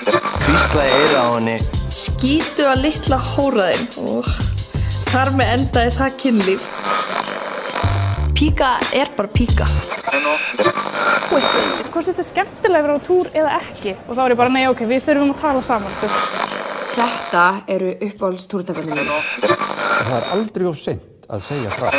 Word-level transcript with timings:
Hvíslaði 0.00 0.92
eira 0.96 1.20
á 1.20 1.28
henni. 1.34 1.56
Skítu 1.92 2.64
að 2.64 2.86
litla 2.86 3.18
hóraðinn 3.20 3.88
og 4.08 4.28
þar 5.10 5.32
með 5.36 5.52
endaði 5.56 5.90
það 5.98 6.14
kynlíf. 6.22 6.68
Píka 8.38 8.70
er 8.96 9.10
bara 9.18 9.28
píka. 9.34 9.66
Hvort 11.30 12.06
þetta 12.06 12.22
er 12.22 12.28
skemmtilega 12.30 12.80
að 12.80 12.86
vera 12.86 12.96
á 12.96 13.00
túr 13.04 13.28
eða 13.36 13.58
ekki? 13.58 13.94
Og 14.06 14.16
þá 14.16 14.22
er 14.24 14.32
ég 14.32 14.40
bara, 14.40 14.54
nei, 14.54 14.64
ok, 14.70 14.80
við 14.88 15.04
þurfum 15.10 15.34
að 15.34 15.42
tala 15.42 15.62
saman, 15.68 15.92
sko. 15.98 16.06
Þetta 16.96 17.44
eru 17.76 17.92
uppáhalds 18.08 18.48
túrtækandi 18.50 18.96
mín. 18.96 19.12
Það 19.44 20.16
er 20.16 20.28
aldrei 20.38 20.66
of 20.70 20.80
sent 20.80 21.28
að 21.30 21.44
segja 21.44 21.70
frá. 21.76 21.92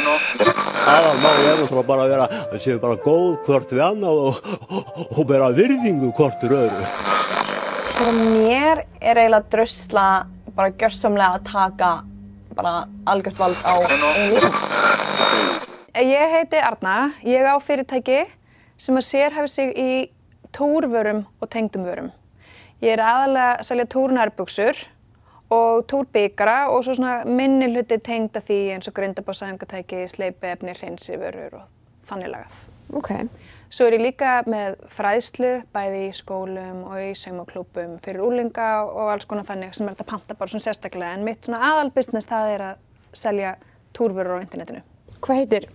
aðalmáli 0.91 1.45
er 1.47 1.61
náttúrulega 1.61 1.87
bara 1.87 2.03
að 2.03 2.11
vera 2.15 2.25
að 2.41 2.57
séu 2.65 2.81
bara 2.81 2.97
góð 3.05 3.37
hvort 3.45 3.71
við 3.71 3.83
annað 3.85 4.21
og, 4.25 4.41
og, 4.67 5.01
og 5.05 5.23
bera 5.29 5.51
virðingu 5.55 6.09
hvort 6.17 6.43
við 6.43 6.57
öðru. 6.65 7.11
Fyrir 8.01 8.15
mér 8.17 8.79
er 8.97 9.19
eiginlega 9.21 9.45
drusla 9.53 10.03
bara 10.55 10.71
gjörsamlega 10.73 11.35
að 11.37 11.43
taka 11.45 11.89
bara 12.57 12.71
algjört 13.11 13.37
vald 13.37 13.59
á 13.61 13.77
einu 13.77 14.07
lífum. 14.31 14.55
Ég 16.01 16.33
heiti 16.33 16.57
Arna, 16.65 16.95
ég 17.21 17.45
á 17.45 17.53
fyrirtæki 17.61 18.23
sem 18.81 18.97
að 18.97 19.05
sérhæfi 19.05 19.53
sig 19.53 19.77
í 19.77 19.91
túrvörum 20.49 21.27
og 21.37 21.51
tengdum 21.53 21.85
vörum. 21.85 22.09
Ég 22.81 22.95
er 22.95 23.05
aðalega 23.05 23.53
að 23.59 23.69
selja 23.69 23.85
túrnærbuksur 23.93 24.81
og 25.53 25.85
túrbygara 25.93 26.71
og 26.73 26.81
svo 26.87 26.97
svona 26.97 27.19
minni 27.29 27.69
hluti 27.69 28.01
tengda 28.01 28.41
því 28.41 28.61
eins 28.79 28.89
og 28.89 28.97
grindabásaðingatæki, 28.97 30.07
sleipiefni, 30.09 30.73
hreinsivörur 30.81 31.61
og 31.61 31.69
þannig 32.09 32.33
lagað. 32.33 32.61
Ok. 32.97 33.13
Svo 33.71 33.85
er 33.87 33.95
ég 33.95 34.01
líka 34.03 34.31
með 34.51 34.81
fræðslu 34.91 35.49
bæði 35.71 35.99
í 36.09 36.15
skólum 36.15 36.81
og 36.89 36.97
í 36.99 37.11
saumaklúpum 37.15 37.93
fyrir 38.03 38.19
úlinga 38.25 38.65
og 38.83 39.13
alls 39.13 39.27
konar 39.29 39.47
þannig 39.47 39.77
sem 39.77 39.87
er 39.87 39.95
þetta 39.95 40.07
panta 40.09 40.35
bara 40.35 40.51
svona 40.51 40.65
sérstaklega 40.65 41.13
en 41.15 41.23
mitt 41.23 41.47
svona 41.47 41.61
aðal 41.69 41.93
business 41.95 42.27
það 42.27 42.51
er 42.57 42.63
að 42.65 42.81
selja 43.15 43.53
túrvörur 43.95 44.41
á 44.41 44.43
internetinu. 44.43 44.83
Hvað 45.23 45.39
heitir 45.39 45.69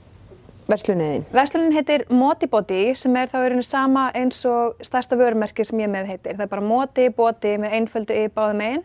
verslunin 0.69 1.15
þín? 1.15 1.27
Verslunin 1.39 1.77
heitir 1.79 2.05
Modibody 2.12 2.83
sem 3.01 3.17
er 3.17 3.33
þá 3.33 3.39
í 3.39 3.47
rauninni 3.47 3.65
sama 3.70 4.07
eins 4.13 4.45
og 4.51 4.77
stærsta 4.85 5.17
vörumerki 5.17 5.65
sem 5.65 5.81
ég 5.81 5.89
með 5.89 6.13
heitir. 6.13 6.37
Það 6.37 6.45
er 6.51 6.53
bara 6.53 6.69
Modi, 6.69 7.09
Body 7.17 7.57
með 7.65 7.79
einföldu 7.81 8.20
í 8.20 8.29
báðum 8.29 8.61
einn 8.67 8.85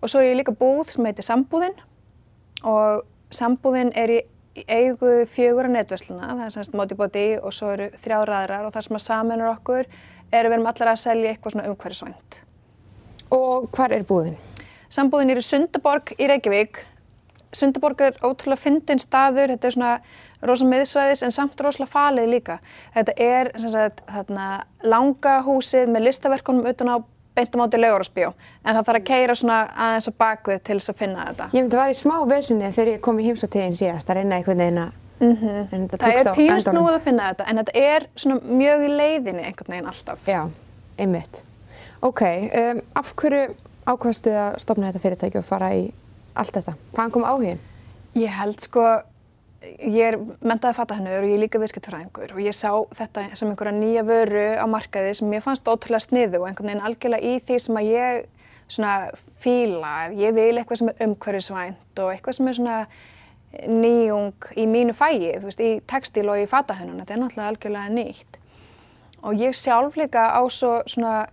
og 0.00 0.10
svo 0.10 0.24
er 0.24 0.32
ég 0.32 0.40
líka 0.40 0.56
búð 0.56 0.96
sem 0.96 1.06
heitir 1.06 1.30
Sambúðin 1.30 1.78
og 2.66 3.06
Sambúðin 3.30 3.94
er 3.94 4.18
í 4.18 4.24
eigu 4.64 5.12
fjögur 5.28 5.68
á 5.68 5.70
netversluna, 5.76 6.32
það 6.32 6.44
er 6.46 6.54
semst 6.54 6.74
Modibody 6.76 7.26
og 7.36 7.54
svo 7.54 7.72
eru 7.74 7.88
þrjáraðrar 8.02 8.66
og 8.66 8.74
það 8.74 8.88
sem 8.88 8.98
að 8.98 9.04
saminar 9.04 9.52
okkur 9.52 9.86
er 9.86 10.42
að 10.42 10.50
við 10.50 10.56
erum 10.56 10.68
allar 10.72 10.92
að 10.92 11.00
selja 11.02 11.32
eitthvað 11.32 11.54
svona 11.54 11.70
umhverfisvænt. 11.70 12.38
Og 13.36 13.66
hvar 13.74 13.94
er 13.94 14.06
búðin? 14.06 14.36
Sambúðin 14.92 15.34
er 15.34 15.40
í 15.40 15.46
Sundaborg 15.46 16.12
í 16.16 16.28
Reykjavík. 16.30 16.80
Sundaborg 17.56 18.00
er 18.06 18.18
ótrúlega 18.22 18.62
fyndin 18.62 19.02
staður, 19.02 19.52
þetta 19.54 19.68
er 19.68 19.74
svona 19.74 19.92
rosa 20.46 20.66
miðsvæðis 20.68 21.24
en 21.26 21.34
samt 21.34 21.60
rosalega 21.60 21.92
falið 21.92 22.30
líka. 22.30 22.58
Þetta 22.94 23.14
er 23.22 23.50
sagt, 23.62 24.02
þarna, 24.10 24.48
langa 24.84 25.40
húsið 25.46 25.90
með 25.90 26.08
listaverkunum 26.08 26.68
utan 26.70 26.92
á 26.92 26.96
beintum 27.36 27.62
átti 27.64 27.80
laugarásbjó 27.80 28.28
en 28.64 28.74
það 28.76 28.84
þarf 28.88 29.00
að 29.00 29.08
keira 29.10 29.34
svona 29.38 29.58
aðeins 29.86 30.08
á 30.10 30.12
bakvið 30.18 30.62
til 30.66 30.78
þess 30.80 30.92
að 30.92 31.00
finna 31.02 31.26
þetta. 31.30 31.48
Ég 31.52 31.62
myndi 31.62 31.76
að 31.76 31.82
vera 31.82 31.96
í 31.96 31.98
smá 32.02 32.16
vesinni 32.30 32.70
þegar 32.72 32.92
ég 32.94 33.00
kom 33.04 33.20
í 33.20 33.26
heimsóttíðin 33.28 33.76
síðast 33.80 34.10
að 34.10 34.20
reyna 34.20 34.40
einhvern 34.40 34.64
veginn 34.64 34.84
að 34.86 34.94
Mm 35.20 35.36
-hmm. 35.36 35.68
en 35.72 35.88
þetta 35.88 35.96
Það 35.96 36.12
er 36.12 36.28
á 36.28 36.34
endanum. 36.36 36.60
snúið 36.60 36.94
að 36.94 37.00
finna 37.04 37.28
þetta 37.32 37.44
en 37.48 37.56
þetta 37.56 37.72
er 37.74 38.06
svona 38.16 38.40
mjög 38.44 38.82
í 38.84 38.88
leiðinni 38.96 39.42
einhvern 39.46 39.70
veginn 39.72 39.86
alltaf. 39.86 40.18
Já, 40.26 40.50
einmitt. 40.98 41.42
Ok, 42.02 42.20
um, 42.22 42.80
af 42.94 43.14
hverju 43.16 43.54
ákvaðstu 43.86 44.30
að 44.30 44.58
stopna 44.58 44.90
þetta 44.92 45.00
fyrirtæki 45.00 45.38
og 45.38 45.44
fara 45.44 45.70
í 45.74 45.92
allt 46.34 46.52
þetta? 46.52 46.74
Hvaðan 46.92 47.10
kom 47.10 47.24
áhugin? 47.24 47.58
Ég 48.14 48.28
held 48.28 48.60
sko, 48.60 49.00
ég 49.78 50.02
er 50.06 50.16
mentaði 50.46 50.76
fatahennur 50.76 51.24
og 51.24 51.28
ég 51.28 51.36
er 51.36 51.42
líka 51.42 51.60
viðskiptfræðingur 51.62 52.34
og 52.34 52.40
ég 52.42 52.54
sá 52.56 52.70
þetta 52.98 53.26
sem 53.38 53.50
einhverja 53.50 53.74
nýja 53.76 54.04
vöru 54.06 54.46
á 54.60 54.66
markaði 54.70 55.14
sem 55.18 55.34
ég 55.34 55.44
fannst 55.44 55.68
ótrúlega 55.68 56.04
sniðu 56.04 56.42
og 56.42 56.48
einhvern 56.50 56.70
veginn 56.70 56.86
algjörlega 56.86 57.26
í 57.26 57.40
því 57.46 57.58
sem 57.64 57.80
að 57.80 57.90
ég 57.90 58.24
svona 58.68 58.94
fíla, 59.42 59.92
ég 60.16 60.34
vil 60.34 60.54
eitthvað 60.56 60.80
sem 60.80 60.90
er 60.90 61.04
umhverfisvænt 61.06 62.02
og 62.02 62.12
eitthvað 62.12 62.38
sem 62.38 62.48
er 62.50 62.58
svona 62.58 62.78
nýjung 63.70 64.48
í 64.58 64.64
mínu 64.68 64.94
fæi, 64.96 65.36
þú 65.38 65.44
veist, 65.46 65.62
í 65.62 65.76
textíl 65.88 66.26
og 66.32 66.42
í 66.42 66.48
fatahennun, 66.50 66.98
þetta 67.02 67.14
er 67.14 67.22
náttúrulega 67.22 67.52
algjörlega 67.52 67.92
nýtt. 67.94 68.40
Og 69.26 69.38
ég 69.40 69.54
sjálf 69.56 69.96
líka 69.96 70.26
á 70.34 70.42
svo 70.52 70.80
svona 70.90 71.28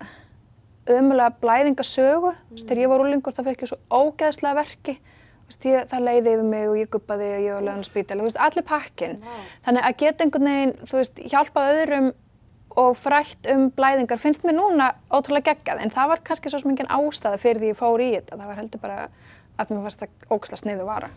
ömulega 0.89 1.33
blæðingasögu, 1.41 2.31
mm. 2.35 2.61
þegar 2.63 2.83
ég 2.83 2.94
var 2.94 3.03
úlingur 3.03 3.35
þá 3.35 3.44
fekk 3.50 3.65
ég 3.65 3.73
svo 3.73 3.81
ógeðslega 3.89 4.61
verki 4.61 4.95
Veist, 4.95 5.12
ég, 5.67 5.87
það 5.91 6.05
leiði 6.07 6.33
yfir 6.33 6.47
mig 6.47 6.65
og 6.69 6.77
ég 6.79 6.89
guppaði 6.93 7.29
og 7.29 7.43
ég 7.45 7.55
var 7.55 7.65
lögðan 7.67 7.85
á 7.85 7.89
spítali, 7.89 8.21
þú 8.21 8.27
veist, 8.29 8.41
allir 8.47 8.65
pakkin. 8.67 9.15
Wow. 9.23 9.45
Þannig 9.67 9.87
að 9.87 9.97
geta 10.01 10.25
einhvern 10.25 10.49
veginn, 10.49 10.73
þú 10.89 10.99
veist, 10.99 11.21
hjálpað 11.33 11.73
öðrum 11.77 12.09
og 12.83 12.97
frætt 12.97 13.49
um 13.53 13.67
blæðingar 13.77 14.21
finnst 14.21 14.45
mér 14.47 14.57
núna 14.57 14.89
ótrúlega 15.13 15.53
geggjað, 15.53 15.83
en 15.83 15.93
það 15.93 16.09
var 16.13 16.23
kannski 16.25 16.49
svo 16.49 16.63
sem 16.63 16.73
engin 16.73 16.89
ástæða 16.89 17.41
fyrir 17.41 17.61
því 17.61 17.71
ég 17.73 17.79
fór 17.79 18.01
í 18.01 18.09
þetta. 18.15 18.39
Það 18.39 18.49
var 18.49 18.59
heldur 18.61 18.83
bara 18.83 18.97
að 19.61 19.73
mér 19.75 19.85
fannst 19.85 20.03
það 20.03 20.33
ógæsla 20.33 20.61
sniðu 20.63 20.89
vara 20.89 21.11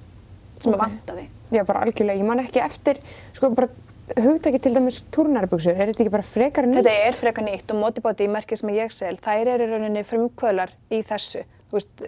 sem 0.60 0.72
okay. 0.72 0.76
að 0.76 0.82
vantaði. 0.84 1.26
Já, 1.52 1.62
bara 1.68 1.82
algjörlega. 1.84 2.20
Ég 2.20 2.28
man 2.28 2.42
ekki 2.44 2.62
eftir, 2.64 3.00
sko, 3.36 3.50
bara 3.56 3.70
hugtæki 4.14 4.60
til 4.62 4.74
dæmis 4.76 5.02
turnarbuksur. 5.14 5.74
Er 5.74 5.90
þetta 5.90 6.04
ekki 6.04 6.14
bara 6.14 6.26
frekar 6.26 6.68
nýtt? 6.68 6.80
Þetta 6.84 7.08
er 7.08 7.18
frekar 7.18 7.46
nýtt 7.46 7.72
og 7.74 7.80
Modibody, 7.80 8.28
merkið 8.30 8.62
sem 8.62 8.72
ég 8.76 8.94
sel, 8.94 9.16
þær 9.22 9.52
eru 9.56 9.68
rauninni 9.72 10.04
frumkvölar 10.06 10.72
í 10.92 11.02
þessu. 11.06 11.42
Veist, 11.76 12.04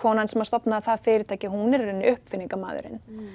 konan 0.00 0.28
sem 0.30 0.42
að 0.42 0.50
stopna 0.52 0.80
það 0.84 1.06
fyrirtæki, 1.06 1.50
hún 1.50 1.74
er 1.74 1.82
rauninni 1.84 2.12
uppfinningamadurinn. 2.14 3.00
Mm. 3.10 3.30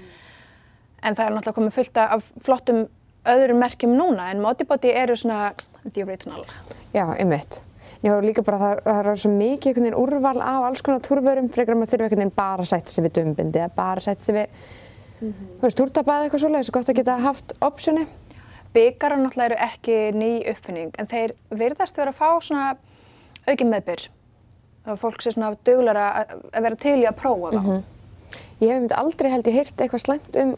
En 1.05 1.17
það 1.17 1.25
er 1.25 1.35
náttúrulega 1.35 1.59
komið 1.59 1.75
fullt 1.75 1.99
af 2.01 2.29
flottum 2.45 2.85
öðrum 3.29 3.61
merkjum 3.61 3.95
núna, 3.97 4.29
en 4.31 4.41
Modibody 4.41 4.93
eru 4.93 5.15
svona 5.17 5.53
the 5.91 6.03
original. 6.03 6.45
Já, 6.93 7.05
einmitt. 7.17 7.61
Já, 8.05 8.13
líka 8.21 8.43
bara 8.45 8.59
það, 8.61 8.81
það 8.85 9.09
er 9.11 9.21
svo 9.21 9.31
mikið 9.33 9.69
einhvern 9.69 9.85
veginn 9.87 9.99
úrval 9.99 10.41
af 10.43 10.65
alls 10.67 10.83
konar 10.85 11.01
túrvörum, 11.05 11.47
frekar 11.53 11.77
maður 11.77 11.93
þurfa 11.93 12.07
einhvern 12.07 12.21
veginn 12.21 12.35
bara 12.37 12.65
að 12.65 12.71
sætta 12.71 12.93
sig 12.93 13.05
við 13.05 13.15
dumbindi 13.17 13.61
eða 13.61 13.71
bara 13.77 14.01
að 14.01 14.05
sætta 14.05 14.25
sig 14.25 14.35
við, 14.35 14.59
mm 15.19 15.31
-hmm. 15.31 15.47
þú 15.55 15.65
veist, 15.65 15.77
túrtapað 15.79 16.25
eitthvað 16.25 16.43
svolítið, 16.43 16.59
þess 16.59 16.69
að 16.69 16.77
gott 16.77 16.89
að 16.89 16.99
geta 16.99 17.17
haft 17.25 17.53
optioni. 17.61 18.07
Byggarar 18.73 19.17
náttúrulega 19.17 19.45
eru 19.45 19.57
ekki 19.69 19.97
ný 20.13 20.31
uppfinning, 20.51 20.91
en 20.99 21.07
þeir 21.07 21.33
virðast 21.49 21.97
vera 21.97 22.11
að 22.11 22.19
fá 22.19 22.29
svona 22.41 22.77
aukin 23.47 23.69
meðbyr 23.69 24.09
að 24.85 25.01
fólk 25.01 25.21
sé 25.21 25.33
svona 25.33 25.55
duglara 25.65 26.07
að 26.53 26.61
vera 26.61 26.79
til 26.79 26.97
í 27.01 27.09
að 27.09 27.19
prófa 27.19 27.51
það. 27.51 27.61
Mm 27.61 27.69
-hmm. 27.71 27.83
Ég 28.61 28.71
hef 28.71 28.79
myndi 28.79 28.95
aldrei 28.95 29.31
held 29.31 29.47
ég 29.47 29.53
heyrt 29.59 29.81
eitthvað 29.81 30.03
slæmt 30.05 30.35
um 30.41 30.55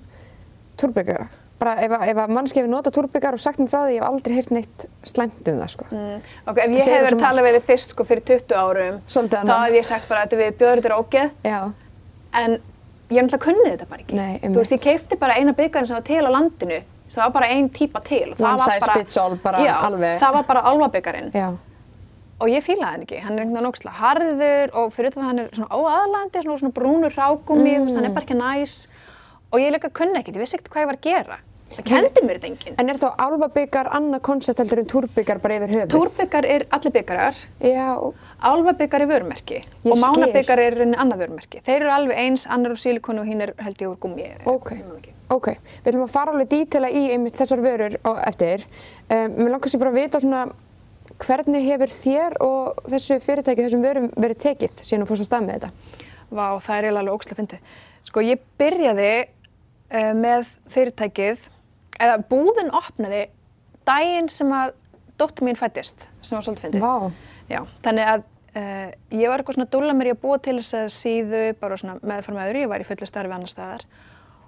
túrbyggara. 0.78 1.28
Bara 1.58 1.74
ef, 1.82 1.92
að 1.92 2.30
mannski 2.30 2.60
hefur 2.60 2.70
notað 2.70 2.94
túrbyggar 2.94 3.34
og 3.34 3.42
sagt 3.42 3.58
mér 3.58 3.70
frá 3.72 3.80
því, 3.88 3.94
ég 3.96 4.02
hef 4.02 4.10
aldrei 4.12 4.36
heyrt 4.36 4.52
neitt 4.54 4.86
slæmt 5.04 5.48
um 5.48 5.60
það 5.62 5.72
sko. 5.74 5.86
Mm. 5.90 6.20
Ok, 6.46 6.58
ef 6.58 6.72
ég 6.72 6.84
hef 6.86 7.06
verið 7.08 7.18
að 7.18 7.24
tala 7.26 7.46
við 7.46 7.56
þið 7.58 7.66
fyrst 7.72 7.90
sko 7.90 8.04
fyrir 8.04 8.24
20 8.30 8.56
árum, 8.56 9.00
þá 9.08 9.56
hef 9.66 9.74
ég 9.74 9.86
sagt 9.86 10.10
bara 10.10 10.26
að 10.28 10.36
við 10.38 10.52
bjóður 10.60 10.82
þetta 10.84 11.00
ógeð. 11.02 11.32
Já. 11.44 11.72
En 12.38 12.60
ég 13.10 13.24
náttúrulega 13.24 13.46
kunni 13.48 13.72
þetta 13.72 13.90
bara 13.90 14.02
ekki. 14.04 14.20
Nei, 14.20 14.40
Þú 14.44 14.60
veist, 14.60 14.76
ég 14.76 14.84
keipti 14.84 15.18
bara 15.18 15.40
eina 15.40 15.56
byggarinn 15.58 15.90
sem 15.90 15.98
var 15.98 16.06
til 16.06 16.22
á 16.22 16.32
landinu, 16.38 16.82
það 17.10 17.24
var 17.24 17.34
bara 17.40 17.50
ein 17.56 17.70
típa 17.70 18.04
til. 18.06 18.36
One 18.38 18.60
size 18.60 18.92
fits 18.94 19.18
all, 19.18 19.38
bara 19.42 19.64
já, 19.66 19.74
alveg. 19.88 20.20
það 20.22 20.38
var 20.38 20.44
bara 20.52 20.62
alvabyggarinn. 20.62 21.32
Og 22.38 22.52
ég 22.54 22.62
fílaði 22.62 22.92
hann 22.92 23.04
ekki, 23.08 23.20
hann 23.24 23.34
er 23.34 23.44
einhvern 23.44 23.58
veginn 23.58 23.72
ógslag 23.72 23.98
harður 23.98 24.74
og 24.78 24.92
fyrir 24.94 25.14
þetta 25.14 25.26
hann 25.26 25.42
er 25.42 25.52
svona 25.58 25.74
óaðlandi, 25.74 26.44
svona, 26.44 26.62
svona 26.62 26.76
brúnur 26.76 27.16
rákumi, 27.18 27.74
mm. 27.80 27.96
hann 27.98 28.06
er 28.06 28.14
bara 28.14 28.28
ekki 28.28 28.38
næs 28.38 28.76
og 29.50 29.62
ég 29.64 29.74
líka 29.74 29.90
kunni 29.90 30.20
ekkert, 30.20 30.38
ég 30.38 30.44
vissi 30.44 30.58
ekkert 30.58 30.74
hvað 30.74 30.84
ég 30.84 30.92
var 30.92 31.00
að 31.00 31.08
gera. 31.08 31.38
Það 31.68 31.88
kendi 31.90 32.22
mér 32.24 32.38
þetta 32.38 32.48
enginn. 32.48 32.76
En 32.80 32.92
er 32.92 33.00
þá 33.02 33.08
álfabyggar 33.26 33.90
annað 33.98 34.22
koncept 34.24 34.62
heldur 34.62 34.82
en 34.82 34.88
túrbyggar 34.88 35.42
bara 35.44 35.58
yfir 35.58 35.74
höfuð? 35.74 35.90
Túrbyggar 35.92 36.48
er 36.48 36.64
allir 36.78 36.94
byggarar, 36.96 37.42
Já. 37.60 37.90
álfabyggar 38.40 39.04
er 39.04 39.10
vörmerki 39.10 39.58
Ég 39.60 39.92
og 39.92 40.00
mánabyggar 40.00 40.62
er 40.64 40.78
annað 40.86 41.26
vörmerki. 41.26 41.60
Þeir 41.66 41.82
eru 41.82 41.92
alveg 41.92 42.22
eins, 42.24 42.46
annar 42.48 42.76
úr 42.76 42.80
sílikonu 42.80 43.24
og 43.24 43.28
hinn 43.28 43.44
er 43.44 43.52
held 43.60 43.84
ég 43.84 43.90
úr 43.90 44.00
gummi. 44.00 44.30
Ok, 44.48 44.72
ok. 45.34 45.50
Við 45.82 45.92
ætlum 45.92 46.06
að 46.08 46.14
fara 46.16 46.36
alveg 46.36 46.54
dítela 46.54 46.92
í 46.92 47.04
einmitt 47.18 47.36
þessar 47.42 47.66
vörur 47.66 48.00
eftir. 48.16 48.64
Um, 49.10 49.36
mér 49.42 49.58
langar 49.58 49.74
sér 49.74 49.84
bara 49.84 49.92
að 49.96 50.00
vita 50.06 50.24
svona 50.24 50.46
hvernig 51.24 51.66
hefur 51.68 51.94
þér 51.94 52.38
og 52.44 52.82
þessu 52.92 53.18
fyrirtæki, 53.24 53.66
þessum 53.66 53.86
vörum 53.86 54.08
verið 54.16 54.42
tekið 54.44 54.84
síðan 54.84 55.06
þú 55.06 55.10
fórst 55.12 55.26
að 55.26 55.30
stað 55.30 55.46
með 55.48 55.58
þetta? 55.58 56.04
Vá, 56.28 56.46
það 56.60 56.74
er 56.76 56.88
eiginlega 56.88 57.04
alveg 57.04 57.18
ógslag 57.18 57.40
fyndið. 57.40 57.76
Sko, 58.08 58.24
ég 58.24 58.44
byrjaði 58.60 59.12
uh, 59.24 60.12
með 60.18 60.50
fyrirtækið, 60.74 61.46
eða 62.04 62.18
búðin 62.30 62.74
opnaði 62.76 63.22
daginn 63.88 64.28
sem 64.32 64.52
að 64.54 64.76
dóttur 65.18 65.48
mín 65.48 65.58
fættist, 65.60 66.10
sem 66.22 66.38
var 66.38 66.46
svolítið 66.46 66.68
fyndið. 66.68 66.84
Vá. 66.84 67.48
Já, 67.48 67.62
þannig 67.86 68.12
að 68.12 68.28
uh, 68.60 68.92
ég 69.16 69.32
var 69.32 69.42
eitthvað 69.42 69.58
svona 69.58 69.72
dúla 69.74 69.96
mér 69.98 70.12
í 70.12 70.14
að 70.18 70.22
búa 70.26 70.42
til 70.44 70.60
þess 70.60 70.78
að 70.82 70.94
síðu, 70.98 71.44
bara 71.62 71.80
svona 71.80 71.98
meðfram 72.04 72.40
meður, 72.42 72.62
ég 72.66 72.72
var 72.74 72.84
í 72.84 72.88
fullu 72.88 73.10
starfi 73.10 73.38
annar 73.38 73.52
staðar. 73.52 73.88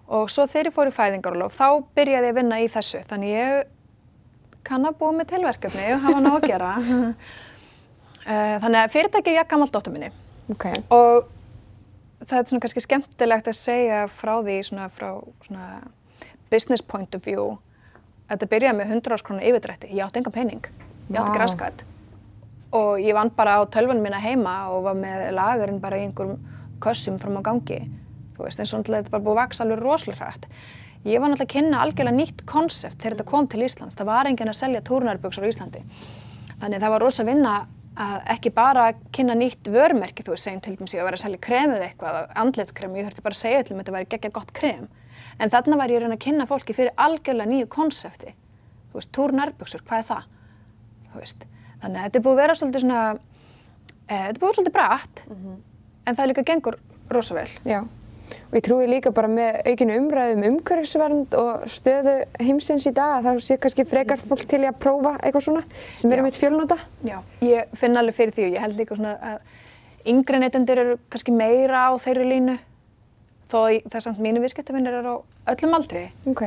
Og 0.10 0.30
svo 0.33 0.48
þegar 0.50 0.71
ég 0.71 0.75
fór 0.75 0.89
í 0.89 0.95
fæðingarólof, 0.95 1.57
þá 1.57 1.68
byrjaði 1.98 2.27
ég 2.27 2.33
að 2.33 2.39
vinna 2.42 2.62
í 2.63 2.69
þessu. 2.74 3.01
Þannig 3.10 3.36
ég 3.36 3.60
kann 4.67 4.88
að 4.88 4.97
búa 5.00 5.15
með 5.15 5.31
tilverkefni 5.33 5.85
og 5.95 6.06
hafa 6.06 6.21
ná 6.23 6.29
að 6.33 6.47
gera. 6.50 6.71
Uh, 6.79 8.56
þannig 8.63 8.79
að 8.81 8.95
fyrirtæki 8.95 9.35
ég 9.38 9.50
gammal 9.50 9.69
dóttur 9.73 9.95
minni 9.95 10.11
Ok. 10.50 10.65
og 10.89 11.29
það 12.25 12.38
er 12.39 12.50
svona 12.50 12.63
kannski 12.65 12.83
skemmtilegt 12.83 13.50
að 13.50 13.57
segja 13.57 14.01
frá 14.11 14.33
því 14.41 14.57
svona 14.67 14.89
frá 14.94 15.09
svona 15.45 15.69
business 16.51 16.81
point 16.81 17.15
of 17.15 17.25
view 17.25 17.53
að 18.29 18.35
þetta 18.35 18.50
byrjaði 18.53 18.79
með 18.79 18.91
100 18.97 19.15
ás 19.15 19.23
krónu 19.25 19.45
yfirdrætti. 19.45 19.94
Ég 19.94 20.06
átti 20.06 20.21
engan 20.21 20.35
pening, 20.35 20.67
ég 21.09 21.17
átti 21.17 21.31
ekki 21.31 21.41
raskvætt 21.44 21.85
og 22.75 23.00
ég 23.01 23.15
vann 23.17 23.31
bara 23.33 23.57
á 23.57 23.61
tölvunum 23.65 24.03
minna 24.06 24.19
heima 24.21 24.69
og 24.69 24.83
var 24.85 24.97
með 24.97 25.31
lagarinn 25.33 25.79
bara 25.81 25.97
í 25.97 26.06
einhverjum 26.06 26.38
kössum 26.83 27.17
fram 27.21 27.39
á 27.39 27.45
gangi. 27.47 27.79
Þú 28.38 28.45
veist, 28.45 28.61
eins 28.61 28.73
og 28.73 28.83
náttúrulega 28.83 29.07
þetta 29.07 29.13
bara 29.15 29.25
búið 29.25 29.33
að 29.33 29.41
vaksa 29.41 29.65
alveg 29.65 29.81
rosalega 29.81 30.27
hrætt. 30.27 30.45
Ég 31.07 31.21
var 31.21 31.31
náttúrulega 31.31 31.47
að 31.47 31.53
kynna 31.53 31.81
algjörlega 31.83 32.17
nýtt 32.17 32.41
konsept 32.49 32.99
þegar 32.99 33.13
þetta 33.15 33.29
kom 33.29 33.45
til 33.47 33.63
Íslands. 33.63 33.95
Það 33.95 34.09
var 34.09 34.27
enginn 34.27 34.51
að 34.51 34.57
selja 34.59 34.81
túrnarbuxur 34.83 35.45
á 35.47 35.51
Íslandi. 35.51 35.83
Þannig 36.59 36.81
það 36.83 36.91
var 36.91 37.05
rosa 37.05 37.23
vinna 37.23 37.53
að 37.99 38.17
ekki 38.35 38.51
bara 38.55 38.85
kynna 39.15 39.35
nýtt 39.35 39.69
vörmerki, 39.71 40.23
þú 40.23 40.33
veist, 40.33 40.45
segjum 40.47 40.61
til 40.63 40.75
dæmis 40.75 40.95
ég 40.95 41.03
að 41.03 41.07
vera 41.09 41.19
að 41.19 41.23
selja 41.23 41.41
kremið 41.43 41.85
eitthvað, 41.85 42.19
andlitskrem, 42.43 42.95
ég 42.99 43.07
þurfti 43.07 43.25
bara 43.25 43.37
að 43.37 43.41
segja 43.41 43.61
til 43.63 43.75
um 43.75 43.81
þetta 43.81 43.95
væri 43.95 44.09
geggja 44.13 44.31
gott 44.35 44.53
krem. 44.55 44.85
En 45.39 45.51
þarna 45.51 45.79
var 45.79 45.91
ég 45.91 46.05
að 46.07 46.15
kynna 46.23 46.47
fólki 46.47 46.75
fyrir 46.75 46.95
algjörlega 46.99 47.51
nýju 47.51 47.69
konsepti. 47.71 48.35
Þú 48.91 48.99
veist, 48.99 49.11
túrnarbuxur, 49.15 49.83
hvað 49.87 50.03
er 50.03 50.07
það? 50.09 50.29
Þú 51.09 51.23
veist, 51.23 51.45
þannig 51.83 51.99
að 51.99 52.07
þetta 52.07 52.19
er 52.19 52.25
búið 52.27 52.35
að 52.35 52.41
vera 52.43 52.57
svolítið 52.59 52.85
svona, 52.85 53.03
e, 54.07 54.15
þetta 54.15 54.35
er 54.35 54.41
búið 54.43 54.57
svolítið 54.59 54.77
bratt, 54.79 55.23
en 56.05 56.19
það 56.19 56.31
líka 56.31 56.47
gengur 56.51 56.79
rosa 57.09 57.35
vel. 57.35 57.49
Já. 57.67 57.81
Og 58.49 58.57
ég 58.57 58.63
trúi 58.65 58.87
líka 58.89 59.11
bara 59.13 59.27
með 59.31 59.59
aukinu 59.69 59.97
umræðum 59.99 60.43
umhverfisvernd 60.49 61.35
og 61.39 61.65
stöðu 61.69 62.15
heimsins 62.41 62.87
í 62.89 62.93
dag 62.93 63.19
að 63.19 63.27
þá 63.29 63.43
sé 63.47 63.57
kannski 63.61 63.85
frekar 63.89 64.21
fólk 64.21 64.45
til 64.49 64.61
að 64.65 64.77
prófa 64.81 65.15
eitthvað 65.19 65.45
svona 65.47 65.63
sem 65.97 66.11
er 66.11 66.21
Já. 66.21 66.23
meitt 66.27 66.39
fjölnota. 66.39 66.77
Já, 67.05 67.19
ég 67.45 67.75
finn 67.77 67.97
alveg 67.97 68.15
fyrir 68.17 68.33
því 68.37 68.47
og 68.47 68.55
ég 68.57 68.65
held 68.65 68.77
líka 68.81 68.97
svona 68.97 69.15
að 69.33 70.09
yngri 70.13 70.39
neytendur 70.39 70.81
eru 70.85 70.97
kannski 71.09 71.31
meira 71.35 71.85
á 71.89 71.91
þeirri 71.99 72.25
línu 72.29 72.57
þó 73.51 73.57
að 73.65 73.77
það 73.89 73.95
er 73.99 74.05
samt 74.05 74.19
mínu 74.23 74.41
viðskiptavinnir 74.43 74.99
eru 75.01 75.13
á 75.13 75.17
öllum 75.53 75.73
aldri 75.77 76.05
Ok. 76.29 76.43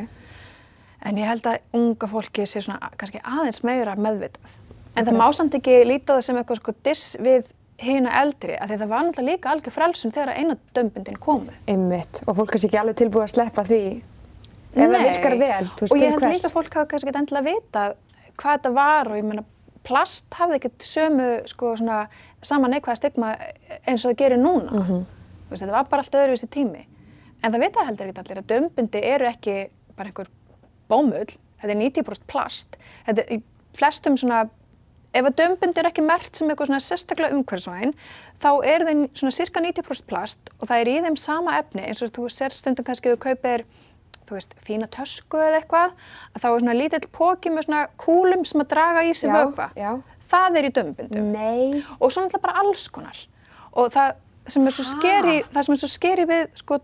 en 1.02 1.18
ég 1.18 1.26
held 1.26 1.46
að 1.50 1.58
unga 1.74 2.08
fólki 2.10 2.46
sé 2.46 2.62
svona 2.62 2.92
kannski 2.96 3.20
aðeins 3.22 3.62
meira 3.66 3.96
meðvitað 3.98 4.54
en 4.96 5.06
það 5.08 5.18
má 5.18 5.26
samt 5.34 5.56
ekki 5.58 5.80
líta 5.88 6.14
á 6.14 6.16
það 6.16 6.24
sem 6.28 6.38
eitthvað 6.40 6.60
sko 6.62 6.74
diss 6.86 7.16
við 7.18 7.50
hina 7.82 8.12
eldri 8.22 8.56
af 8.56 8.68
því 8.70 8.76
að 8.76 8.82
það 8.82 8.92
var 8.92 9.04
náttúrulega 9.06 9.32
líka 9.32 9.52
algjör 9.52 9.74
frelsun 9.74 10.14
þegar 10.14 10.32
eina 10.38 10.56
dömbundin 10.76 11.18
komu. 11.22 11.54
Einmitt. 11.70 12.22
Og 12.26 12.36
fólk 12.38 12.54
er 12.54 12.62
sér 12.62 12.70
ekki 12.70 12.80
alveg 12.82 12.98
tilbúið 13.00 13.26
að 13.26 13.32
sleppa 13.34 13.64
því. 13.68 13.82
Ef 14.72 14.92
það 14.92 15.06
virkar 15.08 15.36
vel, 15.42 15.64
þú 15.68 15.84
veist, 15.84 15.92
og 15.92 16.00
ég 16.00 16.14
held 16.14 16.26
líka 16.32 16.48
að 16.48 16.54
fólk 16.56 16.76
hafa 16.78 16.90
kannski 16.92 17.10
ekki 17.10 17.20
endilega 17.20 17.48
vitað 17.50 17.96
hvað 18.40 18.54
þetta 18.56 18.72
var 18.78 19.10
og 19.10 19.18
ég 19.18 19.26
meina 19.28 19.44
plast 19.84 20.38
hafði 20.38 20.60
ekkert 20.60 20.86
sömu 20.86 21.28
sko 21.50 21.74
svona 21.76 21.98
sama 22.42 22.70
neikvæða 22.72 23.00
stigma 23.00 23.34
eins 23.82 24.06
og 24.06 24.12
það 24.12 24.18
gerir 24.22 24.40
núna. 24.40 24.72
Mhm. 24.72 25.04
þú 25.46 25.50
veist 25.52 25.62
þetta 25.66 25.76
var 25.76 25.88
bara 25.90 26.02
allt 26.02 26.18
öðruvísi 26.22 26.48
tími. 26.48 26.86
En 27.42 27.52
það 27.52 27.64
vita 27.66 27.84
heldur 27.84 28.08
ekki 28.08 28.22
allir 28.22 28.42
að 28.42 28.50
dömbindi 28.54 29.04
eru 29.04 29.26
ekki 29.26 29.56
bara 29.96 30.08
einhver 30.08 30.30
bómull 30.88 31.34
þetta 31.62 31.70
er 31.70 31.80
90% 31.80 32.26
plast. 32.26 32.76
Þetta 33.06 33.22
er 33.22 33.36
í 33.36 33.42
flestum 33.76 34.16
svona 34.16 34.48
ef 35.12 35.28
að 35.28 35.36
dömbindi 35.40 35.82
er 35.82 35.88
ekki 35.90 36.04
mert 36.04 36.36
sem 36.36 36.48
eitthvað 36.48 36.70
svona 36.70 36.82
sérstaklega 36.82 37.36
umhverfisvæn 37.36 37.94
þá 38.42 38.50
eru 38.72 38.88
þeim 38.88 39.02
svona 39.12 39.36
cirka 39.36 39.62
90% 39.64 40.08
plast 40.08 40.52
og 40.58 40.68
það 40.70 40.82
er 40.82 40.90
í 40.92 40.96
þeim 41.06 41.18
sama 41.20 41.56
efni 41.60 41.84
eins 41.86 42.02
og 42.04 42.12
þú 42.16 42.28
sér 42.32 42.56
stundum 42.56 42.86
kannski 42.86 43.12
þú 43.12 43.20
kaupir 43.26 43.66
þú 44.22 44.38
veist, 44.38 44.56
fína 44.64 44.88
tösku 44.92 45.40
eða 45.42 45.60
eitthvað 45.60 45.94
að 46.32 46.42
þá 46.44 46.48
er 46.48 46.64
svona 46.64 46.78
lítill 46.78 47.04
póki 47.12 47.52
með 47.52 47.68
svona 47.68 47.84
kúlum 48.00 48.44
sem 48.48 48.64
að 48.64 48.72
draga 48.72 49.04
í 49.04 49.14
sig 49.18 49.32
já. 49.76 49.92
það 50.32 50.58
er 50.58 50.68
í 50.68 50.74
dömbindum 50.78 51.32
Nei. 51.34 51.82
og 51.98 52.12
svo 52.12 52.24
náttúrulega 52.24 52.46
bara 52.46 52.62
alls 52.62 52.86
konar 52.92 53.24
og 53.72 53.92
það 53.94 54.14
sem 54.52 54.66
er 54.66 54.74
svo 54.74 54.86
skeri 54.88 55.36
það 55.52 55.66
sem 55.66 55.74
er 55.74 55.82
svo 55.82 55.90
skeri 55.90 56.26
við 56.30 56.46
sko 56.58 56.80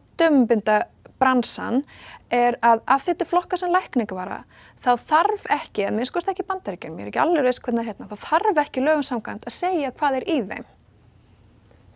dömbindabransan 1.18 1.84
er 2.30 2.58
að 2.62 2.82
að 2.86 3.04
þetta 3.06 3.26
flokka 3.26 3.56
sem 3.56 3.72
lækningavara 3.72 4.44
þá 4.82 4.96
þarf 5.08 5.46
ekki, 5.50 5.86
að 5.86 5.94
minnst 5.96 6.28
ekki 6.28 6.44
bandaríkjum, 6.46 6.98
ég 6.98 7.06
er 7.06 7.08
ekki 7.08 7.22
alveg 7.22 7.44
veist 7.44 7.62
hvernig 7.62 7.84
það 7.84 7.88
er 7.88 7.94
hérna, 7.94 8.08
þá 8.08 8.16
þarf 8.28 8.60
ekki 8.62 8.80
lögum 8.84 9.02
samkvæmt 9.02 9.46
að 9.46 9.54
segja 9.56 9.92
hvað 9.92 10.18
er 10.18 10.28
í 10.28 10.36
þeim. 10.48 10.66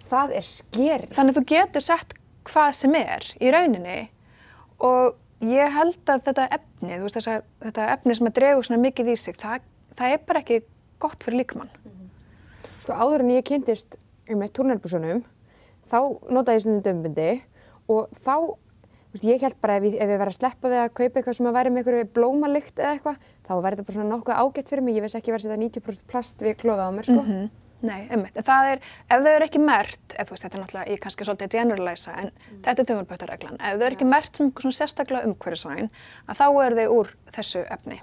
Það 0.09 0.33
er 0.37 0.47
skeri. 0.47 1.09
Þannig 1.13 1.33
að 1.33 1.39
þú 1.39 1.45
getur 1.53 1.85
sett 1.85 2.17
hvað 2.49 2.73
sem 2.75 2.97
er 2.99 3.29
í 3.41 3.53
rauninni 3.53 3.99
og 4.83 5.15
ég 5.47 5.77
held 5.77 6.11
að 6.11 6.25
þetta 6.27 6.49
efni, 6.59 6.97
þú 6.97 7.05
veist 7.05 7.19
þess 7.19 7.33
að 7.33 7.45
þetta 7.69 7.87
efni 7.93 8.17
sem 8.19 8.31
að 8.31 8.37
dregur 8.41 8.67
svona 8.67 8.83
mikið 8.83 9.13
í 9.13 9.17
sig, 9.21 9.39
það, 9.39 9.69
það 9.99 10.17
er 10.17 10.27
bara 10.27 10.43
ekki 10.43 10.63
gott 11.03 11.23
fyrir 11.23 11.43
líkamann. 11.43 11.71
Sko 12.83 12.97
áður 12.99 13.23
en 13.23 13.37
ég 13.37 13.47
kynntist 13.47 13.95
um 14.33 14.43
eitt 14.43 14.55
turnarbúsunum, 14.57 15.23
þá 15.87 15.99
notaði 16.33 16.59
ég 16.59 16.65
stundum 16.65 16.83
dömbindi 16.87 17.31
og 17.91 18.11
þá, 18.25 18.59
ég 19.21 19.43
held 19.45 19.57
bara 19.61 19.77
ef 19.77 19.85
ég, 19.85 19.97
ef 20.01 20.09
ég 20.09 20.21
verið 20.21 20.33
að 20.33 20.39
sleppa 20.39 20.71
við 20.73 20.81
að 20.81 20.93
kaupa 20.97 21.21
eitthvað 21.21 21.37
sem 21.37 21.49
að 21.51 21.57
væri 21.59 21.73
með 21.73 21.83
einhverju 21.83 22.07
blómalikt 22.17 22.79
eða 22.81 22.93
eitthvað, 22.97 23.19
þá 23.45 23.53
væri 23.53 23.77
þetta 23.77 23.89
bara 23.89 23.97
svona 23.99 24.13
nokkuð 24.15 24.39
ágætt 24.41 24.71
fyrir 24.73 24.87
mig, 24.87 24.97
ég 24.97 25.05
veist 25.05 25.19
ekki 25.19 25.35
vera 25.35 25.43
að 25.43 25.45
setja 25.45 25.59
90% 25.61 26.07
plast 26.09 26.45
við 26.47 26.57
klófið 26.63 26.87
á 26.89 26.91
mér, 26.97 27.09
sko. 27.11 27.25
Nei, 27.83 28.07
einmitt. 28.15 28.37
En 28.39 28.47
Það 28.47 28.69
er, 28.71 28.85
ef 29.11 29.25
þau 29.25 29.33
eru 29.33 29.47
ekki 29.49 29.61
mert, 29.63 30.15
ef 30.15 30.29
þú 30.29 30.37
veist, 30.37 30.45
þetta 30.47 30.57
er 30.59 30.63
náttúrulega, 30.63 30.93
ég 30.95 31.01
kannski 31.03 31.27
svolítið 31.27 31.49
að 31.49 31.57
generalisa, 31.57 32.13
en 32.23 32.31
þetta 32.63 32.83
er 32.85 32.89
þjóðarbötareglan. 32.93 33.59
Ef 33.59 33.75
þau 33.81 33.87
eru 33.89 33.97
ekki 33.97 34.07
mert 34.07 34.39
sem 34.39 34.53
svona 34.55 34.77
sérstaklega 34.77 35.27
umhverfisvæn, 35.27 35.91
að 36.31 36.39
þá 36.39 36.47
eru 36.63 36.79
þau 36.79 36.95
úr 37.01 37.11
þessu 37.35 37.65
efni. 37.75 37.99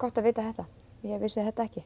Gott 0.00 0.18
að 0.18 0.30
vita 0.30 0.46
þetta, 0.48 0.64
ég 1.10 1.20
vissi 1.20 1.44
þetta 1.44 1.68
ekki. 1.68 1.84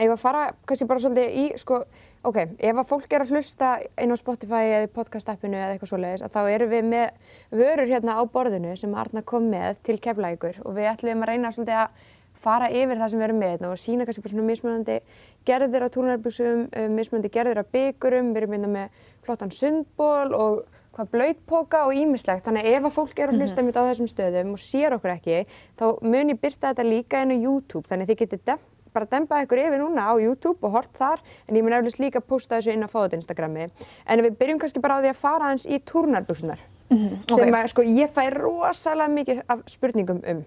Ég 0.00 0.08
var 0.08 0.16
að 0.16 0.24
fara 0.24 0.46
kannski 0.64 0.88
bara 0.88 1.04
svolítið 1.04 1.36
í, 1.42 1.44
sko, 1.60 1.82
ok, 2.28 2.38
ef 2.58 2.80
að 2.80 2.88
fólk 2.88 3.12
er 3.12 3.24
að 3.24 3.34
hlusta 3.34 3.72
inn 4.00 4.14
á 4.14 4.16
Spotify 4.20 4.62
eða 4.70 4.86
í 4.86 4.90
podcast-appinu 4.94 5.58
eða 5.58 5.74
eitthvað 5.74 5.92
svoleiðis, 5.92 6.24
þá 6.32 6.40
erum 6.54 6.72
við 6.72 6.88
með 6.92 7.30
vörur 7.62 7.92
hérna 7.92 8.18
á 8.18 8.22
borðinu 8.30 8.74
sem 8.78 8.94
Arna 8.94 9.22
kom 9.26 9.48
með 9.52 9.80
til 9.86 9.98
keflækur 10.02 10.60
og 10.62 10.76
við 10.78 10.90
ætlum 10.92 11.24
að 11.24 11.32
reyna 11.32 11.54
svolítið 11.54 11.80
að 11.82 12.10
fara 12.42 12.68
yfir 12.74 12.98
það 12.98 13.10
sem 13.12 13.20
við 13.20 13.26
erum 13.28 13.40
með 13.42 13.52
hérna 13.54 13.70
og 13.70 13.80
sína 13.80 14.06
kannski 14.06 14.22
bara 14.24 14.34
svona 14.34 14.46
mismunandi 14.48 14.98
gerðir 15.46 15.86
á 15.86 15.94
túnarbúsum, 15.94 16.64
mismunandi 16.94 17.32
gerðir 17.34 17.62
á 17.62 17.64
byggurum, 17.74 18.32
við 18.34 18.42
erum 18.42 18.56
hérna 18.56 18.72
með 18.72 19.04
flottan 19.26 19.54
sundból 19.54 20.34
og 20.34 20.62
hvað 20.92 21.12
blöytpoka 21.14 21.86
og 21.88 21.96
ímislegt. 21.96 22.44
Þannig 22.44 22.68
ef 22.68 22.88
að 22.88 22.96
fólk 22.98 23.22
er 23.22 23.32
að 23.32 23.40
hlusta 23.40 23.62
mm 23.62 23.72
á 23.72 23.88
þessum 23.88 24.10
stöðum 24.10 24.52
og 24.52 24.60
sér 24.60 24.96
okkur 24.98 25.14
ekki, 25.14 25.38
þá 25.78 25.86
mun 26.02 26.34
ég 26.34 26.40
byrta 26.42 26.72
þetta 26.72 26.84
líka 26.84 27.22
inn 27.22 27.32
á 27.32 27.36
YouTube. 27.38 27.88
Þannig 27.88 28.04
að 28.04 28.12
þið 28.12 28.20
getið 28.22 28.44
bara 28.94 29.08
dempað 29.10 29.46
ykkur 29.46 29.60
yfir 29.62 29.80
núna 29.82 30.08
á 30.08 30.14
YouTube 30.20 30.66
og 30.66 30.76
hort 30.76 30.92
þar, 30.98 31.22
en 31.48 31.56
ég 31.58 31.64
mun 31.64 31.76
eflust 31.76 32.00
líka 32.02 32.20
posta 32.20 32.58
þessu 32.58 32.74
inn 32.74 32.84
á 32.84 32.88
fóðut 32.92 33.16
Instagrami. 33.18 33.68
En 34.06 34.24
við 34.24 34.36
byrjum 34.40 34.60
kannski 34.62 34.82
bara 34.84 34.98
á 34.98 35.02
því 35.02 35.12
að 35.12 35.20
fara 35.20 35.50
hans 35.50 35.66
í 35.66 35.78
túrnarbúsunar, 35.88 36.60
sem 36.90 37.56
að 37.58 37.70
sko 37.72 37.86
ég 37.86 38.12
fæ 38.12 38.26
rosalega 38.34 39.12
mikið 39.12 39.44
af 39.48 39.62
spurningum 39.70 40.20
um. 40.34 40.42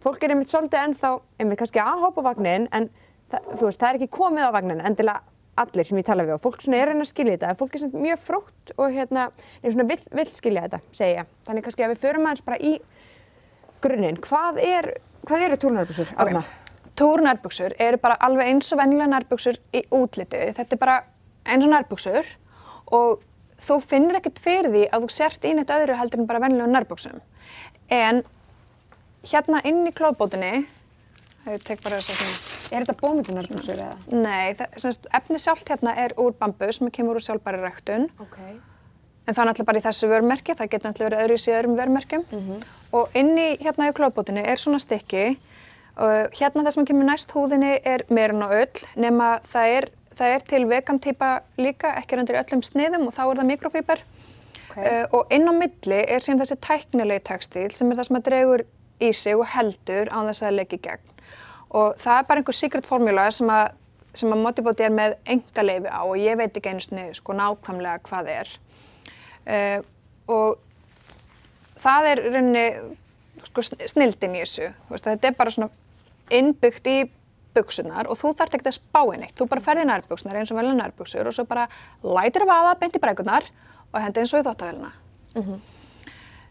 Fólk 0.00 0.22
er 0.24 0.32
einmitt 0.32 0.48
svolítið 0.52 0.86
ennþá, 0.86 1.10
einmitt 1.40 1.60
kannski 1.60 1.82
að 1.82 2.06
hoppa 2.06 2.24
vagnin, 2.24 2.70
en 2.72 2.88
það, 3.28 3.50
þú 3.58 3.68
veist, 3.68 3.82
það 3.82 3.90
er 3.90 4.00
ekki 4.00 4.14
komið 4.16 4.48
á 4.48 4.56
vagnin, 4.56 4.80
endilega 4.80 5.20
allir 5.60 5.84
sem 5.84 5.98
ég 6.00 6.06
tala 6.08 6.24
við 6.24 6.38
og 6.38 6.40
fólk 6.40 6.62
svona 6.64 6.78
er 6.78 6.88
að 6.88 6.94
reyna 6.94 7.04
að 7.04 7.10
skilja 7.10 7.34
þetta. 7.34 7.50
En 7.52 7.58
fólk 7.60 7.74
er 7.74 7.82
svona 7.82 8.04
mjög 8.06 8.20
frótt 8.22 8.72
og 8.78 8.94
hérna 8.94 9.26
er 9.60 9.74
svona 9.74 9.84
vill, 9.90 10.00
vill 10.16 10.30
skilja 10.32 10.62
þetta, 10.64 10.80
segi 10.96 11.18
ég. 11.18 11.34
Þannig 11.44 11.66
kannski 11.66 11.84
að 11.84 11.92
við 11.92 12.00
förum 12.06 12.28
aðeins 12.30 12.46
bara 12.46 12.60
í 12.64 12.72
grunninn, 13.84 14.20
hvað 14.24 14.62
er 14.64 14.88
hvað 15.28 15.46
eru 15.50 15.60
túrnarbúsur, 15.60 16.14
Arna? 17.00 17.34
Túrnærbuxur 17.40 17.74
eru 17.78 17.98
bara 18.02 18.16
alveg 18.20 18.48
eins 18.50 18.72
og 18.72 18.78
vennilega 18.80 19.10
nærbuxur 19.14 19.58
í 19.72 19.82
útliti. 19.90 20.52
Þetta 20.56 20.76
er 20.76 20.78
bara 20.78 20.98
eins 21.46 21.64
og 21.64 21.72
nærbuxur 21.72 22.26
og 22.92 23.22
þú 23.60 23.80
finnir 23.84 24.18
ekkert 24.20 24.40
fyrir 24.40 24.70
því 24.72 24.84
að 24.90 25.06
þú 25.06 25.10
sért 25.14 25.44
í 25.44 25.54
neitt 25.54 25.70
öðru 25.70 25.96
heldur 25.98 26.20
en 26.22 26.26
bara 26.26 26.40
vennilega 26.40 26.70
nærbuxum. 26.74 27.20
En 27.90 28.22
hérna 29.26 29.60
inn 29.64 29.86
í 29.86 29.92
klóðbótinni, 29.92 30.66
ég 31.50 31.62
tek 31.66 31.82
bara 31.82 32.00
þess 32.00 32.14
að 32.14 32.20
svona, 32.22 32.56
Er 32.70 32.84
þetta 32.84 33.00
bómyndunarbúsur 33.00 33.74
eða? 33.74 33.96
nei, 34.14 34.54
það, 34.54 34.74
semst, 34.78 35.06
efni 35.12 35.38
sjálft 35.42 35.68
hérna 35.68 35.96
er 35.98 36.12
úr 36.16 36.36
bambus 36.38 36.76
sem 36.78 36.90
kemur 36.94 37.18
úr 37.18 37.24
sjálfbæri 37.24 37.58
ræktun. 37.64 38.06
Ok. 38.22 38.36
En 39.26 39.34
það 39.34 39.42
er 39.42 39.48
náttúrulega 39.48 39.66
bara 39.66 39.80
í 39.80 39.82
þessu 39.82 40.08
vörmerki, 40.08 40.54
það 40.54 40.70
getur 40.70 40.90
náttúrulega 40.90 41.10
verið 41.10 41.24
öðru 41.24 41.38
í 41.40 41.56
öðrum 41.56 41.74
vörmerkjum. 41.80 42.24
Og 42.92 43.08
inni 43.18 43.46
hérna 43.58 43.88
í 43.90 43.94
klóðbótinni 43.96 44.44
er 44.46 44.56
svona 44.62 44.78
stykki 44.78 45.38
hérna 45.96 46.64
það 46.64 46.74
sem 46.76 46.86
kemur 46.88 47.08
næst 47.08 47.32
húðinni 47.34 47.72
er 47.84 48.04
meirinn 48.08 48.44
og 48.46 48.54
öll 48.54 48.84
nema 49.00 49.32
það 49.50 49.74
er, 49.76 49.88
það 50.18 50.34
er 50.36 50.46
til 50.52 50.62
vegan 50.70 51.00
típa 51.02 51.30
líka, 51.58 51.94
ekki 51.98 52.16
er 52.16 52.22
undir 52.22 52.40
öllum 52.40 52.62
sniðum 52.64 53.08
og 53.08 53.16
þá 53.16 53.22
er 53.26 53.40
það 53.40 53.50
mikrofíber. 53.50 54.04
Ok. 54.70 54.76
Uh, 54.78 55.04
og 55.18 55.34
inn 55.34 55.50
á 55.50 55.52
milli 55.56 55.98
er 56.06 56.22
síðan 56.22 56.44
þessi 56.44 56.60
tæknilegi 56.62 57.24
tekstíl 57.26 57.70
sem 57.74 57.90
er 57.90 57.98
það 57.98 58.08
sem 58.08 58.20
að 58.20 58.26
dregur 58.28 58.64
í 59.00 59.10
sig 59.16 59.36
og 59.36 59.48
heldur 59.50 60.10
á 60.14 60.18
þess 60.28 60.46
að 60.46 60.56
leggja 60.60 60.78
í 60.78 60.84
gegn. 60.86 61.12
Og 61.80 62.00
það 62.02 62.16
er 62.16 62.26
bara 62.28 62.42
einhver 62.42 62.56
secret 62.56 62.86
formula 62.86 63.26
sem 63.34 63.50
að, 63.50 63.74
sem 64.14 64.30
að 64.30 64.42
Modibody 64.44 64.86
er 64.86 64.94
með 64.94 65.16
enga 65.34 65.64
leifi 65.66 65.90
á 65.90 66.02
og 66.02 66.16
ég 66.18 66.38
veit 66.38 66.54
ekki 66.54 66.72
einu 66.72 66.84
sinni 66.84 67.06
sko 67.18 67.34
nákvæmlega 67.38 68.02
hvað 68.06 68.30
það 68.30 68.40
er. 68.40 68.56
Uh, 69.50 69.78
og 70.30 70.58
það 71.80 72.10
er 72.12 72.22
rauninni 72.28 72.66
sko, 73.50 73.62
sn- 73.62 73.88
snilldin 73.90 74.34
í 74.38 74.42
þessu. 74.44 74.72
Veist, 74.90 75.04
þetta 75.06 75.28
er 75.28 75.34
bara 75.38 75.50
svona 75.50 75.70
innbyggt 76.30 76.86
í 76.86 77.10
buksunar 77.54 78.06
og 78.06 78.14
þú 78.20 78.30
þarft 78.38 78.54
ekki 78.54 78.68
að 78.70 78.76
spá 78.78 79.00
í 79.10 79.18
neitt. 79.18 79.34
Þú 79.38 79.48
bara 79.50 79.60
ferði 79.60 79.82
í 79.82 79.88
nærbuksunar 79.90 80.36
eins 80.38 80.52
og 80.52 80.60
velja 80.60 80.74
nærbuksur 80.78 81.26
og 81.26 81.34
svo 81.34 81.44
bara 81.50 81.66
lætur 82.02 82.46
vaða 82.46 82.76
beint 82.78 82.94
í 82.96 83.02
brækunar 83.02 83.48
og 83.92 84.00
hendi 84.04 84.20
eins 84.22 84.34
og 84.34 84.40
í 84.44 84.46
þóttavélina. 84.46 84.92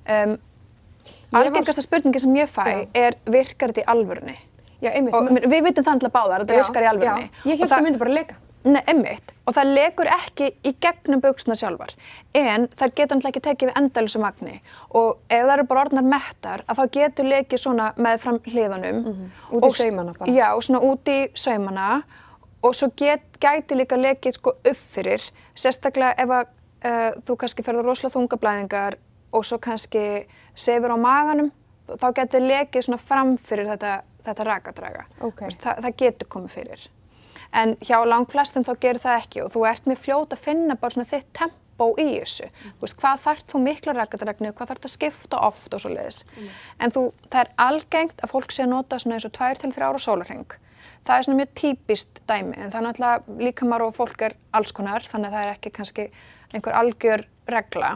um, 0.09 0.37
algengasta 1.39 1.81
spurningi 1.85 2.19
sem 2.19 2.33
ég 2.35 2.49
fæ 2.51 2.65
Já. 2.67 2.87
er 2.93 3.15
virkar 3.29 3.71
þetta 3.71 3.83
í 3.83 3.89
alvörunni? 3.93 4.37
Já, 4.81 4.91
einmitt. 4.95 5.13
Og 5.13 5.29
við 5.51 5.63
vitum 5.67 5.83
það 5.85 5.93
alltaf 5.97 6.11
báðar 6.15 6.43
að 6.43 6.47
þetta 6.47 6.59
virkar 6.63 6.83
í 6.85 6.89
alvörunni. 6.91 7.29
Já, 7.29 7.51
ég 7.51 7.59
held 7.59 7.69
það- 7.69 7.79
að 7.79 7.83
myndi 7.87 7.99
bara 7.99 8.13
leka. 8.15 8.35
Nei, 8.67 8.81
einmitt. 8.91 9.31
Og 9.47 9.53
það 9.55 9.69
lekur 9.73 10.09
ekki 10.11 10.49
í 10.67 10.73
gegnum 10.83 11.21
buksuna 11.23 11.55
sjálfar. 11.55 11.93
En 12.35 12.65
þær 12.75 12.91
getur 12.97 13.15
náttúrulega 13.17 13.29
ekki 13.31 13.43
tekið 13.45 13.69
við 13.69 13.77
endalösu 13.79 14.19
magni. 14.19 14.57
Og 14.99 15.13
ef 15.31 15.45
það 15.45 15.53
eru 15.53 15.65
bara 15.69 15.83
orðnar 15.85 16.03
mettar, 16.11 16.63
að 16.67 16.81
þá 16.81 16.89
getur 16.97 17.29
lekið 17.31 17.61
svona 17.63 17.87
með 17.97 18.17
fram 18.25 18.39
hliðunum. 18.43 18.99
Út 19.51 19.63
í 19.63 19.69
Og- 19.69 19.77
saumana 19.79 20.13
bara. 20.19 20.31
Já, 20.35 20.49
svona 20.67 20.81
út 20.89 21.07
í 21.07 21.17
saumana. 21.39 22.03
Og 22.61 22.75
svo 22.75 22.91
get, 22.99 23.23
gæti 23.39 23.77
líka 23.79 23.95
lekið 23.95 24.35
sko 24.35 24.57
upp 24.59 24.81
fyrir. 24.91 25.23
Sérstaklega 25.55 26.13
ef 26.19 26.29
að 26.29 26.45
uh, 26.83 27.11
þú 27.23 27.37
kannski 27.39 27.63
ferður 27.63 27.87
rosalega 27.87 28.17
þungablæðingar 28.17 28.99
og 29.31 29.45
svo 29.47 29.57
kannski 29.63 30.25
sefur 30.55 30.91
á 30.91 30.97
maganum, 30.99 31.51
þá 31.87 32.07
getur 32.19 32.43
lekið 32.43 32.83
svona 32.89 32.99
fram 32.99 33.37
fyrir 33.37 33.69
þetta, 33.71 34.01
þetta 34.27 34.43
rakadraga. 34.51 35.05
Ok. 35.21 35.39
Þú 35.39 35.45
veist, 35.47 35.61
Það, 35.63 35.79
það 35.87 35.95
getur 36.03 36.27
komið 36.35 36.55
fyrir. 36.59 36.87
En 37.53 37.75
hjá 37.81 37.97
langflestum 38.05 38.63
þá 38.63 38.73
gerir 38.79 38.99
það 39.01 39.17
ekki 39.23 39.41
og 39.41 39.51
þú 39.55 39.65
ert 39.71 39.85
með 39.89 39.97
fljót 40.05 40.33
að 40.35 40.43
finna 40.45 40.75
bara 40.77 40.93
svona 40.93 41.09
þitt 41.09 41.29
tempó 41.33 41.87
í 41.97 42.05
þessu. 42.19 42.49
Þú 42.77 42.83
veist, 42.85 42.97
hvað 43.01 43.21
þarf 43.25 43.43
þú 43.49 43.61
mikla 43.65 43.93
rakadragnu, 43.97 44.51
hvað 44.53 44.67
þarf 44.73 44.81
það 44.83 44.89
að 44.89 44.93
skipta 44.95 45.39
oft 45.47 45.73
og 45.73 45.81
svo 45.81 45.89
leiðis. 45.95 46.19
En 46.79 46.91
þú, 46.93 47.05
það 47.31 47.41
er 47.41 47.51
algengt 47.65 48.21
að 48.21 48.33
fólk 48.35 48.51
sé 48.53 48.63
að 48.67 48.73
nota 48.75 48.99
svona 48.99 49.17
eins 49.17 49.25
og 49.25 49.33
tvær 49.39 49.57
til 49.63 49.71
þrjá 49.73 49.87
ára 49.89 50.03
sólarheng. 50.05 50.57
Það 51.07 51.15
er 51.17 51.23
svona 51.25 51.39
mjög 51.39 51.53
típist 51.55 52.19
dæmi 52.29 52.57
en 52.59 52.71
það 52.73 52.79
er 52.81 52.85
náttúrulega 52.85 53.37
líkamar 53.47 53.81
og 53.87 53.95
fólk 53.97 54.21
er 54.27 54.35
alls 54.53 54.71
konar 54.75 55.05
þannig 55.07 55.29
að 55.31 55.37
það 55.39 55.45
er 55.47 55.53
ekki 55.55 55.71
kannski 55.79 56.05
einhver 56.53 56.75
algjör 56.75 57.23
regla. 57.49 57.93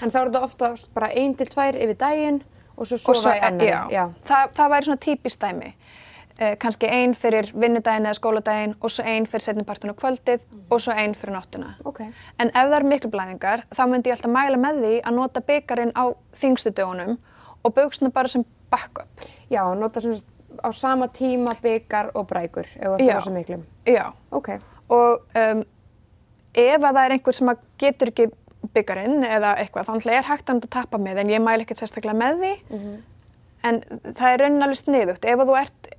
En 0.00 0.10
þá 0.10 0.16
er 0.22 0.30
þetta 0.30 0.42
ofta 0.48 0.70
bara 0.96 1.10
ein 1.14 1.34
til 1.36 1.46
tvær 1.52 1.76
yfir 1.76 1.98
daginn 2.00 2.40
og 2.80 2.88
svo 2.88 2.96
Og 3.12 3.16
sofa 3.20 3.36
í 3.36 3.42
annan. 3.44 3.90
já, 3.92 4.04
Það, 4.24 4.50
það 4.56 4.70
væri 4.72 4.88
svona 4.88 5.02
típist 5.04 5.40
dæmi. 5.44 5.74
Eh, 6.40 6.54
kannski 6.56 6.88
ein 6.88 7.12
fyrir 7.12 7.50
vinnudaginn 7.52 8.06
eða 8.08 8.16
skóladaginn 8.16 8.70
og 8.80 8.88
svo 8.88 9.04
ein 9.04 9.26
fyrir 9.28 9.42
setnipartun 9.44 9.90
og 9.92 9.98
kvöldið 10.00 10.40
og 10.72 10.78
svo 10.80 10.94
ein 10.96 11.12
fyrir 11.12 11.34
nóttuna. 11.34 11.74
Ok. 11.84 11.98
En 12.40 12.48
ef 12.48 12.54
það 12.54 12.76
eru 12.78 12.88
miklu 12.88 13.10
blæðingar, 13.12 13.66
þá 13.76 13.82
myndi 13.90 14.08
ég 14.08 14.16
alltaf 14.16 14.32
mæla 14.32 14.60
með 14.62 14.78
því 14.80 14.92
að 15.02 15.18
nota 15.18 15.42
byggarinn 15.50 15.92
á 15.92 16.04
þingstu 16.40 16.72
dögunum 16.78 17.18
og 17.60 17.74
buksuna 17.76 18.08
bara 18.14 18.32
sem 18.32 18.46
backup. 18.72 19.26
Já, 19.52 19.60
nota 19.76 20.00
sem 20.00 20.16
á 20.64 20.72
sama 20.72 21.10
tíma 21.12 21.58
byggar 21.60 22.10
og 22.14 22.26
brækur 22.32 22.72
ef 22.72 22.88
Já. 22.88 22.88
á 22.88 23.20
þessu 23.20 23.36
miklum. 23.36 23.68
Já. 23.84 24.06
Ok. 24.32 24.50
Og 24.88 25.20
um, 25.44 25.62
ef 26.54 26.80
að 26.80 26.88
það 26.88 27.04
er 27.04 27.18
einhver 27.18 27.40
sem 27.42 27.54
getur 27.84 28.14
ekki 28.14 28.30
byggarinn 28.72 29.28
eða 29.28 29.58
eitthvað, 29.60 29.90
þá 29.90 29.92
náttúrulega 29.92 30.24
er 30.24 30.30
hægt 30.32 30.56
að 30.56 30.66
tappa 30.72 30.96
með, 30.96 31.20
en 31.20 31.36
ég 31.36 31.44
mæla 31.44 31.68
ekkert 31.68 31.84
sérstaklega 31.84 32.16
með 32.16 32.40
því. 32.40 32.56
En 33.60 33.84
það 34.08 34.28
er 34.32 34.40
raunin 34.40 34.62
alveg 34.64 34.86
sniðugt. 34.86 35.28
Ef 35.28 35.44
þú 35.44 35.56
ert 35.60 35.96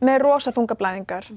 með 0.00 0.22
rosa 0.24 0.52
þungablæðingar 0.56 1.28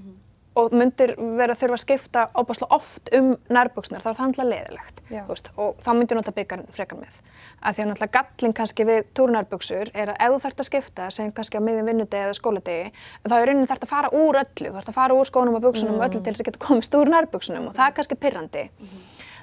og 0.60 0.74
myndir 0.76 1.16
vera 1.18 1.56
að 1.56 1.64
þurfa 1.64 1.78
að 1.78 1.82
skipta 1.82 2.24
óbáslega 2.38 2.76
oft 2.76 3.10
um 3.18 3.32
nærbuksnar, 3.50 4.04
þá 4.04 4.10
er 4.12 4.18
það 4.18 4.28
náttúrulega 4.28 4.50
leðilegt. 4.52 5.00
Veist, 5.30 5.48
og 5.58 5.80
þá 5.82 5.90
myndir 5.98 6.20
nota 6.20 6.34
byggarinn 6.36 6.76
frekar 6.76 7.00
með. 7.00 7.16
Af 7.64 7.74
því 7.74 7.84
að 7.84 7.90
náttúrulega 7.90 8.20
gallin 8.20 8.54
kannski 8.60 8.86
við 8.86 9.08
túrnærbuksur 9.18 9.92
er 9.94 10.12
að 10.14 10.20
ef 10.20 10.36
þú 10.36 10.42
þarft 10.44 10.62
að 10.62 10.68
skipta, 10.70 11.08
segjum 11.16 11.34
kannski 11.34 11.58
á 11.58 11.66
miðjum 11.66 11.90
vinnudegi 11.90 12.28
eða 12.28 12.38
skóladegi, 12.38 12.92
þá 13.26 13.36
er 13.40 13.50
raunin 13.50 13.70
þarft 13.72 13.88
að 13.88 13.94
fara 13.96 14.12
úr 14.14 14.40
öllu, 14.44 14.68
þú 14.68 14.76
þarft 14.78 14.92
að 14.94 15.00
fara 15.00 15.18
úr 15.18 15.32
skónum 15.32 15.58
og 15.58 15.66
buksunum 15.66 15.98
og 15.98 16.06
öllu 16.06 16.22
til 16.22 16.34
þess 16.36 16.44
að 16.44 16.50
geta 16.52 16.64
komist 16.68 16.98
úr 17.00 17.14
nærbuksunum 17.14 17.70
og 17.72 17.78
það 17.80 17.88
er 17.88 17.98
kannski 17.98 18.20
pirrandi. 18.22 18.68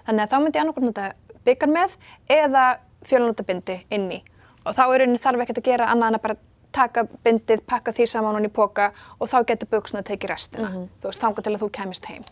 Þannig 0.07 0.23
að 0.23 0.31
þá 0.31 0.39
myndi 0.45 0.61
ég 0.61 0.65
annarkvæmt 0.65 0.91
nota 0.93 1.11
byggar 1.49 1.75
með 1.75 1.99
eða 2.31 2.67
fjölunótabindi 3.09 3.81
inn 3.91 4.07
í. 4.15 4.21
Og 4.69 4.77
þá 4.77 4.85
er 4.87 5.03
raunin 5.03 5.23
þarf 5.25 5.43
ekkert 5.43 5.63
að 5.63 5.71
gera 5.73 5.91
annað 5.91 6.13
en 6.13 6.21
að 6.21 6.25
bara 6.29 6.39
taka 6.73 7.05
bindið, 7.25 7.63
pakka 7.67 7.93
því 7.97 8.07
saman 8.11 8.39
hún 8.39 8.49
í 8.49 8.53
póka 8.53 8.91
og 9.19 9.31
þá 9.31 9.39
getur 9.51 9.71
buksuna 9.73 10.03
að 10.05 10.13
tekið 10.13 10.33
restina. 10.33 10.71
Þú 11.01 11.11
veist, 11.11 11.21
þangað 11.21 11.47
til 11.47 11.55
að 11.55 11.63
þú 11.65 11.71
kemist 11.79 12.09
heim. 12.11 12.25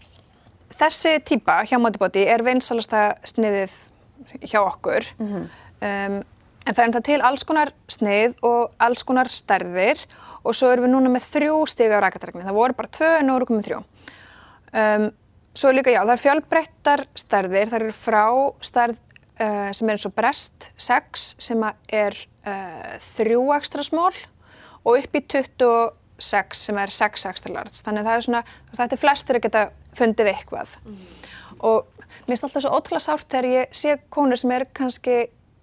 Þessi 0.79 1.15
típa 1.27 1.61
hjá 1.67 1.79
Modibody 1.81 2.25
er 2.29 2.45
vinsalasta 2.47 3.05
sniðið 3.27 3.75
hjá 4.45 4.61
okkur. 4.63 5.07
um, 5.83 6.19
en 6.69 6.75
það 6.75 6.83
er 6.83 6.89
enda 6.89 7.01
til 7.01 7.21
alls 7.25 7.45
konar 7.49 7.73
snið 7.89 8.35
og 8.45 8.75
alls 8.79 9.03
konar 9.09 9.31
stærðir 9.33 10.03
og 10.45 10.55
svo 10.55 10.71
erum 10.73 10.85
við 10.85 10.93
núna 10.93 11.13
með 11.15 11.31
þrjú 11.33 11.63
stiga 11.71 11.99
á 11.99 12.05
rakadragni. 12.05 12.45
Það 12.45 12.59
voru 12.59 12.77
bara 12.77 12.93
tvö 12.93 13.09
en 13.19 13.27
nú 13.27 13.37
erum 13.39 13.49
við 13.49 13.57
með 13.57 13.69
þrjú. 13.69 13.81
Um, 14.69 15.07
svo 15.59 15.73
líka, 15.73 15.91
já, 15.91 16.03
það 16.05 16.15
er 16.15 16.23
fjölbreyttar 16.25 17.05
stærðir. 17.19 17.71
Það 17.73 17.79
eru 17.81 17.95
frá 17.97 18.25
stærð 18.69 19.01
uh, 19.41 19.71
sem 19.75 19.89
er 19.89 19.97
eins 19.99 20.09
og 20.09 20.15
brest 20.17 20.71
6 20.81 21.29
sem 21.43 21.65
er 21.95 22.17
uh, 22.47 22.99
þrjú 23.15 23.45
ekstra 23.57 23.85
smól 23.87 24.13
og 24.85 24.99
upp 24.99 25.19
í 25.19 25.23
26 25.23 26.59
sem 26.59 26.79
er 26.81 26.95
6 26.95 27.27
extra 27.31 27.55
large. 27.55 27.83
Þannig 27.85 28.05
að 28.05 28.11
það 28.11 28.19
er 28.19 28.27
svona, 28.27 28.43
þetta 28.79 28.97
er 28.97 29.03
flestir 29.03 29.39
að 29.39 29.45
geta 29.47 29.65
fundið 29.99 30.31
eitthvað. 30.33 30.77
Og 31.59 31.89
mér 31.99 32.31
finnst 32.33 32.47
alltaf 32.47 32.65
svo 32.65 32.77
ótrúlega 32.79 33.05
sárt 33.05 33.29
þegar 33.31 33.51
ég 33.53 33.77
sé 33.77 33.99
konur 34.15 34.41
sem 34.41 34.55
eru 34.55 34.69
kannski 34.77 35.19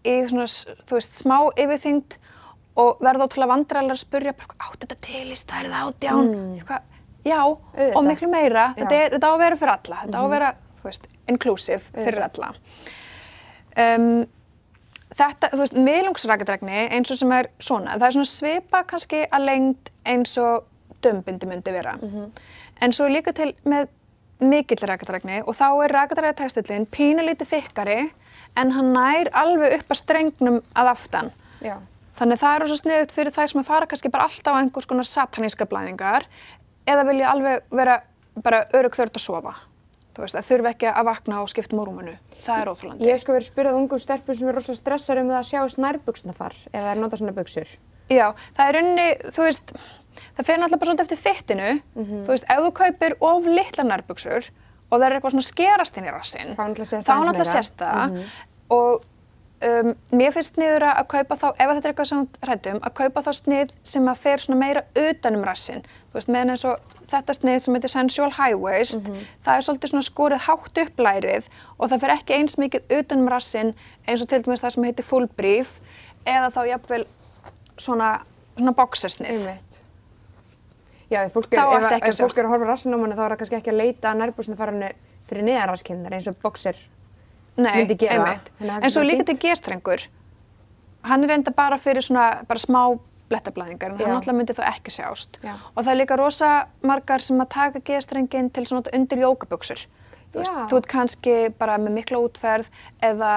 í 0.06 0.16
svona, 0.30 0.46
þú 0.86 1.00
veist, 1.00 1.18
smá 1.18 1.38
yfirþyngd 1.56 2.18
og 2.82 3.00
verða 3.04 3.28
ótrúlega 3.30 3.54
vandræðilega 3.54 3.96
að 3.96 4.04
spurja 4.04 4.36
átt 4.36 4.84
þetta 4.84 4.98
til 5.08 5.24
í 5.32 5.40
stærð 5.40 5.78
átján? 5.80 6.30
Mm. 6.30 6.92
Já, 7.26 7.40
Auðvitað. 7.42 7.96
og 7.98 8.06
miklu 8.06 8.30
meira. 8.30 8.68
Já. 8.76 8.84
Þetta, 8.84 8.98
er, 9.00 9.16
þetta 9.16 9.30
á 9.30 9.34
að 9.34 9.42
vera 9.42 9.60
fyrir 9.62 9.74
alla. 9.74 10.02
Þetta 10.04 10.20
á 10.20 10.24
að 10.24 10.34
vera, 10.36 10.52
þú 10.78 10.90
veist, 10.90 11.08
inclusive 11.32 11.82
fyrir 11.96 12.26
alla. 12.28 12.52
Um, 13.76 14.26
þetta, 15.16 15.52
þú 15.52 15.62
veist, 15.64 15.78
miðlungsrakadregni 15.88 16.86
eins 16.96 17.12
og 17.12 17.20
sem 17.20 17.34
er 17.36 17.50
svona, 17.60 17.98
það 17.98 18.08
er 18.08 18.16
svona 18.18 18.32
svipa 18.32 18.84
kannski 18.88 19.26
að 19.28 19.48
lengd 19.50 19.92
eins 20.08 20.38
og 20.42 20.66
dömbindi 21.06 21.50
myndi 21.50 21.74
vera. 21.76 21.96
En 22.82 22.96
svo 22.96 23.08
líka 23.12 23.34
til 23.36 23.54
með 23.68 23.88
mikill 24.44 24.84
rakadregni 24.84 25.42
og 25.46 25.56
þá 25.56 25.68
er 25.86 25.94
rakadrægatekstillin 25.96 26.88
pínulítið 26.92 27.52
þykkari 27.54 28.00
en 28.60 28.72
hann 28.76 28.94
nær 28.96 29.30
alveg 29.36 29.78
upp 29.80 29.94
að 29.94 30.02
strengnum 30.02 30.62
að 30.76 30.92
aftan. 30.92 31.32
Já. 31.64 31.78
Þannig 32.16 32.40
það 32.40 32.56
er 32.56 32.64
rosa 32.64 32.78
sniðugt 32.80 33.16
fyrir 33.16 33.36
þær 33.36 33.52
sem 33.52 33.62
að 33.62 33.70
fara 33.70 33.88
kannski 33.92 34.12
bara 34.12 34.28
alltaf 34.28 34.56
á 34.56 34.60
einhvers 34.60 34.88
konar 34.88 35.08
sataníska 35.08 35.68
blæðingar 35.68 36.28
eða 36.88 37.08
vilja 37.08 37.32
alveg 37.32 37.66
vera 37.76 37.98
bara 38.44 38.66
örug 38.76 38.96
þörd 38.96 39.16
að 39.16 39.24
sofa. 39.24 39.56
Þú 40.16 40.24
veist, 40.24 40.36
það 40.38 40.48
þurfi 40.50 40.70
ekki 40.72 40.88
að 40.92 41.06
vakna 41.10 41.42
og 41.44 41.50
skipta 41.52 41.76
um 41.76 41.82
rúmunu. 41.86 42.14
Það 42.46 42.62
er 42.62 42.70
óþúlandi. 42.72 43.06
Ég 43.06 43.12
hef 43.18 43.22
sko 43.26 43.34
verið 43.36 43.50
spyrðað 43.50 43.80
ungum 43.82 44.00
stelpur 44.00 44.38
sem 44.40 44.48
er 44.52 44.56
rosalega 44.56 44.80
stressar 44.82 45.20
um 45.22 45.30
það 45.34 45.40
að 45.42 45.50
sjáist 45.50 45.82
nærbuksnafar 45.84 46.56
ef 46.72 46.76
það 46.80 46.92
er 46.94 47.02
nota 47.04 47.20
svona 47.20 47.34
buksur. 47.36 47.74
Já, 48.14 48.28
það 48.56 48.70
er 48.72 48.78
unni, 48.82 49.08
þú 49.36 49.48
veist, 49.48 49.74
það 50.38 50.46
fer 50.48 50.62
náttúrulega 50.62 50.80
bara 50.80 50.90
svolítið 50.92 51.06
eftir 51.08 51.22
fittinu. 51.26 51.72
Þú 51.98 52.30
veist, 52.32 52.46
ef 52.54 52.62
þú 52.64 52.72
kaupir 52.80 53.18
of 53.20 53.50
litla 53.50 53.88
nærbuksur 53.90 54.48
og 54.86 54.96
það 55.02 55.08
er 55.10 55.16
eitthvað 55.18 55.36
svona 55.36 55.50
skerast 55.50 55.98
inn 56.00 56.06
í 56.08 56.14
rassinn, 56.14 56.54
Þá 56.56 56.64
náttúrulega 56.64 56.92
sést 56.94 57.08
þá 57.10 57.12
aðeins 57.16 57.28
náttúrulega 57.28 57.50
meira. 57.50 57.58
sést 57.60 57.78
það. 57.82 58.20
Og 58.76 59.04
um, 59.64 59.92
mér 60.16 60.34
finnst 60.36 60.56
sniður 60.56 60.86
að 60.90 61.08
kaupa 61.14 61.38
þá, 61.40 61.46
ef 61.54 61.72
þetta 61.72 61.88
er 61.88 61.92
eitthvað 61.92 62.10
sem 62.10 62.24
hrættum, 62.44 62.80
að 62.82 62.96
kaupa 63.00 63.24
þá 63.26 63.32
snið 63.40 63.74
sem 63.88 64.10
að 64.12 64.22
fer 64.26 64.44
svona 64.44 64.60
meira 64.60 64.84
utan 65.00 65.40
um 65.40 65.46
rassinn. 65.48 65.86
Þú 66.12 66.20
veist, 66.20 66.32
meðan 66.36 66.54
eins 66.56 66.66
og 66.68 66.96
þetta 67.12 67.38
snið 67.38 67.60
sem 67.66 67.78
heitir 67.78 67.94
Sensual 67.94 68.32
High 68.36 68.60
Waist, 68.60 69.12
það 69.46 69.60
er 69.60 69.68
svolítið 69.68 69.94
svona 69.94 70.10
skorið 70.10 70.44
hátt 70.48 70.82
upp 70.86 71.04
lærið 71.08 71.50
og 71.78 71.92
það 71.92 72.06
fer 72.06 72.16
ekki 72.18 72.38
eins 72.40 72.58
mikið 72.62 72.96
utan 73.00 73.24
um 73.24 73.32
rassinn 73.32 73.74
eins 74.08 74.24
og 74.24 74.32
til 74.32 74.42
dæmis 74.46 74.64
það 74.64 74.76
sem 74.76 74.90
heitir 74.90 75.10
Full 75.10 75.30
Brief 75.38 75.78
eða 76.26 76.52
þá 76.56 76.62
jafnvel 76.74 77.06
svona, 77.78 78.12
svona 78.58 78.76
boxersnið. 78.76 79.34
Einmitt. 79.36 79.82
Já, 81.12 81.22
ef 81.22 81.36
fólk 81.36 81.52
er, 81.54 81.62
ef, 81.62 82.08
ef 82.10 82.18
fólk 82.18 82.40
er 82.40 82.48
að 82.48 82.56
horfa 82.56 82.72
rassin 82.72 82.96
á 82.96 82.98
manni 82.98 83.14
þá 83.14 83.28
er 83.28 83.36
það 83.36 83.42
kannski 83.44 83.58
ekki 83.60 83.72
að 83.72 83.82
leita 83.84 84.10
að 84.10 84.22
nærbuksnafarinu 84.24 84.88
fyrir 85.30 85.46
neðan 85.46 85.70
rasskinnar 85.70 86.16
eins 86.18 86.30
og 86.32 86.38
boxer. 86.42 86.80
Nei, 87.58 87.86
einmitt. 87.88 88.52
En 88.60 88.92
svo 88.92 89.04
líka 89.06 89.26
til 89.28 89.38
gestrengur, 89.40 90.04
hann 91.08 91.24
er 91.24 91.32
reynda 91.32 91.54
bara 91.56 91.78
fyrir 91.80 92.04
svona, 92.04 92.44
bara 92.48 92.60
smá 92.60 92.82
blettablaðingar, 93.30 93.94
en 93.96 94.02
hann 94.02 94.12
náttúrulega 94.18 94.38
myndi 94.38 94.56
þá 94.58 94.66
ekki 94.70 94.94
sjást. 94.94 95.40
Já. 95.42 95.56
Og 95.74 95.80
það 95.82 95.92
er 95.94 96.00
líka 96.02 96.18
rosa 96.20 96.50
margar 96.86 97.24
sem 97.26 97.40
að 97.42 97.50
taka 97.56 97.82
gestrengin 97.88 98.52
til 98.54 98.66
svona 98.70 98.94
undir 98.94 99.24
jókabuxur. 99.24 99.86
Þú, 100.34 100.42
veist, 100.42 100.60
þú 100.70 100.78
ert 100.82 100.92
kannski 100.92 101.36
bara 101.58 101.80
með 101.82 101.96
mikla 102.02 102.22
útferð 102.26 102.70
eða, 103.06 103.34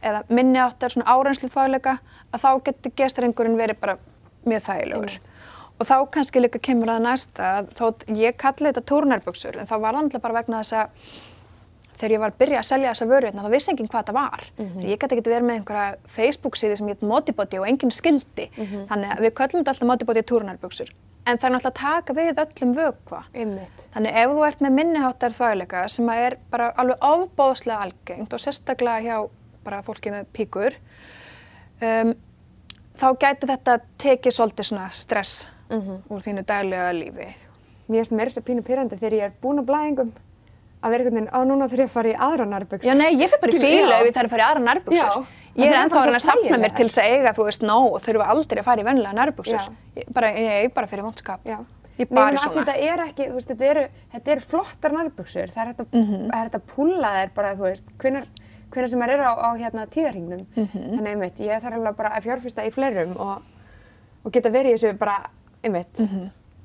eða 0.00 0.24
minni 0.32 0.58
áttar 0.62 0.94
svona 0.94 1.12
árenslu 1.12 1.52
fagleika, 1.52 1.98
að 2.32 2.44
þá 2.46 2.50
getur 2.70 2.96
gestrengurinn 2.98 3.58
verið 3.60 3.80
bara 3.84 3.98
mjög 4.48 4.64
þægilegur. 4.70 5.16
Einmitt. 5.16 5.32
Og 5.76 5.84
þá 5.84 5.96
kannski 6.08 6.40
líka 6.40 6.58
kemur 6.64 6.88
að 6.88 7.02
næsta, 7.04 7.48
að 7.60 7.72
þótt 7.76 8.06
ég 8.16 8.36
kalli 8.40 8.70
þetta 8.70 8.86
túrnærbuxur, 8.88 9.58
en 9.60 9.68
þá 9.68 9.76
var 9.76 9.92
það 9.92 10.06
náttúrulega 10.06 10.24
bara 10.24 10.38
vegna 10.40 10.62
þess 10.62 10.78
að 10.80 11.10
þegar 11.96 12.12
ég 12.16 12.20
var 12.22 12.32
að 12.32 12.38
byrja 12.42 12.58
að 12.60 12.68
selja 12.68 12.92
þessa 12.92 13.06
vöru 13.10 13.26
hérna, 13.30 13.42
þá 13.46 13.50
vissi 13.56 13.70
enginn 13.72 13.88
hvað 13.88 14.02
þetta 14.04 14.16
var. 14.16 14.44
Ég 14.84 14.98
gæti 15.00 15.16
ekki 15.16 15.30
verið 15.30 15.46
með 15.48 15.58
einhverja 15.60 16.12
Facebook 16.16 16.56
síðu 16.60 16.76
sem 16.76 16.88
hétt 16.92 17.02
Modibody 17.02 17.58
og 17.60 17.66
enginn 17.68 17.92
skildi. 17.94 18.48
Þannig 18.56 19.14
að 19.16 19.22
við 19.26 19.34
köllum 19.40 19.62
þetta 19.62 19.74
alltaf 19.74 19.90
Modibody 19.92 20.22
túrnærbuxur. 20.22 20.90
en 21.26 21.38
það 21.38 21.46
er 21.48 21.52
náttúrulega 21.56 21.72
að 21.72 21.80
taka 21.80 22.14
við 22.14 22.40
öllum 22.42 22.74
vökva. 22.76 23.20
Einmitt. 23.34 23.80
Þannig 23.94 24.12
ef 24.20 24.30
þú 24.30 24.44
ert 24.46 24.60
með 24.62 24.74
minniháttar 24.76 25.32
þvægleika 25.34 25.80
sem 25.90 26.06
að 26.12 26.20
er 26.26 26.36
bara 26.52 26.68
alveg 26.78 27.02
ofbóðslega 27.02 27.78
algengt 27.82 28.32
og 28.36 28.38
sérstaklega 28.44 29.00
hjá 29.02 29.16
bara 29.64 29.80
fólki 29.82 30.12
með 30.14 30.28
píkur, 30.36 30.76
um, 31.82 32.12
þá 32.94 33.08
gæti 33.24 33.48
þetta 33.50 33.74
tekið 33.98 34.36
svolítið 34.36 34.68
svona 34.70 34.86
stress 34.94 35.48
úr 36.08 36.22
þínu 36.22 36.44
daglega 36.46 36.92
lífi. 36.94 37.26
Mér 37.90 38.04
finnst 38.04 38.14
mér 38.14 38.30
þess 38.30 38.38
að 38.38 38.46
pínu 38.46 38.62
pyrrandi 38.62 38.96
þegar 39.00 39.16
ég 39.18 39.24
er 39.26 39.34
búin 39.42 39.58
á 39.58 39.64
blæðingum 39.66 40.12
að 40.86 40.94
vera 40.94 41.04
einhvern 41.04 41.18
veginn, 41.18 41.32
á 41.34 41.40
núna 41.50 41.66
þurf 41.70 41.82
ég 41.82 41.88
að 41.90 41.94
fara 41.96 42.08
í 42.12 42.16
aðra 42.26 42.46
nærbyggs. 42.52 42.86
Já, 42.86 42.94
nei, 42.94 43.08
ég 43.18 43.30
fyrir 43.32 43.42
bara 43.42 43.52
í 43.52 43.60
fílu 43.66 43.92
ef 43.96 44.06
ég 44.06 44.14
þarf 44.16 44.28
að 44.30 44.34
fara 44.36 44.42
í 44.42 44.48
aðra 44.50 44.64
nærbuksur. 44.66 45.10
Já. 45.10 45.42
Ég 45.56 45.70
er 45.72 45.78
ennþá 45.80 46.00
að 46.04 46.14
að 46.18 46.24
sapna 46.26 46.58
mér 46.60 46.72
til 46.76 46.86
þess 46.90 46.98
að 47.00 47.12
eiga, 47.16 47.30
þú 47.36 47.44
veist, 47.48 47.62
og 47.76 47.94
þurfa 48.04 48.26
aldrei 48.34 48.60
að 48.60 48.66
fara 48.66 48.82
í 48.82 48.84
vennilega 48.84 49.16
nærbuksur. 49.16 49.62
Já. 49.96 50.04
Bara, 50.12 50.30
ég, 50.36 50.72
bara 50.76 50.86
fyrir 50.90 51.06
vondskap. 51.06 51.40
Já. 51.48 51.58
Ég 51.96 52.10
bara 52.12 52.34
í 52.36 52.40
svona. 52.42 52.60
Þetta 52.60 52.74
er 52.92 53.02
ekki, 53.06 53.28
þú 53.30 53.36
veist, 53.38 53.48
þetta 53.54 53.68
eru, 53.70 53.84
þetta 54.12 54.32
eru 54.34 54.40
flottar 54.50 54.92
nærbuksur. 54.98 55.48
Það 55.54 55.62
er 55.62 55.70
hægt 55.70 55.80
að, 55.80 55.86
Mhm. 55.96 56.26
það 56.28 56.36
er 56.36 56.44
hægt 56.44 56.58
að 56.60 56.66
púlla 56.74 57.12
þær 57.16 57.30
bara, 57.34 57.54
þú 57.56 57.64
veist, 57.70 57.86
hvenar, 57.98 58.26
hvenar 58.70 58.88
sem 58.90 59.02
er 59.02 59.08
á, 59.24 59.32
á 59.32 59.48
hérna 59.56 59.86
tíðarhingnum. 59.88 60.44
Mhm. 60.56 60.90
Þannig 60.92 61.08
einmitt, 61.14 61.38
ég 61.40 61.62
þarf 61.64 61.74
alveg 61.80 61.96
bara 61.96 62.10
að 62.10 62.22
fjárfesta 62.28 62.66
í 62.68 62.70
fleirum 62.76 63.16
og, 63.16 63.42
og 64.26 64.32
geta 64.32 64.50
verið 64.50 64.74
í 64.74 64.76
þessu 64.76 64.98
bara, 64.98 65.16
einmitt, 65.64 66.04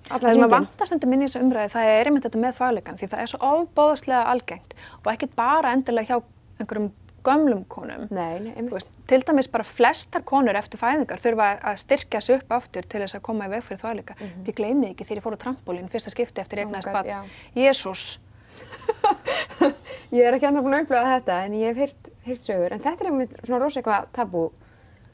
Það 0.07 0.25
sem 0.27 0.45
að 0.45 0.55
vantast 0.55 0.95
undir 0.95 1.11
minni 1.11 1.27
í 1.27 1.29
þessu 1.29 1.43
umræði, 1.45 1.71
það 1.75 1.91
er 1.91 2.09
einmitt 2.09 2.25
þetta 2.25 2.41
með 2.41 2.57
þvægleikan 2.57 2.97
því 2.99 3.09
það 3.11 3.21
er 3.21 3.31
svo 3.31 3.39
ofbóðslega 3.51 4.23
algengt 4.31 4.73
og 5.03 5.11
ekkert 5.13 5.35
bara 5.37 5.75
endilega 5.75 6.09
hjá 6.09 6.23
einhverjum 6.61 6.89
gömlum 7.21 7.65
konum. 7.69 8.07
Nei, 8.09 8.39
nei, 8.39 8.53
einmitt. 8.55 8.73
veist, 8.73 8.89
til 9.07 9.21
dæmis 9.27 9.49
bara 9.51 9.65
flestar 9.67 10.23
konur 10.25 10.57
eftir 10.57 10.81
fæðingar 10.81 11.21
þurfa 11.21 11.51
að 11.69 11.77
styrkja 11.83 12.21
sig 12.21 12.41
upp 12.41 12.55
aftur 12.57 12.87
til 12.89 13.03
þess 13.03 13.19
að 13.19 13.23
koma 13.27 13.47
í 13.47 13.53
veg 13.53 13.63
fyrir 13.67 13.81
þvægleika. 13.83 14.17
Mm 14.17 14.47
Ég 14.49 14.57
gleymi 14.57 14.89
ekki 14.89 15.05
þegar 15.05 15.21
ég 15.21 15.25
fór 15.27 15.37
á 15.37 15.43
trampolín 15.45 15.91
fyrsta 15.91 16.13
skipti 16.13 16.41
eftir 16.41 16.63
eignast 16.63 16.89
bad. 16.91 17.11
Jésús. 17.55 18.17
Ég 20.17 20.25
er 20.27 20.35
ekki 20.35 20.47
annað 20.49 20.65
búin 20.65 20.75
að 20.75 20.81
upplifa 20.85 21.11
þetta 21.13 21.35
en 21.45 21.53
ég 21.55 21.69
hef 21.71 21.77
heyrt, 21.79 22.09
heyrt 22.25 22.41
sögur. 22.43 22.73
En 22.75 22.81
þetta 22.83 23.05
er 23.05 23.09
einmitt 23.11 23.37
svona 23.45 23.61
rosa 23.61 23.79
eitthvað 23.79 24.09
tabú. 24.17 24.41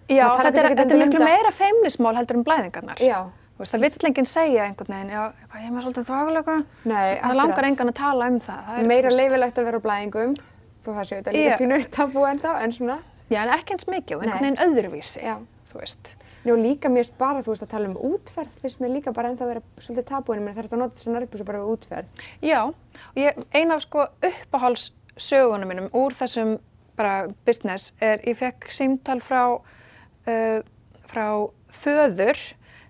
Já, 0.08 0.24
þetta 0.40 0.62
er, 0.64 0.70
þetta 0.80 0.96
er 0.96 1.02
miklu 1.04 1.20
um 1.20 1.28
meira 1.28 1.52
feimnismál 1.54 2.16
heldur 2.18 2.40
en 2.40 2.46
blæðingarnar. 2.48 3.04
Já. 3.04 3.20
Þú 3.58 3.64
veist, 3.64 3.74
það 3.74 3.84
vill 3.88 4.08
enginn 4.12 4.28
segja 4.30 4.66
einhvern 4.68 4.94
veginn, 4.94 5.10
já, 5.10 5.22
ég 5.58 5.64
er 5.66 5.72
með 5.74 5.86
svolítið 5.88 6.04
þvæguleika. 6.12 6.56
Nei, 6.86 7.08
Það 7.24 7.38
langar 7.40 7.66
engan 7.66 7.90
að 7.90 7.96
tala 7.98 8.28
um 8.30 8.36
það. 8.44 8.60
það 8.68 8.90
Meira 8.92 9.10
þú 9.10 9.18
leifilegt 9.18 9.58
að 9.58 9.66
vera 9.66 9.80
á 9.82 9.86
blæðingum, 9.88 10.36
þó 10.86 10.90
það 10.92 11.08
séu 11.10 11.18
þetta 11.18 11.34
líka 11.34 11.48
Já. 11.50 11.58
pínu 11.64 11.80
tabú 11.96 12.26
ennþá, 12.30 12.52
en 12.62 12.76
svona. 12.76 12.98
Já, 13.32 13.40
en 13.42 13.54
ekki 13.56 13.74
eins 13.74 13.88
mikið 13.90 14.22
einhvern 14.22 14.46
veginn 14.46 14.62
öðruvísi. 14.68 15.24
Já. 15.26 15.36
Þú 15.72 15.82
veist. 15.82 16.12
Njó, 16.46 16.54
líka 16.62 16.92
mér 16.94 17.10
bara, 17.18 17.42
þú 17.42 17.56
veist, 17.56 17.66
að 17.66 17.72
tala 17.74 17.90
um 17.90 17.98
útferð, 18.12 18.54
finnst 18.62 18.80
mér 18.84 18.94
líka 18.94 19.12
bara 19.18 19.32
ennþá 19.34 19.48
að 19.48 19.52
vera 19.56 19.64
svolítið 19.82 20.06
tabúin, 20.12 20.44
menn 20.46 20.54
það 20.54 20.62
er 20.62 20.68
þetta 20.70 20.78
að 20.78 20.84
nota 20.84 21.02
þessar 21.02 21.16
nærbúsu 21.18 21.48
bara 21.50 21.64
við 21.64 21.72
útferð. 21.74 22.22
Já, 22.46 22.62
ég, 23.18 23.42
ein 23.58 23.74
af 23.74 23.82
sko 23.84 24.06
uppáhaldssögunum 24.30 25.74
mínum 25.74 25.90
úr 25.98 26.16
þessum 26.16 26.54
bara 26.98 27.28
business 27.46 27.92
er, 28.00 28.22
ég 28.22 28.38
fekk 28.40 28.70
símtal 28.74 29.20
frá, 29.26 29.42
uh, 29.58 30.60
frá 31.10 31.26
föður 31.82 32.40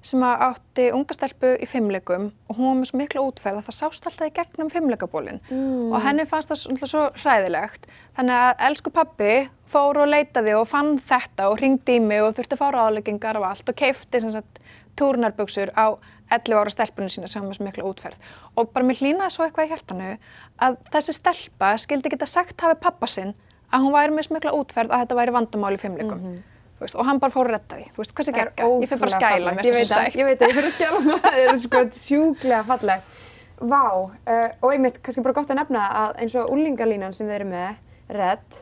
sem 0.08 0.24
átti 0.28 0.88
unga 0.96 1.16
stelpu 1.16 1.54
í 1.62 1.68
fimmleikum 1.70 2.30
og 2.48 2.58
hún 2.58 2.70
var 2.70 2.78
með 2.80 2.90
svo 2.90 3.00
miklu 3.02 3.24
útferð 3.28 3.60
að 3.60 3.68
það 3.68 3.78
sást 3.78 4.08
alltaf 4.10 4.30
í 4.30 4.34
gegnum 4.38 4.72
fimmleikabólinn 4.74 5.40
mm. 5.50 5.92
og 5.92 6.04
henni 6.06 6.26
fannst 6.30 6.52
það 6.52 6.62
svona 6.64 6.90
svo 6.92 7.06
hræðilegt. 7.22 7.88
Þannig 8.18 8.42
að 8.44 8.66
elsku 8.70 8.94
pappi 8.96 9.32
fór 9.68 10.02
og 10.04 10.12
leitaði 10.12 10.56
og 10.58 10.68
fann 10.72 10.96
þetta 11.10 11.50
og 11.52 11.60
ringdi 11.62 11.98
í 12.00 12.04
mig 12.04 12.24
og 12.24 12.36
þurfti 12.38 12.58
að 12.58 12.64
fá 12.64 12.68
ráðleggingar 12.76 13.40
og 13.42 13.48
allt 13.50 13.72
og 13.72 13.80
keifti 13.80 14.24
sem 14.24 14.34
sagt 14.36 14.62
túrnarbuksur 14.98 15.74
á 15.78 16.00
11 16.34 16.58
ára 16.60 16.72
stelpunum 16.72 17.12
sína 17.12 17.30
sem 17.30 17.42
var 17.42 17.52
með 17.52 17.60
svo 17.60 17.68
miklu 17.68 17.88
útferð. 17.92 18.20
Og 18.56 18.72
bara 18.74 18.88
mér 18.88 19.00
hlýnaði 19.00 19.36
svo 19.36 19.46
eitthvað 19.46 19.68
í 19.68 19.72
hjartanu 19.74 20.14
að 20.64 20.80
þessi 20.96 21.16
stelpa 21.16 21.76
skildi 21.80 22.12
geta 22.12 22.28
sagt 22.28 22.64
hafi 22.64 22.80
pappa 22.82 23.08
sinn 23.12 23.36
að 23.72 23.84
hún 23.86 23.96
væri 23.96 24.16
með 24.16 24.28
svo 24.28 24.38
miklu 24.38 24.56
útferð 24.58 24.94
að 24.94 25.04
þetta 25.06 25.20
væri 25.22 25.36
vandamál 25.36 25.76
í 25.76 25.82
fimmleikum 25.82 26.24
Þú 26.24 26.57
veist, 26.84 26.96
og 26.98 27.08
hann 27.08 27.20
bara 27.22 27.34
fór 27.34 27.50
að 27.50 27.56
redda 27.56 27.80
því, 27.80 27.86
þú 27.94 28.04
veist, 28.04 28.14
hversu 28.18 28.34
geggja, 28.36 28.68
ég 28.68 28.92
fyrir 28.92 29.02
bara 29.04 29.12
að 29.12 29.22
skæla 29.22 29.54
mér 29.58 29.68
Ég 29.68 29.78
svo 29.78 29.90
sætt. 29.92 30.18
Ég 30.18 30.28
veit 30.28 30.40
það, 30.42 30.48
ég 30.52 30.58
fyrir 30.58 30.70
að 30.70 30.76
skæla 30.78 31.02
mér, 31.08 31.22
það 31.26 31.40
er 31.44 31.60
sko 31.64 31.84
sjúklega 32.04 32.62
fallegt. 32.68 33.14
Vá, 33.58 33.84
uh, 33.98 34.48
og 34.62 34.72
einmitt, 34.72 35.02
kannski 35.02 35.26
bara 35.26 35.38
gott 35.40 35.54
að 35.54 35.62
nefna 35.62 35.86
að 36.04 36.20
eins 36.22 36.36
og 36.38 36.52
úlingalínan 36.54 37.16
sem 37.18 37.30
við 37.30 37.40
erum 37.40 37.54
með, 37.56 37.80
Red, 38.18 38.60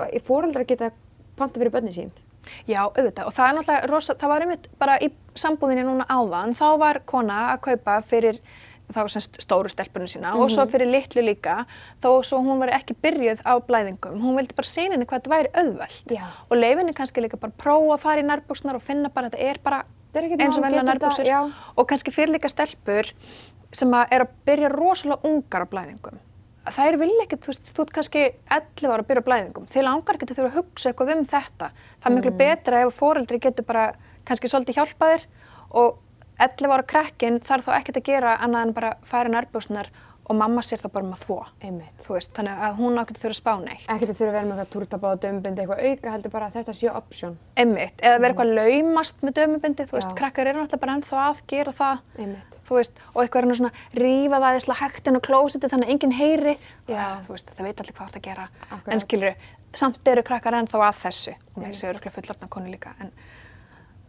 uh, 0.00 0.14
fóreldrar 0.24 0.64
geta 0.68 0.90
panta 1.36 1.60
fyrir 1.60 1.74
börni 1.74 1.92
sín. 1.92 2.14
Já, 2.68 2.82
auðvitað, 2.86 3.28
og 3.28 3.36
það 3.36 3.46
er 3.46 3.56
náttúrulega 3.58 3.90
rosa, 3.90 4.16
það 4.20 4.32
var 4.32 4.44
einmitt 4.44 4.66
bara 4.80 4.96
í 5.00 5.10
sambúðinni 5.40 5.84
núna 5.86 6.06
áðan, 6.08 6.56
þá 6.56 6.66
var 6.80 7.00
kona 7.08 7.38
að 7.52 7.62
kaupa 7.68 7.98
fyrir 8.08 8.40
þá 8.92 9.00
semst 9.08 9.40
stóru 9.40 9.70
stelpunum 9.72 10.10
sína 10.10 10.34
og 10.36 10.50
svo 10.52 10.66
fyrir 10.70 10.90
litlu 10.90 11.22
líka, 11.24 11.64
þó 12.02 12.20
svo 12.26 12.42
hún 12.44 12.60
var 12.60 12.74
ekki 12.76 12.96
byrjuð 13.00 13.40
á 13.48 13.54
blæðingum, 13.64 14.20
hún 14.20 14.36
vildi 14.36 14.54
bara 14.54 14.68
sína 14.68 14.94
henni 14.98 15.06
hvað 15.08 15.22
þetta 15.22 15.34
væri 15.34 15.52
auðvelt 15.54 16.12
Já. 16.12 16.24
og 16.50 16.56
leifinni 16.58 16.92
kannski 16.94 17.24
líka 17.24 17.40
bara 17.40 17.52
prófa 17.56 17.96
að 17.96 18.04
fara 18.04 18.20
í 18.20 18.28
nærbúksnar 18.28 18.76
og 18.76 18.82
finna 18.84 19.08
bara 19.08 19.30
að 19.30 19.38
þetta 19.38 19.50
er 19.50 19.60
bara 19.64 19.84
er 20.14 20.28
eins 20.30 20.58
og 20.58 20.62
þetta, 20.62 20.84
nærbúksur 20.86 21.30
og 21.76 21.88
kannski 21.90 22.12
fyrir 22.14 22.36
líka 22.36 22.50
stelpur 22.52 23.10
sem 23.74 23.90
að 23.96 24.12
er 24.14 24.24
að 24.26 24.36
byrja 24.46 24.70
rosalega 24.70 25.26
ungar 25.26 25.64
á 25.64 25.72
blæðingum. 25.72 26.20
Það 26.64 26.86
er 26.88 26.96
vilja 26.96 27.24
ekkert, 27.26 27.42
þú 27.44 27.50
veist, 27.50 27.72
þú 27.74 27.82
ert 27.82 27.92
kannski 27.92 28.20
11 28.54 28.92
ára 28.94 29.02
að 29.02 29.08
byrja 29.08 29.22
á 29.24 29.28
blæðingum. 29.28 29.66
Þið 29.68 29.84
langar 29.84 30.16
ekki 30.16 30.28
að 30.28 30.38
þurfa 30.38 30.50
að 30.52 30.58
hugsa 30.60 30.92
eitthvað 30.92 31.10
um 31.14 31.24
þetta. 31.32 31.70
Það 31.98 32.06
er 32.08 32.14
miklu 32.14 32.30
Mm. 32.30 32.38
betra 32.38 32.80
ef 32.84 32.94
fóreldri 33.00 33.40
getur 33.42 33.66
bara 33.66 33.84
kannski 34.24 34.48
svolítið 34.48 34.78
hjálpa 34.78 35.10
þér 35.10 35.26
og 35.74 35.98
11 36.40 36.72
ára 36.74 36.82
krakkin 36.82 37.40
þarf 37.44 37.68
þá 37.68 37.76
ekkert 37.78 38.00
að 38.00 38.08
gera 38.10 38.36
annað 38.42 38.66
en 38.68 38.74
bara 38.74 38.96
færa 39.06 39.30
nærbúsnar 39.30 39.90
og 40.24 40.36
mamma 40.40 40.62
sér 40.64 40.80
þá 40.80 40.88
bara 40.88 41.04
um 41.04 41.12
að 41.12 41.22
þvó. 41.26 41.36
Einmitt. 41.60 41.96
Þú 42.06 42.14
veist, 42.16 42.30
þannig 42.36 42.62
að 42.64 42.78
hún 42.78 42.96
ákveður 42.96 43.20
þurfa 43.20 43.34
að 43.34 43.40
spá 43.40 43.52
neitt. 43.60 43.84
Ekkert 43.92 44.10
þurfa 44.16 44.24
að 44.30 44.36
vera 44.38 44.46
með 44.48 44.54
eitthvað 44.54 44.72
túrtabáð, 44.74 45.18
dömbindi, 45.24 45.64
eitthvað 45.64 45.82
auka, 45.84 46.14
heldur 46.14 46.32
bara 46.32 46.48
að 46.48 46.56
þetta 46.58 46.74
sé 46.78 46.88
option. 46.90 47.34
Einmitt, 47.60 48.00
eða 48.00 48.20
vera 48.22 48.32
eitthvað 48.32 48.54
laumast 48.58 49.20
með 49.20 49.36
dömubindi, 49.38 49.86
þú 49.90 49.98
veist, 49.98 50.08
Já. 50.08 50.16
krakkar 50.22 50.50
eru 50.50 50.62
náttúrulega 50.62 50.84
bara 50.86 50.96
ennþá 50.96 51.20
að 51.26 51.42
gera 51.52 51.76
það. 51.76 52.02
Einmitt. 52.18 52.58
þú 52.64 52.78
veist, 52.78 53.02
og 53.12 53.20
eitthvað 53.20 53.42
er 53.42 53.48
nú 53.50 53.54
svona 53.58 53.72
rífa 53.92 54.40
það 54.40 54.58
eða 54.62 54.78
hægt 54.80 55.08
inn 55.10 55.18
á 55.20 55.26
klósiti 55.26 55.68
þannig 55.68 55.90
að 55.90 55.92
enginn 55.92 56.16
heyri 56.16 56.54
Já. 56.88 57.20
þú 57.26 57.34
veist, 57.34 57.50
það 57.52 57.66
veit 57.68 57.82
allir 57.82 57.96
hvað 57.98 58.08
það 58.08 58.16
að 58.16 58.24
gera 58.24 58.48
Akkurat. 58.70 58.88
en 58.94 59.04
skilur, 59.04 59.34
samt 59.74 60.08
eru 60.08 60.22
krakkar 60.24 60.56
ennþá 60.62 60.80
að 60.88 61.02
þessu 61.04 61.34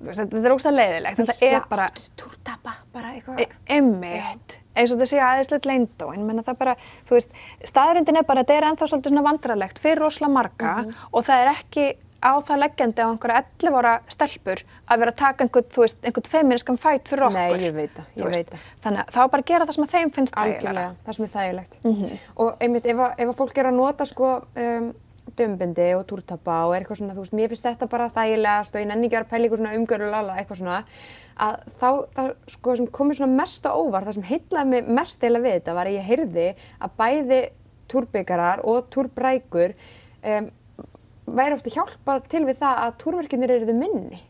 þetta 0.04 0.42
er 0.44 0.56
ógstað 0.56 0.76
leiðilegt 0.80 1.18
þetta 1.22 1.36
er 1.50 1.66
bara, 1.70 1.90
Túrtaba, 2.20 2.74
bara 2.94 3.14
eitthvað. 3.16 3.46
emmitt 3.68 4.58
eins 4.76 4.92
og 4.92 4.98
þetta 5.00 5.08
sé 5.14 5.20
aðeinslegt 5.24 5.66
leyndó 5.70 6.10
en 6.14 6.26
menna 6.28 6.44
það 6.44 6.58
bara, 6.60 6.74
þú 7.08 7.16
veist, 7.16 7.30
staðrindin 7.64 8.18
er 8.20 8.24
bara 8.28 8.44
þetta 8.44 8.58
er 8.60 8.68
ennþá 8.72 8.90
svolítið 8.92 9.14
svona 9.14 9.24
vandralegt 9.30 9.80
fyrir 9.80 10.02
rosalega 10.04 10.34
marga 10.34 10.74
Mhm. 10.82 10.96
og 11.14 11.24
það 11.26 11.46
er 11.46 11.54
ekki 11.56 11.86
á 12.26 12.42
það 12.42 12.60
leggjandi 12.64 13.02
á 13.06 13.08
einhverja 13.12 13.44
11 13.62 13.76
ára 13.78 13.94
stelpur 14.10 14.60
að 14.90 15.00
vera 15.00 15.12
að 15.12 15.16
taka 15.16 15.44
einhvern, 15.46 15.68
þú 15.70 15.82
veist, 15.84 15.98
einhvern 16.04 16.30
feminískan 16.34 16.78
fætt 16.82 17.08
fyrir 17.08 17.24
okkur. 17.28 17.34
Nei, 17.38 17.68
ég 17.68 17.74
veit 17.76 17.94
það, 17.94 18.06
ég 18.18 18.26
veist, 18.26 18.38
veit 18.38 18.50
það. 18.50 18.60
Þannig 18.84 19.00
að 19.00 19.12
þá 19.14 19.32
bara 19.32 19.42
að 19.42 19.46
gera 19.52 19.66
það 19.66 19.74
sem 19.76 19.84
að 19.86 19.92
þeim 19.96 20.12
finnst 20.16 20.34
þægilega. 20.34 20.58
Algjörlega, 20.58 20.96
það 21.06 21.14
sem 21.16 21.26
er 21.26 21.34
þægilegt. 21.36 21.78
Og 22.38 22.56
einmitt, 22.60 22.86
ef, 22.86 22.98
að- 22.98 23.14
ef 23.20 23.28
að 23.30 23.36
fólk 23.36 23.58
er 23.58 23.66
að 23.70 23.74
nota 23.78 24.06
sko 24.06 24.32
um, 24.56 24.94
dömbindi 25.38 25.90
og 25.98 26.06
túrtapa 26.10 26.62
og 26.68 26.76
er 26.76 26.84
eitthvað 26.84 27.02
svona, 27.02 27.16
þú 27.16 27.24
veist, 27.26 27.36
mér 27.36 27.52
finnst 27.52 27.68
þetta 27.68 27.90
bara 27.92 28.10
þægilegast 28.16 28.76
og 28.76 28.84
ég 28.84 28.90
nenni 28.90 29.08
ekki 29.08 29.16
að 29.16 29.20
vera 29.20 29.28
að 29.28 29.32
pæla 29.34 29.48
ykkur 29.48 29.62
svona 29.62 29.76
umgjörðu 29.80 30.10
lala, 30.14 30.36
eitthvað 30.40 30.60
svona, 30.62 30.80
að 31.46 31.58
þá, 31.82 31.90
það 32.16 32.30
sko 32.54 32.76
sem 32.80 32.90
komið 33.00 33.20
svona 33.20 33.40
mest 33.42 33.68
á 33.68 33.72
óvart, 33.74 34.08
það 34.08 34.18
sem 34.20 34.28
heitlaði 34.30 34.72
mig 34.74 34.92
mest 35.00 35.26
eila 35.26 35.42
við 35.44 35.58
þetta 35.58 35.78
var 35.80 35.90
að 35.90 35.98
ég 35.98 36.10
heyrði 36.12 36.48
að 36.80 36.96
bæði 37.02 37.42
túrbyggarar 37.92 38.64
og 38.66 38.88
túrbrækur 38.94 39.76
um, 40.22 40.50
væri 41.26 41.58
ofta 41.58 41.74
hjálpað 41.74 42.26
til 42.32 42.46
við 42.46 42.62
það 42.62 42.82
að 42.86 42.98
túrverkinir 43.02 43.56
eru 43.56 43.70
þau 43.70 43.78
minni. 43.80 44.22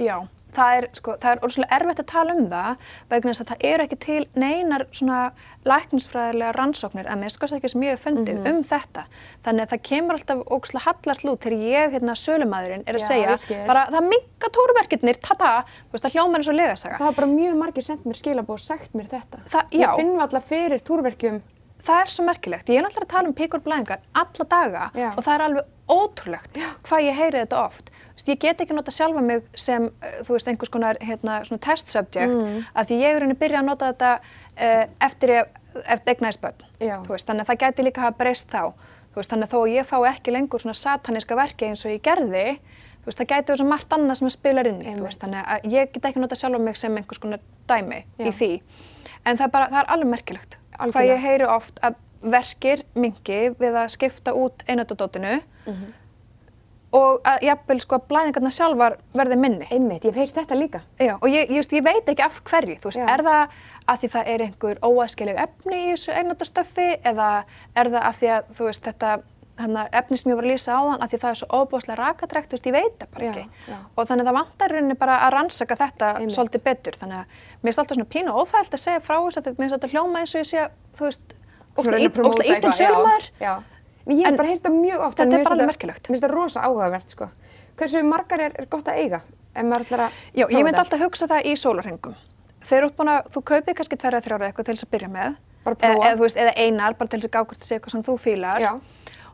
Já, 0.00 0.16
það 0.54 0.76
er, 0.78 0.86
sko, 0.94 1.16
það 1.22 1.30
er 1.36 1.42
orðslega 1.48 1.76
erfitt 1.78 2.00
að 2.04 2.06
tala 2.12 2.34
um 2.38 2.46
það 2.50 2.76
vegna 3.10 3.32
þess 3.34 3.42
að 3.44 3.50
það 3.52 3.64
eru 3.70 3.84
ekki 3.88 3.98
til 4.04 4.26
neinar 4.44 4.84
svona 4.92 5.20
læknisfræðilega 5.68 6.52
rannsóknir 6.56 7.08
að 7.10 7.20
minnst 7.22 7.42
ekki 7.56 7.70
sem 7.72 7.84
ég 7.86 7.94
hef 7.96 8.04
fundið 8.04 8.38
Mhm. 8.40 8.46
um 8.50 8.62
þetta. 8.64 9.04
Þannig 9.44 9.62
að 9.64 9.70
það 9.72 9.82
kemur 9.88 10.14
alltaf 10.18 10.38
ógslag 10.56 10.82
hallast 10.88 11.24
lút 11.24 11.40
þegar 11.40 11.58
ég, 11.58 11.92
hérna, 11.94 12.14
sölumæðurinn, 12.14 12.84
er 12.86 12.94
að 12.94 13.00
Já, 13.00 13.36
segja 13.38 13.66
bara 13.66 13.86
það 13.86 14.08
minga 14.08 14.50
túrverkirnir, 14.56 15.20
ta-ta, 15.20 15.64
það 15.92 16.12
hljómar 16.14 16.38
eins 16.42 16.48
og 16.48 16.54
legasaga. 16.58 16.98
Það 16.98 17.06
hafa 17.08 17.16
bara 17.16 17.26
mjög 17.28 17.56
margir 17.56 17.82
sendt 17.84 18.04
mér 18.04 18.16
skilabóð 18.20 18.50
og 18.50 18.60
sagt 18.60 18.92
mér 18.94 19.08
þetta. 19.08 19.38
Það- 19.48 19.70
já. 19.70 19.88
Ég 19.88 19.96
finn 19.96 20.20
alltaf 20.20 20.44
fyrir 20.48 20.80
túrverkjum 20.82 21.42
það 21.84 22.00
er 22.00 22.06
svo 22.08 22.24
merkilegt. 22.24 22.66
Ég 22.68 22.78
er 22.78 22.82
náttúrulega 22.82 23.04
að 23.04 23.08
tala 23.08 23.28
um 23.28 23.34
píkur 23.34 23.60
blæðingar 23.60 23.98
alla 24.14 24.44
daga 24.48 24.90
Já. 24.94 25.08
og 25.18 25.24
það 25.24 25.34
er 25.34 25.42
alveg 25.44 25.64
ótrúlegt 25.88 26.52
hvað 26.84 27.02
ég 27.04 27.14
heyri 27.14 27.38
þetta 27.44 27.64
oft. 27.66 27.90
Ég 28.26 28.38
get 28.40 28.60
ekki 28.60 28.74
nota 28.76 28.90
sjálfa 28.94 29.20
mig 29.20 29.42
sem, 29.58 29.84
uh, 29.84 30.08
þú 30.24 30.36
veist, 30.36 30.48
einhvers 30.48 30.70
konar 30.70 30.96
hérna, 31.02 31.40
test 31.60 31.88
subject 31.90 32.34
Mm. 32.34 32.64
að 32.76 32.86
því 32.88 32.98
ég 33.02 33.16
er 33.16 33.20
henni 33.20 33.34
byrja 33.34 33.58
að 33.60 33.64
nota 33.64 33.92
þetta 33.92 34.12
uh, 34.20 34.86
eftir, 35.00 35.30
eftir 35.84 36.14
eignæðis 36.14 36.38
börn. 36.40 36.62
Já. 36.80 37.02
Þú 37.02 37.08
veist, 37.08 37.26
þannig 37.26 37.42
að 37.42 37.50
það 37.52 37.58
gæti 37.64 37.82
líka 37.84 38.00
hafa 38.00 38.16
breyst 38.18 38.48
þá. 38.50 38.72
Veist, 39.14 39.30
þannig 39.30 39.46
að 39.46 39.52
þó 39.52 39.58
að 39.62 39.74
ég 39.74 39.86
fái 39.86 40.08
ekki 40.10 40.32
lengur 40.32 40.60
svona 40.60 40.74
sataníska 40.74 41.36
verki 41.38 41.66
eins 41.68 41.84
og 41.86 41.90
ég 41.92 42.00
gerði, 42.02 42.58
veist, 43.06 43.18
það 43.18 43.26
gæti 43.30 43.46
verið 43.52 43.60
svo 43.60 43.66
margt 43.68 43.92
annað 43.94 44.16
sem 44.18 44.26
að 44.26 44.32
spilar 44.34 44.66
inn 44.66 44.80
í, 44.82 44.94
veist, 45.02 45.20
þannig 45.22 45.44
að 45.46 45.68
ég 45.70 45.92
get 45.92 46.04
ekki 46.08 46.20
nota 46.22 46.34
sjálf 46.38 46.60
mig 46.60 46.76
sem 46.76 46.96
einhvers 46.96 47.18
konar 47.22 47.38
dæmi 47.70 48.00
Já. 48.18 48.26
í 48.26 48.32
því, 48.32 48.50
en 49.26 49.36
það 49.38 49.44
er 49.46 49.52
bara, 49.54 49.68
það 49.70 49.78
er 49.84 49.90
alveg 49.94 50.10
merkilegt, 50.10 50.56
hvað 50.72 50.80
Algjörlega. 50.88 51.14
ég 51.14 51.20
heyri 51.22 51.46
oft 51.46 51.78
að 51.86 51.94
verkir 52.24 52.82
mingi 52.96 53.40
við 53.60 53.74
að 53.84 53.88
skipta 53.94 54.32
út 54.34 54.64
einöldadótinu 54.66 55.42
Mhm. 55.66 55.92
Og 56.94 57.26
að 57.26 57.42
jafnvel 57.48 57.80
sko 57.82 57.98
að 57.98 58.06
blæðingarna 58.12 58.52
sjálfar 58.54 58.96
verði 59.18 59.38
minni. 59.40 59.66
Einmitt, 59.74 60.04
ég 60.06 60.14
hef 60.14 60.20
heyrt 60.22 60.38
þetta 60.38 60.58
líka. 60.58 60.80
Já, 61.02 61.14
og 61.18 61.28
ég, 61.32 61.50
ég, 61.50 61.68
ég 61.74 61.84
veit 61.84 62.10
ekki 62.12 62.22
af 62.22 62.40
hverju, 62.46 62.76
þú 62.82 62.90
veist, 62.90 63.00
Já. 63.02 63.08
er 63.16 63.24
það 63.26 63.56
að 63.90 64.02
því 64.02 64.10
það 64.14 64.30
er 64.34 64.44
einhver 64.46 64.82
óæskileg 64.86 65.40
efni 65.44 65.80
í 65.80 65.92
þessu 65.92 66.14
einnáttastöffi 66.14 66.88
eða 67.10 67.30
er 67.74 67.90
það 67.96 68.02
að 68.10 68.20
því 68.20 68.30
að, 68.36 68.52
þú 68.58 68.68
veist, 68.70 68.86
þetta 68.86 69.14
efni 69.94 70.18
sem 70.18 70.30
ég 70.32 70.38
var 70.38 70.46
að 70.46 70.50
lýsa 70.50 70.74
á 70.74 70.80
þann, 70.82 71.02
að 71.04 71.10
því 71.12 71.18
það 71.22 71.30
er 71.34 71.38
svo 71.40 71.58
óbúslega 71.60 71.98
rakadrækt, 72.00 72.48
þú 72.50 72.56
veist, 72.56 72.66
ég 72.66 72.74
veit 72.74 72.96
það 72.98 73.12
bara 73.14 73.24
Já, 73.24 73.30
ekki. 73.30 73.44
já. 73.70 73.76
Og 73.94 74.08
þannig 74.08 74.24
að 74.24 74.30
það 74.30 74.38
vantar 74.38 74.72
í 74.72 74.74
rauninni 74.74 74.96
bara 74.98 75.18
að 75.26 75.34
rannsaka 75.34 75.76
þetta 75.78 76.08
Einmitt. 76.18 76.34
svolítið 76.34 76.64
betur, 76.64 76.98
þannig 76.98 77.20
að 77.20 77.36
mér 77.62 77.68
finnst 77.68 77.82
alltaf 77.84 77.98
svona 77.98 78.10
pínu 78.14 78.34
óþægilt 78.34 78.74
að 78.74 78.82
segja 78.82 79.04
frá 79.06 79.16
þess 79.20 79.38
að 79.38 79.46
mér 79.52 79.62
finnst 79.62 79.76
þetta 79.76 79.92
hljóma 79.94 80.22
eins 80.24 80.34
og 80.34 80.42
ég 80.42 80.50
sé, 80.50 80.64
að, 80.64 80.74
þú 80.98 81.06
veist, 81.06 81.36
reyna 81.78 82.72
að 82.72 82.74
já, 82.74 82.80
sölumæður. 82.82 83.30
En 84.04 84.18
ég 84.18 84.26
hef 84.28 84.36
bara 84.36 84.50
heyrt 84.50 84.62
það 84.64 84.76
mjög 84.80 85.06
oft. 85.06 85.18
þetta 85.18 85.38
er 85.38 85.44
bara 85.46 85.56
alveg 85.56 85.70
merkilegt. 85.72 86.02
Mér 86.04 86.14
finnst 86.14 86.26
það 86.26 86.34
rosa 86.34 86.64
áhugavert, 86.66 87.14
sko. 87.14 87.30
Hversu 87.78 88.04
margar 88.06 88.44
er, 88.44 88.54
er 88.60 88.68
gott 88.70 88.88
að 88.88 89.00
eiga? 89.00 89.20
Að 89.54 90.10
Já, 90.34 90.46
ég 90.50 90.64
myndi 90.66 90.80
alltaf 90.82 91.00
hugsa 91.00 91.28
það 91.30 91.46
í 91.46 91.54
sólarhengum. 91.56 92.16
Þegar 92.64 92.84
þú 92.84 92.88
ert 92.88 92.96
búin 92.98 93.12
að, 93.12 93.28
þú 93.34 93.42
kaupir 93.50 93.76
kannski 93.78 93.98
tverja 94.00 94.20
þrjára 94.24 94.48
eitthvað 94.48 94.66
til 94.66 94.74
þess 94.74 94.86
að 94.86 94.92
byrja 94.94 95.10
með. 95.14 95.36
Bara 95.64 95.76
eða, 95.76 95.94
prófa. 95.94 96.08
eða, 96.08 96.16
þú 96.16 96.24
veist, 96.24 96.40
eða 96.42 96.54
einar, 96.58 96.96
bara 96.98 97.12
til 97.12 97.20
þess 97.20 97.28
að 97.28 97.34
gá 97.34 97.40
hvort 97.44 97.60
það 97.60 97.68
sé 97.68 97.76
eitthvað 97.78 97.94
sem 97.94 98.04
þú 98.08 98.16
fílar. 98.24 98.64
Já. 98.64 98.72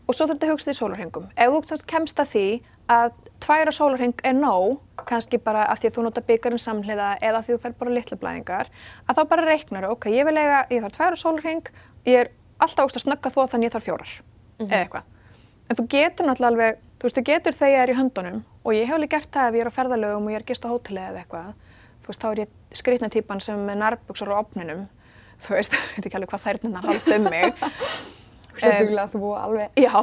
Og 0.06 0.16
svo 0.16 0.26
þurftu 0.26 0.46
að 0.46 0.52
hugsa 0.52 0.68
því 0.68 0.74
í 0.74 0.80
sólarhengum. 0.80 1.30
Ef 1.36 1.56
þú 1.70 1.80
kemst 1.90 2.20
að 2.20 2.32
því 2.34 2.46
að 2.90 3.12
tværa 3.40 3.72
sólarheng 3.74 4.22
er 4.26 4.34
nóg, 4.36 4.80
kannski 5.08 5.38
bara 5.42 5.64
að 5.70 5.82
því 5.82 5.90
að 5.90 5.96
þú 5.96 6.04
nota 6.06 6.24
byggarinn 6.26 6.62
samhliða 6.62 7.10
eða 7.22 7.40
að 7.40 7.46
því 7.46 7.54
þú 7.54 7.62
fer 7.64 7.76
bara 7.80 7.94
litla 7.94 8.18
blæðingar, 8.20 8.70
að 9.06 9.20
þá 9.20 9.22
bara 9.30 9.46
reiknar, 9.46 9.86
ok, 9.94 10.08
ég 10.12 10.26
vil 10.28 10.36
eiga, 10.36 10.64
ég 10.72 10.84
þarf 10.84 10.96
tværa 10.96 11.20
sólarheng, 11.20 11.70
ég 12.08 12.24
er 12.24 12.32
alltaf 12.60 12.88
ógst 12.88 12.98
að 13.00 13.06
snögga 13.06 13.32
þó 13.32 13.40
þannig 13.52 13.70
ég 13.70 13.76
þarf 13.76 13.86
fjórar, 13.88 14.14
eða 14.68 14.82
eitthvað. 14.84 15.02
En 15.70 15.76
þú 15.78 15.86
getur 15.94 16.26
náttúrulega 16.26 16.50
alveg, 16.52 16.78
þú 16.98 17.06
veist, 17.08 17.16
þú 17.16 17.24
getur 17.30 17.54
þegar 17.56 17.72
ég 17.76 17.82
er 17.86 17.90
í 17.94 17.98
höndunum 18.00 18.38
og 18.64 18.72
ég 18.74 18.86
hef 18.90 18.94
alveg 18.98 19.10
gert 19.14 19.30
það 19.32 19.48
ef 19.48 19.54
ég 19.54 19.60
er 19.64 19.70
á 19.70 19.76
ferðalögum 19.78 20.26
og 20.26 20.32
ég 20.34 20.40
er 20.40 20.46
gist 20.50 20.64
á 20.66 20.72
hóteli 20.72 21.00
eða 21.00 21.22
eitthvað. 21.22 21.52
Þú 22.00 22.10
veist, 22.10 22.20
þá 22.24 22.28
er 22.34 22.40
ég 22.42 22.48
skrýtna 22.80 23.08
típan 23.12 23.40
sem 23.44 23.68
er 23.70 23.78
nærbuksur 23.80 24.32
á 24.34 24.36
opninum. 24.42 24.86
Þú 25.44 25.54
veist, 25.56 25.72
ég 25.72 25.94
veit 25.96 26.06
ekki 26.10 26.18
alveg 26.18 26.32
hvað 26.34 26.44
þær 26.46 26.58
nennar 26.64 26.88
halda 26.90 27.16
um 27.16 27.28
mig. 27.30 27.54
Svo 28.60 28.70
duglega 28.76 29.04
að 29.06 29.12
þú 29.14 29.28
alveg... 29.40 29.70
Já. 29.80 29.94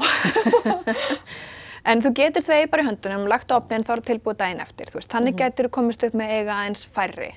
en 1.91 2.01
þú 2.03 2.11
getur 2.17 2.45
þvegið 2.47 2.71
bara 2.71 2.83
í 2.83 2.87
höndunum, 2.87 3.27
lagt 3.29 3.51
opnin, 3.53 3.83
þá 3.85 3.91
er 3.93 4.01
það 4.01 4.07
tilbúið 4.11 4.39
daginn 4.41 4.63
eftir. 4.63 4.89
Veist, 4.95 5.11
þannig 5.11 5.35
Mhm. 5.35 5.41
getur 5.43 5.67
þú 5.67 5.73
komist 5.77 6.03
upp 6.07 6.15
með 6.17 6.31
eiga 6.39 6.55
eins 6.65 6.85
færri. 6.85 7.29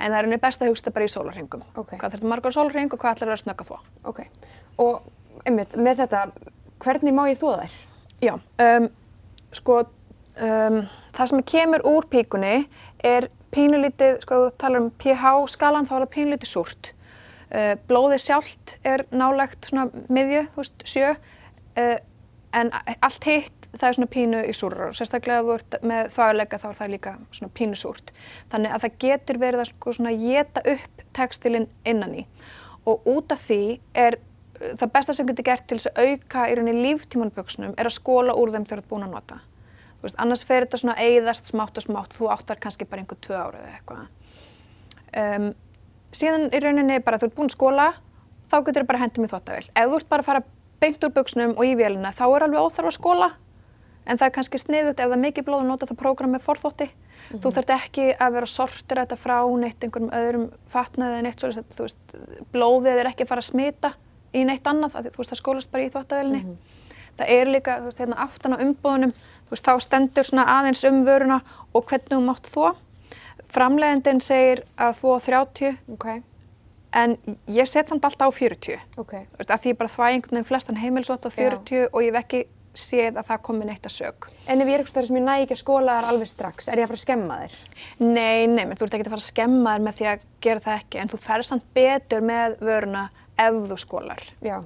En 0.00 0.12
það 0.12 0.18
er 0.18 0.24
henni 0.28 0.36
best 0.40 0.60
að 0.62 0.68
hugsa 0.70 0.82
þetta 0.84 0.94
bara 0.96 1.04
í 1.04 1.12
sólarhringum. 1.14 1.62
Ok. 1.76 1.90
Hvað 2.00 2.12
þurftu 2.14 2.28
margar 2.28 2.52
sólarhring 2.56 2.92
og 2.92 2.98
hvað 3.00 3.16
ætlar 3.16 3.32
að 3.34 3.42
snögga 3.44 3.66
þvó? 3.68 3.78
Ok. 4.04 4.20
Og 4.78 5.02
einmitt, 5.46 5.76
með 5.76 6.04
þetta, 6.04 6.24
hvernig 6.84 7.16
má 7.16 7.24
ég 7.30 7.40
þóða 7.40 7.64
þær? 7.64 7.76
Já, 8.20 8.32
um, 8.66 8.88
sko, 9.56 9.78
um, 10.36 10.80
það 11.16 11.32
sem 11.32 11.44
kemur 11.54 11.86
úr 11.88 12.08
píkunni 12.12 12.54
er 13.06 13.30
pínulítið, 13.54 14.20
sko, 14.24 14.44
þú 14.46 14.56
talar 14.60 14.84
um 14.84 14.90
pH-skalan, 15.00 15.88
þá 15.88 15.94
er 15.96 16.04
það 16.04 16.14
pínulítið 16.16 16.52
súrt. 16.52 16.92
Uh, 17.50 17.72
blóðið 17.88 18.22
sjálft 18.26 18.76
er 18.86 19.06
nálegt 19.10 19.66
svona 19.70 19.88
miðju, 20.12 20.44
þú 20.52 20.62
veist, 20.62 20.86
sjö, 20.86 21.14
uh, 21.80 21.96
en 22.54 22.70
allt 23.00 23.26
hitt, 23.26 23.68
það 23.70 23.86
er 23.88 23.96
svona 23.96 24.10
pínu 24.10 24.40
í 24.50 24.54
súrar 24.54 24.88
og 24.88 24.96
sérstaklega 24.98 25.44
þú 25.46 25.52
ert 25.54 25.76
með 25.86 26.08
þvæguleika 26.16 26.58
þá 26.58 26.64
er 26.70 26.78
það 26.80 26.92
líka 26.94 27.12
svona 27.36 27.52
pínu 27.58 27.78
súrt. 27.78 28.10
Þannig 28.50 28.74
að 28.74 28.84
það 28.84 28.96
getur 29.04 29.40
verið 29.42 29.62
að 29.62 29.70
sko 29.70 29.94
svona 29.94 30.14
geta 30.18 30.64
upp 30.72 31.04
textilinn 31.16 31.68
innan 31.86 32.16
í 32.22 32.24
og 32.88 33.06
út 33.12 33.34
af 33.34 33.44
því 33.46 33.62
er 33.94 34.18
það 34.60 34.92
besta 34.94 35.14
sem 35.16 35.28
getur 35.28 35.46
gert 35.46 35.66
til 35.68 35.78
þess 35.78 35.90
að 35.94 36.10
auka 36.10 36.44
í 36.50 36.56
rauninni 36.58 36.84
líftímanböksunum 36.84 37.74
er 37.78 37.88
að 37.88 37.96
skóla 37.96 38.36
úr 38.36 38.52
þeim 38.52 38.66
þegar 38.68 38.82
þú 38.82 38.84
ert 38.84 38.90
búin 38.92 39.06
að 39.06 39.14
nota. 39.16 39.40
Þú 40.00 40.06
veist, 40.06 40.18
annars 40.22 40.44
fer 40.48 40.64
þetta 40.64 40.80
svona 40.80 40.96
eigðast 41.00 41.50
smátt 41.50 41.80
og 41.80 41.84
smátt, 41.84 42.14
þú 42.16 42.30
áttar 42.32 42.60
kannski 42.60 42.86
bara 42.88 43.02
einhver 43.02 43.20
tvö 43.24 43.36
ára 43.36 43.60
eða 43.60 43.74
eitthvað. 43.78 44.06
Um, 45.20 45.50
síðan 46.16 46.48
í 46.52 46.62
rauninni 46.62 47.00
bara 47.04 47.20
þú 47.20 47.28
ert 47.28 47.36
búin 47.36 47.50
að 47.50 47.56
skóla, 47.56 47.86
þá 48.48 48.56
getur 48.66 48.84
þú 48.84 48.90
bara 48.92 49.02
hendið 49.04 49.24
með 49.24 49.34
þvottavél. 49.34 49.68
Ef 49.74 49.92
þú 49.92 50.00
ert 50.00 50.10
bara 50.12 50.24
að 50.24 50.30
fara 50.30 50.42
beint 50.80 51.04
úr 51.04 51.14
buksunum 51.16 51.54
og 51.56 51.68
í 51.68 51.76
vélina, 51.76 52.12
þá 52.16 52.24
er 52.28 52.46
alveg 52.46 52.64
óþarf 52.64 52.90
að 52.90 52.96
skóla, 52.96 53.30
en 54.06 54.20
það 54.20 54.26
er 54.26 54.34
kannski 54.36 54.60
sniðut 54.60 54.96
ef 54.96 55.06
það 55.06 55.16
er 55.16 55.24
mikið 55.24 55.48
blóð 55.48 55.64
að 55.64 55.70
nota 55.70 55.88
það 55.90 56.00
prógram 56.00 56.32
með 56.36 56.46
forþótti. 56.48 56.88
Þú 57.30 57.50
þarft 57.54 57.72
ekki 57.76 58.06
að 58.16 58.32
vera 58.34 58.46
að 58.48 58.54
sortira 58.54 59.02
þetta 59.04 59.18
frá 59.20 59.36
neitt 59.60 59.84
einhverjum 59.84 60.14
öðrum 60.16 60.46
fatnaði 60.72 61.18
eða 61.18 61.26
neitt 61.26 61.44
svolítið, 61.44 62.40
blóðið 62.50 63.02
er 63.02 63.10
ekki 63.12 63.26
að 63.26 63.30
fara 63.30 63.44
að 63.44 63.50
smita 63.52 63.92
í 64.34 64.44
neitt 64.46 64.66
annað, 64.70 64.96
því, 64.96 65.12
þú 65.14 65.22
veist, 65.22 65.32
það 65.32 65.40
skólast 65.42 65.70
bara 65.72 65.84
í 65.86 65.90
þvottavélinni. 65.94 66.56
Það 67.20 67.32
er 67.36 67.50
líka, 67.52 67.78
þú 67.80 67.88
veist, 67.90 67.98
hérna 68.00 68.18
aftan 68.24 68.54
á 68.56 68.62
umbúðunum, 68.64 69.12
þú 69.48 69.54
veist, 69.56 69.66
þá 69.66 69.72
stendur 69.84 70.24
svona 70.28 70.46
aðeins 70.58 70.84
um 70.88 71.02
vöruna 71.04 71.40
og 71.74 71.84
hvernig 71.90 72.14
þú 72.14 72.20
mátt 72.28 72.50
þvó. 72.52 72.70
Framleiðendin 73.50 74.22
segir 74.22 74.62
að 74.78 74.94
þvó 75.00 75.16
30, 75.26 75.76
Ok. 75.92 76.06
en 76.92 77.16
ég 77.48 77.66
set 77.68 77.88
samt 77.88 78.04
alltaf 78.04 78.30
á 78.30 78.32
40. 78.34 78.78
Ok. 78.96 79.12
Þú 79.12 79.38
veist, 79.42 79.50
að 79.50 79.60
því 79.64 79.72
ég 79.74 79.78
bara 79.78 79.88
þvæ 79.90 80.06
einhvern 80.10 80.36
veginn 80.38 80.48
flestan 80.48 80.76
heimilsvott 80.80 81.26
á 81.26 81.30
40 81.30 81.88
og 81.92 82.02
ég 82.02 82.14
hef 82.14 82.24
ekki 82.24 82.44
séð 82.74 83.18
að 83.18 83.26
það 83.26 83.40
komi 83.42 83.64
neitt 83.66 83.86
að 83.86 83.94
sög. 83.96 84.28
En 84.46 84.60
ef 84.62 84.68
ég 84.68 84.74
er 84.78 84.84
eitthvað 84.84 85.06
sem 85.08 85.16
ég 85.18 85.24
næ 85.26 85.32
ekki 85.42 85.56
að 85.56 85.62
skóla 85.64 85.96
þær 85.98 86.08
alveg 86.12 86.28
strax, 86.30 86.68
er 86.68 86.78
ég 86.78 86.86
að 86.86 86.92
fara 86.92 86.98
að 87.00 87.02
skemma 87.02 87.38
þær? 87.40 87.54
Nei, 87.98 88.46
nei, 88.46 88.64
menn 88.64 88.76
þú 88.78 88.86
ert 88.86 88.94
ekki 88.94 89.06
að 89.06 89.10
fara 89.10 89.24
að 89.24 89.26
skemma 89.26 89.72
þér 89.74 89.84
með 89.86 89.96
því 89.98 90.06
að 90.06 90.20
gera 90.46 90.60
það 90.60 90.76
ekki, 90.78 91.00
en 91.02 91.10
þú 91.10 91.18
fer 91.24 91.42
samt 91.42 91.66
betur 91.74 92.22
með 92.22 92.54
vöruna 92.60 93.02
ef 93.40 93.60
þú 93.70 93.78
skólar. 93.80 94.24
Já. 94.44 94.58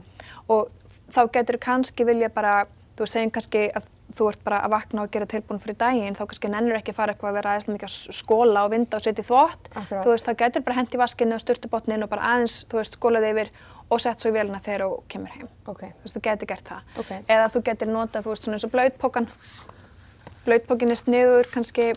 Og 0.50 0.70
þá 1.14 1.20
getur 1.38 1.60
kannski 1.62 2.06
vilja 2.08 2.30
bara, 2.34 2.64
þú 2.98 3.08
segjum 3.10 3.34
kannski 3.34 3.68
að 3.70 3.90
þú 4.14 4.28
ert 4.30 4.42
bara 4.44 4.60
að 4.62 4.74
vakna 4.74 5.04
og 5.04 5.12
gera 5.14 5.26
tilbúin 5.26 5.60
fyrir 5.62 5.76
daginn, 5.80 6.14
þá 6.14 6.24
kannski 6.28 6.50
nennur 6.52 6.78
ekki 6.78 6.92
að 6.92 6.98
fara 6.98 7.14
eitthvað 7.14 7.30
að 7.30 7.38
vera 7.38 7.52
aðeins 7.54 7.70
mikið 7.70 7.87
að 7.88 8.18
skóla 8.18 8.64
og 8.66 8.74
vinda 8.74 8.98
og 8.98 9.04
setja 9.04 9.24
í 9.24 9.28
þvott. 9.28 9.70
Akkurát. 9.72 10.04
Þú 10.04 10.12
veist, 10.12 10.28
þá 10.28 10.40
getur 10.42 10.64
bara 10.66 10.78
hendi 10.78 11.00
vaskinu 11.00 11.37
og 11.37 11.42
styrtubotnin 11.42 12.04
og 12.04 12.10
bara 12.12 12.34
aðeins, 12.34 12.58
þú 12.70 12.80
veist, 12.80 12.98
skólaði 12.98 13.32
yfir 13.32 13.50
og 13.90 14.02
sett 14.04 14.22
svo 14.22 14.30
í 14.30 14.37
vélina 14.37 14.60
þegar 14.64 14.84
þú 14.84 14.98
kemur 15.14 15.34
heim. 15.34 15.48
Ok. 15.66 15.82
Þú 15.87 16.06
veist, 16.06 16.18
þú 16.18 16.24
getur 16.28 16.50
gert 16.52 16.70
það. 16.70 16.92
Ok. 17.02 17.10
Eða 17.22 17.48
þú 17.54 17.64
getur 17.70 17.90
notað, 17.90 18.26
þú 18.26 18.34
veist, 18.34 18.46
svona 18.46 18.58
eins 18.58 18.68
og 18.68 18.74
blöytpókan. 18.74 19.28
Blöytpókin 20.44 20.94
er 20.94 21.00
sniður 21.00 21.50
kannski, 21.52 21.90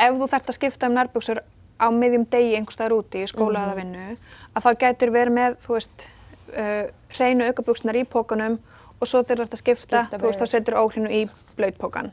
ef 0.00 0.20
þú 0.20 0.30
þarft 0.34 0.52
að 0.52 0.58
skipta 0.58 0.90
um 0.90 0.98
nærbuksur 0.98 1.42
á 1.80 1.88
miðjum 1.90 2.26
degi 2.30 2.54
einhvers 2.58 2.76
staðar 2.76 2.94
úti 3.00 3.22
í 3.24 3.28
skóla 3.30 3.64
eða 3.66 3.76
vinnu, 3.80 4.16
að 4.54 4.66
þá 4.66 4.70
getur 4.84 5.10
verið 5.14 5.36
með, 5.36 5.56
þú 5.64 5.76
veist, 5.78 6.06
uh, 6.54 6.82
hreinu 7.16 7.46
aukabuksnar 7.50 7.96
í 7.96 8.04
pókanum 8.04 8.58
og 9.00 9.08
svo 9.08 9.22
þegar 9.24 9.46
að 9.48 9.60
skipta, 9.62 10.02
Skipta 10.04 10.18
þú 10.20 10.28
veist, 10.28 10.40
þá 10.42 10.46
setur 10.52 10.76
óhreinu 10.82 11.10
í 11.10 11.22
blöytpókan. 11.56 12.10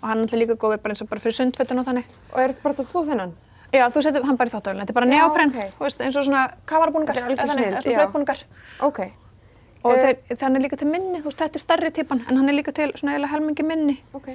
Og 0.00 0.08
hann 0.08 0.18
er 0.18 0.24
alltaf 0.26 0.40
líka 0.40 0.56
góður 0.60 0.80
bara 0.82 0.94
eins 0.96 1.02
og 1.04 1.08
bara 1.10 1.20
fyrir 1.24 1.36
sundfötun 1.36 1.80
og 1.82 1.86
þannig. 1.88 2.08
Og 2.32 2.40
er 2.40 2.52
þetta 2.54 2.64
bara 2.64 2.74
þetta 2.78 2.92
þú 2.92 3.04
þennan? 3.10 3.34
Já, 3.74 3.84
þú 3.92 4.02
setur 4.06 4.24
hann 4.28 4.36
bara 4.40 4.48
í 4.48 4.52
þáttavélina, 4.54 4.84
þetta 4.86 4.92
er 4.92 4.98
bara 5.00 5.06
Já, 5.06 5.12
neopren, 5.16 5.52
ok. 5.52 5.72
þú 5.78 5.84
veist, 5.86 6.02
eins 6.06 6.16
og 6.16 6.24
svona 6.28 6.42
Þetta 7.76 7.90
já. 7.90 7.98
blöytbúningar. 8.00 8.42
Ok. 8.86 9.00
Og 9.86 9.92
Eh, 9.94 10.02
þeir, 10.02 10.36
þannig 10.40 10.62
líka 10.66 10.76
til 10.80 10.88
minni, 10.90 11.20
þú 11.20 11.28
veist, 11.30 11.38
þetta 11.42 11.58
er 11.58 11.62
stærri 11.62 11.90
típan, 11.94 12.22
en 12.28 12.36
hann 12.40 12.48
er 12.48 12.54
líka 12.56 12.72
til 12.74 12.92
svona 12.96 13.12
eiginlega 13.14 13.32
helmingi 13.34 13.62
minni. 13.66 14.00
Ok. 14.14 14.28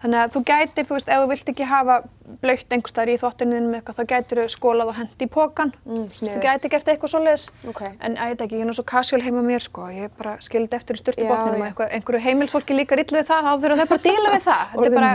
Þannig 0.00 0.16
að 0.16 0.30
þú 0.32 0.40
gætir, 0.48 0.86
þú 0.88 0.94
veist, 0.96 1.08
ef 1.12 1.18
þú 1.20 1.26
vilt 1.28 1.50
ekki 1.52 1.64
hafa 1.68 1.94
blöytt 2.40 2.72
einhvers 2.72 2.92
staðar 2.94 3.10
í 3.12 3.16
þvottinu 3.20 3.56
þínum 3.58 3.74
eitthvað, 3.76 3.96
þá 3.98 4.04
gætir 4.08 4.38
þú 4.40 4.44
skólað 4.54 4.88
og 4.88 4.96
hendi 4.96 5.26
í 5.26 5.28
pókan. 5.28 5.72
Mm, 5.84 6.06
Þú 6.14 6.38
gætir 6.40 6.72
gert 6.72 6.88
eitthvað 6.88 7.12
svoleiðis. 7.12 7.44
Ok. 7.68 7.82
En 7.90 8.16
að 8.16 8.30
ég 8.30 8.32
veit 8.32 8.44
ekki, 8.46 8.56
ég 8.56 8.64
er 8.64 8.70
nú 8.70 8.74
svo 8.78 8.84
casual 8.88 9.20
heima 9.26 9.42
mér, 9.44 9.60
sko. 9.60 9.88
Ég 9.92 10.14
bara 10.16 10.32
skildi 10.40 10.78
eftir 10.78 10.96
í 10.96 11.02
styrtubotninum 11.02 11.66
og 11.68 11.82
einhverju 11.84 12.22
heimilsfólki 12.24 12.72
líka 12.78 12.96
rillu 12.96 13.18
við 13.18 13.28
það, 13.28 13.40
þá 13.44 13.52
þurfa 13.60 13.76
þau 13.76 13.88
bara 13.90 14.00
að 14.00 14.06
díla 14.08 14.28
við 14.32 14.42
það. 14.46 14.64
Þetta 14.72 14.88
er 14.88 14.94
bara, 14.96 15.10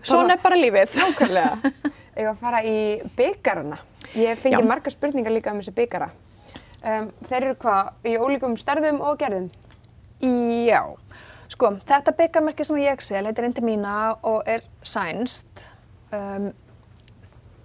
svona 0.00 0.32
er 0.32 0.40
bara 0.46 0.56
lífið. 0.62 0.90
Nákvæmlega. 1.02 1.52
Ég 2.16 2.22
var 2.24 2.32
að 2.32 2.40
fara 2.40 2.60
í 2.64 2.76
byggarana. 3.18 3.78
Ég 4.16 4.40
fengi 4.40 4.56
Já. 4.56 4.64
margar 4.64 4.92
spurningar 4.94 5.34
líka 5.36 5.52
um 5.52 5.60
þessi 5.60 5.76
byggara. 5.76 6.08
Um, 6.86 7.12
sko, 11.52 11.72
þetta 11.88 12.14
byggarmerki 12.18 12.66
sem 12.66 12.78
ég 12.82 13.02
sel 13.04 13.24
heitir 13.28 13.48
Intimina 13.48 13.96
og 14.26 14.46
er 14.46 14.64
sænst. 14.86 15.66
Um, 16.14 16.52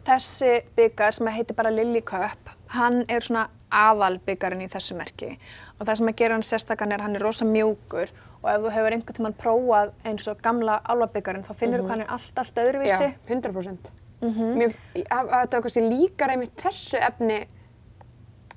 þessi 0.08 0.62
byggar 0.76 1.14
sem 1.18 1.30
heitir 1.32 1.58
bara 1.58 1.72
Lily 1.74 2.02
Cup, 2.02 2.52
hann 2.74 3.04
er 3.10 3.26
svona 3.26 3.48
aðal 3.72 4.18
byggarinn 4.26 4.66
í 4.66 4.70
þessu 4.72 4.98
merki 4.98 5.36
og 5.78 5.88
það 5.88 5.98
sem 5.98 6.12
að 6.12 6.20
gera 6.20 6.36
hann 6.36 6.46
sérstakann 6.46 6.94
er 6.94 7.04
hann 7.06 7.16
er 7.16 7.24
rosa 7.24 7.46
mjúkur 7.48 8.12
og 8.42 8.48
ef 8.52 8.64
þú 8.64 8.74
hefur 8.76 8.96
einhvern 8.96 9.18
tímann 9.18 9.38
prófað 9.38 9.92
eins 10.10 10.28
og 10.30 10.42
gamla 10.44 10.80
álfabyggarinn 10.90 11.46
þá 11.46 11.52
finnur 11.58 11.82
þú 11.82 11.88
hvað 11.88 11.94
hann 11.96 12.04
er 12.06 12.14
allt, 12.16 12.42
allt 12.42 12.62
öðruvísi. 12.64 13.10
Já, 13.10 13.30
100%. 13.30 13.92
Mér, 14.22 14.76
að, 15.02 15.04
að 15.20 15.32
þetta 15.32 15.58
var 15.58 15.66
kannski 15.66 15.84
líkara 15.86 16.36
einmitt 16.36 16.62
þessu 16.62 17.00
efni 17.02 17.40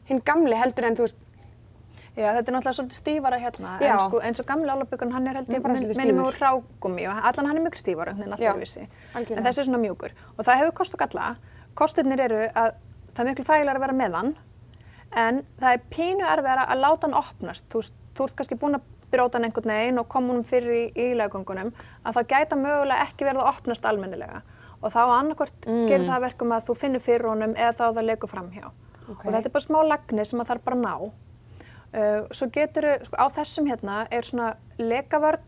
hinn 0.09 0.21
gamli 0.25 0.57
heldur 0.61 0.89
en 0.89 0.99
þú 0.99 1.07
veist, 1.07 1.21
Já, 2.15 2.29
þetta 2.31 2.47
er 2.47 2.55
náttúrulega 2.55 2.77
svolítið 2.79 2.99
stífara 3.01 3.39
hérna, 3.43 3.71
en 3.83 4.01
sko, 4.05 4.19
eins 4.23 4.41
og 4.41 4.47
gamli 4.47 4.71
álabyggun, 4.71 5.13
hann 5.17 5.27
er 5.27 5.39
held 5.41 5.49
er 5.49 5.57
ég, 5.57 5.63
bara 5.65 5.75
minn- 5.75 5.83
svolítið 5.83 5.99
minnir 5.99 6.15
mig 6.15 6.27
stífur. 6.27 6.37
úr 6.37 6.63
rágumi 6.63 7.07
og 7.11 7.25
allan 7.27 7.47
hann 7.51 7.57
er 7.59 7.65
mjög 7.65 7.79
stífara. 7.81 8.15
En 8.15 9.45
þessi 9.45 9.59
er 9.59 9.67
svona 9.67 9.81
mjúkur. 9.83 10.15
Og 10.39 10.45
það 10.47 10.59
hefur 10.61 10.75
kost 10.79 10.95
og 10.95 11.01
galla. 11.03 11.37
Kostirnir 11.75 12.21
eru 12.21 12.43
að 12.55 12.75
það 13.15 13.21
er 13.25 13.29
miklu 13.31 13.45
þægilega 13.45 13.75
að 13.75 13.81
vera 13.81 13.99
með 13.99 14.15
hann, 14.15 14.37
en 15.17 15.43
það 15.59 15.73
er 15.73 15.81
pínu 15.91 16.25
erfiðara 16.31 16.69
að 16.71 16.83
láta 16.85 17.09
hann 17.09 17.19
opnast. 17.19 17.67
Þú, 17.73 17.83
þú 18.15 18.29
ert 18.29 18.37
kannski 18.37 18.61
búin 18.63 18.79
að 18.79 18.87
brjóta 19.11 19.39
hann 19.39 19.49
einhvern 19.49 19.75
veginn 19.75 19.99
og 19.99 20.09
koma 20.09 20.33
honum 20.33 20.47
fyrir 20.47 20.71
í 20.71 21.11
ílegöngunum, 21.11 21.75
að 22.05 22.15
það 22.15 22.31
gæta 22.31 22.57
mögulega 22.57 23.09
ekki 23.09 23.27
verið 23.27 23.43
að 23.43 23.51
opnast 23.51 23.85
almennilega. 23.85 24.43
Og 24.83 24.93
þá 24.93 25.03
annarkvort 25.19 25.67
mm. 25.67 25.85
gerir 25.89 26.07
það 26.07 26.17
að 26.17 26.25
verkum 26.29 26.55
að 26.55 26.67
þú 26.69 26.75
finnur 26.79 27.03
fyrir 27.03 27.27
honum 27.27 27.55
eða 27.57 27.75
þá 27.75 27.85
það 27.91 28.09
leikur 28.11 28.31
framhjá. 28.31 28.67
Ok. 29.09 29.23
Og 29.27 29.31
þetta 29.33 29.49
er 29.49 29.55
bara 29.55 29.65
smá 29.65 29.79
lagni 29.83 30.25
sem 30.25 30.43
að 30.43 30.51
þarf 30.51 30.65
bara 30.65 30.77
að 30.77 30.85
ná. 30.85 30.95
Uh, 31.95 32.25
svo 32.35 32.49
getur, 32.51 32.89
sko, 33.07 33.15
á 33.15 33.27
þessum 33.37 33.69
hérna 33.71 34.01
er 34.11 34.27
svona 34.27 34.49
lekavörn, 34.83 35.45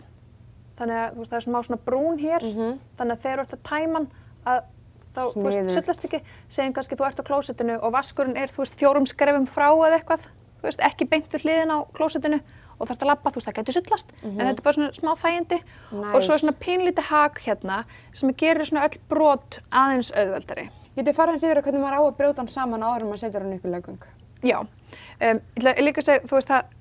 þannig 0.79 0.99
að 1.01 1.17
veist, 1.19 1.31
það 1.33 1.39
er 1.41 1.45
smá 1.47 1.59
svona 1.67 1.79
brún 1.89 2.19
hér, 2.23 2.45
þannig 2.99 3.17
að 3.17 3.23
þegar 3.25 3.41
þú 3.41 3.45
ert 3.47 3.55
að 3.57 3.63
tæma 3.67 3.99
hann, 3.99 4.07
að 4.47 4.61
þá, 5.17 5.23
þú 5.33 5.43
veist, 5.43 5.57
Sniðugt. 5.57 5.75
sullast 5.75 6.05
ekki, 6.07 6.21
segjum 6.55 6.77
kannski 6.77 6.99
þú 7.01 7.07
ert 7.09 7.19
á 7.19 7.29
klósettinu 7.31 7.79
og 7.81 7.95
vaskurinn 7.97 8.37
er, 8.39 8.53
þú 8.53 8.63
veist, 8.63 8.77
fjórum 8.79 9.09
skrefum 9.11 9.49
frá 9.51 9.67
eða 9.73 9.99
eitthvað, 9.99 10.29
þú 10.61 10.69
veist, 10.69 10.85
ekki 10.87 11.09
beint 11.11 11.35
við 11.35 11.47
hliðin 11.49 11.75
á 11.75 11.79
klósettinu 11.97 12.39
og 12.77 12.91
þarf 12.91 13.03
að 13.03 13.09
labba, 13.11 13.33
þú 13.33 13.41
veist, 13.41 13.49
það 13.49 13.59
getur 13.59 13.77
sullast, 13.81 14.15
en 14.23 14.37
þetta 14.37 14.55
er 14.61 14.67
bara 14.69 14.77
svona 14.77 14.93
smá 15.01 15.13
þægindi 15.25 15.59
og 15.59 15.99
svo 15.99 16.21
er 16.21 16.21
Nice. 16.21 16.41
svona 16.45 16.57
pínlítið 16.61 17.09
hak 17.11 17.41
hérna 17.47 17.79
sem 18.13 18.35
gerir 18.37 18.69
svona 18.69 18.85
öll 18.87 19.01
brot 19.09 19.59
aðeins 19.73 20.13
auðveldari. 20.15 20.69
Getur 20.95 21.17
farið 21.17 21.35
hans 21.35 21.45
yfir 21.49 21.59
að 21.59 21.67
hvernig 21.67 21.83
maður 21.83 21.99
á 21.99 22.03
að 22.05 22.17
brjóta 22.21 22.45
hann 22.45 22.53
saman 22.53 22.85
áður 22.87 23.03
en 23.07 23.11
maður 23.11 23.23
setur 23.25 23.43
hann 23.47 23.57
upp 23.57 23.65
í 23.67 23.73
lögung? 23.73 23.99
Já, 24.45 24.59
um, 25.21 25.41
líka 25.61 26.03
að 26.03 26.09
segja, 26.09 26.25
þú 26.27 26.39
veist 26.39 26.53
að 26.57 26.73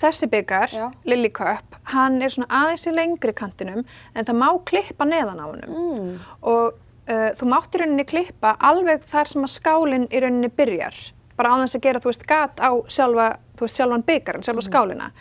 þessi 0.00 0.28
byggar. 0.30 0.74
Lily 1.08 1.30
Cup, 1.34 1.78
hann 1.92 2.20
er 2.22 2.32
svona 2.32 2.50
aðeins 2.62 2.86
í 2.86 2.94
lengri 2.94 3.34
kantinum 3.36 3.84
en 4.14 4.26
það 4.26 4.38
má 4.40 4.48
klippa 4.68 5.06
neðan 5.08 5.42
á 5.42 5.46
honum 5.46 5.74
mm. 5.74 6.14
og 6.46 6.78
uh, 7.10 7.30
þú 7.38 7.50
mátt 7.50 7.74
í 7.74 7.82
rauninni 7.82 8.06
klippa 8.08 8.54
alveg 8.70 9.06
þar 9.10 9.30
sem 9.30 9.46
að 9.46 9.54
skálinn 9.54 10.08
í 10.10 10.22
rauninni 10.22 10.50
byrjar, 10.54 10.96
bara 11.38 11.54
á 11.54 11.62
þess 11.62 11.78
að 11.78 11.86
gera, 11.86 12.02
þú 12.02 12.12
veist, 12.12 12.26
gat 12.28 12.62
á 12.62 12.70
sjálfa, 12.90 13.28
þú 13.58 13.66
veist, 13.66 13.78
sjálfan 13.78 14.06
byggarinn, 14.10 14.46
sjálfa 14.46 14.66
skálina. 14.66 15.12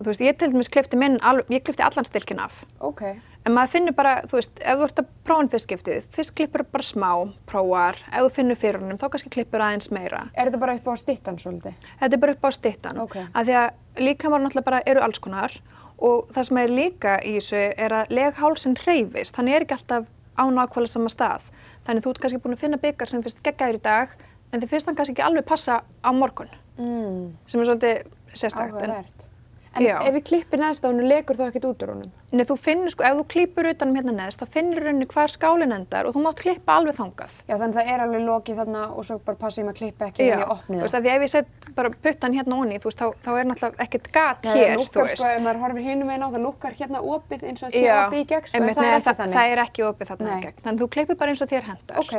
Þú 0.00 0.08
veist, 0.08 0.22
ég 0.24 0.36
til 0.40 0.48
dæmis 0.52 0.72
klipti 0.72 0.96
minn, 0.96 1.18
alveg, 1.26 1.50
ég 1.52 1.64
klipti 1.66 1.84
allan 1.84 2.06
stilkin 2.08 2.40
af. 2.40 2.62
Ok. 2.80 3.02
En 3.48 3.54
maður 3.56 3.72
finnur 3.72 3.94
bara, 3.96 4.18
þú 4.28 4.36
veist, 4.36 4.58
ef 4.60 4.76
þú 4.76 4.86
ert 4.86 4.98
að 5.00 5.12
prófa 5.24 5.40
hann 5.40 5.48
fyrst 5.52 5.66
skiptið, 5.66 6.08
fyrst 6.12 6.32
klippur 6.36 6.64
bara 6.68 6.84
smá, 6.84 7.10
prófar, 7.48 8.00
ef 8.10 8.26
þú 8.26 8.32
finnur 8.36 8.58
fyrir 8.60 8.82
honum, 8.82 8.98
þá 9.00 9.06
kannski 9.14 9.32
klippur 9.32 9.64
aðeins 9.64 9.88
meira. 9.96 10.26
Er 10.34 10.50
þetta 10.50 10.60
bara 10.60 10.74
upp 10.76 10.90
á 10.92 10.94
stittan 11.00 11.40
svolítið? 11.40 11.86
Þetta 12.02 12.18
er 12.18 12.22
bara 12.24 12.34
upp 12.36 12.44
á 12.44 12.50
stittan. 12.52 13.00
Ok. 13.00 13.16
Af 13.24 13.48
því 13.48 13.56
að 13.62 14.04
líkamar 14.04 14.44
náttúrulega 14.44 14.68
bara 14.68 14.82
eru 14.92 15.04
alls 15.06 15.22
konar 15.24 15.56
og 16.00 16.28
það 16.34 16.48
sem 16.50 16.60
er 16.60 16.74
líka 16.76 17.16
í 17.24 17.32
þessu 17.38 17.62
er 17.86 17.96
að 17.96 18.12
leghálsinn 18.18 18.76
hreyfist. 18.84 19.36
Þannig 19.36 19.56
er 19.56 19.66
ekki 19.66 19.78
alltaf 19.78 20.10
á 20.36 20.44
nákvæmlega 20.44 20.92
sama 20.92 21.12
stað. 21.12 21.48
Þannig 21.88 22.04
þú 22.04 22.12
ert 22.12 22.22
kannski 22.26 22.42
búin 22.44 22.58
að 22.58 22.64
finna 22.66 22.80
byggar 22.84 23.12
sem 23.12 23.24
finnst 23.24 23.42
geggjaður 23.44 23.80
í 23.80 23.82
dag 23.88 24.14
en 24.52 24.60
þið 24.60 24.72
finnst 24.74 24.90
hann 24.90 25.00
kannski 25.00 25.16
ekki 25.16 25.26
alveg 25.26 25.48
passa 25.48 25.80
á 25.80 26.10
morgun. 26.12 26.52
Mm. 26.76 27.32
Sem 27.48 27.64
er 27.64 27.72
svolítið 27.72 28.04
sérstakt. 28.36 29.29
En. 29.70 29.82
En 29.82 29.86
Já. 29.86 30.00
ef 30.02 30.14
við 30.16 30.24
klippir 30.26 30.58
neðst 30.58 30.82
á 30.82 30.90
hennu, 30.90 31.04
legur 31.06 31.36
þá 31.38 31.44
ekkert 31.46 31.66
út 31.68 31.82
úr 31.84 31.90
honum? 31.92 32.08
Nei, 32.34 32.42
þú 32.46 32.56
finnur 32.58 32.90
sko, 32.90 33.04
ef 33.06 33.14
þú 33.20 33.24
klípur 33.30 33.68
utanum 33.70 33.94
hérna 33.98 34.12
neðst, 34.16 34.40
þá 34.42 34.50
finnur 34.56 34.82
rauninni 34.82 35.06
hvar 35.10 35.30
skálinn 35.30 35.74
endar 35.74 36.08
og 36.08 36.14
þú 36.16 36.22
mátt 36.24 36.40
klippa 36.42 36.74
alveg 36.78 36.96
þangað. 36.98 37.36
Já, 37.46 37.54
þannig 37.54 37.76
það 37.78 37.90
er 37.94 38.02
alveg 38.04 38.24
lokið 38.26 38.58
þarna 38.60 38.82
og 38.90 39.06
svo 39.06 39.18
bara 39.26 39.38
passa 39.38 39.60
ég 39.62 39.66
með 39.68 39.74
að 39.74 39.78
klippa 39.80 40.08
ekki 40.10 40.26
Já, 40.26 40.34
en 40.34 40.42
ég 40.42 40.52
opni 40.54 40.76
þú 40.76 40.82
veist, 40.82 40.94
það. 40.94 41.00
að 41.00 41.06
því 41.06 41.14
ef 41.14 41.24
ég 41.26 41.32
set 41.34 41.70
bara 41.78 41.92
puttan 42.06 42.36
hérna 42.38 42.58
onni, 42.58 42.80
þú 42.82 42.90
veist, 42.90 42.98
þá, 43.00 43.06
þá 43.22 43.30
er 43.38 43.50
náttúrulega 43.50 43.86
ekkert 43.86 44.10
gat 44.18 44.42
Það 44.46 44.58
hér, 44.58 44.74
þú 44.74 44.82
lúkkar 44.82 45.06
veist. 45.06 45.22
sko, 45.22 45.30
ef 45.30 45.44
maður 45.46 45.62
horfir 45.64 45.86
hinum 45.86 46.10
einn 46.10 46.26
á 46.26 46.28
það 46.34 46.44
lúkkar 46.46 46.78
hérna 46.80 47.02
opið 47.14 47.46
eins 47.50 47.62
og 47.62 47.74
Já, 47.78 47.96
opið 48.08 48.20
í 48.20 48.26
gegn, 48.30 48.50
en 48.50 48.62
einmitt, 48.62 48.76
það 48.76 49.26
nei, 49.30 49.46
er 49.54 49.62
ekki 49.64 49.82
það, 49.82 49.86
það 49.86 49.94
opið 49.94 50.10
þarna 50.10 50.30
Nei. 50.30 50.38
í 50.40 50.44
gegn. 50.46 50.62
Þannig 50.66 50.80
þú 50.82 50.88
klippir 50.98 51.16
bara 51.22 51.30
eins 51.34 51.42
og 51.46 51.50
þér 51.50 51.68
hendar 51.70 52.02
Ok. 52.02 52.14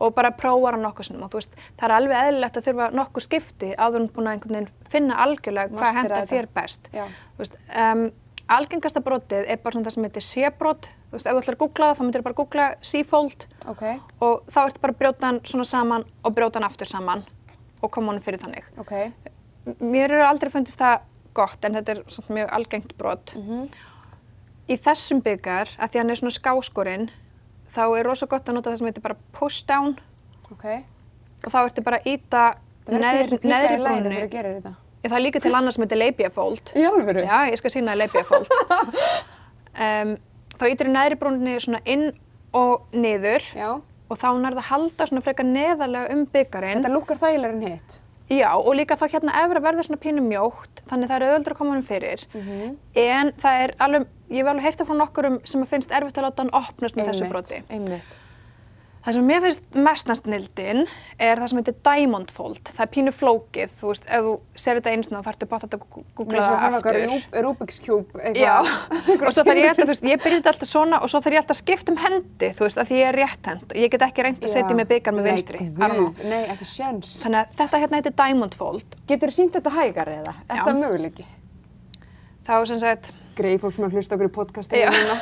Og 0.00 0.14
bara 0.14 0.30
prófar 0.30 0.76
hann 0.76 0.82
nokkuð 0.84 1.06
sinnum 1.08 1.22
og 1.24 1.30
þú 1.32 1.38
veist, 1.40 1.54
það 1.78 1.88
er 1.88 1.94
alveg 1.96 2.16
eðlilegt 2.26 2.56
að 2.60 2.66
þurfa 2.68 2.90
nokkuð 2.98 3.22
skipti 3.26 3.70
áður 3.78 4.00
en 4.02 4.08
búin 4.12 4.26
að 4.28 4.34
einhvern 4.36 4.54
veginn 4.58 4.90
finna 4.92 5.14
algjörlega 5.24 5.72
hvað 5.72 5.94
hendar 6.00 6.26
þér 6.32 6.48
best. 6.54 6.88
Þú 6.92 7.38
veist, 7.40 7.56
um, 7.84 8.02
algengasta 8.48 9.00
brotið 9.02 9.48
er 9.50 9.56
bara 9.62 9.72
svona 9.74 9.88
það 9.88 9.94
sem 9.96 10.04
heitir 10.06 10.22
C-brot. 10.26 10.88
Þú 11.10 11.16
veist, 11.16 11.26
ef 11.26 11.32
þú 11.32 11.40
ætlar 11.40 11.56
að 11.56 11.62
googla 11.64 11.86
það, 11.88 11.96
þá 11.96 12.04
myndir 12.06 12.22
bara 12.26 12.34
googla 12.42 12.66
C-fold 12.82 13.46
Ok, 13.72 13.82
og 14.20 14.44
þá 14.52 14.58
ertu 14.66 14.80
bara 14.84 14.92
að 14.92 15.00
brjóta 15.00 15.26
hann 15.30 15.40
svona 15.48 15.64
saman 15.64 16.04
og 16.24 16.34
brjóta 16.36 16.58
hann 16.60 16.68
aftur 16.68 16.86
saman 16.90 17.24
og 17.82 17.90
koma 17.94 18.12
honum 18.12 18.22
fyrir 18.24 18.40
þannig. 18.42 18.64
ok. 18.78 18.92
M- 19.66 19.76
Mér 19.92 20.10
eru 20.12 20.24
aldrei 20.26 20.50
fundist 20.50 20.78
það 20.78 21.00
gott 21.34 21.64
en 21.64 21.74
þetta 21.74 21.94
er 21.96 22.02
samt 22.08 22.28
mjög 22.28 22.52
algengt 22.52 22.96
brot. 22.98 23.34
Mhm. 23.36 23.68
Í 24.68 24.76
þessum 24.82 25.20
byggar, 25.22 25.68
að 25.78 25.90
því 25.92 25.98
hann 26.00 26.10
er 26.10 26.18
svona 26.18 26.34
skáskorinn, 26.34 27.10
þá 27.76 27.82
er 27.98 28.08
rosa 28.08 28.26
gott 28.30 28.48
að 28.48 28.56
nota 28.58 28.72
það 28.72 28.80
sem 28.80 28.88
heitir 28.90 29.04
bara 29.04 29.18
push 29.36 29.62
down 29.68 29.96
Ok. 30.50 30.64
og 31.44 31.52
þá 31.52 31.58
ertu 31.66 31.84
bara 31.86 32.00
að 32.02 32.10
íta 32.16 32.44
Það 32.86 33.00
neðri, 33.02 33.26
þú. 34.62 34.72
Ég, 35.02 35.10
það 35.10 35.16
er 35.18 35.22
líka 35.24 35.40
til 35.42 35.54
annars 35.58 35.74
sem 35.74 35.82
heitir 35.82 35.98
labia 35.98 36.28
fold. 36.30 36.70
Í 36.78 36.84
alvöru? 36.86 37.24
Já, 37.26 37.38
ég 37.50 37.58
skal 37.58 37.72
sína 37.74 37.96
labia 37.98 38.22
fold. 38.26 38.46
um, 39.74 40.14
þá 40.58 40.64
ítir 40.70 40.90
neðri 40.94 41.18
brúnni 41.20 41.56
svona 41.62 41.80
inn 41.84 42.08
og 42.56 42.86
niður 42.94 43.44
Já. 43.58 43.68
og 44.06 44.18
þá 44.22 44.28
nærða 44.38 44.62
að 44.62 44.68
halda 44.70 45.08
svona 45.10 45.24
frekar 45.26 45.48
neðarlega 45.50 46.14
um 46.14 46.24
byggarinn. 46.30 46.78
Þetta 46.82 46.94
lúkkar 46.94 47.20
þægilega 47.20 47.56
en 47.58 47.66
hitt. 47.66 47.98
Já, 48.30 48.48
og 48.58 48.72
líka 48.74 48.96
þá 48.98 49.06
hérna 49.12 49.34
efra 49.44 49.60
verður 49.62 49.86
svona 49.86 50.02
pínu 50.02 50.22
mjótt, 50.26 50.80
þannig 50.90 51.10
það 51.10 51.16
er 51.20 51.26
auðvöldur 51.26 51.54
að 51.54 51.58
koma 51.60 51.74
honum 51.74 51.86
fyrir. 51.86 52.24
Mhm. 52.34 52.72
En 53.02 53.30
það 53.42 53.60
er 53.66 53.74
alveg, 53.86 54.06
ég 54.30 54.42
hef 54.42 54.52
alveg 54.52 54.68
heyrt 54.68 54.80
það 54.82 54.92
frá 54.92 55.00
nokkurum 55.02 55.40
sem 55.44 55.64
að 55.64 55.74
finnst 55.74 55.96
erfitt 55.96 56.20
að 56.20 56.28
láta 56.28 56.44
hann 56.46 56.54
opnast 56.64 56.98
með 56.98 57.12
þessu 57.12 57.32
broti. 57.32 57.60
Einmitt. 57.70 58.22
Það 59.06 59.14
sem 59.14 59.26
mér 59.30 59.42
finnst 59.44 59.76
mestnast 59.86 60.24
nildin 60.26 60.80
er 61.22 61.38
það 61.38 61.50
sem 61.52 61.58
heitir 61.60 61.74
Diamond 61.86 62.30
Fold. 62.34 62.70
Það 62.72 62.80
er 62.82 62.88
pínu 62.90 63.10
flókið, 63.14 63.74
þú 63.78 63.90
veist, 63.92 64.06
ef 64.10 64.24
þú 64.24 64.32
ser 64.58 64.80
þetta 64.80 64.94
eins 64.96 65.06
og 65.06 65.12
þá 65.12 65.26
þarftu 65.28 65.46
bátt 65.52 65.66
að 65.68 65.84
googla 65.92 66.40
það 66.42 66.64
aftur. 66.66 66.96
aftur. 67.04 67.44
Rubik's 67.44 67.78
Cube, 67.84 68.24
Já, 68.34 68.56
eitthvað. 68.66 69.22
og 69.28 69.36
svo 69.36 69.44
þarf 69.46 69.60
ég 69.60 69.68
alltaf, 69.70 69.84
þú 69.84 69.86
veist, 69.92 70.08
ég 70.10 70.24
þetta 70.24 70.50
alltaf 70.50 70.70
svona 70.72 70.98
og 70.98 71.12
svo 71.12 71.20
þarf 71.22 71.36
ég 71.36 71.42
alltaf 71.44 71.54
að 71.54 71.60
skipta 71.60 71.94
um 71.94 72.00
hendi, 72.02 72.48
þú 72.58 72.66
veist, 72.66 72.80
að 72.82 72.90
því 72.90 72.98
ég 72.98 73.10
er 73.12 73.18
rétt 73.20 73.50
hend. 73.52 73.76
Ég 73.78 73.92
get 73.94 74.06
ekki 74.08 74.24
reynd 74.26 74.42
að 74.42 74.52
setja 74.56 74.78
með 74.80 74.90
byggar 74.90 75.14
með 75.14 75.28
vinstri. 75.30 75.68
Nei, 76.26 76.40
ekki 76.56 76.66
sjens. 76.72 77.12
Þannig 77.22 77.44
að 77.44 77.54
þetta 77.62 77.82
hérna 77.84 78.00
heitir 78.00 78.16
Diamond 78.24 78.58
Fold. 78.58 78.98
Getur 79.06 79.30
þú 79.30 79.38
sínt 79.38 79.54
þetta 79.54 79.74
hægar 79.76 80.10
eða? 80.16 80.34
Er 80.50 80.58
Já. 80.58 80.64
það 80.66 80.82
möguleiki? 80.82 81.28
Þá 82.42 82.52
er 82.58 82.66
Greið 83.36 83.58
fólk 83.62 83.76
sem 83.76 83.86
að 83.86 83.96
hlusta 83.98 84.16
okkur 84.16 84.30
í 84.30 84.34
podcastinu 84.34 84.82
Já. 84.86 84.90
núna. 84.94 85.16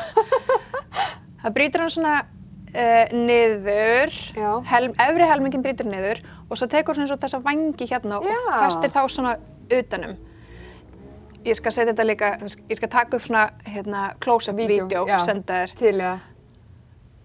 það 1.42 1.56
brýtur 1.56 1.82
hann 1.84 1.94
svona 1.94 2.12
uh, 2.22 3.14
niður, 3.14 4.14
Já. 4.36 4.50
helm, 4.70 4.94
efri 5.06 5.30
helmingin 5.30 5.64
brýtur 5.64 5.88
niður 5.90 6.22
og 6.48 6.60
svo 6.60 6.68
tekur 6.70 6.98
svona 6.98 7.16
og 7.16 7.24
þessa 7.24 7.42
vangi 7.44 7.88
hérna 7.90 8.20
Já. 8.22 8.36
og 8.38 8.54
festir 8.66 8.94
þá 8.94 9.02
svona 9.10 9.34
utanum. 9.72 10.14
Ég 11.44 11.58
skal 11.58 11.74
setja 11.76 11.92
þetta 11.92 12.06
líka, 12.08 12.30
ég 12.70 12.78
skal 12.78 12.88
taka 12.92 13.18
upp 13.18 13.26
svona 13.26 13.48
hérna, 13.68 14.06
close-up 14.24 14.62
já. 14.64 15.02
og 15.02 15.10
senda 15.20 15.64
þér. 15.64 15.74
Til, 15.76 15.98
já. 16.00 16.14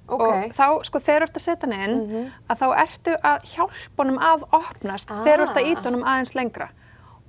Ok. 0.09 0.23
Og 0.25 0.55
þá, 0.57 0.65
sko, 0.89 0.99
þegar 1.05 1.23
þú 1.23 1.27
ert 1.29 1.37
að 1.37 1.45
setja 1.45 1.69
hann 1.69 1.85
inn, 1.85 2.31
að 2.49 2.59
þá 2.63 2.67
ertu 2.81 3.15
að 3.29 3.47
hjálpa 3.53 4.03
honum 4.03 4.19
að 4.19 4.45
opnast 4.57 5.11
Ah. 5.13 5.21
þegar 5.23 5.39
þú 5.39 5.45
ert 5.45 5.59
að 5.61 5.69
íta 5.71 5.85
honum 5.87 6.03
aðeins 6.03 6.35
lengra. 6.35 6.69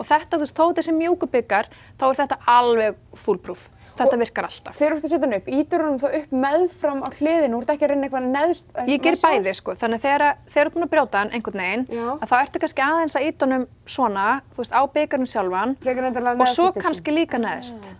Og 0.00 0.08
þetta, 0.08 0.38
þú 0.38 0.44
veist, 0.46 0.56
þó 0.56 0.64
þessi 0.78 0.94
mjúku 0.96 1.28
byggar, 1.30 1.68
þá 2.00 2.04
er 2.08 2.18
þetta 2.22 2.38
alveg 2.48 2.98
foolproof. 3.20 3.68
Þetta 4.00 4.16
virkar 4.16 4.46
alltaf. 4.46 4.76
Þegar 4.78 4.94
þú 4.94 4.96
ert 4.96 5.04
að 5.04 5.12
setja 5.12 5.26
hann 5.26 5.36
upp, 5.36 5.48
ítur 5.60 5.82
hann 5.84 5.96
þá 6.00 6.06
upp 6.16 6.30
meðfram 6.44 7.00
á 7.04 7.08
hliðinu, 7.18 7.56
þú 7.58 7.60
ert 7.60 7.72
ekki 7.74 7.84
að 7.84 7.90
reyna 7.90 8.06
eitthvað 8.06 8.28
neðst. 8.32 8.68
Ég 8.88 9.02
ger 9.04 9.18
bæði, 9.20 9.52
sko, 9.58 9.74
þannig 9.76 9.98
að 10.00 10.04
þegar, 10.06 10.24
þú 10.54 10.60
ert 10.62 10.78
að 10.80 10.92
brjóta 10.94 11.20
hann 11.20 11.32
einhvern 11.36 11.60
veginn, 11.64 11.82
Já. 11.90 12.06
að 12.16 12.30
þá 12.30 12.36
ertu 12.38 12.62
kannski 12.62 12.84
aðeins 12.86 13.16
að 13.18 13.26
íta 13.28 13.48
honum 13.48 13.66
svona, 13.84 14.26
þú 14.54 14.62
veist, 14.62 14.72
á 14.72 14.82
byggarinn 14.94 15.30
sjálfan 15.34 15.74
og 16.40 16.46
svo 16.54 16.70
kannski 16.80 17.12
líka 17.18 17.42
neðst. 17.42 17.90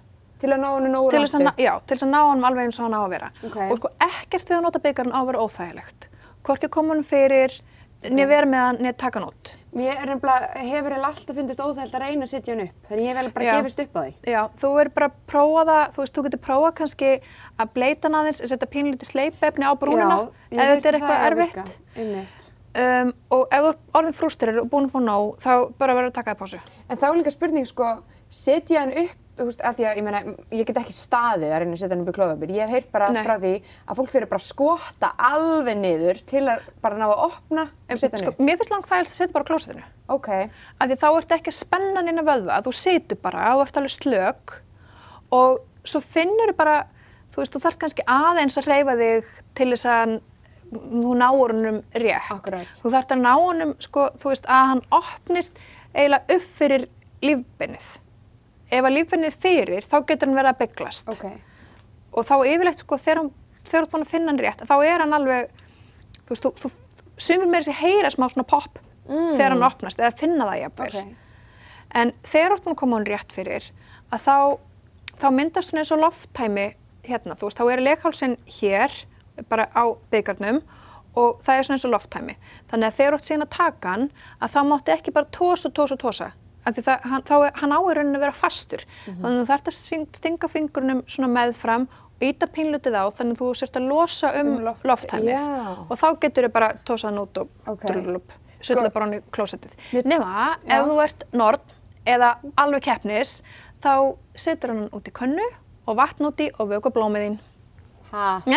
Til 0.40 0.48
að 0.54 0.62
ná 0.62 0.68
hann 0.72 0.88
nógu 0.88 1.10
að, 1.12 1.20
ná- 1.20 1.50
aftur. 1.52 1.60
já, 1.60 1.72
til 1.90 1.98
að 2.00 2.08
ná 2.14 2.20
honum 2.30 2.46
alveg 2.48 2.64
eins 2.70 2.78
og 2.80 2.86
hann 2.86 2.96
á 2.96 3.00
að 3.04 3.10
vera. 3.12 3.28
Ok. 3.44 3.58
Og 3.66 3.76
sko 3.82 3.90
ekkert 4.06 4.48
við 4.48 4.56
að 4.56 4.62
nota 4.64 4.80
byggarinn 4.86 5.12
á 5.12 5.20
að 5.20 5.26
vera 5.28 5.42
óþægilegt. 5.44 6.06
Hvorki 6.48 6.70
koma 6.72 6.94
honum 6.94 7.04
fyrir, 7.04 7.58
okay. 8.08 8.28
vera 8.30 8.48
með 8.48 8.62
hann, 8.64 8.78
niður 8.80 8.96
taka 9.00 9.20
hann 9.20 9.28
út. 9.28 9.50
Mér 9.76 9.92
er 9.92 10.08
nefnilega, 10.10 10.46
hefur 10.66 10.94
eiginlega 10.94 11.08
alltaf 11.10 11.36
fundist 11.36 11.60
óþægilt 11.62 11.96
að 11.96 12.04
reyna 12.04 12.26
að 12.26 12.30
setja 12.32 12.54
hann 12.54 12.62
upp. 12.64 12.78
Þannig 12.88 13.06
ég 13.06 13.18
vil 13.18 13.32
bara 13.36 13.46
Já. 13.46 13.52
gefist 13.58 13.82
upp 13.84 13.98
á 13.98 14.00
því. 14.00 14.12
Já, 14.32 14.40
þú 14.62 14.70
verður 14.76 14.94
bara 14.96 15.08
að 15.10 15.18
prófa 15.30 15.64
það, 15.68 15.82
þú 15.94 16.02
veist, 16.02 16.14
þú 16.16 16.24
getur 16.26 16.42
prófað 16.46 16.72
kannski 16.80 17.10
að 17.60 17.74
bleita 17.76 18.08
hann 18.08 18.18
aðeins, 18.20 18.40
setja 18.50 18.70
pínlítið 18.74 19.12
sleipefni 19.12 19.68
á 19.68 19.72
brúnina, 19.78 20.16
Já, 20.16 20.56
ég 20.56 20.62
ef 20.64 20.72
þetta 20.72 20.90
er 20.90 20.98
að 20.98 21.04
það 21.04 21.10
eitthvað 21.10 21.26
er 21.26 21.36
að 21.36 21.44
erfitt. 21.44 22.48
um, 22.84 23.12
og 23.36 23.44
ef 23.46 23.60
þú 23.60 23.70
ert 23.70 24.00
orðin 24.00 24.18
frústrir 24.18 24.62
og 24.64 24.70
búin 24.72 24.88
að 24.88 24.96
fá 24.96 25.00
nóg, 25.04 25.36
þá 25.44 25.52
bara 25.78 25.98
verður 26.00 26.10
að 26.10 26.18
taka 26.18 26.34
það 26.34 26.42
pásu. 26.42 26.62
En 26.88 26.98
þá 26.98 27.06
er 27.10 27.20
líka 27.20 27.34
spurning, 27.36 27.68
sko, 27.68 27.92
setja 28.30 28.84
hann 28.84 28.92
upp, 29.04 29.16
þú 29.40 29.46
veist, 29.48 29.62
af 29.64 29.76
því 29.78 29.84
að, 29.88 29.96
ég 29.98 30.04
meina, 30.04 30.20
ég 30.52 30.66
get 30.68 30.78
ekki 30.82 30.92
staðið 30.92 31.52
að 31.54 31.60
reyna 31.62 31.72
að 31.76 31.80
setja 31.80 31.94
hann 31.96 32.02
upp 32.04 32.10
í 32.12 32.16
klófabur. 32.18 32.50
Ég 32.52 32.60
hef 32.68 32.74
heyrt 32.76 32.90
bara 32.92 33.06
Nei. 33.14 33.22
frá 33.24 33.34
því 33.40 33.52
að 33.88 33.98
fólk 34.00 34.10
þurfi 34.12 34.28
bara 34.32 34.42
að 34.42 34.48
skvota 34.50 35.10
alveg 35.30 35.78
niður 35.80 36.20
til 36.28 36.42
að 36.52 36.66
bara 36.84 36.98
ná 37.00 37.06
að 37.08 37.22
opna 37.26 37.64
og 37.70 37.98
setja 38.02 38.10
hann 38.18 38.24
Sko, 38.26 38.34
upp. 38.34 38.42
mér 38.44 38.60
finnst 38.60 38.74
langt 38.74 38.88
þægilegt 38.90 39.14
að 39.14 39.18
setja 39.20 39.34
bara 39.36 39.46
á 39.46 39.50
klósetinu. 39.50 39.84
Ok, 40.10 40.28
Af 40.80 40.90
því 40.90 40.98
þá 41.00 41.08
ertu 41.16 41.36
ekki 41.38 41.52
að 41.54 41.58
spenna 41.62 42.02
neina 42.04 42.26
vöðva, 42.26 42.60
þú 42.66 42.74
situr 42.76 43.20
bara 43.22 43.46
og 43.56 43.64
ert 43.64 43.80
alveg 43.80 43.94
slök 43.96 44.56
og 45.32 45.60
svo 45.88 46.00
finnur 46.04 46.52
bara, 46.58 46.76
þú 47.32 47.40
veist, 47.40 47.54
þú 47.54 47.62
þarf 47.64 47.78
kannski 47.80 48.04
aðeins 48.10 48.58
að 48.60 48.68
reyfa 48.68 48.96
þig 49.00 49.30
til 49.56 49.70
þess 49.72 49.86
að 49.88 50.16
þú 50.70 51.14
náur 51.18 51.54
honum 51.56 51.80
rétt. 51.96 52.28
Akkurat. 52.30 52.68
Þú 52.82 52.92
þarf 52.92 53.14
að 53.16 53.22
ná 53.24 53.32
honum, 53.40 53.72
sko, 53.82 54.10
þú 54.20 54.34
veist, 54.34 54.44
að 54.46 54.68
hann 54.74 54.82
opnist 55.00 55.56
eiginlega 55.94 56.36
upp 56.36 56.44
fyrir 56.60 56.84
lífbennið. 57.24 57.88
Ef 58.70 58.84
að 58.86 58.94
lífbennið 58.96 59.36
fyrir, 59.42 59.82
þá 59.90 59.96
getur 60.06 60.28
hann 60.30 60.36
verið 60.38 60.52
að 60.52 60.58
bygglast. 60.64 61.08
ok. 61.08 61.24
Og 62.12 62.26
þá 62.26 62.34
yfirleitt, 62.46 62.78
sko, 62.84 62.96
þegar 62.98 63.16
hann- 63.22 63.32
þegar 63.64 63.80
þú 63.80 63.82
ert 63.86 63.90
búin 63.92 64.04
að 64.06 64.10
finna 64.10 64.30
hann 64.32 64.38
rétt, 64.38 64.60
þá 64.66 64.74
er 64.86 64.98
hann 65.00 65.12
alveg, 65.12 65.50
þú 66.26 66.30
veist, 66.34 66.42
þú, 66.42 66.52
þú 66.60 66.70
sumir 67.18 67.46
meira 67.50 67.64
sér 67.66 67.78
heyra 67.82 68.10
smá 68.10 68.28
svona 68.30 68.46
popp 68.46 68.78
þegar 69.36 69.50
hann 69.50 69.62
opnast, 69.62 69.98
eða 69.98 70.16
finna 70.18 70.46
það 70.46 70.60
jafnvel. 70.62 70.94
Ok. 70.96 71.16
En 71.94 72.12
þegar 72.22 72.50
þú 72.50 72.54
ert 72.54 72.64
búin 72.64 72.74
að 72.74 72.80
koma 72.82 72.96
hann 72.96 73.06
rétt 73.06 73.32
fyrir, 73.32 73.70
að 74.12 74.20
þá, 74.26 74.58
þá 75.18 75.26
myndast 75.34 75.70
svona 75.70 75.80
eins 75.82 75.92
og 75.92 75.98
lofttæmi 76.04 76.74
hérna, 77.04 77.34
þú 77.34 77.48
veist, 77.48 77.58
þá 77.58 77.72
er 77.72 77.80
leghálsinn 77.86 78.36
hér, 78.60 78.90
bara 79.48 79.66
á 79.74 79.84
byggarnum 80.12 80.62
og 81.16 81.40
það 81.42 81.58
er 81.58 81.62
svona 81.66 81.78
eins 81.78 81.84
og 81.88 81.94
lofttæmi. 81.94 82.36
Þannig 82.70 82.86
að 82.86 82.96
þegar 83.00 83.10
þú 83.10 83.14
ert 83.18 83.28
síðan 83.30 83.42
að 83.46 83.50
taka 83.56 83.88
hann, 83.94 84.10
að 84.40 84.50
þá 84.54 84.60
mátti 84.70 84.92
ekki 84.94 85.12
bara 85.12 85.26
tósa 85.34 85.70
tósa 85.74 85.96
tósa. 85.98 86.32
Af 86.70 86.76
því 86.78 86.84
það, 86.86 87.06
hann, 87.10 87.22
þá 87.26 87.34
er, 87.48 87.52
hann 87.60 87.72
á 87.74 87.78
í 87.80 87.94
rauninni 87.98 88.18
að 88.20 88.24
vera 88.26 88.36
fastur. 88.40 88.84
Þannig 89.06 89.26
að 89.30 89.40
þú 89.40 89.46
þarft 89.50 89.70
að 89.70 89.76
stinga 90.20 90.48
fingurnum 90.52 91.00
svona 91.10 91.30
meðfram 91.34 91.86
og 91.90 92.26
íta 92.28 92.46
pínlutið 92.52 92.94
á 93.00 93.04
þannig 93.16 93.34
að 93.34 93.40
þú 93.40 93.48
sért 93.58 93.78
að 93.80 93.88
losa 93.90 94.30
um, 94.40 94.50
Um 94.54 94.64
loft- 94.66 94.84
lofttæmið. 94.86 95.32
Já. 95.34 95.76
Og 95.90 95.98
þá 95.98 96.06
getur 96.24 96.46
þau 96.46 96.52
bara 96.58 96.68
tósað 96.86 97.08
hann 97.10 97.18
út 97.24 97.40
og 97.42 97.48
Ok. 97.74 97.86
drullup, 97.88 98.32
sulla 98.60 98.86
Sko- 98.86 98.94
bara 98.94 99.04
hann 99.06 99.14
í 99.18 99.20
klósettið. 99.32 99.72
Já. 99.92 100.20
ef 100.76 100.86
þú 100.86 100.98
ert 101.04 101.24
norn 101.32 101.60
eða 102.06 102.30
alveg 102.56 102.82
keppnis, 102.86 103.42
þá 103.82 104.16
setur 104.36 104.68
hann 104.74 104.88
út 104.92 105.08
í 105.08 105.12
könnu 105.12 105.48
og 105.88 105.96
vatn 105.96 106.28
úti 106.28 106.50
og 106.60 106.68
vöku 106.68 106.92
blómið 106.92 107.24
þín. 107.26 107.38
Ha? 108.12 108.40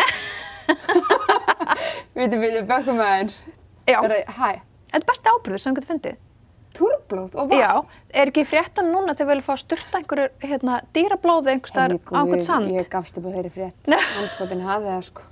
Vitu, 2.14 2.38
vitu, 2.38 2.60
bökkum 2.68 3.00
aðeins. 3.02 3.40
Já, 3.88 3.98
það- 4.00 4.28
Hæ? 4.36 4.50
þetta 4.92 5.00
er 5.00 5.04
besti 5.08 5.28
ábyrður 5.32 5.60
sem 5.60 5.74
þú 5.74 5.80
getur 5.80 5.90
fundið. 5.94 6.16
Túrblóð 6.74 7.36
og 7.38 7.52
vatn? 7.52 7.60
Já, 7.60 7.70
er 8.10 8.30
ekki 8.32 8.42
fréttan 8.48 8.88
núna 8.90 9.14
þegar 9.14 9.28
við 9.28 9.30
viljum 9.34 9.46
fá 9.46 9.52
að 9.54 9.60
styrta 9.62 10.00
einhverju 10.00 10.26
hérna, 10.42 10.80
dýrablóði 10.96 11.52
einhvers 11.52 11.72
staðar 11.74 11.94
á 11.94 12.18
einhvern 12.18 12.42
sand? 12.48 12.72
Ég 12.74 12.88
gafst 12.90 13.20
upp 13.20 13.28
á 13.28 13.30
þeirri 13.36 13.52
frétt. 13.54 13.92
Anskotin 14.22 14.64
hafið 14.64 14.90
það, 14.90 15.04
sko. 15.10 15.28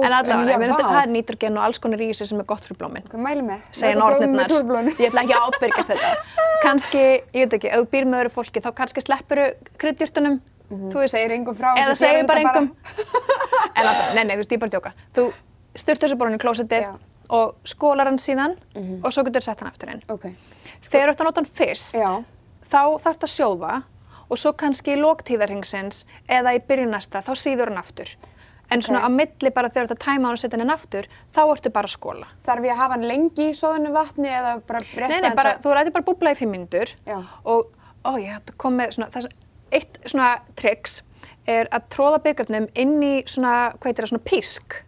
en 0.00 0.08
allavega, 0.10 0.80
það 0.82 0.98
er 1.00 1.12
nýtrogen 1.14 1.60
og 1.60 1.68
alls 1.68 1.80
konar 1.82 2.02
í 2.02 2.10
þessu 2.10 2.26
sem 2.32 2.42
er 2.42 2.48
gott 2.50 2.66
fyrir 2.66 2.80
blómin. 2.80 3.06
Hvað 3.12 3.22
mæli 3.28 3.46
með? 3.46 3.62
segja 3.78 4.10
túrblóðinu. 4.50 4.96
Ég 4.98 5.12
ætla 5.12 5.22
ekki 5.22 5.38
að 5.38 5.46
ábyrgjast 5.46 5.94
þetta. 5.94 6.10
Kanski, 6.66 7.06
ég 7.30 7.46
veit 7.46 7.56
ekki, 7.60 7.70
ef 7.70 7.84
þú 7.84 7.88
býr 7.94 8.10
með 8.10 8.24
öðru 8.24 8.34
fólki 8.34 8.62
þá 8.64 8.70
kannski 8.80 9.04
sleppuru 9.04 9.46
kryddjurtunum, 9.80 10.40
þú 10.72 10.98
veist. 10.98 11.14
Segir 11.14 11.36
engum 11.36 11.56
frá 11.56 11.70
Eða 11.78 11.96
segir 12.00 12.26
bara 12.28 12.42
engum. 12.42 12.70
en 13.76 13.82
alltaf, 13.86 14.12
nei, 14.16 14.24
nei, 14.24 14.34
þú 14.34 14.42
veist, 14.42 14.52
ég 14.52 14.58
er 14.58 14.64
bara 14.64 14.72
að 14.72 14.76
djóka. 14.76 14.94
Þú 15.16 15.26
styrtur 15.76 16.10
þessu 16.10 16.20
hann 16.24 16.36
í 16.36 16.42
klósettið 16.42 16.86
Já. 16.88 16.92
og 17.38 17.56
skólar 17.68 18.10
hann 18.10 18.20
síðan 18.22 18.56
og 19.02 19.08
svo 19.14 19.24
getur 19.28 19.44
sett 19.44 19.62
hann 19.62 19.72
aftur 19.72 19.94
inn. 19.94 20.04
Ok. 20.66 20.88
Þegar 20.90 21.08
þú 21.08 21.12
ert 21.14 21.20
að 21.20 21.28
nota 21.30 21.40
hann 21.42 21.52
fyrst, 21.60 21.94
Já. 21.94 22.10
þá 22.66 22.80
þarf 23.02 23.04
þetta 23.16 23.28
að 23.28 23.34
sjóða 23.36 23.74
og 24.30 24.38
svo 24.42 24.52
kannski 24.58 24.94
í 24.96 25.00
lóktíðarhingsins 25.00 26.04
eða 26.28 26.54
í 26.56 26.62
byrjun 26.66 26.90
næsta, 26.90 27.22
þá 27.22 27.32
síður 27.38 27.70
hann 27.70 27.78
aftur. 27.82 28.08
En 28.68 28.80
svona 28.82 28.98
Ok. 28.98 29.06
á 29.06 29.10
milli 29.14 29.50
bara 29.54 29.68
þegar 29.70 29.86
þú 29.86 29.90
ert 29.92 29.94
að 29.94 30.04
tæma 30.04 30.26
hann 30.26 30.32
og 30.34 30.38
setja 30.42 30.58
hann 30.58 30.70
aftur, 30.74 31.06
þá 31.32 31.40
ertu 31.54 31.70
bara 31.70 31.86
að 31.86 31.94
skóla. 31.94 32.26
Þarf 32.42 32.64
ég 32.66 32.72
að 32.72 32.76
hafa 32.82 32.94
hann 32.96 33.06
lengi 33.06 33.44
í 33.50 33.54
sóðinu 33.54 33.92
vatni 33.94 34.28
eða 34.28 34.54
bara 34.66 34.80
rétt 34.80 34.96
Nei, 35.08 35.08
nei, 35.08 35.18
aðeins 35.30 35.36
bara, 35.36 35.52
að- 35.54 35.62
þú 35.62 35.74
rættir 35.76 35.92
bara 35.92 36.02
að 36.02 36.08
búbla 36.10 36.30
í 36.30 36.36
fimm 36.36 36.68
Já. 37.06 37.22
og 37.44 37.66
ó, 38.04 38.10
ég 38.18 38.32
hætti 38.34 38.50
að 38.52 38.58
koma 38.58 38.82
með 38.82 38.90
svona, 38.96 39.10
þess, 39.10 39.26
eitt 39.72 39.98
svona 40.06 40.40
triks 40.56 41.02
er 41.46 41.68
að 41.70 41.82
tróða 41.94 42.18
byggarnum 42.24 42.68
inn 42.74 43.00
í 43.02 43.22
svona, 43.26 43.72
hvað 43.78 43.84
heitir 43.92 44.02
það, 44.04 44.08
svona 44.08 44.24
písk. 44.26 44.82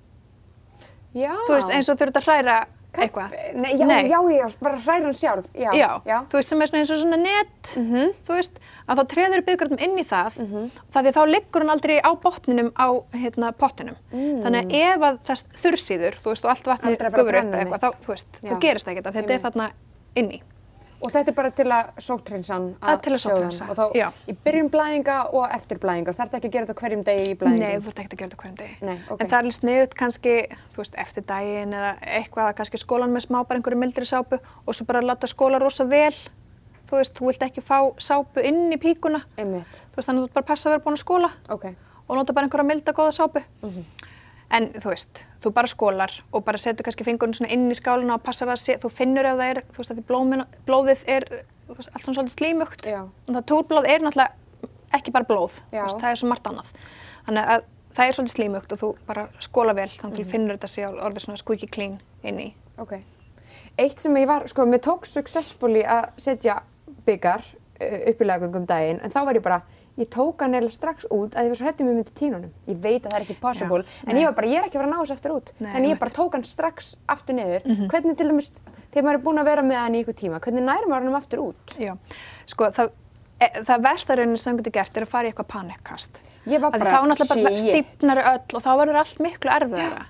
Já. 1.14 1.32
Þú 1.46 1.54
veist, 1.54 1.70
eins 1.70 1.88
og 1.88 1.98
þú 1.98 2.06
ert 2.08 2.16
að 2.20 2.26
hræra 2.26 2.66
eitthvað. 2.94 3.32
Nei, 3.54 3.72
já, 3.78 3.86
Nei. 3.86 4.08
já, 4.08 4.18
já, 4.32 4.46
bara 4.62 4.76
hræra 4.80 5.04
hann 5.04 5.14
sjálf. 5.14 5.44
Já. 5.54 5.70
Já, 5.76 6.00
Já. 6.06 6.18
þú 6.30 6.38
veist, 6.38 6.48
sem 6.48 6.62
er 6.62 6.66
svona 6.70 6.80
eins 6.82 6.90
og 6.90 6.98
svona 7.02 7.18
net, 7.20 7.72
þú 8.26 8.32
veist, 8.34 8.58
að 8.88 8.98
þá 8.98 9.04
treður 9.12 9.44
byggarnum 9.46 9.82
inn 9.84 9.98
í 9.98 10.04
það, 10.08 10.38
Mhm. 10.38 10.70
það 10.92 11.04
því 11.04 11.12
þá 11.12 11.22
liggur 11.28 11.60
hann 11.60 11.70
aldrei 11.70 12.00
á 12.00 12.10
botninum 12.16 12.70
á 12.74 12.88
hérna, 13.14 13.52
pottinum. 13.52 13.96
Þannig 14.12 14.64
að 14.64 14.72
ef 14.72 15.00
að 15.00 15.18
það 15.28 15.44
þurrsýður, 15.62 16.14
þú 16.22 16.28
veist, 16.32 16.44
og 16.44 16.50
allt 16.50 16.64
vatni 16.64 16.88
Mm. 16.88 16.92
Aldrei 16.96 17.10
bara 17.10 17.22
gufur 17.22 17.36
upp 17.36 17.54
eitthvað, 17.54 17.80
þá, 17.80 17.88
þú 18.04 18.06
veist, 18.08 18.26
þú 18.42 18.60
gerist 18.60 18.88
ekkert 18.88 19.06
að 19.06 19.14
þetta 19.14 19.30
er 19.34 19.40
þarna 19.40 19.70
inni. 20.16 20.42
Og 21.00 21.12
þetta 21.14 21.30
er 21.30 21.34
bara 21.38 21.50
til 21.54 21.64
að 21.70 21.90
sóttrinsa 22.02 22.54
hann 22.56 22.64
Að 22.82 23.02
til 23.04 23.12
að 23.14 23.20
sjóða 23.22 23.42
hann. 23.44 23.52
sótthreinsa, 23.52 23.68
Og 23.70 23.76
þá 23.78 23.96
já. 23.96 24.08
í 24.26 24.34
byrjun 24.44 24.70
blæðinga 24.72 25.16
og 25.32 25.44
eftir 25.54 25.78
blæðinga. 25.78 26.14
Þarf 26.18 26.32
ekki 26.34 26.48
að 26.48 26.54
gera 26.56 26.66
þetta 26.66 26.80
hverjum 26.80 27.04
degi 27.06 27.28
í 27.30 27.36
blæðingum? 27.38 27.58
Nei, 27.62 27.78
þú 27.78 27.88
ert 27.92 27.98
ekkert 28.02 28.14
að 28.16 28.18
gera 28.18 28.30
þetta 28.30 28.40
hverjum 28.42 28.56
degi. 28.58 28.76
Nei, 28.88 28.98
ok. 29.08 29.20
En 29.20 29.26
það 29.28 29.36
er 29.38 29.42
alveg 29.44 29.56
sniðut 29.58 29.94
kannski, 29.94 30.34
þú 30.74 30.82
veist, 30.82 30.94
eftir 30.98 31.22
daginn 31.30 31.72
eða 31.78 31.92
eitthvað 32.02 32.48
að 32.50 32.56
kannski 32.58 32.80
skólan 32.82 33.14
með 33.14 33.26
smá 33.28 33.38
bara 33.46 33.60
einhverju 33.60 33.78
mildri 33.78 34.04
sápu 34.10 34.40
og 34.66 34.74
svo 34.74 34.84
bara 34.90 35.00
láta 35.06 35.30
skóla 35.30 35.60
rosa 35.62 35.84
vel. 35.86 36.14
Þú 36.88 36.96
veist, 36.98 37.14
þú 37.14 37.26
vilt 37.30 37.42
ekki 37.46 37.62
fá 37.62 37.78
sápu 38.00 38.42
inn 38.42 38.72
í 38.72 38.78
píkuna. 38.82 39.22
Einmitt. 39.38 39.84
Þú 39.94 40.00
veist, 40.02 40.08
þannig 40.08 40.18
að 40.18 40.24
þú 40.24 40.28
ert 40.30 40.34
bara 40.34 40.44
að 40.44 40.50
passa 40.50 40.68
að 40.68 40.72
vera 40.74 40.84
búin 40.88 40.98
að 40.98 41.04
skóla 41.04 41.30
Ok. 41.48 41.64
og 42.08 42.16
nota 42.16 42.32
bara 42.32 42.46
einhverja 42.48 42.66
milda 42.66 42.92
góða 42.92 43.12
sápu. 43.14 43.44
Mhm. 43.62 43.84
En 44.50 44.70
þú 44.72 44.88
veist, 44.94 45.18
þú 45.44 45.50
bara 45.52 45.68
skólar 45.68 46.12
og 46.32 46.44
bara 46.44 46.58
setur 46.58 46.86
kannski 46.86 47.04
fingurinn 47.04 47.34
svona 47.36 47.50
inn 47.52 47.66
í 47.70 47.76
skálina 47.76 48.14
og 48.16 48.22
passar 48.24 48.48
það 48.48 48.54
að 48.56 48.62
sé, 48.64 48.76
þú 48.80 48.90
finnur 48.96 49.26
ef 49.28 49.36
það 49.36 49.50
er, 49.52 49.58
þú 49.74 49.82
veist, 49.82 49.90
að 49.92 50.04
blómin, 50.08 50.44
blóðið 50.66 51.02
er, 51.06 51.26
veist, 51.68 51.90
allt 51.92 52.04
svona 52.06 52.16
svolítið 52.16 52.38
slímugt. 52.38 52.86
Já. 52.88 53.02
Og 53.04 53.34
það 53.36 53.44
túrblóð 53.50 53.88
er 53.92 54.00
náttúrulega 54.06 54.32
ekki 54.96 55.12
bara 55.12 55.28
blóð, 55.28 55.58
veist, 55.74 56.00
það 56.00 56.10
er 56.14 56.20
svo 56.22 56.30
margt 56.32 56.48
annað. 56.48 56.70
Þannig 57.26 57.52
að 57.58 57.66
það 57.98 58.06
er 58.08 58.16
svolítið 58.16 58.36
slímugt 58.38 58.72
og 58.72 58.80
þú 58.80 58.90
bara 59.06 59.26
skóla 59.44 59.74
vel 59.76 59.88
þannig 59.90 60.08
Mhm. 60.08 60.16
til 60.16 60.24
þú 60.24 60.30
finnur 60.32 60.56
þetta 60.56 60.72
sé 60.72 60.88
orðið 60.88 61.24
svona 61.26 61.38
squeaky 61.42 61.66
clean 61.68 62.00
inn 62.22 62.38
í. 62.40 62.54
Ok. 62.78 62.92
Eitt 63.78 63.98
sem 64.00 64.14
ég 64.16 64.26
var, 64.26 64.46
sko, 64.48 64.64
mér 64.64 64.80
tók 64.80 65.04
successfully 65.06 65.82
að 65.84 66.08
setja 66.16 66.62
byggar 67.06 67.44
uh, 67.80 68.10
upp 68.10 68.20
í 68.20 68.24
lagungum 68.24 68.64
daginn, 68.66 69.00
en 69.04 69.10
þá 69.10 69.24
var 69.24 69.34
ég 69.34 69.42
bara, 69.42 69.60
ég 69.98 70.08
tók 70.14 70.42
hann 70.44 70.54
eða 70.54 70.70
strax 70.72 71.08
út 71.10 71.34
að 71.34 71.48
ég 71.48 71.52
var 71.52 71.58
svo 71.58 71.66
hrættum 71.66 71.88
um 71.88 71.96
myndi 71.98 72.14
tínunum. 72.18 72.52
Ég 72.70 72.78
veit 72.82 73.02
að 73.02 73.10
það 73.10 73.18
er 73.18 73.26
ekki 73.26 73.36
possible, 73.42 73.80
en 74.04 74.14
nei. 74.14 74.22
ég 74.22 74.28
var 74.28 74.36
bara, 74.38 74.50
ég 74.50 74.60
er 74.60 74.68
ekki 74.68 74.78
að 74.78 74.82
fara 74.82 74.88
að 74.88 74.94
ná 74.94 75.02
þessu 75.02 75.16
aftur 75.16 75.34
út. 75.34 75.52
Nei, 75.58 75.70
Þannig 75.74 75.92
ég 75.92 76.00
bara 76.02 76.14
tók 76.18 76.36
hann 76.36 76.46
strax 76.46 76.90
aftur 77.14 77.38
niður. 77.38 77.66
Hvernig 77.90 78.18
til 78.18 78.28
dæmis, 78.30 78.52
þegar 78.92 79.08
maður 79.08 79.18
er 79.18 79.24
búinn 79.26 79.42
að 79.42 79.50
vera 79.50 79.66
með 79.66 79.80
hann 79.82 79.98
í 79.98 80.02
ykkur 80.04 80.18
tíma, 80.22 80.42
hvernig 80.44 80.66
nærum 80.68 80.92
maður 80.94 81.08
hann 81.08 81.18
aftur 81.18 81.44
út? 81.48 81.74
Já, 81.82 81.94
sko 82.52 82.70
það, 82.78 82.92
e, 83.40 83.50
það 83.58 83.88
versta 83.88 84.18
raunin 84.20 84.42
sem 84.44 84.60
getur 84.60 84.76
gert 84.78 85.00
er 85.00 85.08
að 85.08 85.14
fara 85.16 85.28
í 85.28 85.32
eitthvað 85.32 85.50
panikkast. 85.56 86.22
Ég 86.46 86.62
var 86.62 86.70
Af 86.70 86.78
því 86.78 86.84
bara, 86.84 86.94
þá 86.94 87.10
náttúrulega 87.12 87.48
bara 87.48 87.64
stífnar 87.64 88.22
öll 88.34 88.60
og 88.60 88.64
þá 88.64 88.70
verður 88.82 89.02
allt 89.02 89.26
miklu 89.26 89.54
erfiðara. 89.58 90.06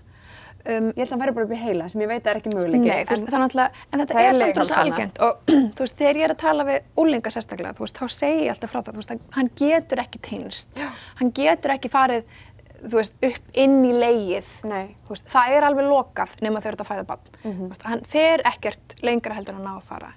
Um, 0.68 0.90
Ég 0.92 0.98
held 1.00 1.06
að 1.06 1.12
hann 1.14 1.22
væri 1.22 1.32
bara 1.36 1.46
upp 1.46 1.52
í 1.54 1.58
heila, 1.62 1.84
sem 1.88 2.02
ég 2.02 2.10
veit 2.10 2.26
að 2.26 2.30
er 2.34 2.38
ekki 2.42 2.50
möguleiki. 2.52 2.88
Nei, 2.90 3.04
þú 3.08 3.14
veist, 3.14 3.60
en 3.88 4.02
þetta 4.02 4.20
er 4.20 4.34
samt 4.36 4.58
rosa 4.60 4.80
algengt 4.82 5.20
og 5.24 5.38
þú 5.78 5.84
veist, 5.84 5.94
þegar 5.96 6.18
ég 6.20 6.26
er 6.26 6.34
að 6.34 6.42
tala 6.42 6.66
við 6.68 6.90
úlinga 7.00 7.32
sérstaklega, 7.32 7.72
þú 7.78 7.86
veist, 7.86 7.96
þá 8.02 8.12
segi 8.18 8.42
ég 8.42 8.52
alltaf 8.52 8.74
frá 8.74 8.82
það, 8.82 8.90
þú 8.98 9.00
veist, 9.00 9.30
hann 9.38 9.48
getur 9.62 10.02
ekki 10.02 10.20
týnst, 10.28 10.82
hann 11.22 11.32
getur 11.38 11.72
ekki 11.72 11.92
farið, 11.94 12.36
þú 12.82 12.92
veist, 12.98 13.16
upp 13.30 13.56
inn 13.64 13.78
í 13.88 13.94
leið, 13.96 14.52
Nei. 14.68 14.84
þú 15.08 15.14
veist, 15.14 15.32
það 15.32 15.56
er 15.56 15.68
alveg 15.70 15.88
lokað 15.88 16.36
nema 16.44 16.60
þegar 16.60 16.76
þetta 16.76 16.88
fæða 16.90 17.08
bann, 17.14 17.32
þú 17.46 17.70
veist, 17.72 17.88
hann 17.88 18.04
fer 18.12 18.44
ekkert 18.52 18.96
lengra 19.08 19.40
heldur 19.40 19.56
en 19.56 19.64
hann 19.64 19.72
á 19.72 19.76
að 19.80 19.88
fara, 19.88 20.12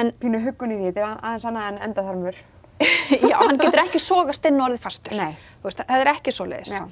en 0.00 0.12
Pínu 0.18 0.42
huggun 0.48 0.74
í 0.74 0.82
því, 0.82 0.90
þetta 0.90 1.06
er 1.06 1.16
aðeins 1.30 1.48
annað 1.52 1.70
en 1.70 1.82
endaþarmur. 1.86 2.42
já, 3.30 3.38
hann 3.38 3.62
getur 3.62 3.86
ekki 3.86 4.02
sogast 4.02 4.50
inn 4.50 4.58
orðið 4.60 4.82
fastur, 4.82 5.14
veist, 5.62 5.86
það 5.86 6.02
er 6.02 6.14
ekki 6.16 6.34
svoleiðis. 6.34 6.74
Já. 6.74 6.84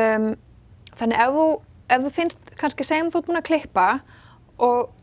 um, 0.00 0.32
þannig 0.98 1.22
ef 1.28 1.36
þú, 1.36 1.48
ef 1.88 2.04
þú 2.04 2.14
finnst 2.14 2.54
kannski 2.60 2.86
segjum 2.86 3.12
þú 3.12 3.22
ert 3.22 3.28
búin 3.28 3.40
að 3.40 3.48
klippa 3.50 3.88
og 4.58 4.94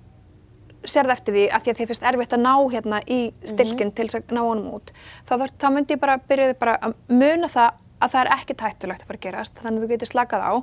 sérð 0.86 1.16
eftir 1.16 1.34
því 1.34 1.46
að 1.50 1.64
því 1.64 1.72
að 1.72 1.80
þið 1.80 1.90
finnst 1.92 2.10
erfitt 2.12 2.36
að 2.36 2.44
ná 2.46 2.54
hérna 2.74 3.00
í 3.10 3.20
stilkinn 3.48 3.94
til 3.98 4.06
þess 4.10 4.20
að 4.22 4.36
ná 4.38 4.42
honum 4.44 4.76
út 4.78 4.92
þá, 5.26 5.34
þarf, 5.34 5.56
þá 5.58 5.68
myndi 5.74 5.96
ég 5.96 6.02
bara 6.04 6.20
byrjaði 6.30 6.58
bara 6.62 6.76
að 6.86 6.94
muna 7.10 7.50
það 7.50 7.82
að 7.96 8.12
það 8.12 8.20
er 8.22 8.32
ekki 8.36 8.58
tættulegt 8.60 9.06
að 9.06 9.10
fara 9.10 9.20
að 9.20 9.26
gerast 9.26 9.64
þannig 9.64 9.80
að 9.80 9.86
þú 9.86 9.92
getur 9.96 10.12
slakað 10.12 10.46
á 10.46 10.54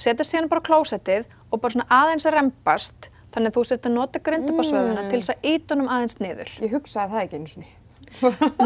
setja 0.00 0.26
síðan 0.26 0.48
bara 0.52 0.62
á 0.64 0.68
klósettið 0.68 1.26
og 1.50 1.60
bara 1.60 1.74
svona 1.74 1.88
aðeins 1.92 2.28
að 2.28 2.36
rempast 2.36 3.10
þannig 3.34 3.52
að 3.52 3.56
þú 3.56 3.64
setur 3.68 3.90
að 3.90 3.96
nota 3.96 4.22
grindabásvöðuna 4.26 5.08
til 5.10 5.20
þess 5.20 5.34
að 5.34 5.48
ít 5.50 5.72
honum 5.72 5.90
aðeins 5.92 6.18
niður. 6.22 6.52
Ég 6.62 6.72
hugsaði 6.72 7.12
það 7.12 7.24
ekki 7.24 7.40
einu 7.40 7.50
sinni. 7.52 7.68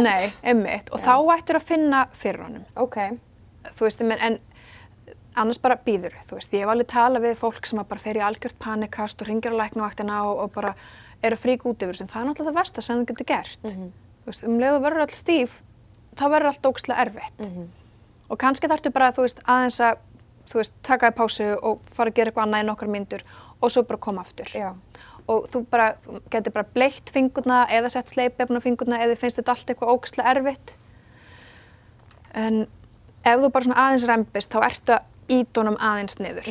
nei, 0.07 0.31
emmitt 0.47 0.93
og 0.95 1.03
þá 1.03 1.15
ættir 1.35 1.59
að 1.59 1.67
finna 1.73 2.05
fyrir 2.15 2.45
honum. 2.47 2.67
Ok. 2.79 2.99
þú 3.77 3.87
veist, 3.87 4.03
en 4.05 4.39
annars 5.39 5.61
bara 5.63 5.79
býður, 5.79 6.15
þú 6.27 6.39
veist, 6.39 6.53
ég 6.55 6.65
hef 6.65 6.73
alveg 6.73 6.89
talað 6.91 7.27
við 7.29 7.39
fólk 7.39 7.67
sem 7.69 7.81
bara 7.87 8.03
fer 8.03 8.19
í 8.19 8.23
algjört 8.25 8.59
panikast 8.59 9.23
og 9.23 9.29
ringir 9.29 9.55
á 9.55 9.61
læknavaktina 9.61 10.23
og, 10.27 10.45
og 10.45 10.53
bara 10.57 10.75
eru 11.23 11.37
frík 11.39 11.67
út 11.69 11.83
yfir 11.85 11.97
sem 12.01 12.09
það 12.11 12.23
er 12.23 12.29
náttúrulega 12.31 12.51
það 12.51 12.61
versta 12.61 12.85
sem 12.85 13.01
þú 13.01 13.07
getur 13.11 13.29
gert. 13.29 13.61
Þú 13.63 14.31
veist, 14.31 14.45
um 14.45 14.59
leið 14.61 14.77
og 14.79 14.83
verður 14.87 15.05
all 15.05 15.15
stíf, 15.17 15.61
þá 16.19 16.25
verður 16.33 16.51
allt 16.51 16.67
ógstlega 16.71 17.05
erfitt. 17.07 17.45
Og 18.31 18.39
kannski 18.39 18.71
þarftu 18.71 18.93
bara, 18.95 19.13
þú 19.15 19.27
veist, 19.27 19.43
aðeins 19.47 19.81
að, 19.85 20.03
þú 20.51 20.61
veist, 20.61 20.75
taka 20.87 21.11
í 21.13 21.17
pásu 21.21 21.49
og 21.61 21.81
fara 21.95 22.11
að 22.11 22.19
gera 22.19 22.33
eitthvað 22.33 22.47
annað 22.49 22.65
í 22.65 22.69
nokkar 22.71 22.91
myndur 22.91 23.25
og 23.61 23.71
svo 23.71 23.85
bara 23.87 24.03
koma 24.03 24.25
aftur. 24.25 24.51
Já. 24.55 24.75
Og 25.31 25.47
þú 25.53 25.63
bara, 25.71 25.93
þú 26.05 26.21
getur 26.33 26.57
bara 26.57 26.73
bleitt 26.75 27.11
fingurna 27.15 27.63
eða 27.71 27.91
sett 27.93 28.11
sleipefn 28.11 28.59
á 28.59 28.65
fingurna 28.65 28.99
eða 29.05 29.19
finnst 29.21 29.39
þetta 29.39 29.55
allt 29.55 29.71
eitthvað 29.71 29.95
ógstlega 29.95 30.35
erfitt. 30.35 30.77
En 32.35 32.67
ef 33.25 33.41
þú 33.43 33.51
bara 33.53 33.67
svona 33.67 33.85
aðeins 33.85 34.09
rempist, 34.09 34.51
þá 34.51 34.67
ertu 34.71 34.97
að 34.97 35.07
ít 35.31 35.61
honum 35.61 35.79
aðeins 35.79 36.19
niður. 36.23 36.51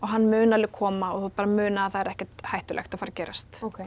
Og 0.00 0.12
hann 0.12 0.28
mun 0.32 0.56
alveg 0.56 0.72
koma 0.72 1.12
og 1.14 1.26
þú 1.26 1.32
bara 1.36 1.50
muna 1.50 1.86
að 1.86 1.96
það 1.96 2.02
er 2.02 2.12
ekkert 2.14 2.44
hættulegt 2.52 2.94
að 2.94 3.02
fara 3.02 3.12
að 3.12 3.20
gerast. 3.20 3.60
Ok. 3.66 3.80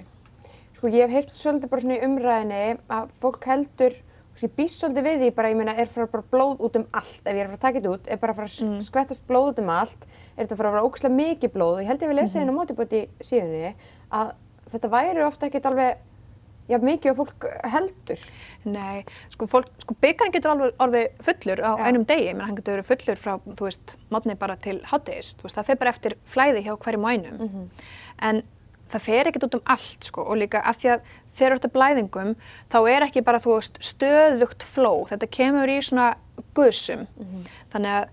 Sko 0.78 0.92
ég 0.92 1.08
hef 1.08 1.14
heyrt 1.16 1.38
svolítið 1.38 1.72
bara 1.72 1.86
svona 1.86 1.96
í 1.96 2.08
umræðinni 2.08 2.64
að 2.92 3.14
fólk 3.22 3.48
heldur, 3.50 3.94
ég 4.42 4.54
býst 4.58 4.82
svolítið 4.82 5.06
við 5.08 5.22
því 5.22 5.30
bara, 5.38 5.52
ég 5.54 5.60
meina, 5.60 5.76
er 5.80 5.90
fyrir 5.90 6.10
bara 6.12 6.26
blóð 6.34 6.64
út 6.66 6.80
um 6.80 6.86
allt, 6.92 7.20
ef 7.22 7.30
ég 7.32 7.40
er 7.40 7.52
fara 7.52 7.60
að 7.60 7.66
taka 7.66 7.80
þetta 7.80 7.94
út, 7.94 8.10
er 8.10 8.20
bara 8.20 8.36
fara 8.38 8.50
að 8.50 8.66
mm. 8.66 8.80
skvettast 8.88 9.28
blóð 9.30 9.52
út 9.52 9.62
um 9.64 9.70
allt, 9.74 10.08
er 10.34 10.42
þetta 10.42 10.58
fara 10.60 10.72
að 10.72 10.76
vera 10.76 10.90
ógæslega 10.90 11.18
mikið 11.20 11.54
blóð 11.54 11.76
og 11.78 11.84
ég 11.84 11.92
held 11.92 12.04
ég 12.04 12.12
við 12.12 12.20
lesið 12.20 12.42
hérna 12.42 12.56
á 12.56 12.58
mótibóti 12.58 13.02
síðunni 13.30 13.72
að 14.20 14.34
þetta 14.74 14.92
væri 14.98 15.24
ofta 15.28 15.48
ekkert 15.48 15.70
alveg, 15.70 16.04
já 16.70 16.78
mikið 16.80 17.12
og 17.12 17.20
fólk 17.22 17.48
heldur. 17.74 18.24
Nei, 18.64 19.04
sko, 19.34 19.48
sko 19.84 19.96
byggarinn 20.02 20.34
getur 20.36 20.54
alveg 20.54 20.78
orðið 20.84 21.24
fullur 21.28 21.62
á 21.64 21.72
Já. 21.76 21.84
einum 21.90 22.06
degi, 22.08 22.32
menn 22.34 22.48
hann 22.48 22.58
getur 22.60 22.78
verið 22.80 22.90
fullur 22.92 23.20
frá, 23.20 23.34
þú 23.44 23.68
veist, 23.68 23.96
mótni 24.14 24.38
bara 24.40 24.56
til 24.64 24.80
háttegist, 24.92 25.40
þú 25.42 25.50
veist, 25.50 25.58
það 25.60 25.70
fer 25.72 25.82
bara 25.82 25.94
eftir 25.96 26.18
flæði 26.26 26.64
hjá 26.68 26.74
hverjum 26.78 27.04
og 27.08 27.12
einum. 27.12 27.70
En 28.24 28.44
það 28.94 29.06
fer 29.10 29.28
ekkert 29.32 29.48
út 29.50 29.60
um 29.60 29.66
allt, 29.76 30.08
sko, 30.08 30.24
og 30.24 30.40
líka 30.40 30.62
af 30.64 30.80
því 30.80 30.94
að 30.96 31.12
þegar 31.34 31.54
þú 31.54 31.58
ert 31.58 31.66
að 31.66 31.76
blæðingum, 31.76 32.36
þá 32.70 32.78
er 32.94 33.08
ekki 33.08 33.24
bara, 33.26 33.40
þú 33.42 33.56
veist, 33.58 33.80
stöðugt 33.82 34.64
fló, 34.64 34.92
þetta 35.10 35.32
kemur 35.34 35.68
í 35.74 35.80
svona 35.82 36.12
gusum, 36.54 37.08
þannig 37.74 37.98
að 38.00 38.10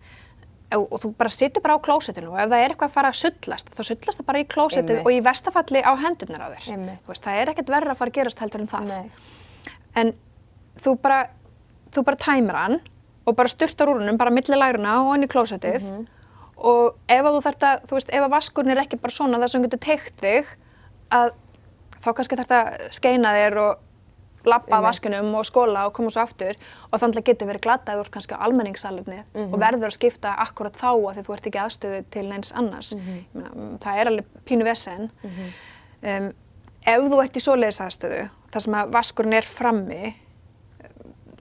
og 0.79 1.01
þú 1.03 1.09
bara 1.19 1.31
situr 1.35 1.63
bara 1.65 1.75
á 1.75 1.83
klósettinu 1.83 2.31
og 2.31 2.39
ef 2.39 2.49
það 2.53 2.61
er 2.65 2.71
eitthvað 2.75 2.89
að 2.91 2.95
fara 2.95 3.09
að 3.11 3.19
sullast, 3.21 3.71
þá 3.75 3.83
sullast 3.89 4.21
það 4.21 4.27
bara 4.29 4.39
í 4.39 4.47
klósettið 4.47 4.91
Einmitt. 5.01 5.07
og 5.07 5.13
í 5.17 5.25
verstafalli 5.27 5.83
á 5.83 5.93
hendurnar 5.99 6.45
á 6.47 6.49
þér. 6.55 6.99
Veist, 7.09 7.25
það 7.25 7.41
er 7.43 7.51
ekkert 7.55 7.73
verra 7.75 7.91
að 7.95 7.99
fara 7.99 8.11
að 8.13 8.19
gerast 8.21 8.39
heldur 8.45 8.61
en 8.61 8.69
það 8.71 8.87
Nei. 8.87 9.11
en 9.97 10.13
þú 10.81 10.95
bara, 11.03 11.19
þú 11.91 12.05
bara 12.07 12.17
tæmir 12.23 12.55
hann 12.61 12.79
og 13.27 13.37
bara 13.37 13.49
styrtar 13.51 13.91
úr 13.91 13.99
hannum 14.01 14.17
bara 14.21 14.31
milli 14.31 14.57
læruna 14.57 14.95
og 15.03 15.15
inn 15.17 15.25
í 15.27 15.31
klósettið 15.31 15.83
Mhm. 15.83 16.07
og 16.59 16.95
ef 17.09 17.25
að 17.25 17.35
þú 17.35 17.43
þarft 17.49 17.67
að, 17.67 17.85
þú 17.89 17.95
veist, 17.99 18.11
ef 18.15 18.23
að 18.23 18.31
vaskurinn 18.31 18.71
er 18.77 18.83
ekki 18.85 19.01
bara 19.01 19.13
svona 19.13 19.39
að 19.39 19.53
hann 19.53 19.63
getur 19.67 19.79
teikt 19.79 20.17
þig 20.21 20.47
að 21.11 21.33
þá 22.01 22.09
kannski 22.15 22.37
þarft 22.37 22.55
að 22.55 22.91
skeina 22.95 23.33
þér 23.35 23.57
og 23.59 23.79
lappa 24.45 24.77
Einmitt. 24.77 24.87
vaskinum 24.89 25.35
og 25.35 25.45
skóla 25.45 25.87
og 25.87 25.93
koma 25.93 26.11
svo 26.11 26.23
aftur 26.23 26.55
og 26.93 27.01
þannig 27.01 27.25
getur 27.25 27.47
verið 27.51 27.61
glata 27.67 27.93
eða 27.93 28.01
þú 28.01 28.05
ert 28.07 28.11
kannski 28.17 28.35
á 28.37 28.45
almenningssalefni 28.47 29.19
Mhm. 29.35 29.53
og 29.55 29.61
verður 29.61 29.87
að 29.91 29.97
skipta 29.99 30.35
akkurat 30.39 30.73
þá 30.73 30.91
að 30.95 31.15
því 31.17 31.25
þú 31.27 31.35
ert 31.35 31.47
ekki 31.47 31.61
aðstöðu 31.65 32.05
til 32.11 32.29
neins 32.29 32.53
annars. 32.53 32.95
Mhm. 32.95 33.17
Ég 33.17 33.35
meina, 33.35 33.51
mm, 33.55 33.79
það 33.79 33.99
er 34.01 34.07
alveg 34.07 34.25
pínu 34.47 34.65
vesen. 34.65 35.11
Um, 36.03 36.33
ef 36.87 37.01
þú 37.11 37.23
ert 37.25 37.37
í 37.37 37.41
svoleiðis 37.41 37.81
aðstöðu, 37.85 38.31
þar 38.53 38.61
sem 38.63 38.75
að 38.75 38.91
vaskurinn 38.91 39.35
er 39.35 39.43
frammi 39.43 40.15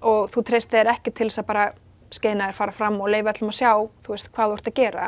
og 0.02 0.30
þú 0.32 0.44
treyst 0.48 0.70
þér 0.72 0.94
ekki 0.96 1.14
til 1.14 1.28
þess 1.30 1.40
að 1.44 1.48
bara 1.50 1.72
skeina 2.12 2.48
þér 2.50 2.54
fara 2.58 2.72
fram 2.72 3.00
og 3.02 3.10
leifa 3.12 3.30
allum 3.34 3.50
að 3.52 3.58
sjá 3.60 3.72
þú 4.04 4.14
veist, 4.16 4.32
hvað 4.34 4.50
þú 4.50 4.54
ert 4.58 4.70
að 4.72 4.78
gera, 4.80 5.08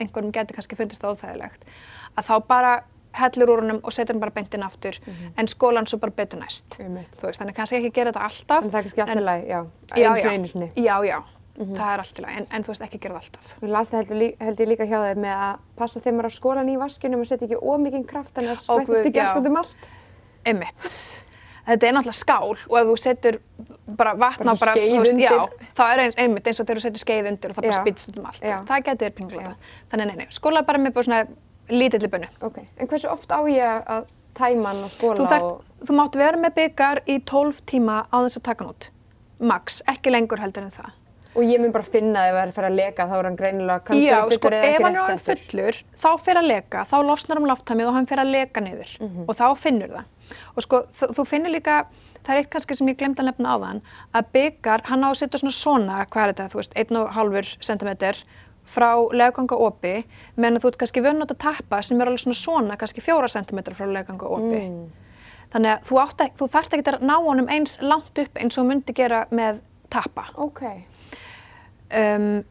einhverjum 0.00 0.32
getur 0.32 0.54
kannski 0.56 0.76
fundist 0.78 1.02
það 1.02 1.16
óþægilegt, 1.16 1.64
að 2.16 2.24
þá 2.28 2.34
bara 2.46 2.74
hellir 3.20 3.50
úr 3.54 3.62
honum 3.64 3.80
og 3.82 3.92
setur 3.96 4.14
hann 4.16 4.20
bara 4.24 4.34
beintinn 4.36 4.62
aftur 4.66 4.98
en 5.36 5.48
skólan 5.50 5.86
svo 5.90 5.98
bara 6.02 6.12
betur 6.16 6.40
næst 6.42 6.76
þú 6.78 7.26
veist, 7.28 7.40
þannig 7.40 7.56
kannski 7.56 7.80
ekki 7.80 7.92
gera 8.00 8.12
þetta 8.12 8.26
alltaf 8.28 8.64
En 8.64 8.70
það 8.70 8.78
er 8.78 8.86
kannski 8.88 9.04
allt 9.06 9.16
í 9.16 9.24
lagi, 9.26 9.48
já, 9.48 9.60
já, 9.96 10.12
sinni, 10.16 10.34
einu 10.34 10.46
sinni. 10.52 10.70
já, 10.76 10.96
já, 11.08 11.18
það 11.56 11.92
er 11.94 12.04
allt 12.04 12.18
í 12.20 12.26
lagi 12.26 12.40
en, 12.42 12.48
en 12.52 12.66
þú 12.66 12.72
veist, 12.74 12.86
ekki 12.88 13.02
gera 13.06 13.14
það 13.18 13.22
alltaf 13.24 13.52
Ég 13.62 13.74
las 13.76 13.92
það 13.92 14.02
heldur, 14.02 14.20
lí- 14.22 14.36
held 14.46 14.60
ég 14.64 14.68
líka 14.72 14.88
hjá 14.90 14.98
þér 15.06 15.20
með 15.26 15.44
að 15.48 15.60
passa 15.82 16.00
er 16.06 16.28
á 16.28 16.30
skólan 16.36 16.72
í 16.72 16.78
vaskinum 16.80 17.20
og 17.24 17.30
setja 17.30 17.48
ekki 17.50 17.60
ómikinn 17.62 18.06
kraft 18.08 18.34
þannig 18.36 18.56
að 18.56 18.64
Ó, 18.68 18.74
skvettist 18.82 19.10
ekki 19.12 19.18
já. 19.22 19.28
allt 19.30 19.40
út 19.42 19.50
um 19.52 19.56
allt. 19.62 19.88
Einmitt. 20.46 20.90
Þetta 21.66 21.86
er 21.88 21.94
náttúrulega 21.96 22.14
skál 22.14 22.52
og 22.70 22.76
ef 22.78 22.84
þú 22.86 22.92
setur 23.02 23.36
bara 23.98 24.12
vatn 24.14 24.46
Bara 24.46 24.58
bara, 24.60 24.74
þú 24.78 25.00
veist, 25.02 25.16
já, 25.18 25.32
það 25.74 25.92
er 25.96 26.02
ein, 26.04 26.12
einmitt 26.22 26.46
eins 26.46 26.60
og 26.62 26.68
þegar 26.68 26.78
þú 26.78 26.84
setur 26.84 27.02
skeið 27.02 27.30
undir 27.32 27.50
og 27.50 27.56
það 27.56 27.66
bara 27.66 27.80
spýtst 27.80 28.12
um 28.20 28.28
allt. 28.30 28.38
Já. 28.46 28.58
þú 28.60 28.68
Það 28.68 28.84
getur 28.86 29.14
pinglata. 29.16 29.50
Já. 29.56 29.80
Þannig, 29.90 30.06
nei, 30.12 30.16
nei, 30.20 30.26
skóla 30.36 30.62
bara 30.68 30.78
með 30.84 30.94
bara 30.94 31.08
svona 31.08 31.18
lítilli 31.70 32.08
bönnu. 32.08 32.28
Ok, 32.42 32.58
en 32.78 32.86
hversu 32.88 33.08
oft 33.10 33.30
á 33.32 33.40
ég 33.48 33.86
að 33.86 34.04
tæma 34.36 34.68
hann 34.72 34.84
á 34.84 34.88
skóla 34.92 35.16
Þú, 35.16 35.26
þarft- 35.30 35.48
og... 35.50 35.64
þú 35.86 35.96
mátt 35.96 36.14
vera 36.20 36.36
með 36.36 36.54
byggar 36.60 37.00
í 37.06 37.18
12 37.24 37.62
tíma 37.66 38.04
á 38.12 38.16
þess 38.26 38.38
að 38.40 38.46
taka 38.50 38.64
hann 38.64 38.74
út. 38.74 38.88
Max, 39.40 39.82
ekki 39.88 40.10
lengur 40.12 40.40
heldur 40.40 40.62
en 40.64 40.70
það. 40.72 40.90
Og 41.36 41.44
ég 41.44 41.60
mun 41.60 41.72
bara 41.72 41.84
finna 41.84 42.22
ef 42.30 42.32
það 42.32 42.42
er 42.42 42.48
að 42.48 42.54
fara 42.56 42.68
að 42.70 42.76
leka, 42.78 43.04
þá 43.10 43.14
er 43.18 43.26
hann 43.28 43.36
greinilega 43.36 43.80
kannski 43.84 44.06
Já, 44.06 44.14
orðinn 44.22 44.38
sko, 44.38 44.48
fullur 44.48 44.56
eða 44.56 44.68
ef 44.68 44.72
ekki 44.76 44.84
hann 44.86 44.94
er 44.94 45.00
rétt 45.00 45.08
orðinn 45.10 45.24
settur. 45.26 45.50
fullur, 45.50 45.80
þá 46.00 46.10
fer 46.24 46.38
að 46.40 46.46
leka, 46.48 46.84
þá 46.88 46.96
losnar 47.04 47.40
um 47.42 47.48
lofthæmið 47.50 47.86
og 47.90 47.94
hann 47.98 48.06
fer 48.08 48.22
að 48.22 48.30
leka 48.32 48.60
niður 48.64 48.94
Mhm. 49.00 49.24
og 49.28 49.36
þá 49.36 49.46
finnur 49.60 49.88
það. 49.92 50.04
Og 50.56 50.62
sko, 50.64 50.80
þú, 50.96 51.06
þú 51.18 51.26
finnur 51.28 51.52
líka, 51.52 51.74
það 52.24 52.32
er 52.32 52.40
eitt 52.40 52.50
kannski 52.50 52.76
sem 52.76 52.88
ég 52.88 52.96
glemt 52.96 53.20
að 53.20 53.28
nefna 53.28 53.52
á 53.52 53.56
þann, 53.66 53.82
að 54.16 54.24
byggar, 54.32 54.80
hann 54.88 55.04
á 55.04 55.08
að 55.12 55.18
setja 55.20 55.38
svona 55.44 55.52
svona, 55.60 56.06
hvað 56.08 56.24
er 56.24 56.32
þetta, 56.32 56.48
þú 56.48 56.56
veist, 56.56 56.74
1,5 56.74 57.56
cm 57.60 57.92
frá 58.66 58.90
leganga 59.14 59.58
opi, 59.66 59.94
meðan 60.36 60.60
þú 60.62 60.72
ert 60.72 60.80
kannski 60.82 61.04
vönn 61.04 61.24
að 61.24 61.36
tappa 61.42 61.80
sem 61.86 62.00
er 62.00 62.10
alveg 62.10 62.24
svona 62.24 62.38
svona, 62.38 62.78
kannski 62.80 63.04
4 63.04 63.30
cm 63.36 63.62
frá 63.76 63.86
leganga 63.90 64.26
opi. 64.26 64.62
Mm. 64.64 65.06
Þannig 65.52 65.72
að 65.72 65.86
þú, 65.88 66.00
ekki, 66.02 66.34
þú 66.40 66.50
þarft 66.56 66.74
ekki 66.74 66.92
að 66.92 67.06
ná 67.06 67.14
honum 67.22 67.48
eins 67.52 67.78
langt 67.80 68.18
upp 68.18 68.42
eins 68.42 68.58
og 68.58 68.66
myndi 68.68 68.94
gera 68.96 69.24
með 69.30 69.62
tappa 69.92 70.26
Ok, 70.42 70.64
um, 71.94 72.42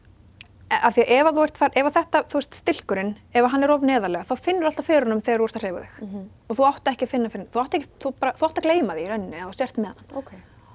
að 0.72 0.96
því 0.96 1.04
að 1.04 1.12
ef, 1.14 1.28
að 1.28 1.40
ert 1.44 1.60
far, 1.60 1.74
ef 1.76 1.88
að 1.90 1.96
þetta, 1.98 2.22
þú 2.32 2.40
veist, 2.40 2.58
stilkurinn, 2.62 3.12
ef 3.36 3.48
hann 3.52 3.66
er 3.66 3.72
of 3.74 3.84
neðarlega, 3.86 4.26
þá 4.26 4.46
finnur 4.48 4.70
alltaf 4.70 4.88
fyrir 4.88 5.06
honum 5.06 5.22
þegar 5.22 5.42
þú 5.42 5.48
ert 5.48 5.58
að 5.58 5.66
hreyfa 5.66 5.84
þig. 5.84 6.08
Mhm. 6.08 6.26
Og 6.48 6.58
þú 6.58 6.66
átt 6.70 6.90
ekki 6.92 7.06
að 7.06 7.12
finna 7.12 7.30
fyrir, 7.30 7.46
þú 7.52 7.62
átt 7.62 7.78
ekki, 7.78 7.88
þú 8.02 8.12
bara, 8.18 8.32
þú 8.32 8.48
átt 8.48 8.58
að 8.58 8.66
gleyma 8.66 8.96
því 8.96 9.04
í 9.04 9.08
rauninni 9.12 9.42
að 9.42 9.50
þú 9.52 9.58
sért 9.60 9.76
með 9.76 9.92
hann. 9.92 10.16
ok. 10.22 10.32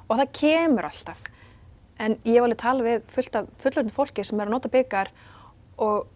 Og 0.07 0.17
það 0.19 0.31
kemur 0.39 0.87
alltaf. 0.87 1.27
En 2.01 2.17
ég 2.25 2.39
hef 2.39 2.47
alveg 2.47 2.61
talað 2.61 2.87
við 2.89 3.03
fullt 3.15 3.37
af 3.37 3.49
fullorðin 3.61 3.95
fólki 3.95 4.25
sem 4.25 4.39
er 4.41 4.49
að 4.49 4.55
nota 4.55 4.71
byggar 4.73 5.11
og 5.81 6.07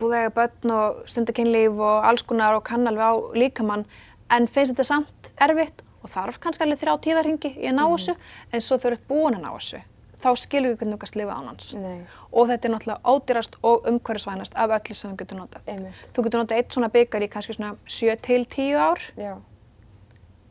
búið 0.00 0.14
að 0.14 0.22
eiga 0.22 0.34
börn 0.36 0.76
og 0.76 1.02
stundakinnlíf 1.10 1.80
og 1.82 2.06
alls 2.06 2.24
konar 2.26 2.56
og 2.56 2.64
kann 2.66 2.86
alveg 2.88 3.02
á 3.02 3.14
líkamann 3.36 3.84
en 4.32 4.46
finnst 4.46 4.74
þetta 4.74 4.86
samt 4.86 5.32
erfitt 5.42 5.82
og 6.02 6.12
þarf 6.14 6.38
kannski 6.42 6.64
alveg 6.64 6.80
þrjá 6.82 6.94
tíðarhingi 7.02 7.52
í 7.58 7.68
að 7.68 7.76
ná 7.78 7.84
þessu 7.84 8.16
en 8.52 8.64
svo 8.64 8.78
þau 8.78 8.88
eru 8.92 9.02
búin 9.10 9.38
að 9.38 9.44
ná 9.44 9.50
þessu 9.56 9.82
þá 10.22 10.30
skilur 10.40 10.72
við 10.72 10.80
hvernig 10.80 10.96
þú 10.96 11.00
kannski 11.02 11.20
lifa 11.20 11.36
án 11.36 11.48
hans 11.50 11.70
Nei. 11.76 11.98
og 12.32 12.48
þetta 12.50 12.68
er 12.68 12.72
náttúrulega 12.74 13.12
ódýrast 13.12 13.58
og 13.66 13.88
umhverfisvænast 13.90 14.56
af 14.56 14.74
öllu 14.78 14.96
sem 14.96 15.12
þú 15.12 15.18
getur 15.22 15.40
notað. 15.40 15.66
Einmitt. 15.70 16.02
Þú 16.16 16.24
getur 16.26 16.42
notað 16.42 16.60
eitt 16.60 16.76
svona 16.76 16.90
byggar 16.94 17.26
í 17.26 17.30
kannski 17.32 17.56
svona 17.56 17.74
7 17.98 18.16
til 18.24 18.46
10 18.56 18.80
ár 18.80 19.04
Já, 19.20 19.34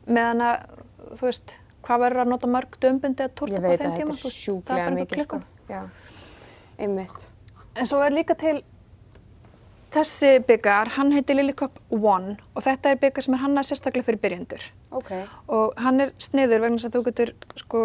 meðan 0.06 0.44
að, 0.46 0.82
þú 1.18 1.28
veist, 1.28 1.56
hvað 1.86 2.02
verður 2.04 2.24
að 2.24 2.32
nota 2.32 2.50
mörg 2.50 2.78
dömbundi 2.82 3.22
að 3.24 3.30
ég 3.30 3.36
túrta 3.38 3.60
á 3.62 3.66
veit 3.66 3.80
þeim 3.80 3.90
að 3.90 3.98
tíma? 4.00 4.06
þetta 4.06 4.06
Þú 4.06 4.06
er 4.06 4.08
veist, 4.12 4.22
það 4.22 4.38
sjúklega 4.42 4.94
mikið, 4.96 5.22
sko. 5.26 5.40
Já, 5.70 5.82
einmitt. 6.78 7.28
En 7.76 7.86
svo 7.90 8.00
er 8.02 8.16
líka 8.16 8.36
til 8.40 8.56
þessi 9.96 10.32
byggar, 10.48 10.90
hann 10.96 11.12
heitir 11.14 11.38
Lillicop 11.38 11.78
One 11.94 12.36
og 12.54 12.64
þetta 12.66 12.92
er 12.92 13.00
byggar 13.00 13.24
sem 13.24 13.36
er 13.36 13.42
hannar 13.44 13.66
sérstaklega 13.68 14.08
fyrir 14.08 14.20
byrjendur. 14.24 14.66
Ok, 14.96 15.12
Og 15.48 15.74
hann 15.80 16.00
er 16.04 16.12
sniður 16.18 16.66
vegna 16.66 16.80
þess 16.80 16.90
að 16.90 16.98
þú 16.98 17.02
getur 17.10 17.32
sko 17.62 17.82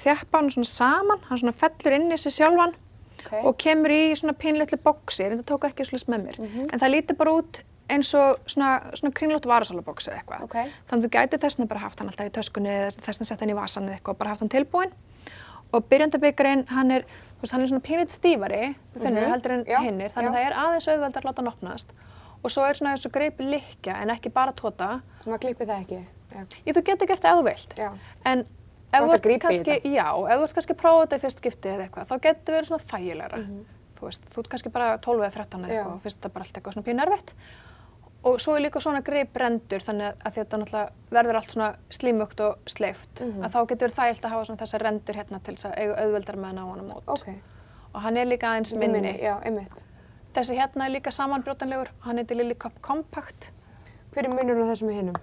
þjappa 0.00 0.40
hann 0.40 0.52
svona 0.54 0.70
saman, 0.70 1.24
hann 1.28 1.40
svona 1.42 1.56
fellur 1.56 1.96
inn 1.96 2.12
í 2.12 2.18
sig 2.20 2.34
sjálfan 2.34 2.74
ok. 3.20 3.32
og 3.44 3.56
kemur 3.60 3.92
í 3.94 4.02
svona 4.18 4.34
pínleitli 4.36 4.78
boksi, 4.82 5.26
en 5.26 5.40
það 5.40 5.48
tók 5.52 5.66
ekki 5.70 5.86
slúst 5.88 6.08
með 6.12 6.26
mér. 6.26 6.40
Mhm. 6.40 6.68
En 6.72 6.80
það 6.82 6.94
lítur 6.96 7.20
bara 7.20 7.36
út 7.40 7.62
eins 7.94 8.10
og 8.18 8.38
svona, 8.50 8.70
svona 8.98 9.12
kringlótt 9.16 9.46
varasalabóks 9.50 10.08
eða 10.10 10.20
eitthvað. 10.22 10.42
Ok. 10.46 10.56
Þannig 10.90 11.04
að 11.04 11.06
þú 11.06 11.10
gæti 11.16 11.40
þessna 11.44 11.66
bara 11.70 11.80
haft 11.84 11.98
hann 12.02 12.08
alltaf 12.12 12.26
í 12.30 12.34
töskunni 12.38 12.70
eða 12.72 12.90
þessna 13.06 13.26
sett 13.28 13.40
hann 13.44 13.50
í 13.52 13.56
vasan 13.58 13.88
eða 13.88 13.98
eitthvað 13.98 14.14
og 14.14 14.20
bara 14.22 14.30
haft 14.34 14.40
hann 14.44 14.52
tilbúinn. 14.52 14.92
Og 15.72 15.84
byrjandabyggarinn, 15.90 16.64
hann 16.68 16.90
er, 16.90 17.02
þú 17.38 17.42
veist, 17.44 17.52
hann 17.54 17.62
er 17.62 17.70
svona 17.70 17.84
pínleitt 17.86 18.10
stífari, 18.14 18.74
þú 18.94 19.02
finnur 19.04 19.22
Mhm. 19.26 19.30
heldur 19.34 19.52
en 19.52 19.64
hinnir, 19.84 20.10
þannig 20.10 20.30
að 20.30 20.38
það 20.38 20.46
er 20.46 20.56
aðeins 20.64 20.88
auðveldar 20.90 21.22
að 21.22 21.28
láta 21.30 21.36
hann 21.44 21.52
opnast. 21.52 21.92
Og 22.42 22.50
svo 22.50 22.64
er 22.66 22.74
svona 22.74 22.94
þessu 22.96 23.10
greipi 23.12 23.44
likja 23.44 23.94
en 24.02 24.08
ekki 24.10 24.32
bara 24.32 24.52
tóta. 24.52 25.00
Svo 25.22 25.30
maður 25.32 25.40
klippir 25.44 25.66
það 25.68 25.84
ekki. 25.84 26.00
Ég, 26.66 26.74
þú 26.74 26.82
getur 26.82 27.06
gert 27.06 27.20
það 27.22 27.30
ef 27.32 27.38
þú 27.38 27.44
vilt. 27.44 27.74
Já. 27.76 27.90
En 28.24 28.38
ef 28.40 29.00
þú 29.02 29.10
að 29.10 29.14
ert 29.14 29.42
kannski, 29.42 29.80
já, 29.94 30.06
ef 30.30 30.38
þú 30.40 30.42
ert 30.44 30.54
kannski 30.54 30.74
að 30.74 30.80
prófa 30.82 31.06
þetta 31.06 31.16
í 31.16 31.20
fyrst 31.20 31.38
skipti 31.38 31.68
eða 31.68 31.84
eitthvað, 31.88 32.06
þá 32.10 32.20
getur 32.26 32.54
verið 32.54 32.66
svona 32.70 32.86
þægilegra. 32.90 33.38
Mhm. 33.38 33.64
Þú 34.00 34.06
veist, 34.08 34.22
þú 34.32 34.38
ert 34.40 34.48
kannski 34.48 34.70
bara 34.72 34.98
12 34.98 35.20
eða 35.20 35.32
13 35.32 35.64
eða 35.64 35.70
eitthvað 35.70 35.94
og 35.94 36.02
finnst 36.02 36.20
þetta 36.20 36.32
bara 36.32 36.44
allt 36.44 36.54
eitthvað 36.56 36.72
svona 36.74 36.86
pínu 36.88 37.02
erfitt. 37.06 37.32
Og 38.24 38.40
svo 38.40 38.52
er 38.56 38.66
líka 38.66 38.80
svona 38.84 39.00
greip 39.00 39.36
rendur 39.40 39.80
þannig 39.80 40.18
að 40.28 40.34
þetta 40.34 40.58
náttúrulega 40.60 41.12
verður 41.16 41.38
allt 41.38 41.54
svona 41.54 41.68
slímugt 41.88 42.40
og 42.44 42.58
sleift. 42.68 43.20
Mhm. 43.20 43.44
Að 43.44 43.54
þá 43.54 43.60
getur 43.68 43.88
verið 43.88 43.96
þægilt 44.00 44.24
að 44.24 44.34
hafa 44.34 44.44
svona 44.44 44.60
þessar 44.60 44.84
rendur 44.84 45.14
hérna 45.14 45.40
til 45.42 45.54
þess 45.54 45.70
að 45.70 45.78
eiga 45.78 45.94
auðveldar 46.04 46.36
með 46.36 46.50
að 46.50 46.54
ná 46.54 46.64
hann 46.68 46.82
á 46.84 46.86
mót. 46.90 47.02
Ok. 47.06 47.28
Og 47.94 48.00
hann 48.02 48.16
er 48.16 48.26
líka 48.26 48.50
aðeins 48.50 48.74
minni. 48.76 49.18
Já, 49.18 49.40
einmitt. 49.42 49.84
Þessi 50.34 50.58
hérna 50.58 50.86
er 50.86 50.90
líka 50.90 51.10
samanbrjótanlegur, 51.10 51.88
hann 52.00 52.16
heitir 52.16 52.36
Lillicup 52.36 52.80
Compact. 52.82 53.50
Hver 54.12 54.24
er 54.24 54.30
munurinn 54.30 54.62
á 54.62 54.70
þessum 54.70 54.90
með 54.90 55.00
hinnum? 55.00 55.14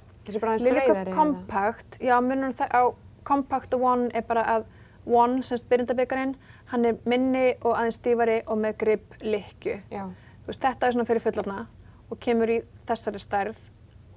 Lillicup? 0.60 1.14
Compact, 1.14 2.00
já, 2.02 2.20
munum 2.20 2.52
það 2.52 2.70
á 2.74 2.84
Compact 3.24 3.74
og 3.74 3.82
One 3.82 4.10
er 4.14 4.22
bara 4.28 4.44
að 4.44 4.66
One, 5.06 5.40
semst 5.44 5.70
byrjundabyggarinn, 5.70 6.36
hann 6.66 6.86
er 6.86 6.98
minni 7.06 7.54
og 7.62 7.78
aðeins 7.78 7.96
stífari 8.02 8.42
og 8.46 8.58
með 8.58 8.78
grip 8.78 9.14
likju. 9.22 9.80
Já. 9.92 10.10
Þetta 10.48 10.88
er 10.88 10.92
svona 10.92 11.06
fyrir 11.08 11.24
fullorna 11.24 11.68
og 12.12 12.22
kemur 12.24 12.52
í 12.52 12.62
þessari 12.88 13.22
stærð 13.22 13.60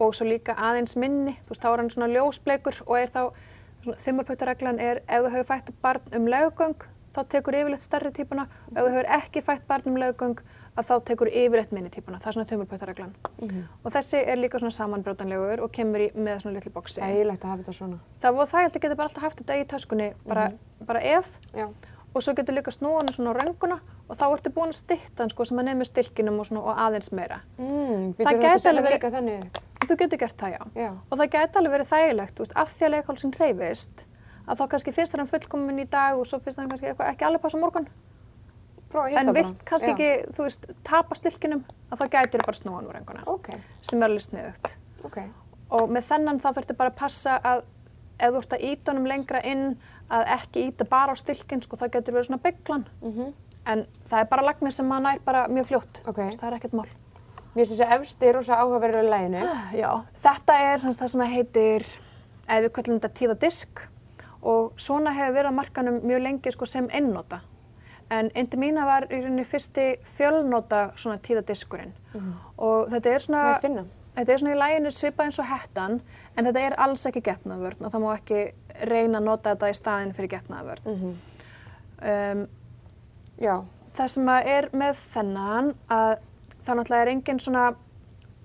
og 0.00 0.14
svo 0.16 0.26
líka 0.28 0.54
aðeins 0.56 0.96
minni, 0.96 1.36
þú 1.44 1.54
veist, 1.54 1.64
þá 1.64 1.72
er 1.72 1.82
hann 1.82 1.90
svona 1.92 2.08
ljósbleikur 2.14 2.80
og 2.86 2.94
er 2.98 3.12
þá, 3.12 3.20
svona, 3.82 3.98
þummarpötareglan 4.06 4.80
er 4.80 5.02
ef 5.04 5.26
þú 5.26 5.34
hefur 5.34 5.50
fætt 5.50 5.74
barn 5.82 6.16
um 6.16 6.30
legugöng, 6.30 6.86
þá 7.10 7.20
tekur 7.34 7.58
yfirleitt 7.58 7.84
stærri 7.84 8.12
típuna 8.14 8.46
og 8.70 8.78
ef 8.78 8.86
þú 8.86 8.94
hefur 8.94 9.10
ekki 9.18 9.44
fætt 9.44 9.66
barn 9.68 9.92
um 9.92 10.00
legugöng, 10.00 10.40
að 10.78 10.88
þá 10.88 10.94
tekur 11.10 11.28
yfirleitt 11.28 11.74
minni 11.76 11.92
típuna, 11.92 12.20
það 12.22 12.30
er 12.30 12.36
svona 12.38 12.50
þummarpötareglan. 12.52 13.14
Og 13.84 13.92
þessi 13.92 14.22
er 14.22 14.40
líka 14.40 14.60
svona 14.62 14.76
samanbrótanlegur 14.78 15.64
og 15.66 15.72
kemur 15.74 16.06
í, 16.06 16.10
með 16.14 16.44
svona 16.44 16.56
litlu 16.56 16.72
boksi. 16.72 17.02
Ægilegt 17.04 17.44
að 17.44 17.52
hafa 17.52 17.64
þetta 17.64 17.76
svona. 17.76 17.98
Það 18.22 18.40
það, 18.40 18.60
ég 18.60 18.68
held 18.68 18.78
að 18.78 18.84
geta 18.86 19.00
bara 19.00 19.10
alltaf 19.10 19.26
haft 19.26 19.42
þetta 19.42 19.58
í 19.58 19.66
töskunni, 19.74 20.12
bara, 20.24 20.46
bara 20.86 21.02
ef, 21.18 21.34
Já. 21.52 21.66
Og 22.14 22.22
svo 22.22 22.34
getur 22.34 22.54
líka 22.56 22.72
snúa 22.74 22.98
hann 23.00 23.12
svona 23.14 23.32
á 23.32 23.38
rönguna 23.38 23.78
og 24.08 24.16
þá 24.18 24.24
ertu 24.34 24.50
búin 24.50 24.72
að 24.72 24.80
stytta 24.80 25.22
hann 25.22 25.30
sko 25.30 25.44
sem 25.44 25.58
að 25.58 25.68
nefnir 25.70 25.86
stilkinum 25.90 26.40
og, 26.40 26.46
svona, 26.46 26.60
og 26.66 26.78
aðeins 26.86 27.12
meira. 27.12 27.40
Mm, 27.58 28.14
Það 28.18 28.40
gæti 28.42 28.68
alveg 28.68 28.86
verið- 28.88 29.14
þannig. 29.14 29.60
Þú 29.86 29.96
getur 29.96 30.18
gert 30.18 30.36
það, 30.36 30.50
já. 30.56 30.62
Já. 30.74 30.90
Og 31.10 31.18
það 31.18 31.30
gæti 31.34 31.56
alveg 31.60 31.72
verið 31.76 31.90
þægilegt, 31.92 32.34
þú 32.34 32.44
veist, 32.44 32.54
að 32.56 32.68
því 32.76 32.84
að 32.86 32.92
leikhálsinn 32.96 33.34
hreyfist, 33.38 34.06
að 34.48 34.58
þá 34.60 34.64
kannski 34.74 34.92
finnst 34.94 35.16
hann 35.16 35.26
fullkomin 35.26 35.78
í 35.80 35.88
dag 35.90 36.18
og 36.18 36.26
svo 36.26 36.38
finnst 36.40 36.58
hann 36.58 36.68
kannski 36.68 36.86
eitthvað 36.90 37.10
ekki 37.14 37.24
alveg 37.26 37.40
passa 37.42 37.58
á 37.58 37.60
morgun. 37.62 37.86
En 39.16 39.30
vilt 39.34 39.60
kannski 39.64 39.86
Já. 39.86 39.94
ekki, 39.94 40.32
þú 40.34 40.42
veist, 40.48 40.64
tapa 40.82 41.14
stilkinum, 41.14 41.60
að 41.92 42.00
þá 42.00 42.06
gætir 42.10 42.42
bara 42.46 42.56
snúa 42.58 42.76
hann 42.80 42.88
úr 42.90 42.96
rönguna, 42.98 43.22
Ok, 43.30 43.48
sem 43.80 44.02
er 44.02 44.08
alveg 44.08 44.24
sniðugt. 44.26 44.76
ok. 45.04 45.18
Og 45.70 45.88
með 45.94 46.02
þennan 46.10 46.40
þá 46.42 46.48
þurftu 46.56 46.76
bara 46.76 46.90
að 46.90 46.96
passa 46.96 47.36
að 47.44 47.62
ef 48.18 48.32
þú 48.34 48.38
ert 48.42 48.50
að 48.56 48.64
íta 48.66 48.90
honum 48.92 49.06
lengra 49.06 49.40
inn, 49.46 49.78
að 50.10 50.26
ekki 50.36 50.64
íta 50.70 50.86
bara 50.90 51.14
á 51.14 51.16
stilkin, 51.20 51.62
sko, 51.62 51.76
það 51.80 51.92
getur 51.96 52.16
verið 52.16 52.28
svona 52.30 52.42
bygglan. 52.44 52.86
En 53.70 53.84
það 54.08 54.18
er 54.24 54.28
bara 54.30 54.42
lagnir 54.46 54.72
sem 54.74 54.86
maður 54.88 55.04
nær 55.06 55.20
bara 55.24 55.44
mjög 55.52 55.66
fljótt. 55.70 56.00
Ok. 56.06 56.16
Þú 56.16 56.26
veist, 56.30 56.40
Það 56.40 56.48
er 56.52 56.56
ekkert 56.58 56.72
mál. 56.80 56.88
Mér 57.50 57.66
finnst 57.66 57.72
þessi 57.80 57.96
efsti 57.98 58.32
rosa 58.32 58.56
áhugaverður 58.62 59.04
í 59.06 59.10
læginu. 59.10 59.44
Já, 59.74 59.90
þetta 60.22 60.56
er 60.70 60.78
sem 60.82 60.92
það 60.94 61.08
sem 61.14 61.24
heitir, 61.34 61.86
eða 62.48 62.64
við 62.66 62.72
kallum 62.78 63.00
þetta 63.00 63.14
tíðadisk 63.20 63.84
og 64.42 64.72
svona 64.80 65.12
hefur 65.12 65.34
verið 65.36 65.50
á 65.52 65.58
markanum 65.60 65.98
mjög 66.06 66.22
lengi 66.24 66.52
sko, 66.54 66.64
sem 66.66 66.86
einnota. 66.94 67.40
En 68.10 68.30
Indimína 68.34 68.86
var 68.88 69.04
í 69.10 69.20
rauninni 69.22 69.44
fyrsti 69.46 69.84
fjölnota 70.16 70.88
svona 70.98 71.20
tíðadiskurinn 71.22 71.92
og 72.58 72.88
þetta 72.90 73.12
er 73.14 73.22
svona, 73.22 73.42
Má 73.44 73.52
ég 73.54 73.60
finna? 73.62 73.84
þetta 74.16 74.32
er 74.34 74.40
svona 74.42 74.54
í 74.56 74.58
læginu 74.58 74.90
svipað 74.90 75.28
eins 75.28 75.38
og 75.38 75.46
hettan 75.46 76.00
en 76.36 76.48
þetta 76.48 76.64
er 76.66 76.74
alls 76.82 77.06
ekki 77.06 77.22
getnaðvörn 77.28 77.84
og 77.86 77.92
það 77.94 78.02
má 78.02 78.08
ekki 78.16 78.40
reyna 78.88 79.18
að 79.20 79.24
nota 79.28 79.52
þetta 79.54 79.70
í 79.70 79.76
staðinn 79.76 80.14
fyrir 80.16 80.30
getnaðvörn. 80.36 80.88
um, 82.02 82.46
Já. 83.40 83.54
það 83.96 84.10
sem 84.14 84.28
að 84.28 84.46
er 84.54 84.68
með 84.72 84.98
þennan 85.14 85.70
að 85.88 86.10
það 86.64 86.76
náttúrulega 86.80 87.02
er 87.02 87.08
engin 87.14 87.40
svona, 87.40 87.64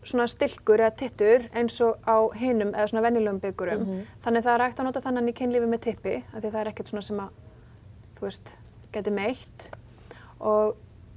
svona 0.04 0.28
stilkur 0.32 0.80
eða 0.80 0.96
tittur 0.96 1.48
eins 1.54 1.80
og 1.84 1.98
á 2.08 2.18
hinum 2.40 2.72
eða 2.74 2.88
svona 2.88 3.04
venjulegum 3.08 3.40
byggurum. 3.44 3.84
Þannig 4.24 4.44
það 4.46 4.54
er 4.54 4.64
hægt 4.66 4.80
að 4.80 4.86
nota 4.90 5.02
þannan 5.04 5.30
í 5.30 5.34
kynlífi 5.36 5.68
með 5.72 5.82
tippi 5.90 6.16
af 6.34 6.40
því 6.42 6.52
það 6.52 6.62
er 6.62 6.72
ekkert 6.72 6.92
svona 6.94 7.02
sem 7.10 7.20
að, 7.20 7.30
þú 8.20 8.28
veist, 8.28 8.54
geti 8.96 9.12
meitt. 9.12 9.68
Og 10.40 10.76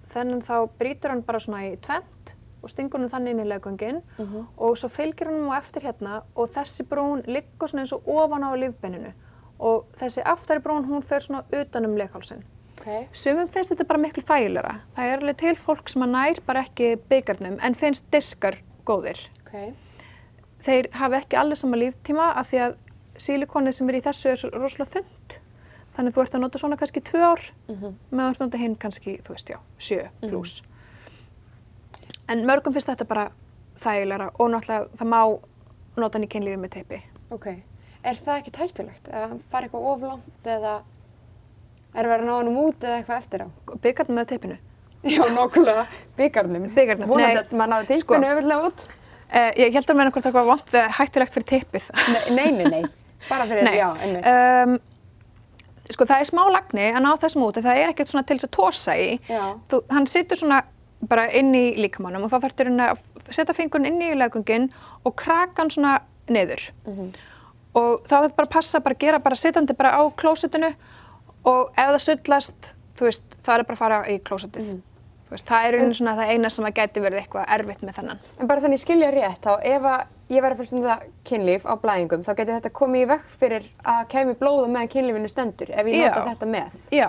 þennan 0.08 0.42
þá 0.42 0.54
brýtur 0.78 1.10
hann 1.14 1.22
bara 1.22 1.38
svona 1.38 1.64
í 1.68 1.76
tvent 1.84 2.34
og 2.62 2.70
stingur 2.70 3.00
hann 3.00 3.10
þannig 3.12 3.34
inn 3.34 3.44
í 3.44 3.48
leggöngin 3.48 4.02
og 4.56 4.76
svo 4.78 4.88
fylgir 4.88 5.30
hann 5.30 5.48
á 5.50 5.58
eftir 5.58 5.82
hérna 5.82 6.22
og 6.34 6.50
þessi 6.54 6.84
brún 6.88 7.24
liggur 7.26 7.68
svona 7.68 7.84
eins 7.84 7.92
og 7.92 8.06
ofan 8.08 8.44
á 8.44 8.50
lífbeininu 8.58 9.12
og 9.58 9.86
þessi 9.98 10.22
aftari 10.24 10.60
brún 10.60 10.86
hún 10.86 11.02
fer 11.02 11.20
svona 11.20 11.44
utan 11.52 11.84
um 11.86 11.96
leghálsinn. 11.96 12.44
Ok. 12.78 13.08
Sumum 13.12 13.48
finnst 13.48 13.72
þetta 13.72 13.84
bara 13.88 13.98
miklu 13.98 14.22
þægilegra. 14.22 14.74
Það 14.94 15.04
er 15.04 15.18
alveg 15.18 15.36
til 15.40 15.56
fólk 15.58 15.88
sem 15.90 16.02
að 16.02 16.12
nær 16.14 16.40
bara 16.46 16.62
ekki 16.62 16.92
byggarnum 17.10 17.58
en 17.60 17.74
finnst 17.74 18.04
diskar 18.12 18.60
góðir. 18.86 19.18
Ok. 19.42 19.74
Þeir 20.62 20.88
hafa 20.92 21.18
ekki 21.22 21.36
allir 21.36 21.58
sama 21.58 21.76
líftíma 21.76 22.32
af 22.38 22.50
því 22.50 22.62
að 22.68 22.78
sílikonið 23.18 23.74
sem 23.74 23.88
er 23.90 23.98
í 23.98 24.02
þessu 24.06 24.30
er 24.30 24.58
rosalega 24.62 24.92
þund. 24.94 25.38
Þannig 25.96 26.12
að 26.12 26.14
þú 26.14 26.22
ert 26.22 26.34
að 26.34 26.42
nota 26.44 26.58
svona 26.62 26.76
kannski 26.78 27.00
tvö 27.02 27.20
ár 27.26 27.40
meðan 28.12 28.34
þú 28.34 28.34
ert 28.34 28.40
að 28.40 28.46
nota 28.46 28.58
hinn 28.62 28.76
kannski, 28.78 29.16
þú 29.26 29.34
veist, 29.34 29.48
já, 29.50 29.58
sjö 29.78 30.04
pluss. 30.22 30.62
En 32.28 32.44
mörgum 32.48 32.74
finnst 32.76 32.90
þetta 32.90 33.06
bara 33.08 33.26
þægilegra 33.82 34.30
og 34.38 34.50
náttúrulega 34.52 34.88
það 34.98 35.10
má 35.12 35.20
nota 35.98 36.18
hann 36.18 36.26
í 36.26 36.30
kynlífi 36.32 36.60
með 36.60 36.72
teipi. 36.76 37.00
Ok. 37.34 37.46
Er 38.06 38.18
það 38.24 38.40
ekki 38.42 38.52
hættulegt? 38.58 39.08
Að 39.10 39.24
hann 39.32 39.40
fari 39.52 39.68
eitthvað 39.68 39.86
oflangt 39.92 40.50
eða 40.54 40.74
er 41.98 42.08
verið 42.10 42.22
að 42.22 42.28
ná 42.28 42.34
hann 42.36 42.50
út 42.62 42.84
eða 42.86 42.98
eitthvað 43.00 43.22
eftir 43.22 43.44
á? 43.44 43.48
Byggarnum 43.86 44.20
með 44.20 44.28
teipinu. 44.34 44.58
Já, 45.08 45.22
nokkulega. 45.30 45.86
Byggarnum. 46.18 46.68
Bikarnum, 46.74 47.08
Vonandi 47.10 47.34
nei. 47.38 47.42
að 47.44 47.56
maður 47.58 47.72
náði 47.74 47.98
Sko. 48.02 48.14
teipinu 48.14 48.32
öfullega 48.34 48.68
út. 48.70 48.86
Uh, 49.28 49.50
ég 49.60 49.74
held 49.76 49.90
að 49.92 49.98
meina 49.98 50.12
hvort 50.14 50.24
það 50.28 50.36
var 50.38 50.46
vant 50.48 50.70
við 50.72 50.86
hættulegt 50.98 51.34
fyrir 51.34 51.48
teipið. 51.52 51.90
Nei, 52.34 52.48
nei, 52.56 52.64
nei. 52.72 52.84
Bara 53.28 53.44
fyrir, 53.50 53.66
Nei. 53.66 53.74
já, 53.76 53.88
einmitt. 54.04 54.26
Um, 54.30 54.78
sko 55.88 56.04
það 56.08 56.22
er 56.22 56.28
smá 56.28 56.42
lagni 56.52 56.86
að 56.92 57.02
ná 57.04 57.10
þessum 57.22 57.44
út 57.48 57.58
það 57.64 57.80
er 57.82 57.92
ekkert 57.92 58.10
svona 58.12 58.24
til 58.28 58.36
þess 58.38 58.48
að 58.48 58.54
tósa 58.56 58.94
í. 59.00 59.08
Já. 59.28 59.42
Þú, 59.70 59.80
hann 59.96 60.06
situr 60.10 60.38
svona 60.40 60.60
bara 61.08 61.28
inn 61.30 61.54
í 61.54 61.76
líkamannum 61.78 62.24
og 62.26 62.32
þá 62.32 62.40
þarftur 62.46 62.70
hann 62.72 62.80
að 62.80 63.02
setja 63.30 63.54
fingurinn 63.54 63.86
inn 63.92 64.02
í 64.02 64.14
legungin 64.18 64.70
og 65.04 65.14
kraka 65.20 65.62
hann 65.62 65.70
svona 65.70 65.98
niður. 66.28 66.64
Og 67.78 68.02
þá 68.08 68.14
þarf 68.24 68.34
bara 68.36 68.48
að 68.48 68.54
passa, 68.56 68.80
bara 68.80 68.98
gera 68.98 69.20
bara 69.22 69.36
sitandi 69.38 69.76
bara 69.78 69.94
á 69.94 70.02
klósitinu 70.18 70.72
og 71.46 71.70
ef 71.78 71.92
það 71.94 72.02
sullast, 72.08 72.74
þú 72.98 73.08
veist, 73.08 73.38
það 73.46 73.58
er 73.58 73.68
bara 73.68 73.76
að 73.76 73.82
fara 73.84 74.00
í 74.10 74.18
klósitið. 74.26 74.70
Þú 75.28 75.34
Veist, 75.36 75.44
það 75.44 75.66
er 75.66 75.74
raunin 75.76 75.94
svona 75.94 76.12
það 76.16 76.30
eina 76.32 76.48
sem 76.48 76.64
að 76.64 76.78
gæti 76.78 77.00
verið 77.04 77.18
eitthvað 77.20 77.50
erfitt 77.52 77.82
með 77.84 77.96
þennan. 77.98 78.20
En 78.40 78.48
bara 78.48 78.62
þannig 78.64 78.80
skilja 78.80 79.10
rétt, 79.12 79.42
þá 79.44 79.58
ef 79.60 79.88
ég 80.32 80.40
verði 80.40 80.54
að 80.54 80.60
fyrst 80.62 80.72
um 80.72 80.86
kynlíf 81.28 81.66
á 81.68 81.74
blæðingum, 81.82 82.22
þá 82.24 82.30
geti 82.38 82.54
þetta 82.54 82.70
komið 82.78 83.02
í 83.02 83.08
vekk 83.10 83.26
fyrir 83.42 83.66
að 83.84 84.00
kemi 84.14 84.36
blóða 84.40 84.70
meðan 84.72 84.88
kynlífinu 84.94 85.28
stendur, 85.28 85.68
ef 85.68 85.90
ég 85.92 86.00
nota 86.00 86.24
þetta 86.30 86.48
með. 86.48 86.78
Já, 86.96 87.08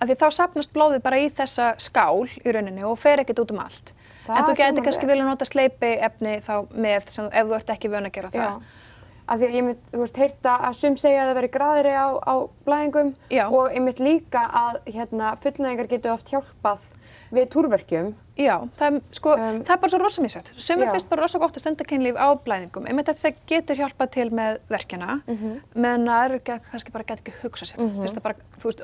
af 0.00 0.08
því 0.08 0.16
þá 0.20 0.26
sapnast 0.38 0.72
blóðið 0.74 1.04
bara 1.04 1.20
í 1.20 1.28
þessa 1.32 1.74
skál 1.82 2.26
í 2.26 2.54
rauninni 2.54 2.84
og 2.86 2.98
fer 3.00 3.22
ekkert 3.22 3.44
út 3.44 3.54
um 3.54 3.62
allt. 3.64 3.94
Það 4.26 4.38
en 4.38 4.48
þú 4.48 4.56
getur 4.58 4.86
kannski 4.86 5.06
vel. 5.06 5.12
vilja 5.12 5.28
nota 5.28 5.46
sleipi 5.46 5.92
efni 6.08 6.34
þá 6.44 6.54
með 6.74 7.12
sem, 7.14 7.30
ef 7.30 7.46
þú 7.46 7.56
ert 7.60 7.72
ekki 7.76 7.92
vön 7.92 8.08
að 8.08 8.16
gera 8.16 8.32
það. 8.34 8.50
Já. 8.50 8.82
Af 9.26 9.40
því 9.40 9.46
að 9.46 9.56
ég 9.56 9.64
mynd, 9.66 9.86
þú 9.90 10.00
veist, 10.04 10.18
heyrta 10.22 10.52
að 10.68 10.74
sum 10.78 10.96
segja 11.02 11.22
að 11.24 11.30
það 11.30 11.38
veri 11.40 11.48
graðri 11.56 11.94
á, 11.98 12.08
á 12.14 12.34
blæðingum 12.66 13.08
Já. 13.32 13.44
og 13.48 13.72
ég 13.74 13.82
mynd 13.82 14.02
líka 14.02 14.42
að 14.54 14.76
hérna, 14.86 15.32
fullnæðingar 15.42 15.88
getur 15.90 16.14
oft 16.14 16.30
hjálpað 16.30 16.84
við 17.32 17.48
túrverkjum. 17.50 18.14
Já, 18.36 18.56
það, 18.78 18.96
er, 18.96 19.00
sko, 19.16 19.32
Um, 19.36 19.60
það 19.64 19.70
er 19.74 19.80
bara 19.82 19.90
svo 19.90 19.98
rosa 20.02 20.22
mísætt. 20.22 20.50
Sumir 20.60 20.90
finnst 20.92 21.08
bara 21.08 21.22
rosa 21.22 21.38
gott 21.38 21.56
að 21.56 21.60
stunda 21.64 21.84
kynlíf 21.84 22.16
á 22.20 22.28
blæðingum. 22.44 22.86
Einmitt 22.88 23.08
að 23.08 23.18
það 23.22 23.34
getur 23.46 23.76
hjálpað 23.76 24.10
til 24.12 24.30
með 24.30 24.58
verkjana, 24.68 25.22
Mhm. 25.26 25.60
meðan 25.74 26.04
það 26.06 26.24
eru 26.24 26.38
kannski 26.46 26.92
bara 26.92 27.04
get 27.04 27.20
ekki 27.24 27.32
hugsa 27.42 27.64
sér. 27.64 27.76
Finnst 27.76 28.14
það 28.16 28.22
bara, 28.22 28.34
þú 28.60 28.64
veist, 28.64 28.80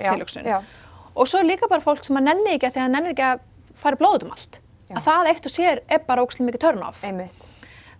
já, 0.00 0.12
tilhugsun. 0.12 0.44
já. 0.44 0.62
Og 1.16 1.26
svo 1.26 1.38
er 1.40 1.44
líka 1.44 1.68
bara 1.68 1.80
fólk 1.80 2.04
sem 2.04 2.16
að 2.16 2.22
nenni 2.24 2.58
ekki 2.58 2.66
að 2.68 2.72
því 2.74 2.80
að 2.86 2.90
nenni 2.90 3.10
ekki 3.14 3.22
að 3.32 3.40
fara 3.72 3.96
blóð 3.96 4.14
út 4.16 4.22
um 4.24 4.30
allt. 4.32 4.60
Já. 4.90 4.96
Að 4.96 5.02
það 5.04 5.26
eitt 5.30 5.46
og 5.46 5.52
sér 5.52 5.80
er 5.88 5.98
bara 5.98 6.22
ókslega 6.22 6.50
mikið 6.50 6.60
turn 6.60 6.82
off. 6.82 7.02
Einmitt. 7.04 7.46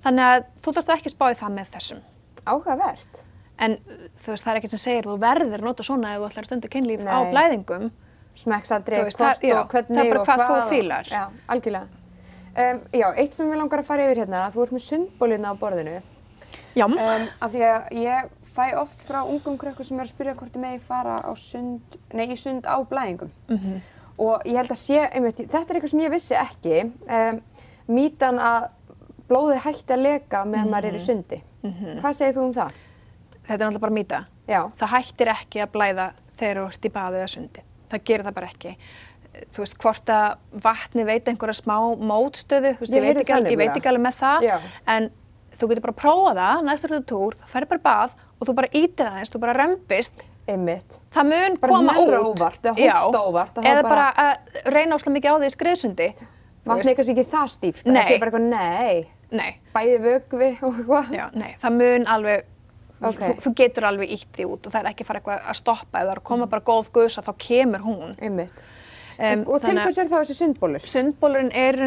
Þannig 0.05 0.21
að 0.21 0.45
þú 0.61 0.73
þarfst 0.75 0.93
ekki 0.97 1.09
að 1.11 1.17
spá 1.17 1.31
í 1.33 1.35
það 1.41 1.55
með 1.57 1.71
þessum. 1.71 2.01
Áhugavert. 2.47 3.23
En 3.59 3.79
þú 4.23 4.27
veist, 4.35 4.45
það 4.45 4.53
er 4.53 4.59
ekkert 4.61 4.71
sem 4.77 4.79
segir 4.85 5.03
þú 5.09 5.19
verður 5.19 5.55
að 5.59 5.65
nota 5.65 5.83
svona 5.83 6.13
ef 6.15 6.21
þú 6.21 6.27
ætlar 6.29 6.43
að 6.45 6.47
stunda 6.51 6.69
kynlíf 6.69 7.01
á 7.09 7.19
Nei. 7.25 7.33
blæðingum. 7.33 7.91
Veist, 9.07 9.19
hvort 9.19 9.43
já, 9.49 9.55
og 9.61 9.69
hvernig 9.73 9.97
það 9.97 10.05
er 10.05 10.11
bara 10.13 10.21
og 10.21 10.27
hvað 10.27 10.41
þú 10.43 10.49
hvað 10.51 10.63
og- 10.63 10.73
fílar. 10.73 11.11
Já, 11.11 11.23
algjörlega. 11.49 11.89
Um, 12.57 12.81
já, 12.93 13.07
eitt 13.21 13.35
sem 13.37 13.51
við 13.51 13.59
langar 13.61 13.81
að 13.83 13.85
fara 13.85 14.05
yfir 14.07 14.21
hérna, 14.23 14.43
þú 14.53 14.63
ert 14.63 14.73
með 14.73 14.85
sundbólina 14.87 15.51
á 15.53 15.55
borðinu. 15.61 15.97
Já. 16.77 16.85
Um, 16.87 17.29
af 17.41 17.53
því 17.53 17.61
að 17.69 17.91
ég 17.93 18.31
fæ 18.57 18.75
oft 18.81 19.03
frá 19.09 19.19
ungum 19.29 19.59
krökkur 19.59 19.85
sem 19.85 19.99
er 20.01 20.05
að 20.07 20.13
spyrja 20.15 20.35
hvort 20.39 20.53
þið 20.55 20.61
megi 20.65 20.81
fara 20.81 21.19
á 21.21 21.33
sund, 21.37 21.99
nei, 22.15 22.27
í 22.33 22.37
sund 22.41 22.65
á 22.65 22.77
blæðingum. 22.89 23.31
Mhm. 23.49 23.81
Og 24.19 24.43
ég 24.49 24.57
held 24.57 24.71
að 24.73 24.81
sé, 24.81 25.11
einmitt, 25.13 25.37
þetta 25.37 25.71
er 25.71 25.77
eitthvað 25.77 25.91
sem 25.91 26.01
ég 26.01 26.11
vissi 26.11 26.35
ekki, 26.35 26.93
um, 27.09 27.41
mítan 27.89 28.39
að 28.41 28.71
blóði 29.29 29.59
hætti 29.61 29.93
að 29.93 30.03
leka 30.03 30.45
meðan 30.47 30.71
maður 30.71 30.89
er 30.89 30.97
í 30.97 31.05
sundi. 31.05 31.43
Hvað 32.01 32.15
segir 32.15 32.35
þú 32.35 32.45
um 32.47 32.53
það? 32.55 32.73
Þetta 33.47 33.53
er 33.53 33.59
náttúrulega 33.71 33.81
bara 33.81 33.93
mýta. 33.93 34.27
Já, 34.49 34.71
Það 34.79 34.89
hættir 34.89 35.29
ekki 35.29 35.61
að 35.63 35.73
blæða 35.73 36.13
þegar 36.39 36.57
þú 36.57 36.67
ert 36.71 36.85
í 36.87 36.91
baði 36.95 37.17
eða 37.21 37.29
sundi. 37.29 37.61
Það 37.91 38.05
gerir 38.05 38.25
það 38.27 38.35
bara 38.35 38.47
ekki. 38.53 38.77
Þú 39.53 39.63
veist, 39.63 39.77
hvort 39.83 40.07
að 40.09 40.63
vatni 40.65 41.05
veit 41.05 41.27
einhverja 41.29 41.59
smá 41.61 41.77
mótstöðu, 42.01 42.71
þú 42.79 42.81
veist, 42.81 42.93
Ég 42.95 43.03
ég, 43.03 43.09
veit 43.15 43.19
ekki, 43.23 43.51
ég 43.53 43.59
veit 43.61 43.75
ekki 43.77 43.91
alveg 43.91 44.05
með 44.07 44.15
það, 44.23 44.47
Já. 44.47 44.57
en 44.95 45.11
þú 45.61 45.69
getur 45.69 45.85
bara 45.85 45.93
að 45.93 46.01
prófa 46.01 46.33
það 46.39 46.63
næstur 46.71 46.95
þetta 46.95 47.07
túr, 47.11 47.37
það 47.43 47.53
færi 47.53 47.69
bara 47.75 47.85
bað 47.85 48.11
og 48.41 48.49
þú 48.49 48.55
bara 48.57 48.69
ítir 48.73 49.11
aðeins, 49.11 49.31
þú 49.35 49.41
bara 49.45 49.55
rempist 49.61 50.25
Einmitt. 50.49 50.97
það 51.13 51.29
mun 51.33 51.57
Bara 51.61 51.73
koma 51.73 51.93
út. 52.01 52.17
óvart 52.33 52.63
eða 52.71 52.77
Já. 52.81 52.97
óvart, 53.13 53.57
Eða 53.61 53.83
bara- 53.83 53.89
bara 53.89 54.07
að 54.17 54.73
reyna 54.73 54.97
óslega 54.97 55.15
mikið 55.17 55.31
á 55.33 55.37
því 55.43 55.51
skriðsundi. 55.57 56.09
Er 56.67 56.83
kannski 56.83 57.13
ekki 57.15 57.25
það 57.31 57.49
stíft. 57.51 57.85
Það 57.87 58.05
sé 58.09 58.19
bara 58.19 58.31
eitthvað, 58.31 58.49
nei, 58.51 59.09
Nei, 59.31 59.57
bæði 59.75 59.99
vögvi 60.01 60.51
og 60.63 60.75
eitthvað. 60.81 61.59
það 61.61 61.73
mun 61.77 62.05
alveg, 62.07 62.45
Ok. 63.03 63.19
þú, 63.21 63.35
þú 63.45 63.55
getur 63.61 63.85
alveg 63.91 64.11
ítt 64.17 64.33
því 64.37 64.47
út 64.49 64.67
og 64.67 64.73
það 64.73 64.81
er 64.81 64.91
ekki 64.93 65.05
að 65.05 65.11
fara 65.11 65.21
eitthvað 65.21 65.51
að 65.51 65.61
stoppa. 65.61 66.01
Er 66.01 66.17
að 66.17 66.23
koma 66.25 66.47
bara 66.47 66.63
góð 66.65 66.91
gusa 66.93 67.23
þá 67.23 67.33
kemur 67.39 67.85
hún. 67.85 68.17
Einmitt. 68.21 68.65
Um, 69.17 69.45
og 69.49 69.63
til 69.65 69.73
að- 69.73 69.85
hvers 69.87 69.99
er 69.99 70.09
þá 70.11 70.17
þessi 70.21 70.35
sundbólur? 70.37 70.85
Sundbólurinn 70.85 71.53
er 71.55 71.79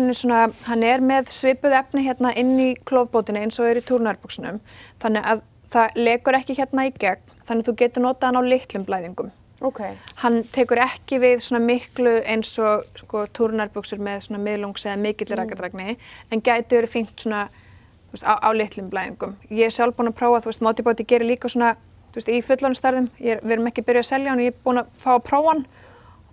er 0.83 0.99
með 1.01 1.29
svipuð 1.29 1.75
efni 1.77 2.05
hérna 2.07 2.35
inn 2.35 2.57
í 2.57 2.75
klófbótinu 2.85 3.37
eins 3.37 3.59
og 3.59 3.67
er 3.69 3.75
í 3.75 3.85
túrnærbuksunum. 3.85 4.59
Þannig 4.99 5.23
að 5.23 5.41
það 5.71 5.95
legur 5.95 6.33
ekki 6.33 6.55
hérna 6.57 6.87
í 6.89 6.93
gegn, 6.97 7.21
þannig 7.45 7.67
að 7.67 7.69
þú 7.69 7.75
getur 7.75 8.01
notað 8.01 8.23
hann 8.23 8.41
á 8.41 8.43
litlum 8.49 8.85
blæðingum. 8.85 9.31
Ok. 9.61 9.81
Hann 10.15 10.43
tekur 10.43 10.77
ekki 10.77 11.19
við 11.19 11.41
svona 11.43 11.61
miklu 11.65 12.23
eins 12.25 12.57
og 12.59 12.85
sko, 12.95 13.25
túrnærbuksur 13.35 13.99
með 13.99 14.23
svona 14.25 14.41
miðlungs 14.41 14.85
eða 14.87 14.97
mikill 15.03 15.35
rakadragni, 15.35 15.97
en 16.31 16.41
gæti 16.41 16.79
verið 16.79 16.93
fínt 16.95 17.19
svona 17.19 17.49
veist, 18.13 18.23
á, 18.25 18.33
á 18.41 18.49
litlum 18.53 18.89
blæðingum. 18.89 19.35
Ég 19.49 19.65
er 19.65 19.73
sjálf 19.75 19.95
búin 19.97 20.09
að 20.11 20.17
prófa, 20.19 20.41
þú 20.43 20.51
veist, 20.51 20.61
Motibóti 20.65 21.05
gerir 21.07 21.27
líka 21.29 21.49
svona, 21.51 21.75
þú 22.11 22.19
veist, 22.19 22.29
í 22.29 22.41
fullanstærðum, 22.45 23.09
við 23.19 23.51
erum 23.51 23.67
ekki 23.71 23.83
byrjað 23.85 24.05
að 24.05 24.09
selja 24.11 24.29
hann, 24.33 24.39
ég 24.45 24.53
er 24.53 24.59
búin 24.65 24.81
að 24.83 24.87
fá 24.97 25.11
að 25.17 25.23
prófa 25.29 25.53
hann 25.53 25.65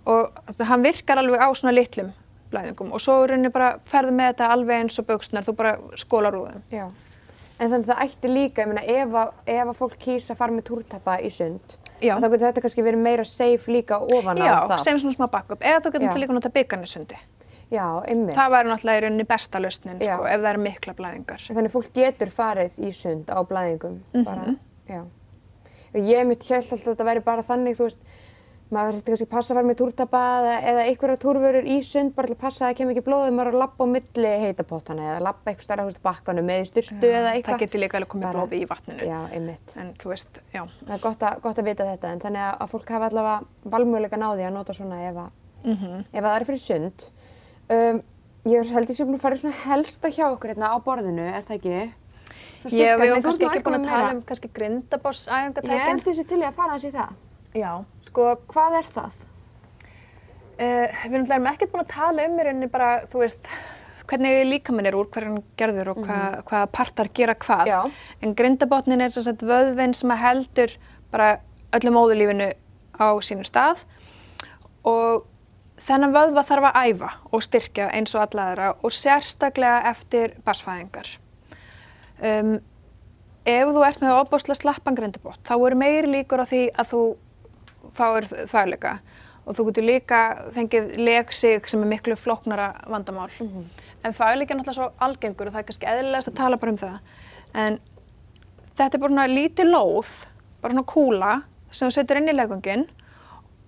og 0.07 0.63
hann 0.69 0.83
virkar 0.85 1.19
alveg 1.21 1.41
á 1.43 1.49
svona 1.53 1.73
litlum 1.75 2.13
blæðingum 2.51 2.93
og 2.95 3.01
svo 3.03 3.17
rauninni 3.27 3.49
bara 3.51 3.73
ferði 3.91 4.13
með 4.15 4.29
þetta 4.31 4.45
alveg 4.55 4.81
eins 4.85 4.99
og 5.01 5.05
buksnar, 5.09 5.43
þú 5.43 5.55
bara 5.59 5.73
skólar 5.99 6.37
úr 6.39 6.53
þeim. 6.53 6.63
Já. 6.71 6.85
En 7.59 7.71
þannig 7.71 7.87
að 7.87 7.91
það 7.91 8.03
ætti 8.05 8.29
líka, 8.31 8.61
ég 8.63 8.67
meina, 8.71 8.83
ef, 8.85 9.09
að- 9.09 9.33
ef 9.47 9.67
að 9.67 9.77
fólk 9.81 9.97
kýsa 9.99 10.31
að 10.31 10.37
fara 10.37 10.53
með 10.53 10.63
túrtappa 10.69 11.17
í 11.19 11.29
sund, 11.33 11.75
Já. 11.99 12.15
þá 12.21 12.27
getur 12.29 12.45
þetta 12.47 12.61
kannski 12.61 12.83
verið 12.85 13.01
meira 13.03 13.25
safe 13.25 13.67
líka 13.73 13.97
ofan 13.99 14.37
Já, 14.37 14.53
á 14.61 14.67
það. 14.69 14.83
sem 14.85 14.99
svona 14.99 15.15
smá 15.17 15.27
backup, 15.31 15.59
eða 15.59 15.81
þú 15.81 15.91
getur 15.97 16.07
Já. 16.13 16.17
líka 16.23 16.33
nota 16.37 16.49
byggarnisundi. 16.49 17.17
Já, 17.71 17.85
einmitt. 18.07 18.35
Það 18.37 18.51
væri 18.53 18.69
náttúrulega 18.71 18.97
í 18.97 19.01
rauninni 19.03 19.25
besta 19.27 19.59
lausnin, 19.59 19.99
Já. 19.99 20.15
sko, 20.15 20.25
ef 20.31 20.39
það 20.41 20.49
eru 20.53 20.61
mikla 20.63 20.93
blæðingar. 20.95 21.41
Þannig 21.51 21.71
fólk 21.73 21.89
getur 21.93 22.29
farið 22.31 22.77
í 22.79 22.91
sund 22.95 23.27
á 23.27 23.39
blæðingum. 23.43 23.97
Mhm. 24.13 24.23
Bara, 24.23 24.55
já. 24.87 25.01
Og 25.95 26.01
ég 26.03 26.25
mitt 26.27 26.43
held 26.47 26.63
alltaf 26.63 26.87
að 26.87 26.95
þetta 26.95 27.05
væri 27.09 27.23
bara 27.25 27.43
þannig, 27.43 27.75
þú 27.75 27.83
veist, 27.89 27.97
maður 28.71 28.95
þurfti 28.97 29.07
kannski 29.11 29.25
að 29.27 29.29
passa 29.31 29.53
að 29.53 29.57
fara 29.57 29.67
með 29.67 29.77
túrtappa 29.79 30.21
eða, 30.39 30.55
eða 30.71 30.81
einhverja 30.87 31.17
túrvörur 31.23 31.67
í 31.67 31.77
sund 31.83 32.15
bara 32.15 32.27
til 32.27 32.35
að 32.35 32.39
passa 32.41 32.65
að 32.65 32.67
það 32.71 32.77
kemur 32.77 32.91
ekki 32.97 33.03
blóðið 33.07 33.33
maður 33.37 33.51
að 33.53 33.59
lappa 33.61 33.83
á 33.83 33.87
milli 33.87 34.31
heitapottana 34.43 35.05
eða 35.11 35.21
lappa 35.23 35.51
eitthvað 35.51 35.63
starra 35.67 35.85
húst 35.87 36.01
bakkanum 36.03 36.45
með 36.45 36.65
styrtu 36.67 37.07
eða 37.07 37.31
eitthvað. 37.31 37.53
Það 37.53 37.59
getur 37.63 37.79
líka 37.83 37.97
alveg 37.97 38.11
komið 38.11 38.27
Bara- 38.27 38.39
blóði 38.43 38.59
í 38.59 38.67
vatninu. 38.67 39.07
Já, 39.07 39.19
einmitt. 39.31 39.77
En 39.77 39.93
þú 39.93 40.11
veist, 40.11 40.41
já. 40.53 40.63
Það 40.83 40.95
er 40.97 40.99
gott 41.07 41.19
að, 41.19 41.41
gott 41.41 41.57
að 41.57 41.63
vita 41.71 41.83
þetta 41.87 42.11
en 42.11 42.19
þannig 42.19 42.43
að- 42.59 42.69
fólk 42.69 42.89
hafa 42.89 43.09
allavega 43.09 43.45
valmöguleika 43.71 44.17
náði 44.19 44.43
að 44.47 44.53
nota 44.53 44.73
svona 44.73 44.99
ef 45.09 45.15
að, 45.15 45.29
Mhm. 45.63 45.99
ef 46.13 46.23
að 46.23 46.27
það 46.27 46.41
er 46.41 46.45
fyrir 46.45 46.59
sund. 46.59 47.03
Um, 47.67 48.01
ég 48.47 48.69
held 48.71 48.91
ég 48.91 48.99
búin 49.03 49.17
að 49.17 49.23
fara 49.25 49.39
svona 49.39 49.61
helsta 49.65 50.11
hjá 50.13 50.25
okkur 50.29 50.53
hérna 50.53 50.71
á 50.71 50.77
borðinu, 50.83 51.25
er 51.27 51.43
það 51.47 51.57
ekki? 51.57 51.79
Svona 52.57 52.73
Ég 52.73 52.77
styrkar, 52.77 52.99
við 53.01 53.07
erum 53.11 53.25
kannski 53.25 53.47
ekki 53.49 53.63
búin 53.65 53.79
að 53.79 53.87
tala 53.91 54.11
um 54.13 54.21
kannski 54.27 54.51
grindaboss 54.55 55.25
Ég 55.27 55.87
held 55.87 56.05
þessi 56.05 56.27
til 56.27 56.39
í 56.39 56.45
að 56.47 56.59
fara 56.59 56.77
þessi 56.77 56.91
í 56.91 56.95
það. 56.95 57.15
Já, 57.57 57.71
sko, 58.07 58.29
Hvað 58.53 58.77
er 58.79 58.93
það? 58.95 59.25
uh, 60.57 61.01
við 61.09 61.17
erum 61.19 61.49
ekkert 61.51 61.73
búin 61.73 61.83
að 61.83 61.91
tala 61.93 62.27
um 62.27 62.37
í 62.37 62.47
rauninni 62.47 62.69
bara, 62.71 62.91
þú 63.11 63.23
veist, 63.23 63.49
hvernig 64.07 64.43
líkaminn 64.47 64.89
er 64.89 64.97
úr, 64.97 65.09
hvernig 65.11 65.33
hann 65.35 65.55
gerður 65.59 65.91
og 65.93 66.03
hva, 66.05 66.19
hvaða 66.47 66.71
partar 66.73 67.11
gera 67.13 67.35
hvað. 67.35 67.71
Já. 67.71 67.79
En 68.23 68.35
grindabotnin 68.37 69.03
er 69.03 69.15
sem 69.15 69.25
sagt 69.27 69.43
vöðvinn 69.47 69.95
sem 69.97 70.13
heldur 70.23 70.75
bara 71.11 71.37
öllu 71.75 71.93
móðulífinu 71.95 72.53
á 72.97 73.07
sínu 73.21 73.45
stað 73.47 73.83
og 74.87 75.27
þennan 75.87 76.15
vöðva 76.15 76.43
þarf 76.47 76.69
að 76.69 76.79
æfa 76.87 77.11
og 77.31 77.43
styrkja 77.45 77.91
eins 77.95 78.15
og 78.15 78.25
alla 78.25 78.47
aðra 78.51 78.71
og 78.83 78.95
sérstaklega 78.95 79.91
eftir 79.91 80.35
barsfæðingar. 80.45 81.13
Um, 82.17 82.57
ef 83.47 83.71
þú 83.71 83.83
ert 83.87 84.01
með 84.03 84.17
ofbúslega 84.17 84.59
slappan 84.59 84.97
grindabott 84.97 85.39
þá 85.47 85.53
eru 85.55 85.77
meiri 85.79 86.09
líkur 86.09 86.41
á 86.43 86.49
því 86.49 86.63
að 86.73 86.89
þú 86.91 87.01
fáir 87.97 88.27
þvægleika 88.27 88.97
og 89.47 89.55
þú 89.55 89.67
getur 89.69 89.87
líka 89.87 90.21
fengið 90.55 90.89
legsig 90.99 91.69
sem 91.71 91.83
er 91.83 91.91
miklu 91.93 92.17
flóknara 92.19 92.73
vandamál. 92.91 93.29
En 94.03 94.15
þvægleika 94.15 94.53
er 94.53 94.59
náttúrulega 94.59 94.75
svo 94.75 94.89
algengur 94.99 95.47
og 95.47 95.55
það 95.55 95.61
er 95.61 95.67
kannski 95.69 95.91
eðlilegast 95.93 96.31
að 96.33 96.39
tala 96.41 96.59
bara 96.59 96.73
um 96.73 96.81
það. 96.81 96.97
En 97.55 97.79
þetta 98.75 98.91
er 98.91 99.03
bara 99.05 99.13
svona 99.13 99.27
lítið 99.31 99.71
lóð, 99.71 100.09
bara 100.61 100.75
svona 100.75 100.91
kúla 100.91 101.31
sem 101.71 101.87
þú 101.87 101.95
setur 101.95 102.19
inn 102.19 102.31
í 102.33 102.35
legungin 102.35 102.85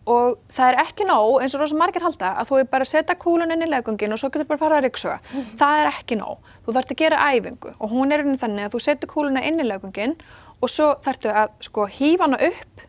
og 0.09 0.39
það 0.57 0.71
er 0.71 0.77
ekki 0.83 1.05
nóg, 1.05 1.35
eins 1.43 1.55
og 1.55 1.61
rosa 1.61 1.77
margir 1.77 2.03
halda, 2.05 2.31
að 2.41 2.49
þú 2.49 2.59
er 2.59 2.67
bara 2.71 2.87
að 2.87 2.91
setja 2.93 3.15
kúlun 3.21 3.53
inn 3.53 3.65
í 3.65 3.69
legungin 3.69 4.15
og 4.15 4.21
svo 4.21 4.31
getur 4.33 4.47
bara 4.49 4.61
farað 4.63 4.79
að 4.79 4.85
ryksuga. 4.87 5.17
Það 5.59 5.81
er 5.83 5.89
ekki 5.91 6.17
nóg. 6.19 6.51
Þú 6.65 6.75
þarfst 6.77 6.93
að 6.95 7.01
gera 7.03 7.23
æfingu 7.29 7.73
og 7.77 7.93
hún 7.93 8.13
er 8.15 8.23
inn 8.25 8.39
þannig 8.41 8.67
að 8.67 8.75
þú 8.75 8.81
setur 8.85 9.11
kúluna 9.13 9.43
inn 9.45 9.61
í 9.61 9.67
legungin 9.67 10.15
og 10.59 10.71
svo 10.73 10.93
þarftu 11.05 11.33
að 11.43 11.53
sko 11.69 11.85
hífa 11.99 12.25
hana 12.25 12.41
upp 12.49 12.87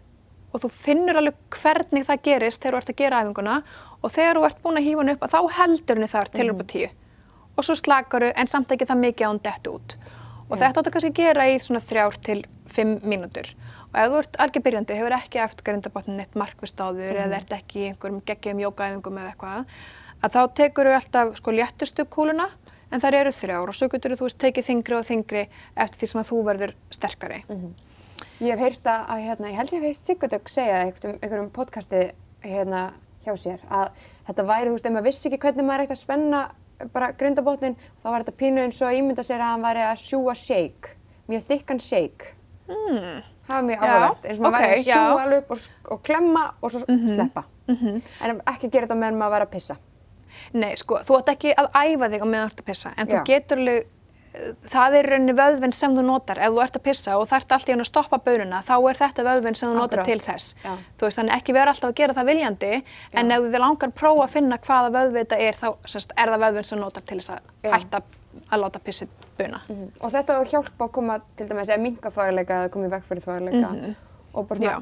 og 0.50 0.64
þú 0.64 0.70
finnur 0.74 1.20
alveg 1.20 1.58
hvernig 1.60 2.08
það 2.08 2.24
gerist 2.26 2.62
þegar 2.62 2.74
þú 2.74 2.80
ert 2.80 2.94
að 2.94 3.00
gera 3.02 3.20
æfinguna 3.22 3.58
og 4.00 4.14
þegar 4.16 4.40
þú 4.40 4.46
ert 4.48 4.62
búin 4.64 4.80
að 4.80 4.88
hífa 4.88 5.04
hana 5.04 5.14
upp 5.14 5.26
að 5.26 5.36
þá 5.36 5.40
heldur 5.60 6.00
henni 6.00 6.10
þar 6.10 6.32
til 6.34 6.48
upp 6.50 6.64
á 6.64 6.66
tíu 6.72 6.88
og 7.60 7.66
svo 7.66 7.76
slakaru 7.76 8.32
en 8.34 8.48
samt 8.48 8.72
ekki 8.72 8.88
það 8.88 9.02
mikið 9.04 9.26
að 9.26 9.32
hún 9.34 9.42
dett 9.44 9.68
út. 9.68 9.96
Og 10.50 10.58
þetta 10.58 10.80
áttu 10.80 10.92
kannski 10.94 11.10
að 11.12 11.18
gera 11.20 11.46
í 11.50 11.58
svona 11.62 11.82
þrjár 11.84 12.16
til 12.24 12.38
fimm 12.70 12.96
mínútur. 13.06 13.50
Og 13.90 13.98
ef 13.98 14.10
þú 14.10 14.18
ert 14.22 14.36
algjör 14.44 14.64
byrjandi, 14.66 14.98
hefur 15.00 15.16
ekki 15.16 15.40
eftir 15.42 15.66
grindabotnin 15.66 16.20
neitt 16.20 16.36
markvist 16.38 16.78
áður 16.78 17.24
eða 17.24 17.40
ert 17.40 17.54
ekki 17.56 17.80
í 17.80 17.88
einhverjum 17.90 18.20
geggjum 18.28 18.62
jókaæfingum 18.62 19.18
eða 19.18 19.32
eitthvað, 19.32 19.74
að 20.22 20.36
þá 20.36 20.40
tekur 20.60 20.90
þú 20.90 20.96
alltaf 21.00 21.32
sko 21.40 21.54
léttustu 21.56 22.06
kúluna 22.06 22.46
en 22.90 23.02
þær 23.02 23.18
eru 23.20 23.34
þrjár 23.34 23.72
og 23.72 23.78
svo 23.78 23.90
getur 23.90 24.16
þú 24.18 24.28
veist 24.28 24.40
tekið 24.42 24.68
þingri 24.68 24.98
og 24.98 25.06
þingri 25.08 25.44
eftir 25.74 26.00
því 26.00 26.10
sem 26.12 26.22
að 26.22 26.30
þú 26.30 26.40
verður 26.46 26.74
sterkari. 26.94 27.42
Ég 28.40 28.54
hef 28.54 28.62
heyrt 28.62 28.88
að, 28.90 29.12
hérna, 29.24 29.50
ég 29.50 29.58
held 29.60 29.72
ég 29.74 29.80
hef 29.80 29.86
heyrt 29.90 30.06
Sigurdök 30.06 30.50
segja 30.50 30.82
eitthvað 30.84 31.10
um 31.10 31.18
einhverjum 31.20 31.52
podcasti 31.56 32.02
hérna 32.44 32.82
hjá 33.24 33.34
sér 33.36 33.62
að 33.68 33.90
þetta 34.28 34.46
væri, 34.48 34.68
þú 34.68 34.76
veist, 34.76 34.86
ef 34.86 34.94
maður 34.94 35.08
vissi 35.10 35.28
ekki 35.28 35.40
hvernig 35.44 35.66
maður 35.68 35.86
ætti 35.86 35.96
að 35.96 36.02
spenna 36.04 36.42
bara 36.94 37.10
grindabotnin, 37.12 37.76
þá 38.00 38.06
var 38.08 38.24
þetta 38.24 38.40
pínu 38.40 38.62
eins 38.64 38.80
og 38.80 38.88
að 38.88 39.00
ímynda 39.00 39.24
sér 39.26 39.42
að 39.44 39.52
hann 39.52 39.66
væri 39.66 39.82
að 39.84 40.02
sjúa 40.06 40.34
shake, 40.38 40.94
mjög 41.28 41.44
þykkan 41.50 41.82
shake. 41.84 42.32
Mm. 42.70 43.20
Það 43.50 43.56
var 43.58 43.68
mjög 43.68 43.80
Já, 43.82 43.90
áhugavert, 43.90 44.26
eins 44.30 44.38
og 44.40 44.44
maður 44.46 44.56
ok, 44.56 44.64
væri 44.70 44.80
að 44.80 44.86
já. 44.86 44.96
sjúa 44.96 45.22
alveg 45.24 45.38
upp 45.44 45.54
og, 45.56 45.62
og 45.94 46.02
klemma 46.06 46.42
og 46.62 46.74
svo 46.74 46.82
sleppa. 47.10 47.44
En 47.70 48.42
ekki 48.46 48.68
gera 48.70 48.86
þetta 48.86 48.98
meðan 49.00 49.18
maður 49.20 49.34
væri 49.38 49.48
að 49.48 49.54
pissa. 49.56 49.76
Nei, 50.56 50.70
sko, 50.78 51.00
þú 51.06 51.16
átt 51.20 51.32
ekki 51.34 51.54
að 51.58 51.68
æfa 51.76 52.08
þig 52.12 52.22
á 52.22 52.26
meðan 52.30 52.44
þú 52.46 52.52
ert 52.54 52.60
að 52.62 52.68
pissa, 52.70 52.92
en 52.96 53.10
þú 53.10 53.16
Já. 53.18 53.24
getur 53.28 53.60
alveg, 53.60 53.88
það 54.70 54.94
er 55.00 55.08
rauninni 55.10 55.34
vöðvinn 55.34 55.74
sem 55.74 55.96
þú 55.98 56.04
notar. 56.06 56.38
Ef 56.38 56.52
þú 56.54 56.60
ert 56.62 56.78
að 56.78 56.84
pissa 56.86 57.16
og 57.18 57.26
þarft 57.32 57.54
allt 57.56 57.68
í 57.68 57.74
hann 57.74 57.82
að 57.82 57.88
stoppa 57.90 58.20
baununa, 58.22 58.60
þá 58.66 58.74
er 58.92 59.00
þetta 59.00 59.26
vöðvinn 59.26 59.58
sem 59.58 59.68
þú 59.72 59.74
notar 59.80 60.02
Akkurat. 60.04 60.06
til 60.06 60.20
þess. 60.28 60.54
Já. 60.62 60.70
Þú 61.00 61.08
veist, 61.08 61.18
þannig 61.18 61.34
ekki 61.36 61.56
vera 61.58 61.74
alltaf 61.74 61.90
að 61.90 61.98
gera 62.00 62.14
það 62.14 62.30
viljandi, 62.30 62.72
en 63.12 63.34
ef 63.36 63.48
þú 63.50 63.62
langar 63.66 63.92
prófa 64.00 64.24
að 64.28 64.32
finna 64.38 64.58
hvaða 64.62 64.94
vöðvi 64.96 65.24
þetta 65.24 65.40
er, 65.48 65.58
þá 65.60 65.68
sérst, 65.90 66.14
er 66.16 66.30
það 66.34 66.44
vöðvinn 66.46 66.68
sem 66.70 66.78
þú 66.78 66.82
notar 66.86 67.06
til 67.10 67.18
þess 67.20 67.34
að 67.34 67.42
Já. 67.66 67.74
hætta 67.74 68.02
að 68.50 68.62
láta 68.64 68.80
pissið 68.84 69.08
bauna. 69.38 69.60
Og 70.00 70.12
þetta 70.14 70.38
hjálpa 70.50 70.86
að 70.88 70.92
koma 70.98 71.18
til 71.36 71.48
dæmis 71.50 71.68
eða 71.70 71.82
minka 71.84 72.10
þvægileika 72.14 72.60
eða 72.64 72.72
koma 72.74 72.88
í 72.88 72.92
veg 72.94 73.08
fyrir 73.08 73.24
þvægileika. 73.26 73.94
Og 74.34 74.48
bara 74.48 74.60
Já. 74.60 74.76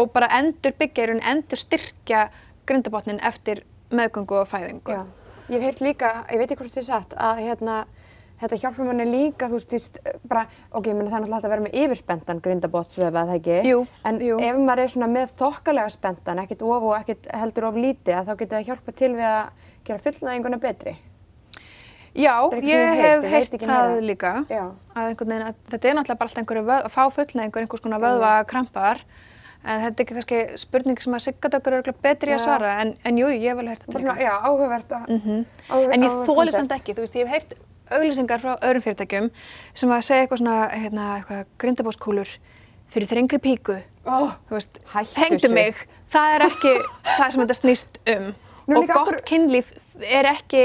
Og 0.00 0.12
bara 0.12 0.28
endur 0.38 0.72
byggja, 0.78 1.04
í 1.04 1.08
rauninni 1.10 1.28
endur 1.30 1.60
styrkja 1.60 2.26
grindabotnin 2.66 3.20
eftir 3.28 3.64
meðgöngu 3.92 4.38
og 4.40 4.48
fæðingu. 4.48 4.94
Já, 4.94 5.02
ég 5.50 5.58
hef 5.58 5.66
heyrt 5.68 5.82
líka, 5.84 6.12
ég 6.32 6.40
veit 6.40 6.46
ekki 6.50 6.62
hvort 6.62 6.72
þið 6.72 6.80
er 6.82 6.86
satt, 6.86 7.12
að 7.20 7.42
hérna, 7.44 7.74
þetta 8.40 8.58
hjálpar 8.62 8.88
manni 8.88 9.06
líka, 9.10 9.50
þú 9.52 9.60
veist, 9.60 9.98
bara, 10.28 10.46
ok, 10.72 10.88
ég 10.88 10.96
meina 10.96 11.10
það 11.12 11.18
er 11.18 11.24
náttúrulega 11.26 11.46
að 11.50 11.54
vera 11.54 11.66
með 11.66 11.76
yfirspentan 11.82 12.40
grindabottsvefi, 12.46 13.10
að 13.10 13.18
það 13.20 13.36
ekki? 13.36 13.58
Jú, 13.68 13.84
En 14.08 14.20
jú. 14.24 14.40
ef 14.48 14.60
maður 14.64 14.84
er 14.86 14.94
svona 14.96 15.10
með 15.12 15.36
þokkalega 15.42 15.92
spentan, 15.92 16.42
ekkert 16.42 16.64
of 16.72 16.88
og 16.88 16.96
ekkert 17.02 17.28
heldur 17.42 17.68
of 17.68 17.78
lítið, 17.84 18.16
að 18.16 18.30
þá 18.30 18.34
getur 18.40 18.56
það 18.56 18.68
hjálpa 18.70 18.96
til 19.02 19.12
við 19.18 19.28
að 19.28 19.68
gera 19.84 20.04
fullnæðinguna 20.08 20.62
betri. 20.62 20.96
Já, 22.14 22.34
ég 22.60 22.94
hef 23.00 23.24
ekki 23.38 23.58
það 23.64 23.98
líka. 24.04 24.32
Já. 24.52 24.64
Að 24.94 25.12
veginn, 25.16 25.44
að 25.48 25.54
þetta 25.72 25.88
er 25.88 25.94
náttúrulega 25.96 26.18
bara 26.20 26.28
alltaf 26.28 26.40
einhverju 26.42 26.64
vöð, 26.68 26.82
að 26.86 26.92
fá 26.92 27.02
fullnæðingur, 27.16 27.62
einhvers 27.64 27.84
konar 27.86 28.02
vöðva 28.02 28.32
krampar. 28.50 29.00
En 29.62 29.78
þetta 29.84 30.02
er 30.02 30.04
ekki 30.04 30.14
kannski 30.18 30.40
spurning 30.58 30.98
sem 31.00 31.14
að 31.14 31.22
siggadökkur 31.28 31.76
eru 31.78 31.92
betri 32.02 32.32
í 32.32 32.34
að 32.34 32.40
Já. 32.40 32.44
svara, 32.44 32.72
en, 32.82 32.94
en 33.06 33.18
jú, 33.20 33.28
ég 33.30 33.46
hef 33.46 33.60
alveg 33.62 33.84
Bara 33.86 33.92
þetta 33.92 34.00
líka. 34.02 34.24
já, 34.26 34.32
áhugavert 34.42 34.94
að... 34.98 35.12
Mm 35.14 35.44
En 35.94 36.02
ég 36.02 36.16
þóli 36.26 36.52
samt 36.56 36.74
ekki, 36.76 36.96
þú 36.98 37.04
veist, 37.06 37.14
ég 37.20 37.28
hef 37.30 37.36
heyrt 37.36 37.54
auglýsingar 37.92 38.40
frá 38.42 38.52
öðrum 38.58 38.82
fyrirtækjum 38.82 39.28
sem 39.78 39.92
að 39.94 40.02
segja 40.08 40.24
eitthvað 40.26 40.40
svona, 40.42 40.56
hérna, 40.72 41.06
eitthvað 41.20 41.42
grindabóskúlur 41.62 42.32
fyrir 42.92 43.08
þrengri 43.12 43.38
píku. 43.44 43.76
Ó, 44.04 44.32
Þú 44.50 44.56
veist, 44.58 44.80
hengdu 45.16 45.50
mig, 45.54 45.78
það 46.12 46.34
er 46.36 46.44
ekki 46.48 46.72
það 47.20 47.28
sem 47.36 47.44
þetta 47.44 47.58
snýst 47.60 48.00
um. 48.16 48.28
Nú 48.66 48.80
og 48.82 48.86
gott 48.90 48.96
akkur- 49.12 49.22
kynlíf 49.30 49.70
er 50.02 50.28
ekki, 50.32 50.64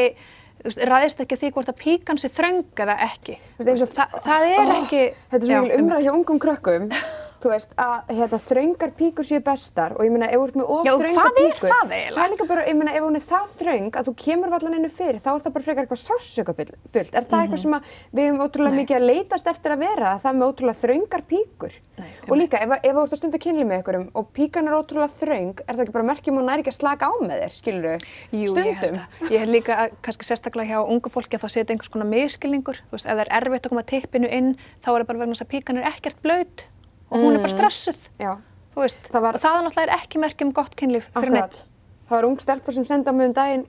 ræðist 0.76 1.22
ekki 1.24 1.38
því 1.42 1.54
hvort 1.56 1.72
að 1.72 1.80
píkan 1.84 2.20
sé 2.22 2.32
þröng 2.34 2.66
eða 2.84 2.98
ekki. 3.08 3.38
Veist, 3.62 3.94
Þa, 3.96 4.08
það 4.26 4.50
er 4.50 4.60
Ó, 4.60 4.76
ekki... 4.82 5.06
Þetta 5.32 5.44
er 5.44 5.48
svo 5.48 5.62
mikil 5.64 5.80
umræð 5.84 6.06
hjá 6.08 6.12
ungum 6.14 6.42
krökkum 6.44 6.90
þú 7.42 7.50
veist, 7.54 7.74
að 7.78 8.12
hérna, 8.18 8.38
þröngar 8.48 8.92
píkur 8.98 9.26
séu 9.28 9.40
bestar 9.46 9.94
og 9.98 10.02
ég 10.06 10.12
meina, 10.14 10.28
ef 10.32 10.40
þú 10.40 10.46
ert 10.48 10.56
með 10.58 10.72
of 10.74 10.88
er 10.88 11.34
píkur, 11.38 11.70
það 11.70 11.94
er 12.24 12.32
líka 12.34 12.48
bara, 12.50 12.64
ég 12.68 12.78
meina, 12.80 12.94
ef 12.98 13.04
hún 13.06 13.16
er 13.20 13.26
það 13.30 13.52
þröng 13.60 13.92
að 14.02 14.08
þú 14.10 14.14
kemur 14.24 14.50
vallan 14.56 14.78
einu 14.80 14.90
fyrir, 14.90 15.20
þá 15.22 15.30
er 15.36 15.44
það 15.46 15.54
bara 15.58 15.68
frekar 15.68 15.86
eitthvað 15.86 16.02
sársökafullt. 16.04 16.74
Er 16.98 17.28
það 17.28 17.44
eitthvað 17.44 17.62
sem 17.64 17.76
að 17.78 17.92
við 18.18 18.24
hefum 18.28 18.42
ótrúlega 18.48 18.68
Mhm. 18.68 18.76
Nei. 18.78 18.84
mikið 18.84 18.98
að 18.98 19.06
leitast 19.08 19.48
eftir 19.48 19.72
að 19.72 19.80
vera, 19.86 20.08
að 20.16 20.22
það 20.22 20.32
er 20.34 20.38
með 20.38 20.48
ótrúlega 20.52 20.82
þröngar 20.84 21.22
píkur? 21.28 21.74
Nei, 21.98 22.10
og 22.30 22.38
líka, 22.38 22.58
ef, 22.62 22.70
ef 22.84 22.94
þú 22.94 23.04
ert 23.04 23.14
að 23.14 23.18
stunda 23.22 23.38
kynli 23.42 23.64
með 23.66 23.78
einhverjum 23.82 24.10
og 24.14 24.28
píkan 24.34 24.68
er 24.68 24.74
ótrúlega 24.78 25.14
þröng, 25.18 25.54
er 25.68 25.74
það 25.76 25.82
ekki 25.86 25.96
bara 25.98 26.08
merkjum 26.12 26.38
hún 26.38 26.50
er 26.54 26.60
ekki 26.62 26.74
að 26.74 26.80
slaka 26.82 27.06
á 27.10 27.14
með 27.22 27.38
þér, 27.42 27.54
skilur 27.58 27.98
Jú, 28.32 28.48
stundum? 28.54 28.98
að. 29.02 29.32
Ég 29.32 29.40
held 29.40 29.54
líka 29.56 29.74
að 29.78 29.92
kannski 30.06 30.26
sérstaklega 30.30 30.70
hjá 30.74 30.80
ungu 30.88 31.10
fólki 31.10 31.38
að 31.38 31.42
það 31.46 31.54
setja 31.58 31.74
einhvers 31.74 31.90
konar 31.94 32.08
miskilningur. 32.12 32.78
Þú 32.90 32.92
veist, 32.98 33.06
ef 33.10 33.18
það 33.18 33.26
er 33.26 33.34
erfitt 33.42 33.66
að 33.66 33.70
koma 33.70 33.84
tippinu 33.84 34.30
inn, 34.30 34.56
þá 34.84 34.88
er 34.94 35.02
það 35.02 35.08
bara 35.08 35.20
vegna 35.20 35.34
þess 35.34 35.46
að 35.48 35.54
píkan 35.56 35.78
er 35.82 35.90
ekkert 35.92 36.22
blöyt 36.22 36.66
og 37.12 37.18
hún 37.24 37.36
er 37.38 37.44
bara 37.44 37.54
stressuð. 37.56 38.10
Já, 38.20 38.36
Þú 38.78 38.84
veist, 38.84 39.08
Það 39.10 39.22
var- 39.22 39.36
og 39.36 39.42
það 39.42 39.64
náttúrulega 39.66 39.88
er 39.88 39.96
ekki 39.98 40.20
merkjum 40.22 40.54
gott 40.54 40.76
kynlíf 40.76 41.08
fyrir 41.16 41.32
neitt. 41.34 41.64
Það 42.08 42.16
var 42.18 42.26
ung 42.26 42.38
stelpa 42.40 42.72
sem 42.74 42.84
senda 42.86 43.12
mig 43.12 43.28
um 43.28 43.34
daginn 43.34 43.66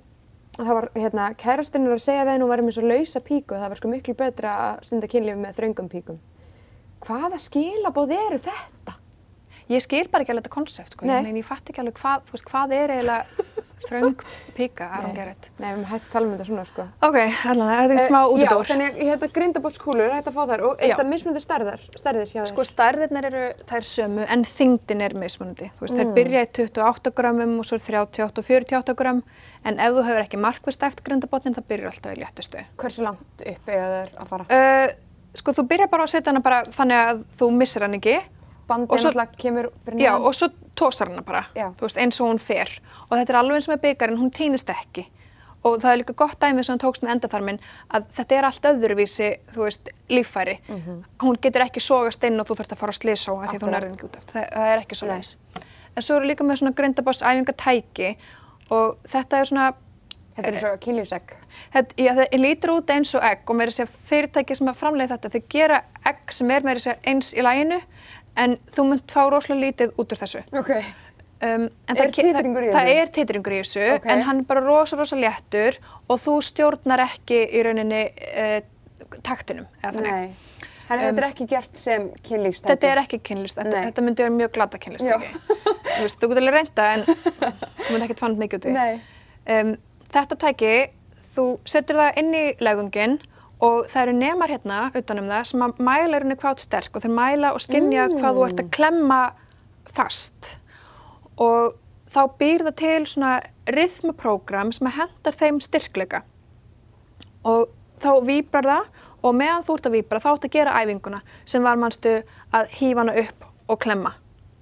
að 0.59 0.67
það 0.67 0.75
var, 0.75 0.89
hérna, 0.95 1.35
kærastinn 1.37 1.87
er 1.87 1.95
að 1.95 2.03
segja 2.05 2.25
við 2.25 2.33
henni 2.35 2.45
hún 2.45 2.51
væri 2.53 2.63
með 2.67 2.75
svo 2.77 2.83
lausa 2.89 3.21
píku 3.21 3.55
og 3.55 3.61
það 3.63 3.69
var 3.69 3.77
sko 3.81 3.89
miklu 3.89 4.15
betra 4.19 4.53
að 4.67 4.85
stunda 4.85 5.07
kynlífi 5.09 5.41
með 5.41 5.55
þröngum 5.57 5.89
píkum. 5.89 6.19
Hvaða 7.01 7.39
skilabóð 7.39 8.13
eru 8.13 8.39
þetta? 8.39 8.95
Ég 9.69 9.83
skil 9.85 10.09
bara 10.09 10.25
ekki 10.25 10.33
alveg 10.33 10.45
þetta 10.45 10.55
konsept, 10.55 10.93
sko. 10.97 11.07
Nei. 11.07 11.23
Ég, 11.23 11.45
fatt 11.45 11.69
ekki 11.71 11.81
alveg 11.83 11.95
hvað, 12.01 12.23
veist, 12.33 12.45
hvað 12.49 12.73
er 12.73 12.89
eiginlega 12.89 13.25
þröng 13.87 14.15
píka, 14.57 14.89
I 14.91 15.03
don't 15.05 15.15
get 15.15 15.29
it. 15.29 15.51
Nei, 15.59 15.69
við 15.69 15.75
erum 15.77 15.85
hægt 15.93 16.07
að 16.09 16.13
tala 16.13 16.27
um 16.27 16.33
þetta 16.35 16.47
svona, 16.49 16.65
sko. 16.69 16.87
Ok, 17.09 17.19
allan, 17.53 17.71
þetta 17.79 17.95
er 18.03 18.09
smá 18.11 18.19
Eh, 18.19 18.33
útidór. 18.35 18.65
Já, 18.65 18.71
þannig 18.73 18.89
að 18.89 19.09
hérna 19.09 19.29
grindabótskúlur 19.39 20.13
hægt 20.17 20.29
að 20.31 20.37
fá 20.39 20.43
þær 20.51 20.65
og 20.69 20.79
þetta 20.83 21.07
mismunandi 21.09 21.43
stærðar, 21.45 21.81
stærðir 21.97 22.29
hjá 22.33 22.41
þér? 22.43 22.51
Sko 22.53 22.67
stærðirnar 22.69 23.25
eru, 23.31 23.45
þær 23.71 23.87
sömu, 23.93 24.27
en 24.29 24.45
þyngdin 24.45 25.03
er 25.09 25.15
mismunandi. 25.15 25.71
Þú 25.79 25.81
veist, 25.87 25.95
Mm. 25.95 26.01
þær 26.01 26.15
byrja 26.19 26.41
í 26.43 26.51
28 26.59 27.11
grammum 27.15 27.59
og 27.59 27.65
svo 27.65 27.75
er 27.79 27.85
38 28.05 28.39
og 28.39 28.45
48 28.45 28.95
gramm, 28.95 29.23
en 29.65 29.79
ef 29.79 29.93
þú 29.93 30.05
hefur 30.05 30.25
ekki 30.27 30.39
markvist 30.39 30.83
eftir 30.83 31.05
grindabotnin, 31.05 31.55
það 31.55 31.69
byrjar 31.69 31.93
alltaf 31.93 32.13
í 32.17 32.23
léttustu. 32.23 32.65
Hversu 32.79 33.03
langt 33.03 33.21
upp 33.47 33.69
eiga 33.69 33.87
þær 33.95 34.11
að 34.19 34.27
fara? 34.29 34.47
Uh, 34.51 34.89
sko, 35.35 35.53
þú 35.53 35.69
byrjar 35.69 35.89
bara 35.91 36.03
að 36.05 36.11
setja 36.11 36.33
hana 36.33 36.41
bara 36.41 36.63
þannig 36.65 37.09
að 37.09 37.25
þú 37.39 37.51
missir 37.57 37.83
hann 37.83 37.95
ekki. 38.01 38.19
Bandið 38.69 38.91
og 38.93 38.99
svo- 38.99 39.11
náttúrulega 39.11 39.37
kemur 39.39 39.71
fyrir 39.85 39.99
Já, 40.01 40.11
neðan. 40.13 40.25
og 40.27 40.35
svo 40.35 40.49
tósar 40.77 41.09
hana 41.09 41.23
bara, 41.23 41.45
Já. 41.57 41.71
þú 41.77 41.81
veist, 41.87 41.97
eins 41.99 42.21
og 42.21 42.29
hún 42.29 42.39
fer. 42.41 42.69
Og 43.11 43.17
þetta 43.19 43.31
er 43.31 43.37
alveg 43.41 43.55
eins 43.57 43.69
með 43.69 43.81
byggarinn, 43.83 44.19
hún 44.21 44.31
týnist 44.31 44.69
ekki. 44.71 45.07
Og 45.65 45.81
það 45.83 45.93
er 45.93 45.97
líka 46.05 46.15
gott 46.15 46.39
dæmi 46.39 46.63
sem 46.65 46.73
hann 46.77 46.79
tókst 46.79 47.03
með 47.03 47.11
endaþarminn 47.17 47.59
að 47.91 48.05
þetta 48.15 48.37
er 48.39 48.45
allt 48.45 48.63
öðruvísi, 48.63 49.31
þú 49.55 49.65
veist, 49.65 49.89
líffæri. 50.09 50.59
Hún 51.21 51.37
getur 51.41 51.63
ekki 51.67 51.81
sogast 51.81 52.23
inn 52.25 52.39
og 52.41 52.47
þú 52.47 52.55
þurft 52.61 52.73
að 52.73 52.79
fara 52.79 52.93
slísó 52.93 53.43
af 53.43 53.51
því 53.51 53.57
að 53.57 53.61
þú 53.61 53.67
Mhm. 53.67 53.75
Akkurat. 53.75 53.83
nærðin 53.83 53.97
ekki 53.97 54.05
út 54.07 54.17
af. 54.17 54.27
Það, 54.27 54.51
það 54.53 54.77
er 54.77 54.79
ekki 54.85 54.95
svo 54.95 55.09
leiðis. 55.09 55.37
En 55.97 56.03
svo 56.03 56.17
eru 56.17 56.27
líka 56.29 56.45
með 56.47 56.59
svona 56.61 56.75
grindaboss 56.75 57.23
æfingatæki 57.23 58.17
og 58.71 58.97
þetta 59.09 59.41
er 59.41 59.45
svona, 59.45 59.75
Þetta 60.37 60.49
er 60.49 60.55
svo 60.61 60.77
kynlífsegg. 60.79 61.33
þetta, 61.75 61.95
já, 61.99 62.15
það 62.15 62.39
lítur 62.39 62.71
út 62.79 62.87
eins 62.95 63.15
og 63.17 63.23
egg 63.25 63.39
og 63.51 63.57
meira 63.57 63.71
að 63.71 63.75
segja 63.75 63.89
fyrirtæki 64.07 64.55
sem 64.57 64.69
að 64.69 64.77
framleiða 64.77 65.19
þetta, 65.19 65.31
þau 65.35 65.43
gera 65.49 65.83
egg 66.07 66.31
sem 66.31 66.51
er 66.53 66.61
meira 66.61 66.77
að 66.79 66.83
segja 66.87 66.99
eins 67.05 67.35
í 67.35 67.43
læginu 67.43 67.81
en 68.39 68.57
þú 68.75 68.87
munt 68.93 69.13
fá 69.13 69.23
rosalega 69.31 69.65
lítið 69.67 69.95
út 69.99 70.15
úr 70.15 70.21
þessu. 70.23 70.43
Ok. 70.57 70.73
Um, 71.39 71.69
en 71.87 71.95
Er 72.03 72.11
titringur 72.11 72.65
í 72.67 72.71
það, 72.73 72.75
það 72.75 72.89
þessu? 72.89 72.99
er 73.03 73.11
titringur 73.15 73.55
í 73.55 73.59
þessu, 73.63 73.83
Ok. 73.95 74.07
en 74.11 74.23
hann 74.27 74.41
er 74.43 74.47
bara 74.49 74.63
rosa, 74.65 74.97
rosa 74.99 75.17
léttur 75.19 75.77
og 76.11 76.19
þú 76.25 76.35
stjórnar 76.43 77.03
ekki 77.05 77.39
í 77.55 77.63
rauninni 77.67 78.01
uh, 78.11 78.61
taktinum. 79.23 79.69
Eða 79.83 79.93
þannig. 79.93 80.13
Nei. 80.13 80.35
Þannig 80.89 81.05
að 81.05 81.09
Um, 81.09 81.17
þetta 81.19 81.21
er 81.21 81.29
ekki 81.29 81.47
gert 81.51 81.75
sem 81.77 82.05
kynlífstæki? 82.25 82.69
Þetta 82.73 82.89
er 82.89 82.99
ekki 83.03 83.19
kynlist, 83.29 83.59
þetta, 83.61 83.81
þetta 83.91 84.03
myndi 84.07 84.25
vera 84.25 84.33
mjög 84.33 84.53
glata 84.55 84.79
kynlist, 84.81 85.05
ekki? 85.05 85.29
þú 85.99 86.05
veist, 86.07 86.17
þú 86.23 86.29
getur 86.31 86.41
alveg 86.43 86.55
reynda, 86.57 86.87
en 86.95 87.03
þú 87.85 87.91
myndi 87.93 88.07
ekkert 88.07 88.23
fann 88.25 88.37
mikið 88.41 88.59
út 88.63 88.69
í. 88.73 88.87
Um, 89.53 89.73
þetta 90.17 90.39
tæki, 90.47 90.71
þú 91.37 91.45
setur 91.69 92.01
það 92.01 92.21
inn 92.23 92.33
í 92.39 92.43
legungin 92.65 93.19
og 93.59 93.89
það 93.91 94.03
eru 94.05 94.15
nemar 94.15 94.53
hérna 94.53 94.79
utanum 94.95 95.29
það 95.31 95.45
sem 95.51 95.65
að 95.67 95.83
mæla 95.83 96.21
henni 96.21 96.39
hvað 96.39 96.63
sterk 96.63 96.97
og 96.97 97.05
þeir 97.05 97.15
mæla 97.17 97.53
og 97.57 97.63
skynja 97.65 98.07
hvað 98.13 98.39
þú 98.39 98.47
ert 98.47 98.63
að 98.63 98.71
klemma 98.77 99.21
fast. 99.91 100.53
Og 101.43 101.75
þá 102.15 102.21
býr 102.39 102.65
það 102.69 102.79
til 102.79 103.01
svona 103.11 103.33
rithmaprógram 103.75 104.73
sem 104.75 104.91
að 104.91 104.97
hendar 105.01 105.39
þeim 105.43 105.61
styrkleika. 105.65 106.23
Og 107.47 107.69
þá 108.03 108.11
víbrar 108.27 108.71
það 108.71 109.05
og 109.27 109.35
meðan 109.35 109.67
þú 109.67 109.79
ert 109.79 109.91
að 109.91 109.97
víbra 109.99 110.23
þá 110.23 110.31
ert 110.33 110.49
að 110.49 110.55
gera 110.55 110.79
æfinguna 110.79 111.23
sem 111.49 111.67
var 111.67 111.81
mannstu 111.83 112.19
að 112.55 112.75
hífa 112.79 113.03
hana 113.03 113.17
upp 113.25 113.47
og 113.69 113.81
klemma. 113.83 114.15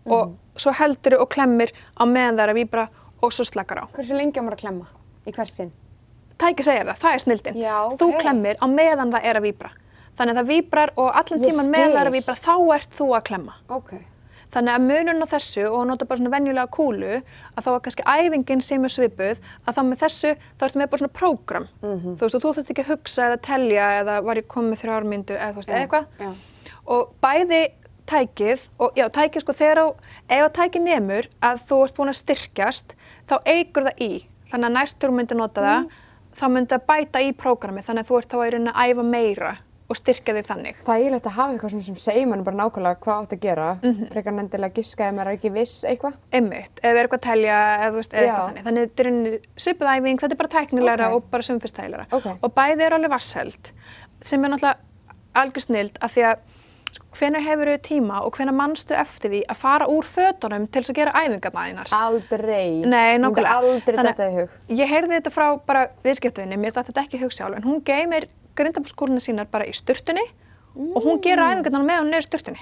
Og 0.09 0.37
svo 0.57 0.73
heldur 0.73 1.19
og 1.21 1.29
klemmir 1.35 1.75
á 2.01 2.09
meðan 2.09 2.39
það 2.39 2.47
er 2.47 2.55
að 2.55 2.61
víbra 2.63 2.87
og 3.21 3.35
svo 3.35 3.45
slakar 3.45 3.83
á. 3.83 3.91
Hversu 3.93 4.17
lengi 4.17 4.41
á 4.41 4.45
maður 4.45 4.57
að 4.57 4.65
klemma? 4.65 4.89
Í 5.27 5.35
hvers 5.37 5.57
sinn? 5.59 5.75
Tæki 6.37 6.67
segir 6.67 6.85
það, 6.85 6.99
það 7.01 7.15
er 7.15 7.23
snildin. 7.25 7.57
Já, 7.61 7.77
Þú 7.97 8.09
ok. 8.13 8.19
klemmir 8.21 8.59
á 8.61 8.67
meðan 8.69 9.13
það 9.15 9.25
er 9.31 9.39
að 9.41 9.47
víbra. 9.47 9.71
Þannig 10.17 10.33
að 10.35 10.41
það 10.41 10.51
víbrar 10.53 10.93
og 10.97 11.09
allan 11.21 11.41
tíman 11.45 11.71
meðan 11.73 11.95
það 11.95 12.03
er 12.03 12.11
að 12.11 12.17
víbra 12.17 12.35
þá 12.41 12.55
ert 12.77 12.93
þú 12.99 13.07
að 13.17 13.25
klemma. 13.31 13.55
Ok. 13.73 13.95
Þannig 14.57 14.73
að 14.73 14.85
munun 14.87 15.25
á 15.25 15.27
þessu 15.29 15.65
og 15.69 15.79
að 15.83 15.89
nota 15.91 16.07
bara 16.09 16.21
svona 16.21 16.33
venjulega 16.33 16.73
kúlu 16.73 17.15
að 17.17 17.65
þá 17.67 17.71
er 17.73 17.81
kannski 17.85 18.05
æfingin 18.13 18.63
sem 18.65 18.85
er 18.87 18.93
svipuð 18.95 19.41
að 19.67 19.77
þá 19.77 19.81
með 19.89 19.99
þessu 20.05 20.31
þá 20.37 20.63
ertu 20.69 20.81
með 20.81 20.91
bara 20.93 21.03
svona 21.03 21.17
prógram. 21.19 21.67
Mhm. 21.83 22.15
Þú 22.17 22.23
veist 22.25 22.39
og 22.39 22.45
þú 22.45 22.53
þurft 22.57 22.71
ekki 22.73 22.85
að 22.85 22.93
hugsa 22.93 23.27
eða 23.27 23.41
telja 23.49 23.89
eða 24.01 24.15
var 24.25 24.37
ég 24.41 24.47
komið 24.47 24.81
þrjármyndu 24.85 25.37
eða 25.37 25.51
þú 25.53 25.61
veist 25.61 25.75
eitthvað. 25.81 26.07
Já. 26.21 26.31
Og 26.87 27.13
bæði 27.21 27.63
tækið 28.07 28.61
og 28.79 28.95
já 28.97 29.09
tækið 29.11 29.43
sko 29.43 29.53
þegar 29.53 29.79
á, 29.83 29.87
ef 30.31 30.43
að 30.47 30.57
tækið 30.61 30.83
nemur 30.87 31.29
að 31.43 31.61
þú 31.69 31.83
ert 31.85 31.97
búin 31.97 32.13
að 32.15 32.21
styrkjast 32.23 32.95
þá 33.29 33.37
eigur 33.45 33.89
það 33.91 34.03
í. 34.07 34.13
Þannig 34.53 34.69
að 34.71 34.77
næst 34.79 34.97
þegar 35.01 35.11
þú 35.11 35.17
myndir 35.19 35.41
nota 35.43 35.61
það 35.67 35.91
þá 36.37 36.47
myndi 36.53 36.75
það 36.75 36.87
bæta 36.91 37.23
í 37.25 37.31
prógrami 37.37 37.83
þannig 37.87 38.05
að 38.05 38.11
þú 38.11 38.19
ert 38.21 38.29
þá 38.33 38.37
að 38.43 38.51
reyna 38.57 38.73
að 38.77 38.91
æfa 38.93 39.05
meira 39.11 39.57
og 39.87 39.95
styrkja 39.95 40.35
þig 40.35 40.47
þannig. 40.49 40.79
Það 40.83 40.97
er 40.97 41.03
eiginlegt 41.05 41.27
að 41.31 41.35
hafa 41.37 41.53
eitthvað 41.55 41.71
svona 41.71 41.87
sem 41.87 41.99
segir 42.03 42.25
mann 42.27 42.41
bara 42.43 42.57
nákvæmlega 42.59 42.99
hvað 43.05 43.21
átt 43.23 43.35
að 43.37 43.43
gera. 43.45 43.67
Mhm. 43.87 44.09
Frekar 44.11 44.35
nendilega 44.35 44.75
giska 44.75 45.07
ef 45.07 45.15
maður 45.15 45.31
er 45.31 45.37
ekki 45.39 45.53
viss 45.55 45.85
eitthvað. 45.87 46.17
Einmitt, 46.33 46.81
eða 46.83 46.91
er 46.99 47.07
eitthvað 47.07 47.21
að 47.21 47.29
telja 47.29 47.59
eða 47.77 47.93
veist, 47.95 48.13
eitthvað 48.17 48.49
þannig. 48.49 48.65
Þannig 48.67 48.83
þetta 48.89 49.05
er 49.05 49.11
einu 49.13 49.39
svipuð 49.57 49.93
æfing, 49.93 50.19
þetta 50.25 50.33
er 50.33 50.41
bara 50.43 50.55
tæknilegra 50.57 51.07
Ok. 51.07 51.15
og 51.15 51.31
bara 51.31 51.43
sumfyrstægilegra. 51.43 52.07
Ok. 52.11 52.27
Og 52.43 52.55
bæði 52.59 52.83
eru 52.83 52.99
alveg 52.99 53.11
vassheld, 53.15 53.71
sem 54.23 54.45
er 54.45 54.49
náttúrulega 54.49 54.77
algjör 55.37 55.63
snild 55.69 55.99
af 56.03 56.15
því 56.17 56.23
að 56.33 56.37
hvenær 57.17 57.43
hefur 57.47 57.71
þau 57.73 57.79
tíma 57.87 58.19
og 58.27 58.35
hvenær 58.37 58.55
mannstu 58.57 58.95
eftir 58.95 59.31
því 59.33 59.41
að 59.49 59.57
fara 59.57 59.87
úr 59.89 60.05
fötunum 60.05 60.67
til 60.71 60.83
þess 60.83 60.93
að 60.93 60.99
gera 61.01 61.13
æfingarna 61.17 61.65
þínar? 61.67 61.93
Aldrei. 61.97 62.85
Nei, 62.85 63.17
nákvæmlega. 63.19 63.55
aldrei 63.57 63.97
Þannig- 63.97 64.17
þetta 64.17 64.29
í 64.31 64.35
hug. 64.41 64.51
Ég 64.69 64.89
heyrði 64.93 65.21
þetta 65.21 65.33
frá 65.33 65.47
bara 65.67 65.87
viðskiptavinni, 66.05 66.57
mér 66.61 66.73
datt 66.77 66.87
þetta 66.91 67.05
ekki 67.07 67.21
hug 67.23 67.33
sjálf, 67.33 67.57
en 67.57 67.63
hún 67.63 67.83
geymir 67.85 68.29
grindabúrskúluna 68.57 69.21
sínar 69.21 69.47
bara 69.51 69.65
í 69.65 69.73
sturtunni 69.75 70.25
og 70.77 71.03
hún 71.05 71.21
gerir 71.23 71.43
æfingarna 71.45 71.81
með 71.85 72.01
hún 72.03 72.11
niður 72.13 72.25
í 72.25 72.29
sturtunni. 72.29 72.61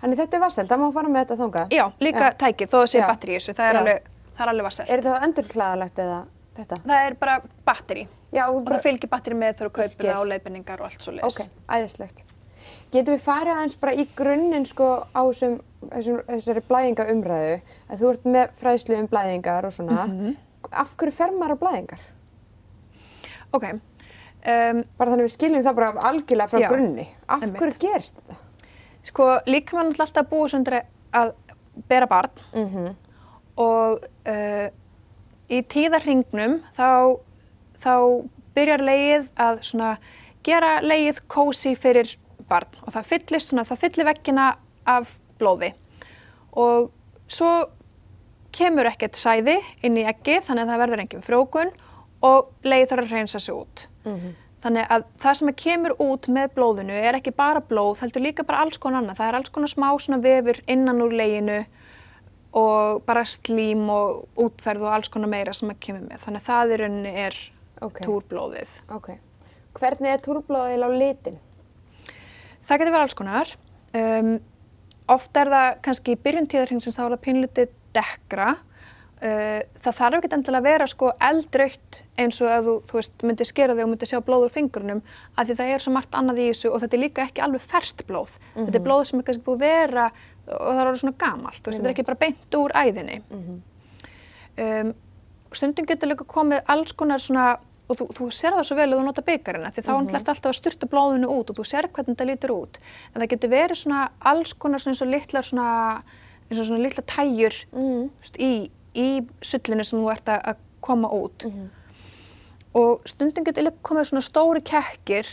Þannig 0.00 0.16
þetta 0.22 0.34
er 0.36 0.40
vassel, 0.40 0.66
það 0.66 0.78
má 0.80 0.92
fara 0.94 1.08
með 1.08 1.26
þetta 1.26 1.36
þangað. 1.42 1.70
Já, 1.76 1.84
líka 2.00 2.30
tækið, 2.38 2.68
þó 2.70 2.76
það 2.80 2.86
sé 2.88 2.98
Já. 3.00 3.06
batteri 3.10 3.32
í 3.34 3.36
þessu, 3.40 3.54
það 3.54 3.68
er 3.68 3.74
Já. 3.74 3.80
alveg, 3.80 4.02
er 4.40 4.48
alveg 4.48 4.64
vassast. 4.64 4.90
Er 4.90 5.00
þetta 5.02 5.22
endurklaðalegt 5.26 5.98
eða 5.98 6.18
þetta? 6.56 6.76
Það 6.86 7.06
er 7.06 7.14
bara 7.14 7.40
batteri. 7.66 8.08
Já, 8.32 8.46
Og 8.48 8.64
það 8.64 8.82
fylgir 8.82 9.08
batteri 9.10 9.34
með 9.36 9.58
kaupir 9.58 9.88
skil. 9.90 10.06
það 10.08 10.16
á 10.16 10.24
leiðbenningar 10.30 10.80
og 10.80 10.86
allt 10.86 11.00
svo 11.02 11.12
leiðis. 11.12 11.40
Ok, 11.40 11.50
æðislegt. 11.68 12.22
Getum 12.90 13.14
við 13.14 13.22
farið 13.22 13.52
aðeins 13.54 13.76
bara 13.80 13.94
í 13.94 14.06
grunninn 14.18 14.66
sko 14.66 14.88
á 15.14 15.20
þessum, 15.22 15.60
þessum, 15.92 16.20
þessari 16.26 16.62
blæðingaumræðu 16.70 17.52
að 17.88 18.00
þú 18.02 18.10
ert 18.10 18.24
með 18.36 18.56
fræðslu 18.60 18.98
um 18.98 19.08
blæðingar 19.12 19.68
og 19.68 19.76
svona. 19.76 20.06
Mhm. 20.06 20.36
Af 20.70 20.96
hverju 20.96 21.14
fer 21.14 21.32
maður 21.32 21.56
á 21.56 21.62
blæðingar? 21.62 22.02
Ok. 23.52 23.64
Um, 23.70 24.84
Bara 24.96 25.10
þannig 25.10 25.26
við 25.26 25.34
skiljum 25.34 25.64
það 25.64 25.74
bara 25.78 26.08
algjörlega 26.10 26.48
frá 26.48 26.60
Já, 26.60 26.68
grunni. 26.68 27.08
Af 27.28 27.42
hverju 27.44 27.78
gerist 27.78 28.16
þetta? 28.16 28.36
sko, 29.02 29.28
líka 29.46 29.76
mann 29.76 29.94
alltaf 29.98 30.28
búið 30.30 30.54
sundri 30.54 30.82
að 31.16 31.32
bera 31.88 32.08
barn 32.10 32.44
Mm 32.54 32.90
og 33.60 34.04
uh, 34.30 34.68
í 35.52 35.58
tíðarhingnum 35.68 36.60
þá, 36.78 37.18
þá 37.82 37.94
byrjar 38.56 38.80
leið 38.86 39.26
að 39.36 39.58
svona 39.66 39.88
gera 40.46 40.78
leið 40.80 41.18
kósi 41.28 41.74
fyrir 41.76 42.14
barn 42.50 42.80
og 42.84 42.92
það 42.96 43.08
fyllist 43.14 43.52
svona, 43.52 43.64
það 43.68 43.82
fyllir 43.86 44.08
veggina 44.10 44.48
af 44.90 45.14
blóði 45.40 45.72
og 46.58 46.90
svo 47.30 47.50
kemur 48.56 48.88
ekkert 48.90 49.18
sæði 49.18 49.60
inn 49.86 49.98
í 50.00 50.04
eggi 50.10 50.40
þannig 50.42 50.66
að 50.66 50.70
það 50.74 50.80
verður 50.84 51.02
engin 51.04 51.26
frjókun 51.26 51.74
og 52.26 52.48
leið 52.66 52.88
þarf 52.90 53.04
að 53.06 53.12
reynsa 53.14 53.40
sig 53.40 53.54
út. 53.54 53.84
Þannig 54.60 54.90
að 54.92 55.04
það 55.22 55.36
sem 55.38 55.50
kemur 55.56 55.94
út 56.04 56.26
með 56.28 56.50
blóðinu 56.58 56.96
er 57.00 57.16
ekki 57.16 57.32
bara 57.32 57.62
blóð, 57.64 58.02
heldur 58.02 58.24
líka 58.26 58.44
bara 58.44 58.64
alls 58.66 58.76
konar 58.82 59.00
annað. 59.00 59.16
Það 59.22 59.30
er 59.30 59.38
alls 59.38 59.52
konar 59.54 59.70
smá 59.72 59.86
svona 59.96 60.18
vefur 60.20 60.58
innan 60.68 61.00
úr 61.00 61.14
leginu 61.16 61.60
og 62.60 63.00
bara 63.06 63.22
slím 63.24 63.86
og 63.94 64.26
útferð 64.36 64.84
og 64.84 64.96
alls 64.98 65.08
konar 65.08 65.30
meira 65.32 65.54
sem 65.56 65.70
að 65.72 65.80
kemur 65.86 66.02
með. 66.10 66.20
Þannig 66.26 66.42
að 66.42 66.50
það 66.50 66.74
í 66.74 66.80
rauninni 66.82 67.14
er 67.24 67.38
Ok. 67.80 68.02
túrblóðið. 68.04 68.72
Ok. 68.92 69.08
Hvernig 69.78 70.12
er 70.12 70.20
túrblóðið 70.26 70.84
á 70.84 70.90
litin? 70.92 71.38
Það 72.70 72.80
getur 72.80 72.94
verið 72.94 73.04
alls 73.04 73.18
konar. 73.18 73.52
Um, 73.98 74.32
oft 75.10 75.38
er 75.40 75.50
það 75.50 75.68
kannski 75.82 76.14
í 76.14 76.18
byrjun 76.22 76.50
tíðarhengsins 76.50 76.94
þá 76.94 77.04
er 77.04 77.14
það 77.16 77.22
pínlítið 77.24 77.72
dekkra. 77.96 78.50
Uh, 79.20 79.58
það 79.82 79.96
þarf 79.98 80.16
ekki 80.20 80.30
endilega 80.32 80.62
að 80.62 80.68
vera 80.70 80.86
sko 80.88 81.10
eldrautt 81.26 81.98
eins 82.22 82.38
og 82.40 82.52
að 82.54 82.68
þú, 82.68 82.74
þú 82.88 82.98
veist, 83.00 83.24
myndir 83.26 83.48
skera 83.50 83.74
þig 83.74 83.84
og 83.84 83.90
myndir 83.90 84.08
sjá 84.08 84.20
blóð 84.24 84.46
úr 84.46 84.54
fingrunum 84.54 85.02
af 85.34 85.48
því 85.48 85.56
það 85.58 85.72
er 85.74 85.84
svo 85.84 85.92
margt 85.92 86.16
annað 86.16 86.40
í 86.40 86.46
þessu 86.52 86.70
og 86.70 86.80
þetta 86.84 86.96
er 86.96 87.02
líka 87.02 87.26
ekki 87.26 87.44
alveg 87.44 87.66
ferst 87.74 88.06
blóð. 88.08 88.38
Þetta 88.54 88.78
er 88.80 88.86
blóð 88.86 89.02
sem 89.10 89.20
er 89.20 89.26
kannski 89.26 89.44
búið 89.50 89.58
að 89.58 89.66
vera 89.66 90.06
og 90.50 90.70
það 90.70 90.80
er 90.80 90.88
orðið 90.88 91.02
svona 91.02 91.18
gamalt, 91.20 91.60
þetta 91.66 91.84
er 91.84 91.92
ekki 91.92 92.06
bara 92.08 92.20
beint 92.22 92.56
úr 92.58 92.74
æðinni. 92.80 93.18
Um, 94.60 94.94
stundum 95.56 95.88
getur 95.88 96.10
líka 96.10 96.26
komið 96.30 96.64
alls 96.70 96.94
konar 96.98 97.22
svona, 97.22 97.46
og 97.90 97.98
þú, 97.98 98.06
þú 98.16 98.28
sér 98.34 98.54
það 98.54 98.66
svo 98.68 98.76
vel 98.78 98.86
að 98.88 99.00
þú 99.00 99.04
nota 99.08 99.24
byggarina, 99.26 99.70
því 99.74 99.82
þá 99.82 99.90
mm 99.90 100.06
-hmm. 100.06 100.16
alltaf 100.16 100.46
að 100.46 100.58
styrta 100.58 100.86
blóðinu 100.86 101.26
út 101.26 101.50
og 101.50 101.56
þú 101.56 101.64
sér 101.66 101.88
hvernig 101.90 102.16
þetta 102.16 102.30
lítur 102.30 102.50
út. 102.50 102.78
En 103.14 103.22
það 103.22 103.30
getur 103.32 103.50
verið 103.50 103.76
svona 103.76 104.08
alls 104.20 104.52
konar 104.52 104.80
svona 104.80 104.92
eins 104.92 105.02
og 105.02 105.08
litlar 105.08 105.44
svona, 105.44 106.02
eins 106.50 106.60
og 106.60 106.66
svona 106.66 106.84
litlar 106.84 107.04
tæjur 107.06 107.54
mm. 107.72 108.10
í, 108.38 108.70
í 108.94 109.08
sullinu 109.42 109.84
sem 109.84 109.98
þú 109.98 110.10
ert 110.12 110.28
að 110.28 110.40
að 110.44 110.56
koma 110.80 111.08
út. 111.08 111.44
Og 112.74 113.02
stundum 113.04 113.44
getur 113.44 113.64
líka 113.64 113.82
komið 113.82 114.04
svona 114.04 114.22
stóri 114.22 114.60
kekkir 114.62 115.26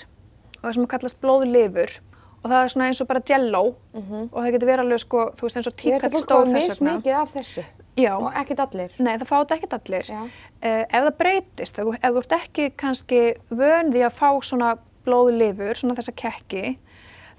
og 0.57 0.63
það 0.63 0.73
sem 0.73 0.87
kallast 0.87 1.21
blóðlifur 1.21 2.01
og 2.43 2.51
það 2.51 2.63
er 2.63 2.71
svona 2.73 2.87
eins 2.87 3.01
og 3.01 3.07
bara 3.07 3.21
jello 3.27 3.63
og 3.93 4.37
það 4.43 4.51
getur 4.55 4.69
verið 4.71 4.83
alveg 4.85 4.99
sko, 5.03 5.31
þú 5.37 5.47
veist 5.47 5.57
eins 5.57 5.69
og 5.69 5.75
tíkall 5.75 6.01
þetta 6.01 6.15
fólk 6.15 6.25
stóð 6.25 6.41
að 6.41 6.53
þess 6.53 6.67
mis 6.67 6.81
vegna. 6.81 6.95
mikið 6.97 7.19
af 7.21 7.33
þessu? 7.35 7.63
Já. 7.97 8.13
Og 8.21 8.27
ekkert 8.37 8.59
allir? 8.67 8.91
Nei, 9.01 9.15
það 9.17 9.29
fá 9.29 9.35
þetta 9.39 9.55
ekkert 9.57 9.73
allir. 9.79 10.09
Uh, 10.13 10.83
ef 10.85 10.91
það 11.07 11.13
breytist, 11.21 11.79
ef, 11.81 11.87
ef 11.97 12.11
þú 12.13 12.21
ert 12.21 12.35
ekki 12.37 12.67
kannski 12.77 13.21
vön 13.49 13.89
því 13.93 14.03
að 14.05 14.17
fá 14.19 14.29
svona 14.45 14.75
blóðlifur, 15.07 15.77
svona 15.79 15.95
þessa 15.97 16.13
kekki, 16.19 16.77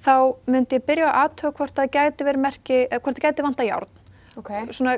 þá 0.05 0.13
myndi 0.51 0.79
ég 0.79 0.85
byrja 0.89 1.09
að 1.13 1.19
aðtöða 1.25 1.57
hvort 1.59 1.75
það 1.79 1.91
gæti 1.99 2.27
verið 2.29 2.45
merki, 2.47 2.79
eða 2.89 3.03
hvort 3.05 3.19
það 3.21 3.27
gæti 3.29 3.47
vanta 3.49 3.67
járn. 3.69 3.97
Ok, 4.39 4.53
Svona 4.73 4.95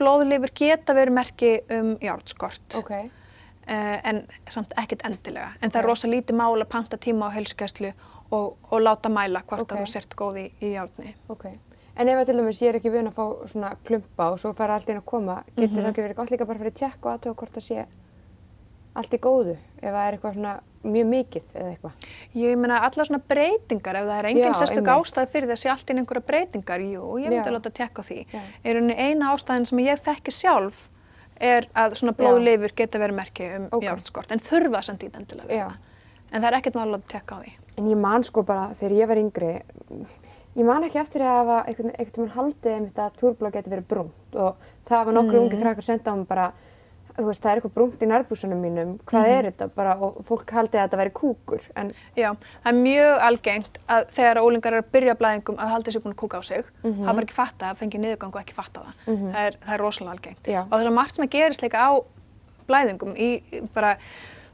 blóðlifur 0.00 0.52
geta 0.58 0.94
verið 0.96 1.14
merki 1.14 1.52
um 1.70 1.92
járnskort, 2.02 2.74
ok. 2.78 2.90
uh, 3.70 3.96
en 4.06 4.22
samt 4.50 4.74
ekkert 4.78 5.04
endilega. 5.06 5.52
En 5.62 5.70
það 5.70 5.82
er 5.82 5.88
rosa 5.90 6.10
lítið 6.10 6.38
mál 6.40 6.54
að 6.60 6.68
panta 6.74 6.98
tíma 6.98 7.30
á 7.30 7.34
heilsugæslu 7.36 7.92
og, 8.34 8.56
og 8.70 8.80
láta 8.82 9.08
mæla 9.12 9.42
hvort 9.46 9.62
Ok. 9.66 9.72
að 9.76 9.84
þú 9.84 9.92
sért 9.92 10.16
góð 10.18 10.40
í, 10.42 10.46
í 10.62 10.72
járni. 10.74 11.14
En 11.96 12.08
ef 12.12 12.18
að 12.20 12.26
til 12.28 12.36
dæmis 12.36 12.58
ég 12.60 12.68
er 12.68 12.76
ekki 12.80 12.92
vun 12.92 13.08
að 13.08 13.16
fá 13.16 13.24
svona 13.48 13.70
klumpa 13.88 14.30
og 14.32 14.40
svo 14.40 14.52
fara 14.56 14.74
allt 14.76 14.90
inn 14.92 15.00
að 15.00 15.06
koma, 15.08 15.38
getur 15.56 15.80
það 15.80 15.92
ekki 15.92 16.04
verið 16.04 16.18
gott 16.18 16.32
líka 16.34 16.46
bara 16.48 16.60
fyrir 16.60 16.74
tjekk 16.76 17.06
og 17.06 17.12
aðtöða 17.14 17.38
hvort 17.40 17.56
það 17.56 17.66
sé 17.66 17.86
allt 18.96 19.14
í 19.16 19.20
góðu 19.20 19.54
ef 19.56 19.86
það 19.92 20.02
er 20.02 20.16
eitthvað 20.16 20.36
svona 20.36 20.54
mjög 20.86 21.08
mikið 21.10 21.46
eða 21.54 21.70
eitthvað. 21.72 22.04
Ég 22.38 22.58
meina 22.60 22.76
allar 22.86 23.08
svona 23.08 23.22
breytingar, 23.32 23.98
ef 24.00 24.06
það 24.06 24.18
er 24.20 24.28
engin 24.30 24.58
sérstök 24.60 24.90
ástæði 24.92 25.32
fyrir 25.32 25.50
þess 25.50 25.58
að 25.58 25.64
sé 25.64 25.72
allt 25.72 25.90
inn 25.92 26.02
einhverja 26.02 26.26
breytingar, 26.30 26.84
jú, 26.84 27.06
ég 27.20 27.32
myndi 27.32 27.50
Já. 27.50 27.54
láta 27.56 27.72
tekka 27.74 28.04
á 28.04 28.08
því. 28.08 28.18
Er 28.64 28.80
eina 28.94 29.32
ástæðin 29.34 29.66
sem 29.66 29.82
ég 29.82 30.04
þekki 30.06 30.34
sjálf 30.36 30.86
er 31.40 31.66
að 31.76 31.98
svona 32.00 32.14
blóðleifur 32.16 32.72
geta 32.76 33.00
verið 33.02 33.18
merki 33.18 33.48
um 33.56 33.68
Ok. 33.72 33.84
járnskort, 33.84 34.30
en 34.32 34.40
þurfa 34.40 34.82
samt 34.86 35.04
í 35.04 35.10
endilega 35.12 35.48
við 35.48 35.58
Já. 35.58 35.66
það. 35.66 35.76
En 36.32 36.42
það 36.42 36.48
er 36.48 36.58
ekkert 36.60 36.74
mál 36.78 36.86
að 36.86 36.94
láta 36.96 37.12
tekka 37.16 37.36
á 37.36 37.38
því. 37.42 37.52
En 37.76 37.88
ég 37.90 37.98
man 38.00 38.22
sko 38.24 38.42
bara 38.42 38.70
þegar 38.74 38.96
ég 38.96 39.08
var 39.08 39.20
yngri, 39.20 39.50
ég 40.56 40.64
man 40.64 40.84
ekki 40.86 40.98
eftir 41.02 41.20
að 41.24 41.34
hafa 41.40 41.56
einhvern 41.68 41.90
einhvern 41.92 42.22
veginn 42.22 42.36
haldið 42.36 42.72
einmitt 42.76 42.98
að 43.02 43.18
túrblóð 43.20 43.52
geti 43.58 43.70
verið 43.74 43.88
brúnt 43.90 44.38
og 44.40 44.56
það 44.88 45.04
var 45.10 45.14
nokkru 45.18 45.42
ungi 45.44 45.58
krakkar 45.60 45.84
senda 45.84 46.12
á 46.12 46.16
mig 46.16 46.26
bara, 46.28 46.46
þú 47.16 47.24
veist, 47.30 47.40
það 47.42 47.50
er 47.50 47.56
eitthvað 47.60 47.74
brúnt 47.76 48.02
í 48.04 48.08
nærbúsunum 48.10 48.60
mínum, 48.60 48.90
hvað 49.08 49.28
er 49.32 49.46
þetta 49.50 49.68
bara 49.76 49.94
og 50.04 50.18
fólk 50.28 50.50
haldið 50.52 50.80
að 50.80 50.86
þetta 50.86 51.00
væri 51.00 51.12
kúkur 51.16 51.62
en 51.76 51.92
Já, 52.16 52.30
það 52.64 52.70
er 52.72 52.78
mjög 52.80 53.22
algengt 53.28 53.78
að 53.88 54.06
þegar 54.18 54.40
ólingar 54.42 54.72
eru 54.76 54.82
að 54.84 54.90
byrja 54.96 55.14
blæðingum 55.20 55.56
að 55.60 55.72
halda 55.74 55.90
sér 55.94 56.04
búin 56.04 56.14
að 56.16 56.20
kúka 56.24 56.40
á 56.40 56.42
sig, 56.44 56.64
Mhm. 56.84 57.04
hafa 57.04 57.14
bara 57.14 57.26
ekki 57.26 57.38
fatta 57.40 57.70
að 57.72 57.76
fengi 57.80 57.98
niðurgang 58.00 58.34
og 58.36 58.40
ekki 58.42 58.52
fatta 58.54 58.80
það. 58.80 58.92
það, 59.06 59.46
er, 59.46 59.56
það 59.64 59.74
er 59.74 59.80
rosalega 59.80 60.12
algengt. 60.16 60.42
Já. 60.46 60.60
Og 60.70 60.80
er 60.80 60.84
svo 60.84 60.92
margt 60.92 61.14
sem 61.14 61.24
að 61.24 61.30
gerist 61.36 61.62
líka 61.62 61.78
á 61.88 61.90
blæðingum 62.68 63.16
í 63.16 63.42
bara, 63.74 63.96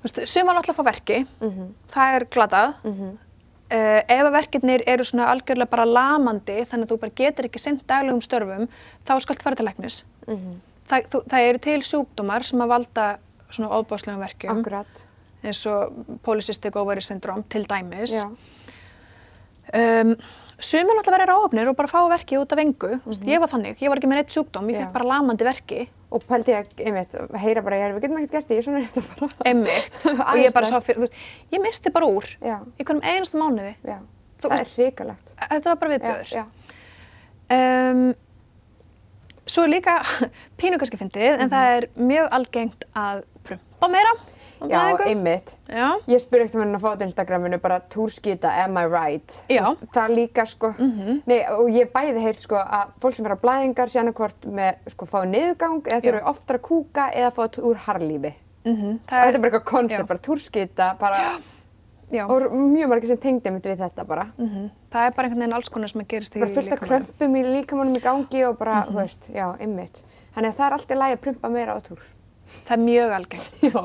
þú 0.02 0.06
veist, 0.06 0.28
sumar 0.28 0.54
náttúrulega 0.54 0.78
fá 0.78 0.84
verki, 0.92 1.26
Mhm. 1.40 1.74
það 1.90 2.14
er 2.16 2.24
glatað. 2.26 2.74
Uh, 3.72 4.02
ef 4.04 4.26
að 4.26 4.34
verkirnir 4.34 4.82
eru 4.90 5.04
svona 5.08 5.30
algjörlega 5.32 5.70
bara 5.72 5.86
lamandi 5.88 6.58
þannig 6.68 6.84
að 6.84 6.90
þú 6.90 6.98
bara 7.00 7.14
getur 7.16 7.46
ekki 7.48 7.60
sinnt 7.62 7.86
daglegum 7.88 8.20
störfum 8.20 8.66
þá 9.08 9.14
skalt 9.24 9.44
fara 9.44 9.56
til 9.56 9.64
læknis. 9.64 10.02
Mhm. 10.26 10.58
það, 10.90 11.06
þú, 11.14 11.22
það 11.32 11.46
eru 11.48 11.62
til 11.64 11.78
sjúkdómar 11.88 12.44
sem 12.44 12.60
að 12.60 12.72
valda 12.74 13.06
svona 13.48 13.72
óbáslegum 13.78 14.20
verkjum 14.20 14.60
akkurat, 14.60 15.02
eins 15.42 15.62
og 15.70 15.94
polycystic 16.26 16.76
ovary 16.76 17.00
syndrome 17.00 17.44
til 17.48 17.64
dæmis. 17.68 18.12
Um, 19.72 20.16
Sumir 20.62 20.94
náttúrulega 20.94 21.16
verið 21.18 21.30
ráöfnir 21.32 21.68
og 21.72 21.76
bara 21.78 21.90
fá 21.90 21.98
verki 22.12 22.36
út 22.38 22.52
af 22.54 22.60
engu. 22.62 22.92
Mm 23.02 23.28
Ég 23.28 23.40
var 23.42 23.50
þannig, 23.50 23.80
ég 23.82 23.90
var 23.90 23.98
ekki 23.98 24.08
með 24.10 24.20
neitt 24.20 24.34
sjúkdóm, 24.34 24.68
ég 24.70 24.78
fekk 24.78 24.92
bara 24.94 25.08
lamandi 25.10 25.46
verki, 25.46 25.80
og 26.14 26.22
pældi 26.28 26.54
ég, 26.54 26.68
einmitt, 26.86 27.16
heyra 27.42 27.64
bara, 27.66 27.80
ég 27.80 27.94
við 27.96 28.04
getum 28.06 28.20
ekkert 28.20 28.36
gert 28.36 28.50
því, 28.52 28.58
svona 28.62 28.82
er 28.82 28.86
þetta 28.92 29.02
bara. 29.18 29.30
emmitt, 29.50 30.06
og 30.28 30.38
ég 30.38 30.54
bara 30.54 30.70
sá 30.70 30.78
fyrir, 30.86 31.00
þú 31.00 31.06
veist, 31.08 31.16
ég 31.56 31.64
misti 31.66 31.92
bara 31.94 32.10
úr 32.14 32.28
Já, 32.38 32.56
í 32.78 32.86
hverjum 32.86 33.02
einasta 33.02 33.40
mánuði. 33.42 33.74
já, 33.82 33.98
Þú 34.42 34.50
það 34.50 34.60
er 34.62 34.70
hrikalegt. 34.76 35.32
Þetta 35.42 35.72
var 35.72 35.80
bara 35.82 35.92
viðbjöður. 35.96 36.46
Um, 37.52 38.04
svo 39.46 39.64
er 39.66 39.72
líka 39.74 39.98
pínu 40.62 40.78
kannski 40.80 40.98
fyndið, 41.00 41.40
en 41.42 41.50
það 41.52 41.74
er 41.76 41.88
mjög 41.98 42.30
algengt 42.38 42.86
að 42.94 43.24
prumpa 43.46 43.90
meira 43.90 44.14
já, 44.70 44.96
einmitt. 45.06 45.56
Já, 45.68 45.88
Ég 46.08 46.20
spurði 46.22 46.44
ekkert 46.46 46.54
um 46.58 46.62
henni 46.64 46.78
á 46.78 46.82
fót 46.82 47.02
Instagraminu 47.06 47.58
bara 47.62 47.80
túrskýta, 47.92 48.50
am 48.64 48.76
I 48.78 48.84
right? 48.86 49.36
Já. 49.48 49.64
Það 49.94 50.14
líka 50.16 50.44
sko, 50.46 50.72
nei 51.26 51.40
og 51.50 51.70
ég 51.70 51.90
bæði 51.92 52.20
heilt 52.22 52.40
sko 52.40 52.56
að 52.56 52.92
fólk 53.00 53.14
sem 53.14 53.26
á 53.26 53.36
blæðingar 53.42 53.88
sé 53.92 54.00
annarkvort 54.02 54.46
með 54.46 54.74
sko 54.94 55.06
fá 55.06 55.22
niðurgang 55.24 55.82
eða 55.86 56.00
þurfi 56.04 56.22
oftar 56.32 56.58
að 56.58 56.66
kúka 56.68 57.08
eða 57.12 57.30
fá 57.32 57.42
úr 57.62 57.76
harlífi. 57.86 58.34
mm 58.64 58.92
Og 58.92 59.08
þetta 59.10 59.34
er 59.34 59.40
bara 59.40 59.50
eitthvað 59.50 59.64
koncept, 59.72 60.06
bara 60.08 60.18
túrskýta, 60.18 60.98
bara, 60.98 61.40
já. 62.12 62.26
og 62.28 62.52
mjög 62.52 62.88
margir 62.88 63.08
sem 63.08 63.16
tengdi 63.18 63.50
mitt 63.50 63.64
við 63.66 63.78
þetta 63.82 64.06
bara. 64.06 64.26
Mhm. 64.38 64.70
Það 64.92 65.06
er 65.06 65.12
bara 65.16 65.28
einhvern 65.28 65.40
veginn 65.40 65.54
alls 65.56 65.68
konar 65.68 65.88
sem 65.88 66.00
að 66.00 66.08
gerist 66.08 66.36
í 66.36 66.40
Bara 66.40 66.52
fullt 66.52 66.72
af 66.72 66.80
krömpum 66.80 67.36
í 67.36 67.42
líkamannum 67.42 67.96
í 67.96 68.00
gangi 68.02 68.44
og 68.48 68.58
bara, 68.58 68.84
þú 68.86 68.94
veist, 69.00 69.28
já, 69.34 69.46
einmitt. 69.58 70.02
Þannig 70.36 70.52
að 70.52 70.56
það 70.56 70.66
er 70.66 70.72
alltaf 70.72 70.96
lægi 70.98 71.16
að 71.16 71.20
prumpa 71.26 71.48
meira 71.50 71.74
á 71.76 71.80
túr. 71.80 71.98
Það 72.66 72.74
er 72.76 72.82
mjög 72.86 73.14
algengt. 73.18 73.50
Já, 73.68 73.82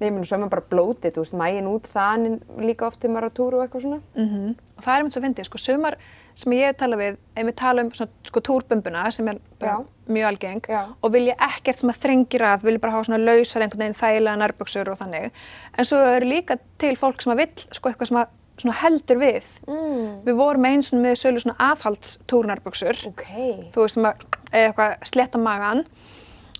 meina, 0.00 0.24
svo 0.24 0.36
er 0.36 0.40
maður 0.42 0.54
bara 0.54 0.66
blótið, 0.72 1.12
þú 1.16 1.24
veist, 1.24 1.36
mægin 1.36 1.68
út 1.70 1.90
þannig 1.90 2.64
líka 2.64 2.86
oft 2.88 3.00
þegar 3.02 3.14
maður 3.14 3.26
er 3.26 3.32
á 3.32 3.38
túr 3.40 3.56
og 3.58 3.62
eitthvað 3.66 3.86
svona. 3.86 4.00
Mm 4.16 4.50
Og 4.80 4.84
það 4.86 4.94
er 4.94 5.02
einmitt 5.02 5.12
svo 5.16 5.20
fyndið, 5.26 5.44
sko, 5.50 5.58
sumar 5.60 5.96
sem 6.40 6.52
ég 6.56 6.76
tala 6.80 6.96
við, 6.96 7.16
ef 7.36 7.44
við 7.50 7.56
tala 7.60 7.82
um 7.84 7.90
svona, 7.92 8.10
sko, 8.24 8.40
túrbumbuna 8.46 9.02
sem 9.12 9.28
er 9.28 9.40
Já. 9.60 9.74
mjög 10.08 10.28
algeng 10.30 10.62
Já. 10.72 10.78
og 11.04 11.12
vilja 11.12 11.34
ekkert 11.50 11.82
sem 11.82 11.90
að 11.92 11.98
þrengir 12.00 12.44
að, 12.48 12.62
vilja 12.64 12.80
bara 12.80 12.94
hafa 12.94 13.10
svona 13.10 13.20
lausar 13.20 13.60
einhvern 13.66 13.82
veginn 13.84 13.98
þægilega 14.00 14.40
nærböksur 14.40 14.88
og 14.88 14.96
þannig. 15.02 15.30
En 15.76 15.84
svo 15.90 16.00
eru 16.14 16.30
líka 16.30 16.56
til 16.80 16.94
fólk 16.96 17.20
sem 17.20 17.34
að 17.34 17.42
vill, 17.42 17.66
sko, 17.76 17.92
eitthvað 17.92 18.08
sem 18.08 18.20
að 18.22 18.32
svona 18.60 18.76
heldur 18.80 19.20
við. 19.20 19.52
Mm. 19.68 20.08
Við 20.24 20.40
vorum 20.40 20.66
eins 20.70 20.90
og 20.92 21.00
með 21.04 21.14
sölu 21.20 21.40
svona 21.44 21.60
aðhaldstúrnærböksur, 21.70 23.04
Ok. 23.08 23.24
þú 23.72 23.84
veist 23.84 23.94
sem 23.96 24.04
að 24.08 24.24
eitthvað 24.52 24.96
sletta 25.12 25.38
magan 25.40 25.84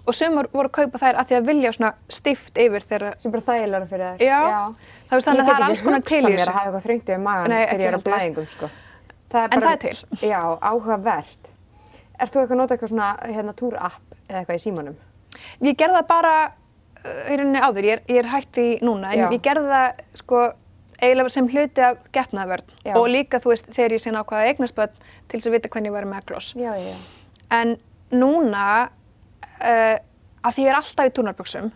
og 0.06 0.14
sumar 0.16 0.48
voru 0.52 0.68
að 0.70 0.74
kaupa 0.78 0.98
þær 1.02 1.18
að 1.20 1.26
því 1.30 1.36
að 1.38 1.48
vilja 1.50 1.72
svona 1.76 1.90
stift 2.08 2.58
yfir 2.58 2.86
þegar 2.88 3.16
sem 3.20 3.32
bara 3.34 3.46
þægilega 3.48 3.88
fyrir 3.90 4.06
þær. 4.06 4.24
Já. 4.24 4.40
Það 5.10 5.16
veist 5.16 5.28
þannig 5.28 5.42
að 5.42 5.50
það 5.50 5.56
er 5.60 5.66
alls 5.68 5.82
konar 5.86 6.04
til 6.06 6.16
í 6.16 6.20
Ég 6.20 6.22
get 6.22 6.30
ekki 6.30 6.30
hugsað 6.30 6.30
mér 6.30 6.40
þessu. 6.40 6.50
að 6.50 6.58
hafa 6.60 6.66
eitthvað 6.70 6.86
þröngt 6.86 7.10
yfir 7.10 7.22
magan 7.26 7.54
þegar 7.56 7.80
ég 7.80 7.90
er 7.90 7.98
á 7.98 8.06
blæðingum, 8.08 8.46
sko. 8.54 8.70
Það 9.30 9.44
En 9.54 9.64
það 9.64 9.72
er 9.72 9.82
til. 9.84 9.98
Já, 10.30 10.40
áhugavert. 10.70 11.52
Ert 12.20 12.32
þú 12.34 12.40
eitthvað 12.40 12.56
að 12.56 12.60
nota 12.60 12.74
eitthvað 12.74 12.92
svona 12.94 13.10
hérna 13.30 13.52
túr-app 13.56 14.16
eða 14.28 14.40
eitthvað 14.40 14.58
í 14.58 14.64
símanum? 14.64 14.96
Ég 15.64 15.76
gerði 15.78 16.00
það 16.00 16.08
bara 16.10 16.32
uh, 16.50 17.30
í 17.30 17.36
rauninni 17.38 17.60
áður, 17.64 17.86
ég 17.86 17.92
er, 17.96 18.02
ég 18.10 18.18
er 18.24 18.30
hætt 18.34 18.58
í 18.60 18.66
núna, 18.84 19.12
en 19.14 19.22
Já. 19.22 19.28
ég 19.30 19.40
gerði 19.44 19.70
það 19.70 20.02
sko 20.20 20.40
eiginlega 21.00 21.32
sem 21.32 21.46
hluti 21.48 21.80
af 21.86 21.96
getnaðvörn 22.12 22.74
Já. 22.84 22.92
og 22.98 23.06
líka 23.08 23.40
þú 23.40 23.54
veist 23.54 23.70
þegar 23.72 23.94
ég 23.96 24.02
síðan 24.04 24.18
ákvaða 24.20 24.50
eignarspöld 24.50 24.98
til 25.30 25.38
þess 25.40 25.48
að 25.48 25.54
vita 25.56 25.70
hvernig 25.72 25.88
ég 25.88 25.96
væri 25.96 26.10
með 26.10 26.26
gloss. 26.28 26.50
Já, 26.60 26.74
já, 26.76 26.90
já. 26.90 26.98
En 27.56 27.76
núna, 28.12 28.66
uh, 29.60 29.96
að 30.44 30.56
því 30.56 30.64
ég 30.66 30.70
er 30.72 30.78
alltaf 30.80 31.10
í 31.10 31.12
túnarböksum, 31.18 31.70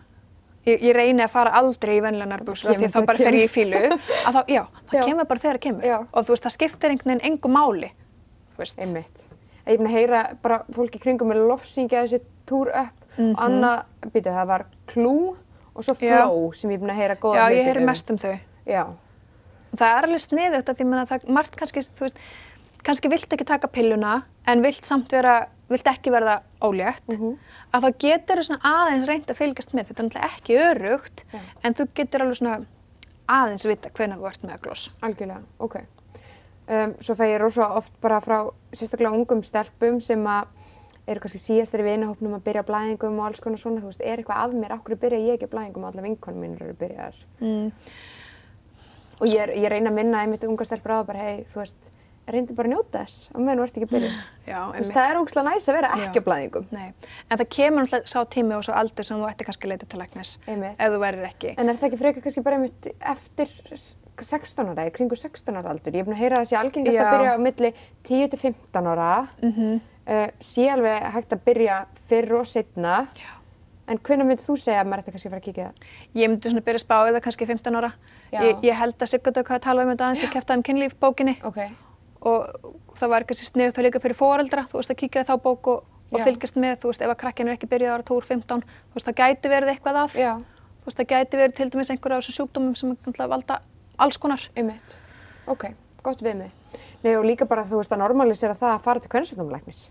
ég, 0.65 0.81
ég 0.81 0.95
reyni 0.97 1.23
að 1.25 1.33
fara 1.35 1.53
aldrei 1.59 1.97
í 1.97 2.01
venlega 2.03 2.29
nærböksur 2.31 2.71
af 2.73 2.79
því 2.81 2.89
þá 2.95 2.99
bara 3.05 3.17
fer 3.21 3.37
ég 3.37 3.45
í 3.45 3.51
fílu, 3.53 3.81
að 4.25 4.39
þá, 4.39 4.41
já, 4.49 4.63
það 4.89 4.99
Já. 4.99 5.03
kemur 5.09 5.29
bara 5.29 5.43
þegar 5.45 5.59
það 5.59 5.63
kemur 5.67 5.87
Já. 5.91 5.97
og 6.11 6.25
þú 6.27 6.35
veist 6.35 6.47
það 6.47 6.55
skiptir 6.57 6.93
einhvern 6.95 7.13
veginn 7.15 7.25
engu 7.31 7.51
máli, 7.53 7.91
þú 8.55 8.63
veist. 8.63 8.79
Einmitt. 8.81 9.25
Ég 9.65 9.73
er 9.73 9.79
búin 9.81 9.89
að 9.89 9.95
heyra 9.97 10.19
bara 10.43 10.59
fólki 10.75 10.99
kringum 11.01 11.31
með 11.31 11.45
lofsingja 11.49 12.03
þessi 12.05 12.19
túr-app 12.45 13.17
og 13.17 13.39
annað, 13.41 13.85
býtu, 14.13 14.29
það 14.35 14.49
var 14.51 14.65
Clue 14.91 15.33
og 15.75 15.83
svo 15.83 15.93
Mhm. 15.95 16.05
Já. 16.05 16.19
Flow 16.25 16.51
sem 16.53 16.69
ég 16.71 16.75
er 16.77 16.81
búin 16.83 16.91
að 16.93 16.99
heyra 17.01 17.15
góða 17.15 17.35
Já, 17.35 17.45
hluti 17.47 17.57
ég 17.59 17.65
heyri 17.71 17.85
mest 17.85 18.11
um 18.11 18.17
þau. 18.21 18.35
Já, 18.65 18.83
það 19.75 19.97
er 19.97 20.07
alveg 20.07 20.21
sniðugt 20.23 20.69
að 20.69 20.77
því 20.79 20.85
að 21.01 21.09
það 21.09 21.29
margt 21.35 21.55
kannski, 21.59 21.81
þú 21.97 22.05
veist, 22.05 22.17
kannski 22.85 23.09
vilt 23.11 23.33
ekki 23.33 23.45
taka 23.45 23.67
pilluna 23.67 24.13
en 24.47 24.61
vilt 24.61 24.85
samt 24.85 25.11
vera, 25.11 25.47
vilt 25.69 25.87
ekki 25.89 26.13
verða 26.13 26.37
ólétt, 26.61 27.07
að 27.73 27.87
þá 27.87 27.89
getur 28.05 28.43
svona 28.45 28.73
aðeins 28.75 29.09
reynd 29.09 29.29
að 29.29 29.39
fylgjast 29.41 29.73
með, 29.73 29.89
þetta 29.89 30.03
er 30.03 30.07
náttúrulega 30.09 30.31
ekki 30.35 30.57
örugt, 30.61 31.25
en 31.63 31.77
þú 31.77 31.87
getur 31.97 32.25
alveg 32.25 32.67
aðeins 33.25 33.65
vita 33.65 33.89
hvenær 33.89 34.21
þú 34.21 34.27
ert 34.29 34.43
með 34.45 34.61
gloss. 34.61 34.91
algjörlega, 35.01 35.41
ok. 35.59 35.79
Um, 36.65 36.95
svo 36.99 37.13
fæ 37.13 37.27
ég 37.29 37.39
rosa 37.41 37.67
oft 37.77 37.93
bara 38.01 38.17
frá 38.21 38.49
sérstaklega 38.73 39.13
ungum 39.13 39.43
stelpum 39.45 39.99
sem 40.01 40.21
að 40.25 40.47
eru 41.05 41.21
kannski 41.21 41.41
síðastir 41.41 41.83
í 41.83 41.85
vinahópnum 41.85 42.33
að 42.39 42.45
byrja 42.47 42.63
blæðingum 42.65 43.19
og 43.19 43.27
alls 43.27 43.41
konar 43.43 43.61
svona, 43.61 43.83
þú 43.83 43.91
veist, 43.91 44.01
er 44.01 44.21
eitthvað 44.21 44.41
að 44.41 44.55
mér, 44.57 44.73
okkur 44.79 44.97
byrja 45.03 45.19
ég 45.21 45.37
ekki 45.37 45.49
blæðingum 45.51 45.85
og 45.85 45.91
alla 45.91 46.05
vinkonum 46.05 46.41
mínur 46.41 46.63
eru 46.65 46.77
byrjaðar. 46.79 47.19
Mm. 47.43 47.67
Og 49.19 49.27
ég, 49.29 49.53
ég 49.61 49.69
reyna 49.71 49.91
að 49.91 49.99
minna 49.99 50.23
einmitt 50.25 50.47
unga 50.49 50.65
stelpur 50.65 50.95
á 50.95 50.97
það 50.97 51.11
bara, 51.11 51.27
hei, 51.27 51.43
þú 51.53 51.61
veist, 51.61 51.91
reyndu 52.33 52.55
bara 52.57 52.67
að 52.69 52.73
njóta 52.73 53.01
þess, 53.05 53.29
á 53.31 53.37
meðan 53.37 53.59
þú 53.59 53.65
ert 53.67 53.75
ekki 53.77 53.85
að 53.87 53.93
byrja. 53.95 54.11
Já, 54.47 54.59
Þú 54.65 54.79
veist, 54.79 54.93
það 54.95 55.09
er 55.11 55.19
ógslag 55.21 55.45
næs 55.49 55.67
að 55.69 55.75
vera 55.77 55.89
ekki 56.05 56.21
á 56.21 56.27
blæðingum. 56.27 56.65
Nei, 56.71 56.87
en 57.29 57.37
það 57.41 57.49
kemur 57.57 57.85
náttúrulega 57.85 58.11
sá 58.13 58.19
tími 58.35 58.55
og 58.57 58.63
svo 58.65 58.73
aldur 58.79 59.05
sem 59.05 59.17
þú 59.21 59.29
ætti 59.29 59.47
kannski 59.49 59.67
að 59.67 59.73
leita 59.75 59.85
til 59.91 59.99
læknis 60.01 60.31
ef 60.47 60.89
þú 60.95 60.99
værir 61.05 61.27
ekki. 61.29 61.53
En 61.57 61.69
er 61.69 61.75
það 61.79 61.87
ekki 61.91 62.01
frekar 62.01 62.25
kannski 62.25 62.43
bara 62.47 62.55
einmitt 62.59 62.89
eftir 63.01 63.49
s- 63.75 63.95
16 64.15 64.69
ára, 64.71 64.85
í 64.87 64.93
kringu 64.95 65.15
16 65.19 65.57
ára 65.59 65.69
aldur? 65.73 65.91
Ég 65.91 65.99
er 66.01 66.05
búin 66.07 66.15
að 66.15 66.21
heyra 66.23 66.37
að 66.39 66.45
það 66.45 66.49
sé 66.53 66.57
algengast 66.61 66.97
að 66.97 67.03
Já. 67.03 67.11
byrja 67.17 67.33
á 67.35 67.39
milli 67.45 67.71
10 68.07 68.29
til 68.31 68.39
15 68.39 68.87
ára. 68.93 69.27
Mm 69.43 69.81
Uh, 70.05 70.27
sé 70.37 70.67
alveg 70.69 71.01
hægt 71.15 71.31
að 71.33 71.39
byrja 71.47 71.75
fyrr 72.05 72.35
og 72.37 72.43
setna. 72.45 73.07
Já. 73.17 73.31
En 73.89 73.97
hvernig 73.97 74.27
myndið 74.29 74.43
þú 74.45 74.53
segja 74.61 74.83
að 74.83 74.89
maður 74.91 75.01
ætti 75.01 75.11
kannski 75.15 75.27
að 75.27 75.33
fara 75.33 75.41
að 75.41 75.45
kíkja 75.47 75.65
það? 75.65 75.87
Ég 76.21 76.29
myndi 76.29 76.51
svona 76.51 76.61
byrja 76.67 76.77
að 76.77 76.83
spá 76.85 76.95
eða 77.09 77.21
kannski 77.25 77.47
15 77.49 77.75
ára. 77.79 77.89
Ég, 78.35 78.61
ég 78.69 78.77
held 78.77 79.01
að 79.01 79.09
Sigurdök 79.15 79.49
hafi 79.49 79.63
talað 79.65 79.87
um 79.87 79.91
þetta 79.95 80.05
aðeins 80.05 80.23
í 80.27 80.29
kæftaðum 80.35 80.63
kynlíf 80.69 80.93
bókinni 81.01 81.35
Ok. 81.41 81.57
Og 82.25 82.73
það 82.99 83.11
var 83.13 83.25
kannski 83.29 83.47
snið 83.49 83.75
þá 83.75 83.81
líka 83.85 84.01
fyrir 84.03 84.19
foreldra, 84.19 84.65
þú 84.71 84.79
veist 84.79 84.93
að 84.93 84.99
kíkja 85.01 85.23
í 85.23 85.29
þá 85.29 85.35
bók 85.43 85.69
og, 85.71 85.85
og 86.11 86.25
fylgjast 86.25 86.59
með, 86.61 86.75
þú 86.81 86.91
veist 86.91 87.05
ef 87.05 87.13
að 87.13 87.19
krakkin 87.21 87.49
er 87.49 87.57
ekki 87.57 87.69
byrjað 87.71 87.95
ára 87.95 88.07
12-15, 88.09 88.65
þú 88.65 88.99
veist 88.99 89.09
það 89.09 89.17
gæti 89.21 89.51
verið 89.53 89.73
eitthvað 89.73 90.01
að, 90.03 90.19
Já, 90.21 90.33
þú 90.81 90.89
veist 90.89 91.01
það 91.01 91.09
gæti 91.13 91.41
verið 91.41 91.57
til 91.59 91.69
dæmis 91.73 91.91
einhverja 91.93 92.19
af 92.19 92.25
þessum 92.25 92.37
sjúkdómum 92.39 92.77
sem 92.79 92.93
náttúrulega 92.93 93.33
valda 93.35 93.59
alls 93.97 94.17
konar. 94.21 94.47
einmitt. 94.55 94.95
Ok, 95.47 95.69
gott 96.03 96.23
við 96.25 96.41
mig. 96.43 96.81
Nei 97.05 97.13
og 97.15 97.25
líka 97.27 97.45
bara 97.45 97.65
þú 97.67 97.81
veist 97.81 97.93
að 97.93 98.01
normalisera 98.01 98.57
það 98.57 98.73
að 98.73 98.83
fara 98.87 99.03
til 99.03 99.11
kvennsvöldumlæknis. 99.13 99.81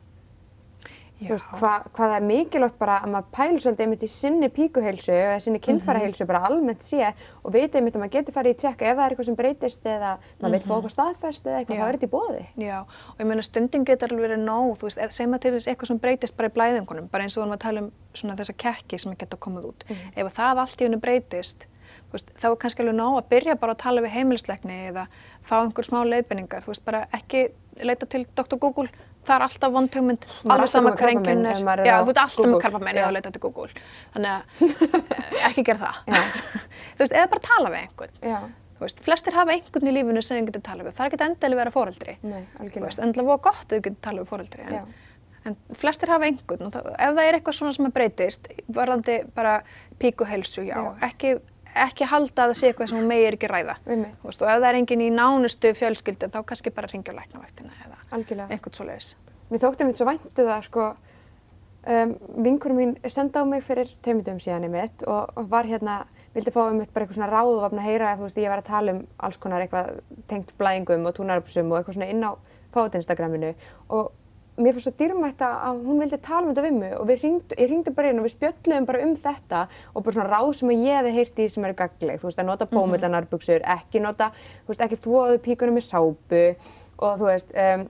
Veist, 1.22 1.46
hva, 1.60 1.76
hvað 1.94 2.10
það 2.10 2.16
er 2.16 2.24
mikilvægt 2.26 2.78
bara 2.80 2.96
að 3.04 3.12
maður 3.12 3.28
pæli 3.36 3.60
svolítið 3.62 3.84
einmitt 3.84 4.02
í 4.02 4.08
sinni 4.10 4.48
píkuheilsu 4.52 5.12
eða 5.14 5.36
sinni 5.40 5.60
kynfæraheilsu 5.62 6.26
bara 6.26 6.40
almennt 6.48 6.82
sé 6.84 7.06
og 7.06 7.54
veit 7.54 7.76
einmitt 7.78 7.94
að 7.94 8.02
maður 8.02 8.14
getur 8.16 8.34
farið 8.34 8.56
í 8.56 8.58
tjekka 8.64 8.88
ef 8.88 8.98
það 8.98 9.04
er 9.04 9.14
eitthvað 9.14 9.28
sem 9.28 9.38
breytist 9.38 9.86
eða 9.88 10.10
maður 10.42 10.56
veit 10.56 10.66
fá 10.66 10.72
eitthvað 10.74 10.94
staðfest 10.96 11.46
eða 11.46 11.60
eitthvað, 11.60 11.78
Já. 11.78 11.80
þá 11.80 11.86
er 11.86 11.98
þetta 11.98 12.08
í 12.08 12.14
bóði. 12.14 12.42
Já, 12.64 12.78
og 13.14 13.22
ég 13.22 13.30
meina 13.30 13.44
stundin 13.46 13.86
getur 13.86 14.10
alveg 14.10 14.26
verið 14.26 14.42
nóg, 14.42 14.72
þú 14.80 14.88
veist, 14.88 15.00
eða 15.00 15.16
segjum 15.16 15.38
að 15.38 15.44
til 15.44 15.54
þess 15.54 15.70
eitthvað 15.70 15.92
sem 15.92 16.02
breytist 16.02 16.36
bara 16.40 16.50
í 16.50 16.56
blæðingunum, 16.58 17.08
bara 17.14 17.28
eins 17.28 17.38
og 17.38 17.40
við 17.40 17.46
vorum 17.46 17.56
að 17.56 17.64
tala 17.64 17.84
um 17.84 17.92
svona 18.18 18.36
þessa 18.42 18.56
kekki 18.64 19.00
sem 19.00 19.16
geta 19.22 19.40
komið 19.46 19.70
út. 19.70 19.86
Ef 19.94 20.26
að 20.26 20.34
það 20.40 20.64
allt 20.64 20.82
í 20.82 20.88
hennu 20.88 21.00
breytist, 21.02 21.66
veist, 22.12 22.30
þá 22.42 22.50
er 22.50 22.60
kannski 22.62 22.84
alveg 22.84 22.98
nóg 22.98 23.18
að 23.22 23.30
byrja 23.32 23.58
bara 23.60 23.74
að 23.74 23.82
tala 23.84 24.04
við 24.04 24.14
heimilisleikni 24.18 24.78
eða 24.90 25.06
fá 25.46 25.56
einhver 25.60 25.86
smá 25.86 26.00
leiðbendingar, 26.06 26.64
þú 26.64 26.74
veist, 26.74 26.84
bara 26.86 27.04
ekki 27.14 27.48
leita 27.82 28.06
til 28.06 28.24
Dr. 28.36 28.58
Google, 28.60 28.88
það 29.28 29.34
er 29.36 29.44
alltaf 29.46 29.72
vond 29.74 29.94
hugmynd, 29.98 30.26
Maður 30.42 30.50
er 30.50 30.54
alveg 30.54 30.72
sama 30.74 30.90
ef 30.90 30.98
er. 30.98 31.04
er 31.84 31.88
Já, 31.88 31.94
þú 32.04 32.12
ert 32.14 32.20
alltaf 32.24 32.50
með 32.50 32.58
karpamein 32.64 33.00
eða 33.02 33.12
leita 33.16 33.32
til 33.34 33.42
Google. 33.44 33.84
Þannig 34.14 34.34
að 34.34 34.42
eh, 35.34 35.48
ekki 35.50 35.64
gera 35.70 35.80
það. 35.86 36.02
Þú 36.94 37.04
veist, 37.04 37.14
eða 37.14 37.30
bara 37.34 37.44
tala 37.48 37.72
við 37.74 37.80
einhvern. 37.84 38.14
Já, 38.22 38.38
Þú 38.74 38.82
veist, 38.88 39.00
flestir 39.06 39.36
hafa 39.38 39.54
einhvern 39.54 39.86
í 39.88 39.92
lífinu 39.94 40.22
sem 40.26 40.40
þau 40.40 40.48
getur 40.50 40.62
tala 40.66 40.84
við. 40.84 40.94
Það 40.98 41.04
er 41.06 41.12
ekki 41.12 41.24
endilega 41.28 41.60
vera 41.62 41.72
foreldri. 41.74 42.14
nei, 42.26 42.40
Þú 42.74 42.82
veist, 42.84 42.98
endilega 43.04 43.28
voru 43.30 43.42
gott 43.46 43.64
að 43.64 43.76
þau 43.76 43.84
getur 43.86 44.00
talað 44.02 44.24
við 44.24 44.30
fóreldri 44.32 44.66
en, 44.66 44.88
en 45.46 45.56
flestir 45.78 46.10
hafa 46.10 46.26
einhvern 46.26 46.66
og 46.66 46.72
það, 46.74 46.88
ef 46.98 47.14
það 47.14 47.28
er 47.28 47.38
eitthvað 47.38 47.56
svona 47.60 47.76
sem 47.76 47.86
að 47.88 47.94
breytist 47.98 48.48
varðandi 48.74 49.16
bara 49.36 49.54
píkuhelsu, 50.02 50.64
já, 50.66 50.74
Já. 50.74 50.90
Ekki, 51.08 51.34
ekki 51.74 52.06
halda 52.10 52.44
að 52.44 52.52
það 52.52 52.58
sé 52.58 52.70
eitthvað 52.70 52.90
sem 52.90 52.98
hún 52.98 53.08
megir 53.10 53.36
ekki 53.36 53.50
ræða. 53.50 53.76
Veist, 53.86 54.42
og 54.42 54.48
ef 54.48 54.60
það 54.60 54.68
er 54.68 54.78
enginn 54.80 55.04
í 55.04 55.10
nánustu 55.14 55.72
fjölskyldu 55.74 56.30
þá 56.30 56.40
kannski 56.46 56.72
bara 56.74 56.90
ringja 56.92 57.14
á 57.14 57.18
læknavaktina 57.18 57.74
eða 57.84 57.98
Algjörlega. 58.14 58.48
einhvern 58.50 58.76
svoleiðis. 58.78 59.14
Mér 59.50 59.62
þótti 59.64 59.88
mitt 59.88 59.98
svo 59.98 60.06
væntu 60.08 60.46
það 60.48 60.64
sko, 60.68 60.88
um, 61.86 62.16
vinkurum 62.46 62.80
mín 62.80 62.96
senda 63.08 63.42
á 63.42 63.44
mig 63.44 63.64
fyrir 63.66 63.90
tveimundum 64.02 64.40
síðan 64.42 64.66
í 64.68 64.72
mitt 64.72 65.06
og, 65.06 65.32
og 65.36 65.48
var 65.50 65.68
hérna, 65.68 66.04
vildi 66.34 66.50
fá 66.54 66.62
um 66.64 66.78
mitt 66.78 66.92
bara 66.94 67.04
eitthvað 67.06 67.20
svona 67.20 67.32
ráð 67.32 67.52
og 67.58 67.70
búin 67.70 67.82
að 67.82 67.90
heyra 67.90 68.12
ef 68.12 68.18
þú 68.18 68.28
veist 68.28 68.42
ég 68.42 68.50
var 68.54 68.62
að 68.62 68.70
tala 68.70 68.94
um 68.96 69.06
alls 69.18 69.36
konar 69.42 69.64
eitthvað 69.64 70.00
tengt 70.30 70.54
blæðingum 70.58 71.06
og 71.06 71.16
túnarupsum 71.18 71.70
og 71.70 71.78
eitthvað 71.80 71.98
svona 71.98 72.10
inn 72.10 72.24
á 72.26 72.32
fáið 72.74 72.98
Instagraminu 72.98 73.54
og 73.94 74.12
mér 74.56 74.74
fannst 74.74 74.86
svo 74.86 74.92
dýrmætt 74.98 75.42
að 75.42 75.80
hún 75.82 76.02
vildi 76.02 76.18
tala 76.22 76.46
um 76.46 76.52
þetta 76.52 76.64
við 76.64 76.76
mig 76.78 76.92
og 76.94 77.08
við 77.08 77.24
hringdu, 77.24 77.56
ég 77.58 77.70
hringdi 77.70 77.94
bara 77.94 78.10
inn 78.12 78.20
og 78.20 78.26
við 78.28 78.34
spjöllum 78.36 78.86
bara 78.86 79.02
um 79.02 79.14
þetta 79.24 79.62
og 79.90 80.04
bara 80.04 80.14
svona 80.16 80.30
ráð 80.30 80.50
sem 80.60 80.70
að 80.70 80.84
ég 80.86 80.98
hefði 81.00 81.14
heyrt 81.16 81.40
í 81.42 81.46
sem 81.50 81.66
eru 81.66 81.76
gagleg, 81.80 82.20
þú 82.20 82.28
veist 82.28 82.42
að 82.42 82.48
nota 82.50 82.68
bómullanarbuxur, 82.70 83.64
ekki 83.74 84.02
nota, 84.04 84.30
þú 84.62 84.72
veist 84.72 84.84
ekki 84.86 85.00
þvoðu 85.02 85.40
píkunum 85.48 85.78
með 85.78 85.86
sápu 85.88 86.44
og 87.02 87.18
þú 87.18 87.30
veist, 87.32 87.50
um, 87.64 87.88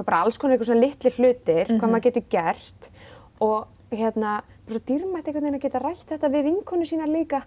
bara 0.00 0.22
alls 0.24 0.40
konar 0.40 0.56
eitthvað 0.56 0.72
svona 0.72 0.86
litli 0.86 1.14
hlutir, 1.18 1.74
hvað 1.74 1.92
maður 1.92 2.06
getur 2.08 2.26
gert 2.32 2.90
og 3.44 3.68
hérna, 3.92 4.40
svo 4.74 4.82
dýrmætt 4.88 5.28
einhvern 5.28 5.46
veginn 5.46 5.58
að 5.58 5.64
geta 5.64 5.82
rætt 5.82 6.06
þetta 6.10 6.30
við 6.32 6.46
vinkonu 6.48 6.86
sína 6.88 7.06
líka, 7.10 7.42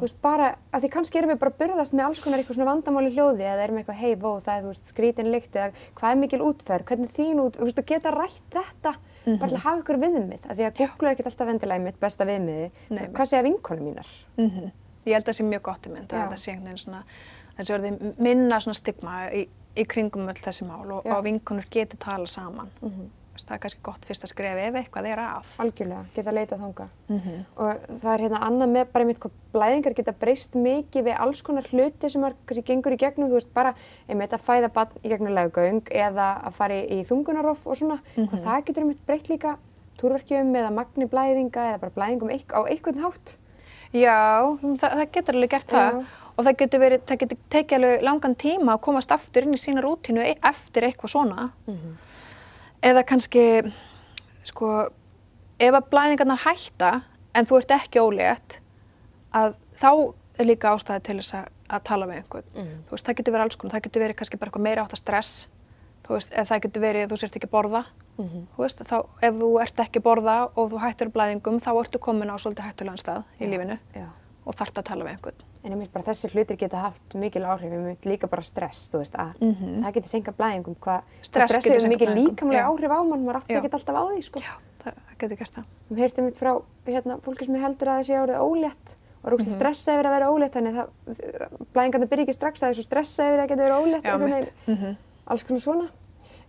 veist, 0.00 0.18
bara, 0.22 0.48
að 0.72 0.84
því 0.84 0.90
kannski 0.94 1.20
erum 1.20 1.32
við 1.32 1.40
bara 1.42 1.52
að 1.54 1.60
burðast 1.62 1.94
með 1.96 2.06
alls 2.06 2.22
konar 2.24 2.42
eitthvað 2.42 2.58
svona 2.58 2.70
vandamáli 2.70 3.12
hljóði 3.14 3.46
eða 3.46 3.64
erum 3.66 3.78
eitthvað, 3.82 4.00
hei, 4.02 4.14
vó, 4.16 4.30
það 4.44 4.56
er, 4.56 4.66
veist, 4.68 4.90
skrítin 4.92 5.30
lykt 5.32 5.56
eða 5.56 5.86
hvað 6.00 6.10
er 6.10 6.20
mikil 6.24 6.42
útferð, 6.48 6.88
hvernig 6.90 7.08
er 7.08 7.16
þín 7.16 7.44
út, 7.44 7.60
veist, 7.62 7.78
að 7.78 7.88
geta 7.92 8.14
rætt 8.14 8.58
þetta, 8.58 8.94
bara 9.28 9.48
til 9.48 9.58
að 9.58 9.64
hafa 9.64 9.82
ykkur 9.82 10.02
viðmið, 10.04 10.44
að 10.48 10.60
því 10.60 10.68
að 10.68 10.76
Google 10.82 11.08
er 11.08 11.16
ekkert 11.16 11.30
alltaf 11.32 11.50
vendilega 11.52 11.84
mitt 11.84 11.98
besta 12.00 12.28
viðmiði, 12.28 12.68
hvað 13.16 13.32
segja 13.32 13.46
vinkonu 13.48 13.88
mínar? 13.88 14.12
mm 14.36 14.50
Ég 15.08 15.14
held 15.14 15.24
að 15.24 15.30
það 15.30 15.36
sé 15.38 15.44
mjög 15.48 15.62
gott 15.62 15.86
í 15.86 15.90
mynd 15.92 16.12
að 16.12 16.20
þetta 16.20 16.36
sé 16.36 16.50
einhvern 16.52 16.66
veginn 16.68 16.82
svona 16.82 17.02
það 23.46 23.54
er 23.54 23.60
kannski 23.62 23.82
gott 23.86 24.04
fyrst 24.08 24.24
að 24.26 24.32
skrifa 24.32 24.64
ef 24.66 24.78
eitthvað 24.80 25.08
er 25.12 25.22
að. 25.22 25.52
Algjörlega, 25.64 26.04
geta 26.16 26.34
leitað 26.34 26.64
þanga. 26.64 26.88
mm 27.08 27.44
og 27.58 27.86
það 28.02 28.12
er 28.14 28.24
hérna 28.24 28.42
annað 28.48 28.68
með 28.74 28.84
bara 28.92 29.04
einmitt 29.04 29.20
hvað 29.22 29.32
blæðingar 29.52 29.94
geta 29.94 30.12
breyst 30.12 30.54
mikið 30.54 31.04
við 31.08 31.16
alls 31.18 31.42
konar 31.42 31.68
hluti 31.72 32.10
sem 32.10 32.24
er 32.24 32.36
kannski 32.46 32.66
gengur 32.72 32.92
í 32.92 33.00
gegnum, 33.00 33.28
þú 33.28 33.38
veist 33.38 33.54
bara 33.54 33.74
einmitt 34.08 34.32
að 34.32 34.44
fæða 34.48 34.72
barn 34.72 35.02
í 35.04 35.08
gegnum 35.08 35.34
laugöng 35.34 35.82
eða 35.90 36.28
að 36.48 36.52
fara 36.58 36.74
í, 36.82 37.02
þungunaroff 37.08 37.66
og 37.66 37.76
svona. 37.76 38.00
Hvað 38.16 38.44
það 38.44 38.64
getur 38.66 38.82
einmitt 38.82 39.06
breytt 39.06 39.28
líka 39.28 39.56
túrverkjum 39.98 40.54
eða 40.54 40.70
magni 40.74 41.06
blæðinga 41.10 41.68
eða 41.72 41.82
bara 41.82 41.94
blæðingum 41.96 42.30
á 42.30 42.60
einhvern 42.66 43.02
hátt. 43.02 43.36
Já, 43.92 44.56
það, 44.78 44.90
það 44.98 45.06
getur 45.12 45.34
alveg 45.38 45.50
gert 45.50 45.70
það. 45.72 46.00
Já. 46.02 46.24
og 46.38 46.44
það 46.46 46.56
getur, 46.60 46.80
verið, 46.84 47.00
það 47.08 47.20
getur 47.22 47.38
tekið 47.50 47.76
alveg 47.78 48.02
langan 48.06 48.34
tíma 48.38 48.74
að 48.76 48.82
komast 48.84 49.10
aftur 49.14 49.46
inn 49.46 49.56
í 49.56 49.58
sína 49.58 49.82
rútínu 49.82 50.22
e- 50.22 50.36
eftir 50.46 50.86
eitthvað 50.86 51.10
svona 51.16 51.48
eða 52.82 53.04
kannski 53.06 53.44
sko, 54.48 54.88
ef 55.58 55.74
að 55.74 55.88
blæðingarnar 55.92 56.42
hætta 56.44 56.90
en 57.34 57.46
þú 57.46 57.60
ert 57.60 57.74
ekki 57.78 58.00
ólétt 58.02 58.58
að 59.34 59.54
þá 59.80 59.90
er 60.38 60.46
líka 60.46 60.72
ástæði 60.72 61.02
til 61.06 61.16
þess 61.20 61.34
að, 61.34 61.46
að 61.68 61.84
tala 61.84 62.06
við 62.06 62.20
einhvern. 62.22 62.50
Þú 62.86 62.94
veist, 62.94 63.06
það 63.06 63.16
getur 63.18 63.34
verið 63.34 63.44
alls 63.48 63.56
konar, 63.56 63.72
það 63.74 63.86
getur 63.88 64.02
verið 64.04 64.16
kannski 64.20 64.38
bara 64.38 64.48
eitthvað 64.50 64.66
meira 64.68 64.84
átt 64.84 64.94
að 64.94 65.02
stress. 65.02 65.48
Þú 66.06 66.14
veist, 66.14 66.30
eða 66.32 66.48
það 66.52 66.62
getur 66.66 66.82
verið 66.82 67.02
að 67.04 67.10
þú 67.12 67.18
sért 67.20 67.36
ekki 67.36 67.50
borða. 67.52 67.82
Þú 68.54 68.62
veist, 68.62 68.80
þá 68.88 68.96
ef 69.28 69.34
þú 69.42 69.50
ert 69.62 69.80
ekki 69.84 70.00
borða 70.02 70.36
og 70.54 70.70
þú 70.72 70.78
hættur 70.82 71.10
blæðingum 71.14 71.58
þá 71.60 71.70
ertu 71.82 71.98
komin 71.98 72.30
á 72.32 72.36
svolítið 72.38 72.64
hættulegan 72.70 72.98
stað 73.02 73.22
í 73.38 73.50
lífinu. 73.50 73.78
Já. 73.94 74.06
Og 74.48 74.56
þarft 74.56 74.78
að 74.80 74.86
tala 74.88 75.04
við 75.04 75.12
einhvern 75.16 75.44
En 75.64 75.72
einmitt 75.74 75.92
bara 75.92 76.04
þessi 76.06 76.30
hlutir 76.32 76.56
geta 76.56 76.78
haft 76.80 77.14
mikil 77.18 77.42
áhrif, 77.44 77.72
einmitt 77.74 78.06
líka 78.08 78.28
bara 78.30 78.42
stress, 78.46 78.86
þú 78.92 79.02
veist, 79.02 79.16
að 79.18 79.34
það 79.84 79.92
getur 79.98 80.08
senkað 80.14 80.36
blæðingum, 80.38 80.76
hvað 80.80 81.02
Mhm. 81.02 81.22
Stress 81.28 81.58
getur 81.58 81.88
blæðingum, 81.88 82.14
líkamlega 82.30 82.62
já. 82.62 82.68
áhrif 82.70 82.90
á 82.94 83.00
mann, 83.04 83.24
maður 83.26 83.36
átti 83.42 83.52
Já. 83.54 83.58
ekki 83.60 83.72
alltaf 83.74 83.96
á 83.98 84.02
því, 84.08 84.22
sko. 84.24 84.40
Já, 84.40 84.52
það, 84.84 84.94
það 84.94 85.18
getur 85.18 85.36
gert 85.42 85.54
það 85.58 85.64
Við 85.90 85.98
heyrtum 85.98 86.24
mitt 86.24 86.36
frá 86.38 86.52
hérna, 86.86 87.18
fólki 87.20 87.44
sem 87.44 87.54
heldur 87.60 87.88
að 87.88 87.98
það 87.98 88.06
sé 88.08 88.14
orðið 88.22 88.40
ólétt 88.48 88.94
og 89.18 89.26
er 89.26 89.30
Mhm. 89.30 89.38
ógst 89.38 89.48
að 89.48 89.56
stressa 89.58 89.92
yfir 89.98 90.06
að 90.08 90.14
vera 90.16 90.30
ólétt 90.32 90.52
þannig 90.56 90.74
það, 90.78 90.88
blæðingarnir 91.74 92.08
byrja 92.08 92.24
ekki 92.24 92.34
strax 92.38 92.62
að 92.62 92.70
þessu 92.72 92.84
stressa 92.88 93.22
yfir 93.28 93.40
að 93.44 93.48
geta 93.48 93.62
verið 93.66 93.82
ólétt 93.82 94.04
einhvern 94.04 94.32
veginn, 94.32 94.52
Mhm. 94.68 94.96
alls 95.26 95.42
konar 95.42 95.60
svona 95.60 95.88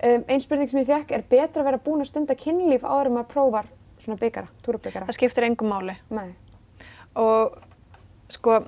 um, 0.02 0.24
Einn 0.30 0.40
spurning 0.40 0.70
sem 0.70 0.80
ég 0.80 0.88
fekk 0.88 1.12
er 1.12 1.24
betra 1.28 1.62
að 1.62 1.66
vera 1.66 1.78
búin 1.78 2.00
að 2.02 2.08
stunda 2.08 2.36
kynlíf 2.36 2.82
áður 2.88 3.08
en 3.08 3.14
maður 3.18 3.28
prófar 3.34 3.66
svona 4.00 4.18
byggara, 4.20 4.48
túrabyggara 4.64 5.08
sko 8.30 8.60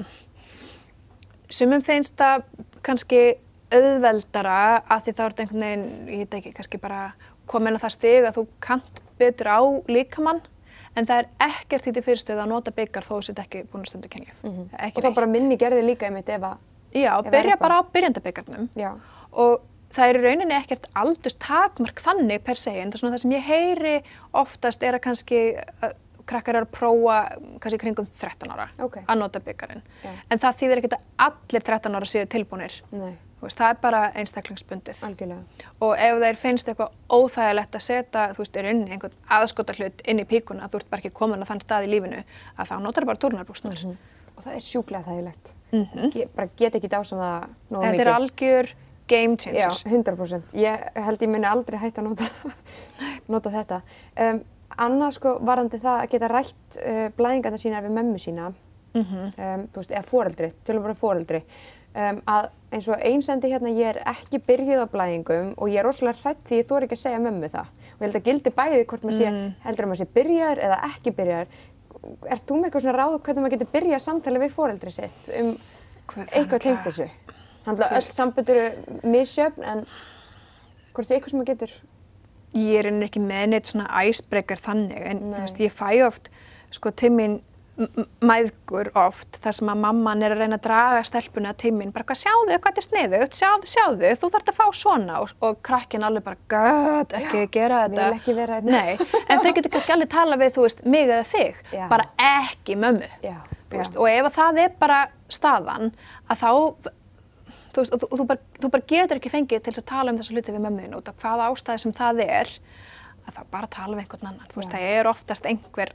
sumum 1.52 1.84
finnst 1.86 2.16
það 2.20 2.46
kannski 2.86 3.22
auðveldara 3.72 4.62
að 4.92 5.06
því 5.06 5.14
þá 5.16 5.22
er 5.24 5.34
þetta 5.34 5.44
einhvern 5.44 5.66
veginn, 5.66 5.86
ég 6.12 6.24
veit 6.24 6.40
ekki, 6.40 6.54
kannski 6.58 6.80
bara 6.82 7.04
komin 7.52 7.78
að 7.78 7.86
það 7.86 7.96
stig 7.96 8.26
að 8.28 8.38
þú 8.40 8.46
kant 8.64 9.02
betur 9.22 9.52
á 9.52 9.60
líkamann 9.92 10.42
en 10.98 11.08
það 11.08 11.22
er 11.22 11.30
ekkert 11.48 11.86
því 11.86 11.94
til 11.96 12.04
fyrirstöðu 12.08 12.44
að 12.44 12.52
nota 12.52 12.74
byggar 12.76 13.08
þó 13.08 13.14
þú 13.14 13.22
sett 13.30 13.42
ekki 13.46 13.64
búin 13.72 13.86
að 13.86 13.92
stunda 13.94 14.12
kynlíf. 14.12 14.42
Ekki 14.76 15.00
og 15.00 15.06
þá 15.06 15.20
bara 15.22 15.32
minni 15.32 15.58
gerði 15.60 15.86
líka 15.88 16.10
einmitt 16.10 16.32
ef 16.32 16.48
að, 16.50 16.58
Já, 16.92 17.12
ef 17.16 17.32
byrja 17.32 17.58
bara 17.62 17.80
á 17.80 17.82
byrjandabyggarnum 17.94 18.70
og 19.32 19.62
það 19.96 20.10
er 20.10 20.20
í 20.20 20.24
rauninni 20.26 20.58
ekkert 20.58 20.90
aldurs 21.00 21.38
takmark 21.40 22.04
þannig 22.04 22.44
per 22.44 22.60
se 22.60 22.74
en 22.76 22.92
það 22.92 23.08
er 23.08 23.14
það 23.16 23.24
sem 23.24 23.36
ég 23.38 23.48
heyri 23.48 23.96
oftast 24.42 24.84
er 24.84 24.98
að 24.98 25.06
kannski 25.08 25.42
að 25.80 25.96
krakkar 26.30 26.56
eru 26.62 26.68
að 26.70 26.76
prófa 26.78 27.18
kannski 27.64 27.80
kringum 27.82 28.08
13 28.20 28.52
ára 28.52 28.70
Ok. 28.80 29.02
að 29.08 29.18
nota 29.20 29.40
byggarinn 29.40 29.82
Já. 30.04 30.12
en 30.30 30.40
það 30.40 30.58
þýðir 30.62 30.82
ekkert 30.82 30.98
að 30.98 31.28
allir 31.28 31.68
13 31.72 31.96
ára 31.96 32.06
séu 32.10 32.26
tilbúinir 32.28 32.82
veist, 33.42 33.58
það 33.58 33.72
er 33.74 33.78
bara 33.82 34.02
einstaklingsbundið. 34.22 35.00
Algjörlega. 35.08 35.66
Og 35.82 35.96
ef 35.98 36.20
þeir 36.22 36.38
finnst 36.38 36.68
eitthvað 36.70 36.92
óþægilegt 37.10 37.78
að 37.78 37.82
setja, 37.88 38.26
þú 38.36 38.44
veist, 38.44 38.60
er 38.62 38.70
inn 38.70 38.84
einhvern 38.88 39.16
aðskota 39.38 39.74
hlut 39.80 40.04
inn 40.06 40.22
í 40.22 40.26
píkuna, 40.30 40.70
þú 40.70 40.82
ert 40.82 40.90
bara 40.92 41.02
ekki 41.02 41.14
komin 41.18 41.42
á 41.42 41.50
þann 41.50 41.64
stað 41.64 41.88
í 41.88 41.92
lífinu, 41.96 42.22
að 42.58 42.70
þá 42.70 42.76
notar 42.86 43.08
bara 43.10 43.22
turnarbúsnar. 43.24 43.82
Og 44.38 44.46
það 44.46 44.54
er 44.60 44.66
sjúklega 44.68 45.10
þægilegt. 45.10 45.54
Ge 46.14 46.28
bara 46.36 46.50
get 46.58 46.78
ekki 46.78 46.92
dásam 46.92 47.22
það 47.22 47.50
nógu 47.74 47.82
mikið. 47.82 47.98
Þetta 47.98 48.06
er 48.06 48.14
algjör 48.14 48.72
game 49.12 49.36
Já, 49.36 49.70
changer. 49.74 49.82
100%. 49.90 50.56
Ég 50.62 50.86
held 51.10 51.26
ég 51.26 51.30
minni 51.34 51.50
aldrei 51.50 51.80
hægt 51.82 51.98
að 52.00 52.12
nota, 52.12 52.30
nota 53.34 53.54
þetta. 53.58 53.82
Um, 54.18 54.44
annað 54.78 55.12
sko 55.18 55.36
varandi 55.46 55.80
það 55.82 56.00
að 56.04 56.10
geta 56.14 56.28
rætt 56.32 56.78
uh, 56.82 57.06
blæðingarna 57.18 57.58
sína 57.62 57.82
við 57.86 57.96
mömmu 57.98 58.20
sína, 58.22 58.52
um, 58.96 59.68
þú 59.72 59.78
veist, 59.82 59.92
eða 59.92 60.04
foreldri, 60.08 60.52
tölum 60.68 60.84
bara 60.84 60.96
foreldri, 61.00 61.42
um, 61.96 62.22
að 62.28 62.50
eins 62.72 62.88
og 62.92 63.04
einsendi 63.04 63.52
hérna 63.52 63.72
ég 63.76 63.88
er 63.94 64.00
ekki 64.14 64.40
byrjuð 64.48 64.84
á 64.84 64.88
blæðingum 64.92 65.54
og 65.58 65.70
ég 65.72 65.80
er 65.80 65.88
rosalega 65.88 66.20
hrætt 66.24 66.44
því 66.48 66.60
ég 66.62 66.68
þór 66.70 66.86
ekki 66.88 66.98
að 66.98 67.04
segja 67.04 67.20
mömmu 67.24 67.50
það. 67.52 67.68
Og 67.92 68.02
ég 68.02 68.06
held 68.08 68.20
að 68.22 68.28
gildi 68.30 68.54
bæði 68.62 68.86
hvort 68.88 69.04
maður 69.04 69.18
sé, 69.18 69.32
heldur 69.66 69.86
að 69.86 69.92
maður 69.92 70.02
sé 70.02 70.08
byrjaður 70.16 70.64
eða 70.68 70.78
ekki 70.92 71.14
byrjaður. 71.20 71.60
Er 72.32 72.40
þú 72.48 72.56
með 72.58 72.66
eitthvað 72.70 72.86
svona 72.86 72.98
ráð 72.98 73.18
hvernig 73.26 73.44
maður 73.46 73.56
getur 73.58 73.72
byrjað 73.76 74.02
samtali 74.08 74.40
við 74.42 74.56
foreldri 74.56 74.92
sitt 74.96 75.32
um 75.38 75.52
Hvað- 76.12 76.32
eitthvað 76.40 76.64
tengt 76.66 76.88
þessu? 76.88 77.10
Þannig 77.66 77.84
að 77.86 77.96
öll 78.00 78.08
sambönd 78.08 78.50
eru 78.50 78.64
misjöfn 79.14 79.64
en 79.72 79.84
hvort 80.96 81.08
sé 81.08 81.16
eitthvað 81.20 81.30
sem 81.30 81.40
maður 81.40 81.52
getur 81.54 81.76
Ég 82.58 82.82
er 82.82 82.90
einnig 82.90 83.10
ekki 83.12 83.22
með 83.24 83.46
neitt 83.54 83.72
svona 83.72 84.04
icebreaker 84.04 84.60
þannig, 84.60 85.06
en 85.14 85.24
veist, 85.38 85.62
ég 85.64 85.72
fæ 85.72 86.02
oft, 86.08 86.28
sko, 86.76 86.92
til 86.92 87.14
mín 87.16 87.40
mæðgur 88.22 88.90
oft, 89.00 89.38
þar 89.42 89.56
sem 89.56 89.70
að 89.72 89.80
mamman 89.82 90.24
er 90.26 90.36
að 90.36 90.42
reyna 90.44 90.58
að 90.60 90.66
draga 90.66 91.04
stelpuna 91.08 91.54
til 91.58 91.72
mín, 91.74 91.94
bara 91.96 92.06
hvað 92.10 92.20
sjáðu, 92.20 92.58
hvað 92.58 92.68
þetta 92.68 92.82
er 92.82 92.88
sniðugt, 92.88 93.38
sjáðu, 93.40 93.70
sjáðu, 93.72 94.12
þú 94.22 94.30
þarft 94.36 94.52
að 94.52 94.58
fá 94.60 94.66
svona 94.78 95.18
og, 95.24 95.34
og 95.48 95.62
krakkin 95.66 96.06
alveg 96.06 96.26
bara, 96.28 96.40
gæt, 96.52 97.16
ekki 97.22 97.46
gera 97.56 97.82
þetta. 97.86 98.06
Vil 98.12 98.20
ekki 98.20 98.38
vera 98.38 98.60
hérna." 98.60 98.84
Nei, 98.84 99.24
en 99.24 99.44
þau 99.44 99.52
getur 99.58 99.74
kannski 99.74 99.96
alveg 99.96 100.12
tala 100.12 100.40
við, 100.42 100.54
þú 100.58 100.68
veist, 100.68 100.86
mig 100.86 101.08
eða 101.08 101.28
þig, 101.32 101.62
Já. 101.74 101.86
bara 101.92 102.08
ekki 102.28 102.78
mömmu. 102.84 103.12
Já, 103.26 103.38
veist, 103.74 103.98
og 103.98 104.10
ef 104.12 104.30
að 104.30 104.40
það 104.42 104.64
er 104.66 104.76
bara 104.84 105.00
staðan, 105.32 105.94
að 106.28 106.44
þá, 106.44 106.92
þú 107.76 107.84
veist, 107.84 108.08
þú, 108.12 108.28
bara, 108.30 108.46
þú 108.62 108.72
bara 108.76 108.90
getur 108.94 109.22
ekki 109.22 109.34
fengið 109.34 109.66
til 109.68 109.76
að 109.78 109.90
tala 109.92 110.14
um 110.14 110.22
þessa 110.22 110.36
hluti 110.36 110.56
við 110.56 110.66
mömmuðin 110.68 110.98
út 111.00 111.12
af 111.12 111.22
hvaða 111.22 111.52
ástæði 111.52 111.86
sem 111.86 111.96
það 111.98 112.24
er, 112.28 112.56
að 113.22 113.36
þá 113.38 113.42
bara 113.54 113.68
tala 113.70 113.98
við 113.98 114.04
einhvern 114.04 114.28
annan. 114.32 114.48
Þú 114.50 114.60
veist, 114.60 114.72
það 114.74 114.86
er 114.92 115.08
oftast 115.12 115.48
einhver, 115.50 115.92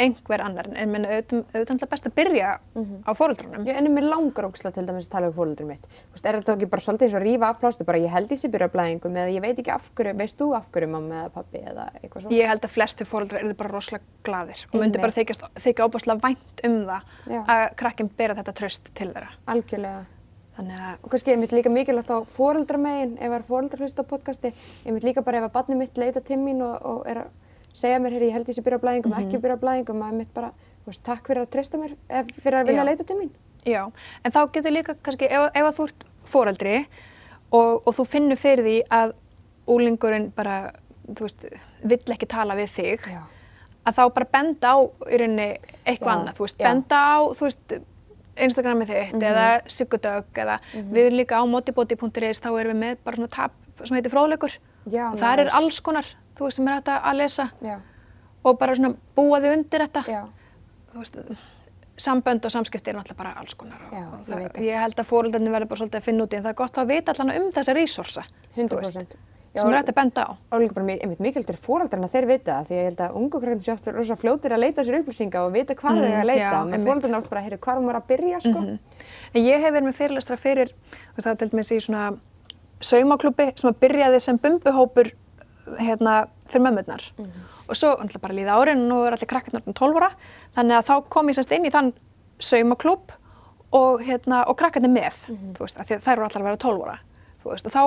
einhver 0.00 0.42
annar, 0.44 0.68
en 0.72 0.92
minn 0.92 1.04
auðvitað 1.04 1.82
best 1.90 2.06
að 2.08 2.14
byrja 2.16 2.52
á 2.56 3.10
fóruldrunum. 3.18 3.66
Já, 3.68 3.74
en 3.76 3.90
mér 3.92 4.06
langar 4.08 4.48
ógslag 4.48 4.72
til 4.76 4.86
dæmis 4.88 5.08
að 5.10 5.16
tala 5.16 5.28
um 5.28 5.36
fólöldur 5.36 5.68
mitt. 5.68 5.84
Þú 5.84 6.16
veist, 6.16 6.28
er 6.30 6.38
þetta 6.38 6.56
ekki 6.56 6.70
bara 6.72 6.86
svolítið 6.86 7.08
eins 7.08 7.18
og 7.18 7.24
rífa 7.26 7.50
af 7.50 7.60
plástu, 7.60 7.86
bara 7.88 8.00
ég 8.00 8.14
held 8.14 8.32
ég 8.32 8.40
sé 8.40 8.50
byrja 8.52 8.70
á 8.72 8.74
blæðingum 8.76 9.20
eða 9.20 9.34
ég 9.36 9.44
veit 9.44 9.60
ekki 9.60 9.74
af 9.74 9.90
hverju, 9.92 10.16
veist 10.22 10.40
þú 10.40 10.48
af 10.56 10.70
hverju 10.72 10.90
mamma 10.94 11.20
eða 11.26 11.34
pappi 11.36 11.60
eða 11.60 11.86
eitthvað 12.00 12.24
svona? 12.24 12.38
Ég 12.38 12.50
held 12.54 12.64
að 12.64 12.74
flesti 12.78 13.08
fóruldrar 13.12 13.44
eru 13.44 13.58
bara 13.60 13.74
rosalega 13.74 14.24
gladir 14.24 14.64
og 14.70 14.80
myndi 14.80 15.02
bara 15.02 15.12
þykja 15.66 15.86
óbúslega 15.90 16.24
vænt 16.24 16.64
um 16.64 16.80
það 16.88 17.14
Já. 17.28 17.40
að 17.42 17.68
krakkin 17.84 18.10
bera 18.16 18.38
þetta 18.40 18.56
tröst 18.62 18.92
til 18.96 19.12
þeirra. 19.12 19.32
Algjörlega. 19.52 20.06
Þannig 20.56 20.80
að 20.84 20.96
Og 21.02 21.12
kannski 21.12 21.32
ég 21.32 21.38
mitt 21.40 21.52
líka 21.56 21.70
mikilvægt 21.72 22.10
á 22.12 22.18
fóreldramegin, 22.36 23.14
ef 23.16 23.30
það 23.30 23.38
er 23.38 23.46
fóreldrar 23.48 23.84
hlusta 23.84 24.04
á 24.04 24.10
podcasti, 24.10 24.52
ég 24.84 24.92
mitt 24.92 25.06
líka 25.06 25.24
bara 25.24 25.40
ef 25.40 25.48
að 25.48 25.54
barnið 25.54 25.80
mitt 25.80 26.00
leita 26.00 26.20
til 26.20 26.36
mín 26.42 26.60
og, 26.64 26.74
og 26.84 27.06
er 27.08 27.22
að 27.24 27.30
segja 27.72 28.00
mér, 28.02 28.16
herri, 28.16 28.28
ég 28.28 28.36
held 28.36 28.50
ég 28.50 28.58
sé 28.58 28.64
byrja 28.64 28.80
á 28.80 28.84
blæðingum, 28.84 29.14
ekki 29.16 29.40
byrja 29.40 29.56
á 29.56 29.62
blæðingum, 29.62 30.04
að 30.04 30.18
mitt 30.20 30.32
bara, 30.36 30.52
þú 30.84 30.92
veist, 30.92 31.02
takk 31.06 31.30
fyrir 31.30 31.46
að 31.46 31.50
treysta 31.54 31.80
mér, 31.80 31.96
eh, 32.08 32.24
fyrir 32.36 32.58
að 32.60 32.70
vilja 32.70 32.86
leita 32.88 33.06
til 33.08 33.16
mín. 33.18 33.32
Já, 33.64 33.82
en 34.24 34.34
þá 34.34 34.40
getur 34.52 34.74
líka 34.74 34.96
kannski, 35.00 35.28
ef, 35.30 35.48
ef 35.54 35.68
að 35.68 35.76
þú 35.78 35.86
ert 35.88 36.06
foreldri 36.32 36.76
og, 37.52 37.82
og 37.86 37.94
þú 37.96 38.06
finnur 38.12 38.40
fyrir 38.40 38.66
því 38.66 38.78
að 38.98 39.14
úlingurinn 39.72 40.28
bara, 40.36 40.58
þú 41.08 41.28
veist, 41.28 41.46
vill 41.94 42.16
ekki 42.16 42.28
tala 42.28 42.58
við 42.58 42.74
þig, 42.76 43.08
Já. 43.08 43.22
að 43.88 44.00
þá 44.00 44.04
bara 44.18 44.30
benda 44.36 44.74
á 44.74 44.78
í 44.82 45.22
rauninni 45.22 45.48
eitthvað 45.86 46.14
annað, 46.16 46.36
þú 46.36 46.46
veist, 46.48 46.60
benda 46.60 47.00
á, 47.00 47.18
þú 47.38 47.48
veist, 47.48 47.76
Instagramið 48.36 48.88
þitt 48.88 49.12
Mhm. 49.12 49.22
eða 49.22 49.46
Sigurdögg 49.68 50.32
eða 50.34 50.58
við 50.74 51.06
erum 51.06 51.18
líka 51.18 51.36
á 51.36 51.42
motiboti.is 51.46 52.40
þá 52.40 52.48
erum 52.60 52.72
við 52.72 52.80
með 52.80 52.96
bara 53.04 53.16
svona 53.16 53.28
tab 53.30 53.50
sem 53.84 53.96
heitir 53.96 54.10
fróðleikur. 54.12 54.56
Já, 54.90 55.12
og 55.12 55.18
það 55.18 55.38
er 55.38 55.48
alls 55.52 55.80
konar, 55.80 56.04
þú 56.36 56.44
veist, 56.46 56.56
sem 56.56 56.68
er 56.68 56.74
hægt 56.80 56.88
að 56.88 57.16
lesa. 57.16 57.50
Já, 57.62 57.80
og 58.44 58.58
bara 58.58 58.74
svona 58.74 58.96
búa 59.16 59.40
þig 59.40 59.52
undir 59.58 59.80
þetta. 59.86 60.04
Já, 60.06 60.22
þú 60.94 60.98
veist, 60.98 61.16
sambönd 62.02 62.44
og 62.44 62.50
samskipti 62.50 62.88
er 62.90 62.94
náttúrulega 62.96 63.16
bara 63.16 63.34
alls 63.38 63.54
konar 63.54 63.78
og, 63.84 63.92
og 63.92 63.98
ég 63.98 64.26
það, 64.26 64.52
það. 64.52 64.62
ég 64.64 64.80
held 64.80 64.94
að 64.96 65.06
fóröldarnir 65.06 65.52
verður 65.52 65.68
bara 65.68 65.78
svolítið 65.82 66.00
að 66.00 66.02
finna 66.08 66.24
út 66.24 66.32
í 66.32 66.36
en 66.36 66.42
það 66.42 66.48
er 66.50 66.54
gott 66.62 66.78
að 66.80 66.86
vita 66.88 67.12
allan 67.12 67.36
um 67.36 67.52
þessa 67.52 67.74
resursa. 67.76 68.24
100%. 68.56 69.06
Sem 69.52 69.68
er 69.68 69.76
hægt 69.82 69.88
að 69.92 69.96
benda 69.98 70.22
á. 70.24 70.30
og 70.52 70.60
líka 70.62 70.72
bara 70.74 70.86
einmitt 70.96 71.20
mikilvægt 71.20 71.50
fyrir 71.50 71.60
fóreldrarna 71.60 72.06
að 72.08 72.12
þeir 72.14 72.26
vita 72.30 72.52
það 72.56 72.66
því 72.68 72.72
að 72.72 72.78
ég 72.80 72.86
held 72.88 73.00
að 73.04 73.16
ungu 73.20 73.30
krakkarnir 73.40 73.64
séu 73.66 73.74
oft 73.74 73.86
rosa 73.92 74.16
fljótir 74.16 74.52
að 74.56 74.62
leita 74.64 74.84
sér 74.86 74.96
upplýsinga 75.02 75.42
og 75.44 75.52
vita 75.52 75.74
hvað 75.74 75.92
Mm, 75.92 76.00
þeir 76.06 76.20
að 76.22 76.28
leita. 76.30 76.40
já, 76.40 76.52
og 76.52 76.66
með 76.66 76.72
einmitt. 76.72 76.88
fóreldrarna 76.88 77.18
oft 77.18 77.30
bara, 77.30 77.42
heyrðu, 77.44 77.58
hvað 77.58 77.76
er 77.76 77.82
maður 77.84 77.98
að 78.00 78.06
byrja, 78.08 78.40
sko? 78.40 78.58
en 79.34 79.42
ég 79.44 79.60
hef 79.60 79.72
verið 79.74 79.88
með 79.90 79.98
fyrirlestra 80.00 80.36
fyrir 80.40 80.68
þú 80.72 81.16
veist, 81.16 81.26
það 81.26 81.32
er 81.32 81.36
til 81.42 81.48
dæmis 81.52 81.72
í 81.72 81.80
svona 81.84 82.18
saumaklubbi 82.82 83.46
sem 83.60 83.70
að 83.70 83.76
byrjaði 83.84 84.20
sem 84.24 84.38
bumbuhópur 84.42 85.10
hérna 85.78 86.14
fyrir 86.50 86.64
mömmurnar. 86.66 87.04
Og 87.68 87.76
svo 87.78 87.92
náttúrulega 87.94 88.20
bara 88.24 88.34
líða 88.34 88.56
árin 88.58 88.82
og 88.82 88.88
nú 88.90 89.00
er 89.06 89.12
allir 89.14 89.28
krakkarnar 89.30 89.62
orðin 89.62 89.76
12 89.78 90.00
ára. 90.00 90.10
Þannig 90.56 90.78
að 90.80 90.88
þá 90.88 90.94
kom 91.08 91.28
ég 91.30 91.36
semst 91.38 91.52
inn 91.54 91.68
í 91.68 91.70
þann 91.70 91.92
saumaklúbb 92.42 93.12
og, 93.72 94.00
hérna, 94.02 94.42
og 94.48 94.56
krakkarnir 94.58 94.90
með 94.92 95.20
þú 95.54 95.60
veist, 95.62 95.78
að 95.78 95.92
þær 96.02 96.12
eru 96.16 96.24
allar 96.26 96.42
að 96.42 96.48
vera 96.50 96.56
12 96.64 96.82
ára 96.88 96.98
þú 97.44 97.52
veist, 97.52 97.66
og 97.66 97.72
þá 97.72 97.82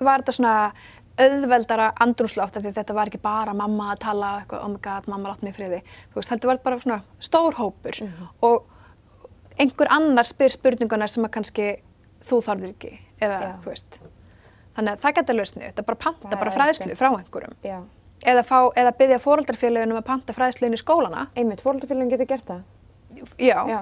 var 0.00 0.22
þetta 0.22 0.36
svona 0.38 0.54
auðveldara 1.16 1.90
andrúnsloft 2.04 2.56
af 2.58 2.64
því 2.64 2.72
þetta 2.76 2.94
var 2.96 3.08
ekki 3.10 3.20
bara 3.22 3.54
mamma 3.56 3.92
að 3.94 4.02
tala 4.04 4.32
eitthvað, 4.42 4.64
oh 4.66 4.68
my 4.74 4.80
god, 4.84 5.06
mamma 5.08 5.32
látt 5.32 5.44
mig 5.46 5.54
friði. 5.56 5.80
Þú 6.12 6.20
veist, 6.20 6.32
heldur 6.32 6.50
var 6.50 6.58
þetta 6.58 6.68
bara 6.68 6.80
svona 6.84 6.98
stór 7.24 7.56
hópur. 7.56 8.00
Og 8.44 8.66
einhver 9.56 9.90
annar 9.96 10.28
spyr 10.28 10.52
spurninguna 10.52 11.08
sem 11.08 11.24
að 11.24 11.32
kannski 11.38 11.68
þú 12.28 12.40
þarfir 12.44 12.72
ekki 12.74 12.92
eða 13.24 13.40
Já. 13.40 13.50
þú 13.64 13.72
veist. 13.72 14.00
Þannig 14.76 14.92
að 14.92 15.04
það 15.04 15.14
getur 15.18 15.38
lausnið, 15.38 15.68
þetta 15.70 15.82
er 15.82 15.88
bara 15.88 16.02
panta 16.04 16.28
Það 16.28 16.40
bara 16.42 16.56
fræðslu 16.58 16.96
frá 17.00 17.08
einhverjum. 17.16 17.54
Já, 17.64 17.76
eða, 18.32 18.42
fá, 18.44 18.58
eða 18.76 18.92
byggja 18.98 19.20
fóreldrafélagunum 19.24 20.00
að 20.02 20.08
panta 20.10 20.34
fræðslu 20.36 20.68
inn 20.68 20.76
í 20.76 20.80
skólana. 20.82 21.28
Einmitt, 21.32 21.62
fóreldrafélagin 21.64 22.12
getur 22.12 22.28
gert 22.34 22.50
það. 22.50 22.66
já, 23.40 23.56
Já, 23.70 23.78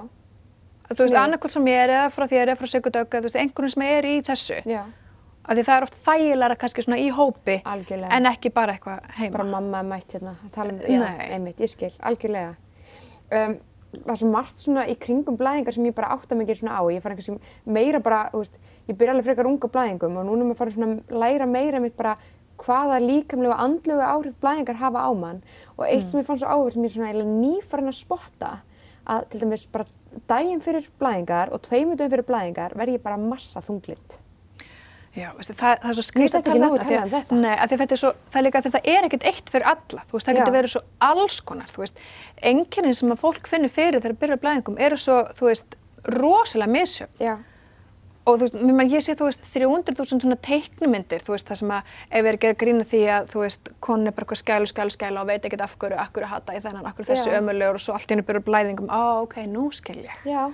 þú 0.92 1.00
veist, 1.00 1.16
annarkvort 1.18 1.56
sem 1.56 1.66
ég 1.66 1.80
er 1.82 1.94
eða 1.96 2.12
frá 2.14 2.28
þér 2.30 2.52
eða 2.52 2.60
frá 2.60 2.70
Sigurdögg 2.70 3.16
eða 3.16 3.24
þú 3.24 3.30
veist, 3.32 3.40
einhverjum 3.42 3.74
af 5.44 5.56
því 5.56 5.64
það 5.66 5.76
er 5.76 5.86
oft 5.86 6.00
þægilega 6.06 6.58
kannski 6.60 6.84
svona 6.84 6.98
í 7.00 7.10
hópi 7.12 7.58
algjörlega. 7.68 8.10
en 8.16 8.28
ekki 8.30 8.52
bara 8.54 8.74
eitthvað 8.74 9.06
heima. 9.18 9.32
Bara 9.36 9.46
mamma 9.50 9.80
er 9.82 9.88
mætt 9.90 10.16
hérna. 10.16 10.34
Tala 10.54 10.72
um 10.72 10.78
Nei. 10.80 11.30
einmitt, 11.34 11.60
ég 11.60 11.70
skil, 11.70 11.92
algjörlega. 12.00 12.54
Um, 13.30 13.58
það 13.94 14.14
er 14.14 14.20
svo 14.20 14.30
margt 14.30 14.62
svona 14.62 14.86
í 14.90 14.94
kringum 14.98 15.36
blæðingar 15.38 15.76
sem 15.76 15.86
ég 15.86 15.94
bara 15.94 16.14
átta 16.14 16.34
ekki 16.34 16.56
svona 16.60 16.78
á. 16.80 16.82
Ég 16.90 17.02
fara 17.02 17.18
kannski 17.18 17.38
meira 17.66 18.00
bara, 18.00 18.30
þú 18.32 18.44
veist 18.44 18.58
ég 18.88 18.96
byrja 18.96 19.14
alveg 19.14 19.28
frekar 19.28 19.50
unga 19.50 19.68
blæðingum 19.68 20.16
og 20.18 20.26
núna 20.26 20.40
er 20.40 20.48
maður 20.50 20.62
fara 20.62 20.70
svona 20.70 20.90
að 20.94 21.18
læra 21.22 21.46
meira 21.46 21.80
mitt 21.80 21.96
bara 21.96 22.16
hvaða 22.64 23.00
líkamlega 23.02 23.54
og 23.54 23.60
andlega 23.60 24.10
áhrif 24.14 24.36
blæðingar 24.40 24.80
hafa 24.80 25.04
á 25.04 25.10
mann. 25.12 25.42
Og 25.76 25.86
eitt 25.86 26.08
sem 26.08 26.20
ég 26.20 26.26
fann 26.26 26.40
svo 26.40 26.48
áhrif 26.48 26.74
sem 26.74 26.86
ég 26.86 26.94
svona 26.94 27.10
eiginlega 27.12 27.38
nýfarin 27.42 27.92
að 27.92 28.00
spotta 28.00 28.52
að 29.04 29.28
til 29.30 29.40
dæmis 29.42 29.66
bara 29.68 29.86
daginn 30.30 30.62
fyrir 30.64 30.86
blæðingar 31.00 31.52
og 31.52 31.64
daginn 31.68 31.98
fyrir 31.98 32.24
blæðingar 32.24 32.76
verð 32.78 32.96
ég 32.96 33.02
bara 33.04 33.20
massa 33.20 33.60
þunglind 33.64 34.18
Já, 35.14 35.28
veistu, 35.36 35.54
það, 35.54 35.78
það 35.82 35.90
er 35.90 35.96
svo 35.96 36.04
nógu 36.10 36.26
af 36.26 36.82
því 36.82 36.90
talað 36.90 37.04
um 37.04 37.12
þetta. 37.12 37.38
Nei, 37.38 37.54
því 37.54 37.78
þetta 37.80 37.94
er 37.94 38.00
svo, 38.00 38.10
það 38.34 38.40
er 38.40 38.44
líka 38.48 38.60
að 38.60 38.66
þetta 38.66 38.82
er 38.94 39.08
ekkert 39.08 39.26
eitt 39.30 39.50
fyrir 39.54 39.66
alla, 39.70 40.04
þú 40.08 40.16
veist, 40.18 40.26
það 40.26 40.38
getur 40.40 40.56
verið 40.56 40.72
svo 40.74 40.82
alls 41.08 41.40
konar, 41.50 41.70
þú 41.70 41.82
veist, 41.84 42.04
einkennin 42.50 42.98
sem 42.98 43.14
að 43.14 43.22
fólk 43.22 43.50
finnur 43.50 43.72
fyrir 43.72 44.02
þegar 44.02 44.20
byrja 44.24 44.38
blæðingum 44.42 44.80
eru 44.82 44.98
svo, 44.98 45.20
þú 45.38 45.50
veist, 45.52 45.76
rosalega 46.18 46.74
misjöfn 46.74 47.22
já, 47.22 47.36
og 48.24 48.40
þú 48.40 48.48
veist, 48.48 48.58
mér 48.58 48.78
man, 48.80 48.90
ég 48.90 49.06
sé, 49.06 49.14
þú 49.14 49.30
veist, 49.30 49.46
300.000 49.54 50.20
svona 50.24 50.40
teiknumyndir, 50.48 51.22
þú 51.22 51.36
veist, 51.36 51.46
það 51.46 51.62
sem 51.62 51.72
að 51.76 51.94
ef 52.10 52.18
við 52.18 52.30
erum 52.32 52.40
að 52.40 52.44
gera 52.48 52.60
grína 52.64 52.90
því 52.90 53.06
að, 53.14 53.32
þú 53.32 53.46
veist, 53.46 53.72
konun 53.84 54.10
er 54.10 54.16
bara 54.18 54.26
eitthvað 54.26 54.42
skælu, 54.42 54.70
skælu, 54.72 54.94
skælu 54.98 55.22
og 55.22 55.30
veit 55.30 55.46
ekkert 55.46 55.66
af 55.68 55.78
hverju, 55.78 56.00
af 56.00 56.12
hverju 56.16 56.30
hata 56.32 56.56
ég 56.56 56.64
þennan, 56.64 56.88
af 56.88 56.96
hverju 56.96 57.10
þessi 57.12 57.30
Já. 57.30 57.38
ömulegur 57.38 57.78
og 57.78 57.84
svo 57.84 57.94
allt 57.94 58.08
í 58.08 58.16
henni 58.16 58.26
byrja 58.26 58.46
blæðingum, 58.48 58.88
á, 58.88 59.02
ok, 59.28 59.42
nú 59.52 59.68
skil 59.76 60.00
ég. 60.08 60.24
já 60.24 60.48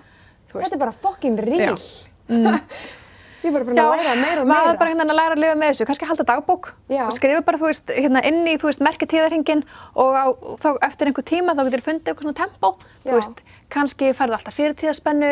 þetta 0.50 0.74
er 0.74 0.82
bara 0.82 1.46
real 1.46 1.78
Já. 1.78 2.58
ég 3.42 3.54
er 3.54 3.64
bara 3.64 3.84
að 3.86 4.00
læra 4.00 4.16
meira 4.20 4.42
og 4.42 4.48
maður 4.50 4.66
meira 4.70 4.78
bara 4.80 4.90
hérna 4.92 5.06
að 5.06 5.18
læra 5.20 5.36
að 5.36 5.42
lifa 5.44 5.58
með 5.60 5.72
þessu, 5.72 5.86
kannski 5.90 6.08
halda 6.10 6.26
dagbók 6.30 6.72
Já. 6.92 7.04
og 7.06 7.14
skrifa 7.16 7.44
bara, 7.46 7.60
þú 7.60 7.70
veist, 7.70 7.94
hérna 7.96 8.24
inn 8.28 8.42
í, 8.46 8.56
þú 8.60 8.68
veist, 8.70 8.82
merketíðarhingin 8.84 9.64
og 9.94 10.12
á, 10.18 10.24
þá 10.60 10.68
eftir 10.90 11.10
einhver 11.10 11.26
tíma 11.30 11.54
þá 11.56 11.64
getur 11.70 11.86
fundið 11.88 12.12
eitthvað 12.12 12.28
svona 12.28 12.40
tempó, 12.42 12.72
Já. 13.00 13.08
þú 13.10 13.16
veist, 13.20 13.42
kannski 13.70 14.08
færðu 14.18 14.34
alltaf 14.34 14.56
fyrirtíðaspennu 14.58 15.28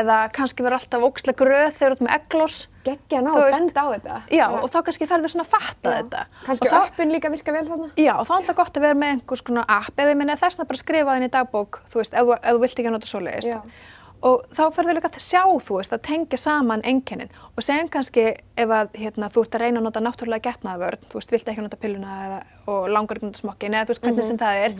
eða 0.00 0.18
kannski 0.32 0.64
verður 0.64 0.78
alltaf 0.80 1.02
ókslega 1.04 1.38
gröð 1.42 1.74
þegar 1.76 1.92
þú 1.92 1.96
ert 1.98 2.04
með 2.06 2.14
eglós. 2.16 2.56
geggja 2.86 3.20
ná 3.22 3.28
að 3.36 3.50
benda 3.52 3.82
á 3.84 3.86
þetta 3.92 4.14
Já, 4.32 4.46
og 4.48 4.64
þá 4.72 4.78
kannski 4.88 5.06
færðu 5.10 5.28
svona 5.30 5.44
að 5.44 5.52
fatta 5.52 5.92
þetta. 5.98 6.22
kannski 6.46 6.70
appin 6.72 7.12
líka 7.12 7.30
virka 7.30 7.52
vel 7.54 7.66
þarna 7.68 7.90
Já, 8.00 8.14
og 8.16 8.24
þá 8.26 8.32
er 8.32 8.38
alltaf 8.40 8.56
gott 8.62 8.80
að 8.80 8.86
vera 8.88 8.96
með 8.98 9.12
einhvers 9.18 9.44
konar 9.46 9.68
app 9.68 9.92
eða 10.02 10.14
ég 10.14 10.18
minna 10.22 10.38
þess 10.40 10.58
að 10.58 10.70
bara 10.72 10.80
skrifa 10.80 11.10
það 11.12 11.20
inn 11.20 11.28
í 11.28 11.32
dagbók, 11.36 11.80
þú 11.92 12.00
veist, 12.00 12.16
ef 12.16 12.32
ef 12.32 12.48
þú 12.48 12.62
vilt 12.64 12.80
ekki 12.80 12.88
að 12.90 12.96
nota 12.96 13.12
svoleiðist. 13.12 13.76
Og 14.22 14.44
þá 14.54 14.62
ferður 14.76 14.98
líka 14.98 15.10
að 15.10 15.24
sjá, 15.24 15.42
þú 15.66 15.78
veist, 15.80 15.94
að 15.96 16.04
tengja 16.06 16.38
saman 16.38 16.84
einkennin 16.86 17.32
og 17.56 17.64
segjum 17.66 17.88
kannski 17.90 18.26
ef 18.54 18.74
að 18.78 18.92
hérna, 19.00 19.30
þú 19.34 19.42
ert 19.42 19.56
að 19.58 19.64
reyna 19.64 19.82
að 19.82 19.86
nota 19.88 20.02
náttúrulega 20.04 20.46
getnaðvörn, 20.46 21.02
þú 21.10 21.18
veist, 21.18 21.34
vilt 21.34 21.50
ekki 21.50 21.64
nota 21.64 21.80
pilluna 21.82 22.18
eða, 22.28 22.38
og 22.70 22.86
langar 22.94 23.18
ekki 23.18 23.26
að 23.26 23.32
nota 23.32 23.42
smokkin 23.42 23.74
eða 23.74 23.88
þú 23.88 23.94
veist 23.96 24.06
hvernig 24.06 24.28
sem 24.28 24.40
það 24.44 24.62
er 24.62 24.76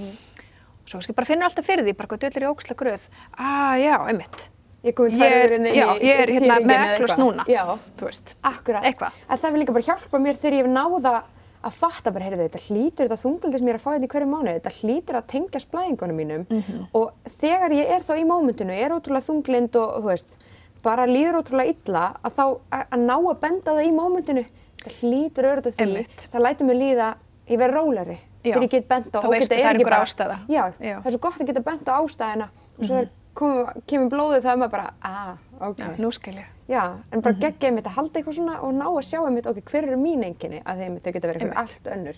svo 0.87 0.99
kannski 0.99 1.19
bara 1.19 1.31
finnur 1.33 1.49
alltaf 1.49 1.67
fyrir 1.67 1.87
því, 1.87 1.97
bara 1.99 2.13
hvað 2.13 2.25
döllir 2.27 2.47
í 2.47 2.51
óksla 2.53 2.79
gröð 2.79 3.11
ah, 3.35 3.75
já, 3.83 3.97
einmitt 4.07 4.49
Ég 4.83 4.99
Ég 4.99 5.77
já, 5.79 5.87
ég 6.03 6.21
er 6.25 6.31
hérna 6.35 6.57
með 6.59 6.81
eitthvað. 6.83 7.21
núna. 7.21 7.45
Já, 7.47 7.61
þú 8.01 8.09
veist, 8.09 8.33
akkurat. 8.43 8.87
Eitthvað. 8.89 9.21
En 9.29 9.39
það 9.39 9.53
vil 9.55 9.61
líka 9.63 9.75
bara 9.77 9.87
hjálpa 9.87 10.19
mér 10.19 10.41
þegar 10.43 10.57
ég 10.59 10.71
náða 10.73 11.13
að 11.65 11.73
fatta 11.79 12.11
bara, 12.11 12.25
heyrðu, 12.25 12.49
þetta 12.49 12.63
hlýtur 12.67 13.07
þetta 13.09 13.21
þunguldi 13.23 13.59
sem 13.59 13.67
ég 13.69 13.75
er 13.75 13.79
að 13.79 13.85
fá 13.85 13.91
þetta 13.93 14.07
í 14.09 14.13
hverju 14.15 14.29
mánuði, 14.33 14.55
þetta 14.61 14.75
hlýtur 14.81 15.19
að 15.21 15.27
tengjast 15.33 15.71
blæðingunum 15.73 16.17
mínum 16.23 16.47
Mhm. 16.51 16.87
og 16.95 17.13
þegar 17.41 17.71
ég 17.77 17.91
er 17.97 18.01
þá 18.03 18.13
í 18.19 18.25
mómentinu, 18.27 18.73
er 18.73 18.91
ótrúlega 18.91 19.27
þunglind 19.29 19.77
og 19.77 20.03
þú 20.03 20.07
veist, 20.11 20.37
bara 20.83 21.07
líður 21.07 21.39
ótrúlega 21.43 21.75
illa 21.75 22.05
að 22.25 22.33
þá 22.35 22.45
að, 22.73 22.87
að 22.93 23.01
ná 23.07 23.17
að 23.17 23.41
benda 23.41 23.71
það 23.73 23.87
í 23.87 23.93
mómentinu, 23.95 24.45
þetta 24.83 24.95
hlýtur 25.01 25.45
auðvitað 25.51 25.75
því, 25.77 25.87
Einmitt. 25.87 26.29
það 26.33 26.43
lætur 26.43 26.67
mig 26.67 26.77
líða, 26.77 27.15
ég 27.49 27.59
verð 27.59 27.75
róleri 27.75 28.19
Já. 28.43 28.55
þegar 28.55 28.63
ég 28.63 28.71
get 28.71 28.89
Þá 28.89 28.95
og 28.97 29.03
þetta 29.03 29.55
það 29.55 29.71
er 29.71 29.75
ekki 29.77 29.85
bara- 29.85 30.03
ástæða. 30.03 30.37
Já, 30.49 30.65
Já. 30.83 30.97
Það 30.99 31.07
er 31.07 31.13
svo 31.13 31.21
gott 31.21 31.39
að 31.41 31.47
geta 31.47 31.61
bent 31.63 31.87
á 31.87 31.95
ástæðina 32.03 32.49
og 32.79 32.85
svo 32.85 32.95
er, 32.99 33.09
kom, 33.35 33.67
kemur 33.87 34.11
blóðið 34.11 34.43
það 34.43 34.53
er 34.53 34.57
maður 34.59 34.71
bara, 34.71 34.91
ah, 35.03 35.35
ok. 35.61 35.77
já, 35.79 35.97
nú 36.03 36.11
skil 36.13 36.35
ég. 36.35 36.47
Já, 36.69 36.99
en 37.13 37.21
bara 37.21 37.33
mm 37.35 37.39
Mhm. 37.39 37.41
geggja 37.43 37.69
einmitt 37.69 37.87
að 37.87 37.97
halda 37.97 38.21
eitthvað 38.21 38.35
svona 38.39 38.61
og 38.63 38.73
ná 38.75 38.85
að 38.87 39.03
sjá 39.09 39.19
einmitt, 39.27 39.47
ok, 39.47 39.61
hver 39.71 39.85
eru 39.89 39.97
mín 39.97 40.23
einkenni 40.25 40.63
að 40.65 40.79
þeim 40.79 41.01
þau 41.01 41.13
geta 41.13 41.29
verið 41.29 41.43
eitthvað 41.43 41.59
allt 41.63 41.85
önnur. 41.97 42.17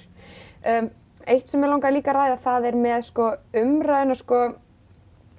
Um, 0.67 0.91
eitt 1.27 1.49
sem 1.51 1.63
ég 1.63 1.69
langar 1.71 1.93
líka 1.93 2.13
að 2.13 2.17
ræða 2.17 2.39
það 2.45 2.65
er 2.69 2.73
með 2.77 3.03
sko 3.05 3.31
umræðina 3.55 4.15
sko, 4.17 4.55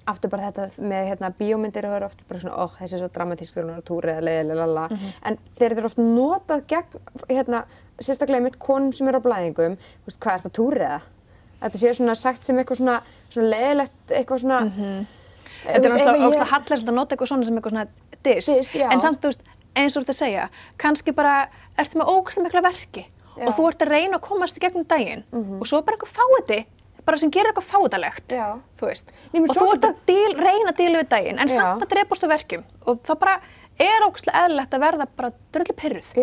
aftur 0.08 0.30
bara 0.30 0.52
þetta 0.52 0.82
með 0.82 1.08
hérna 1.10 1.32
bíómyndir 1.34 1.86
og 1.86 1.92
það 1.92 1.98
er 1.98 2.04
oft 2.06 2.28
bara 2.28 2.40
svona, 2.40 2.58
óh, 2.58 2.72
þessi 2.80 2.94
er 2.94 3.00
svo 3.00 3.10
dramatískur 3.14 3.64
og 3.64 3.70
hún 3.70 3.74
er 3.76 3.82
á 3.82 3.90
túri 3.90 4.10
eða 4.14 4.26
leiðilega, 4.28 4.56
lala, 4.66 4.88
Mhm. 4.90 5.14
en 5.24 5.38
þeir 5.58 5.72
eru 5.72 5.86
oft 5.86 5.98
notað 5.98 6.66
gegn, 6.68 7.00
hérna, 7.30 7.64
sérstaklega 8.00 8.36
einmitt 8.38 8.60
konum 8.60 8.92
sem 8.92 9.08
eru 9.08 9.20
á 9.20 9.26
blæðingum, 9.26 9.78
veist, 10.06 10.20
hvað 10.20 10.34
er 10.34 10.50
það 10.50 10.52
túri 10.54 10.82
eða? 10.82 11.02
Þetta 11.62 11.78
sé 11.78 11.94
svona 11.96 12.16
sagt 12.16 12.44
sem 12.44 12.58
eitthvað 12.58 12.78
svona, 12.78 13.02
svona 13.30 13.50
leiðilegt, 13.50 14.08
eitthvað 14.10 14.40
svona, 14.42 14.60
Mhm. 14.66 15.08
Þetta 15.66 15.90
er 15.90 15.96
ógæslega 16.30 16.50
hallast 16.54 16.88
að 16.90 16.96
nota 17.00 17.16
eitthvað 17.16 17.32
svona 17.32 17.46
sem 17.50 17.58
eitthvað 17.60 17.76
svona 17.76 17.88
diss. 18.26 18.76
En 18.94 19.02
samt, 19.04 19.20
þú 19.24 19.32
veist, 19.32 19.44
eins 19.76 19.96
og 19.96 20.02
þú 20.02 20.06
ert 20.06 20.14
að 20.14 20.20
segja, 20.22 20.46
kannski 20.82 21.14
bara 21.16 21.36
ertu 21.82 22.00
með 22.00 22.12
ógæslega 22.14 22.46
mikla 22.48 22.62
verki 22.70 23.04
Já. 23.36 23.44
og 23.50 23.52
þú 23.58 23.68
ert 23.72 23.82
að 23.84 23.92
reyna 23.92 24.18
að 24.20 24.24
komast 24.30 24.58
í 24.58 24.64
gegnum 24.64 24.86
daginn 24.88 25.26
og 25.60 25.66
svo 25.68 25.82
er 25.82 25.86
bara 25.90 25.98
eitthvað 25.98 26.16
fáiði, 26.16 26.60
bara 27.06 27.18
sem 27.22 27.32
gerir 27.36 27.52
eitthvað 27.52 27.68
fáiðalegt, 27.74 28.36
þú 28.80 28.88
veist. 28.90 29.12
Menn 29.34 29.50
og 29.50 29.58
þú 29.60 29.68
ert 29.74 29.90
að 29.90 29.98
díl, 30.08 30.32
reyna 30.40 30.72
að 30.72 30.78
díla 30.80 31.02
við 31.04 31.10
daginn, 31.12 31.40
en 31.44 31.50
samt 31.52 31.84
að 31.84 31.92
drepast 31.92 32.24
úr 32.24 32.32
verkjum 32.32 32.64
og 32.86 33.02
það 33.06 33.20
bara 33.26 33.36
er 33.78 34.06
ógæslega 34.08 34.46
eðlilegt 34.46 34.74
að 34.78 34.86
verða 34.86 35.08
bara 35.20 35.32
dröllu 35.52 35.76
pyrruð. 35.82 36.14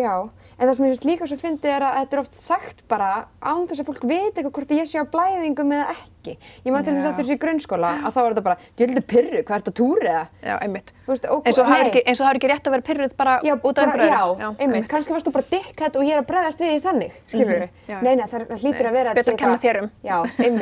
Já, 0.63 0.69
en 0.69 0.69
það 0.71 0.77
sem 0.77 0.85
ég 0.85 0.91
finnst 0.93 1.05
líka 1.09 1.25
svo 1.27 1.35
fyndið 1.41 1.71
er 1.75 1.83
að 1.83 1.95
þetta 1.99 2.15
er 2.15 2.19
oft 2.21 2.35
sagt 2.39 2.83
bara 2.87 3.07
án 3.43 3.65
þess 3.67 3.81
að 3.83 3.87
fólk 3.89 4.03
veit 4.07 4.37
eitthvað 4.39 4.53
hvort 4.55 4.69
ég 4.71 4.87
sé 4.87 5.01
á 5.03 5.05
blæðingum 5.11 5.73
eða 5.75 5.87
ekki. 5.91 6.35
Ég 6.63 6.71
maður 6.71 6.85
til 6.87 6.93
þess 6.93 7.03
Já. 7.03 7.09
eftir 7.09 7.25
þessu 7.25 7.35
í 7.35 7.41
grunnskóla 7.43 7.89
að 7.99 8.13
þá 8.15 8.19
er 8.23 8.29
þetta 8.31 8.43
bara, 8.45 8.57
djöldu 8.79 9.01
pyrru, 9.11 9.41
hvað 9.43 9.57
ertu 9.59 9.71
að 9.73 9.77
túri 9.81 10.07
eða? 10.07 10.21
Já, 10.47 10.53
einmitt. 10.63 10.93
Þú 11.03 11.11
veist, 11.11 11.27
og- 11.27 11.43
það 11.67 11.75
er 11.75 11.83
nei. 11.83 11.89
ekki, 11.91 12.03
ekki 12.39 12.51
rétt 12.53 12.63
að 12.69 12.75
vera 12.77 12.87
pyrruð 12.89 13.15
bara 13.17 13.33
Já, 13.43 13.53
út 13.59 13.77
af 13.77 13.83
einhverju 13.83 14.07
já, 14.07 14.47
öðru. 14.47 14.55
einmitt, 14.63 14.87
kannski 14.87 15.11
varst 15.17 15.27
þú 15.27 15.31
bara 15.35 15.49
dickhead 15.51 15.95
og 15.99 16.03
ég 16.07 16.13
er 16.15 16.21
að 16.23 16.27
bregðast 16.31 16.59
við 16.63 16.71
því 16.71 16.79
þannig, 16.87 17.11
skilur 17.27 17.59
Mhm, 17.59 17.69
já. 17.91 18.01
Nei, 18.01 18.15
nei, 18.15 18.25
það, 18.31 18.47
hlýtur 18.63 18.87
að 18.87 18.91
vera 18.93 19.13
sé 19.13 19.19
að 19.19 19.35
eitthvað- 19.35 19.59
um. 19.83 19.91
Já, 20.03 20.15
ég 20.39 20.53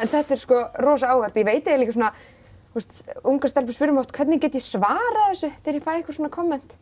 en 0.00 0.08
þetta 0.08 0.30
er 0.30 0.36
sko 0.38 0.64
rosa 0.80 1.06
áhvert, 1.12 1.36
ungar 3.24 3.48
stelpur 3.52 3.72
spyrum 3.76 3.98
oft, 4.02 4.12
hvernig 4.16 4.40
get 4.40 4.52
ég 4.58 4.64
svarað 4.64 5.30
þessu 5.30 5.50
þegar 5.64 5.78
ég 5.80 5.84
fæ 5.86 5.92
eitthvað 5.96 6.18
svona 6.18 6.30
komment? 6.34 6.74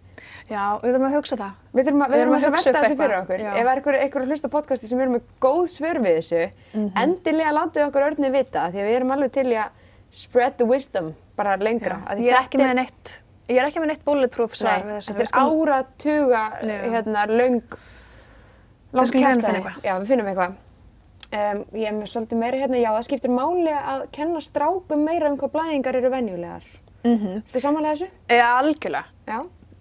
Já, 0.49 0.79
við 0.83 0.93
þurfum 0.95 1.07
að 1.09 1.15
hugsa 1.16 1.37
það. 1.41 1.53
Við 1.75 1.87
þurfum 1.89 2.03
að, 2.05 2.11
við 2.15 2.21
þurfum 2.21 2.35
að, 2.35 2.45
hugsa 2.45 2.51
velta 2.73 2.83
þessu 2.85 2.97
fyrir 3.01 3.16
okkur. 3.21 3.41
já. 3.45 3.51
Ef 3.55 3.65
það 3.65 3.71
er 3.71 3.99
einhver, 4.05 4.23
að 4.25 4.29
hlusta 4.33 4.49
á 4.49 4.55
podcasti 4.55 4.89
sem 4.91 5.01
eru 5.01 5.11
með 5.15 5.23
góð 5.41 5.65
svör 5.73 5.99
við 6.05 6.16
þessu, 6.19 6.43
Mhm. 6.75 6.91
endilega 7.05 7.53
látið 7.59 7.87
okkur 7.89 8.07
örnir 8.09 8.33
vita 8.33 8.66
því 8.71 8.79
að 8.83 8.89
við 8.89 8.97
erum 8.99 9.11
alveg 9.16 9.33
til 9.33 9.47
í 9.47 9.57
að 9.57 9.69
spread 10.12 10.57
the 10.59 10.65
wisdom 10.66 11.15
bara 11.37 11.57
lengra. 11.57 12.01
Ég 12.16 12.33
er 12.33 12.43
ekki 12.45 12.59
með 12.61 12.75
neitt, 12.75 13.15
ég 13.49 13.57
er 13.59 13.66
ekki 13.71 13.81
með 13.81 13.87
neitt 13.87 14.05
bulletproof 14.05 14.55
svar 14.55 14.85
Nei, 14.85 15.01
þetta 15.01 15.21
er 15.21 15.33
áratuga 15.33 16.43
hérna, 16.62 17.27
lang 17.27 17.62
að 18.95 19.11
kjaftaði. 19.11 19.57
eitthvað. 19.59 19.83
Já, 19.83 19.99
við 19.99 20.07
finnum 20.07 20.27
eitthvað. 20.31 20.55
Um, 21.32 21.60
ég 21.74 21.88
er 21.88 21.94
með 21.96 22.10
svolítið 22.12 22.38
meira 22.38 22.59
hérna, 22.60 22.78
já, 22.78 22.90
það 22.92 23.06
skiptir 23.09 23.32
máli 23.32 23.72
að 23.74 24.02
kenna 24.14 24.40
strákum 24.44 25.05
meira 25.06 25.30
um 25.30 25.38
hvað 25.40 25.55
blæðingar 25.56 25.98
eru 25.98 26.10
venjulegar. 26.12 26.64
Mm. 27.05 27.18
-hmm. 27.18 27.42
Þú 27.52 27.60
samanlega 27.60 27.94
þessu? 27.94 28.09
Já, 28.28 28.48
algjörlega. 28.59 29.05
Já. 29.26 29.38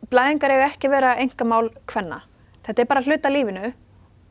Blæðingar 0.09 0.51
eiga 0.51 0.69
ekki 0.71 0.87
að 0.87 0.95
vera 0.95 1.15
engamál 1.15 1.69
hvenna. 1.85 2.21
Þetta 2.63 2.81
er 2.81 2.87
bara 2.87 3.01
hluta 3.01 3.29
lífinu 3.29 3.73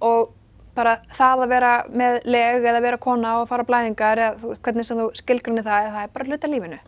og 0.01 0.33
bara 0.75 0.97
það 1.13 1.45
að 1.45 1.49
vera 1.49 1.73
með 1.93 2.19
leg 2.25 2.65
eða 2.65 2.81
vera 2.81 2.97
kona 2.97 3.41
og 3.41 3.49
fara 3.49 3.65
blæðingar 3.65 4.19
eða 4.19 4.57
hvernig 4.63 4.85
sem 4.85 4.99
þú 4.99 5.11
skilgrunni 5.15 5.63
það, 5.63 5.89
það 5.93 6.03
er 6.03 6.13
bara 6.15 6.25
hluta 6.25 6.49
lífinu. 6.49 6.79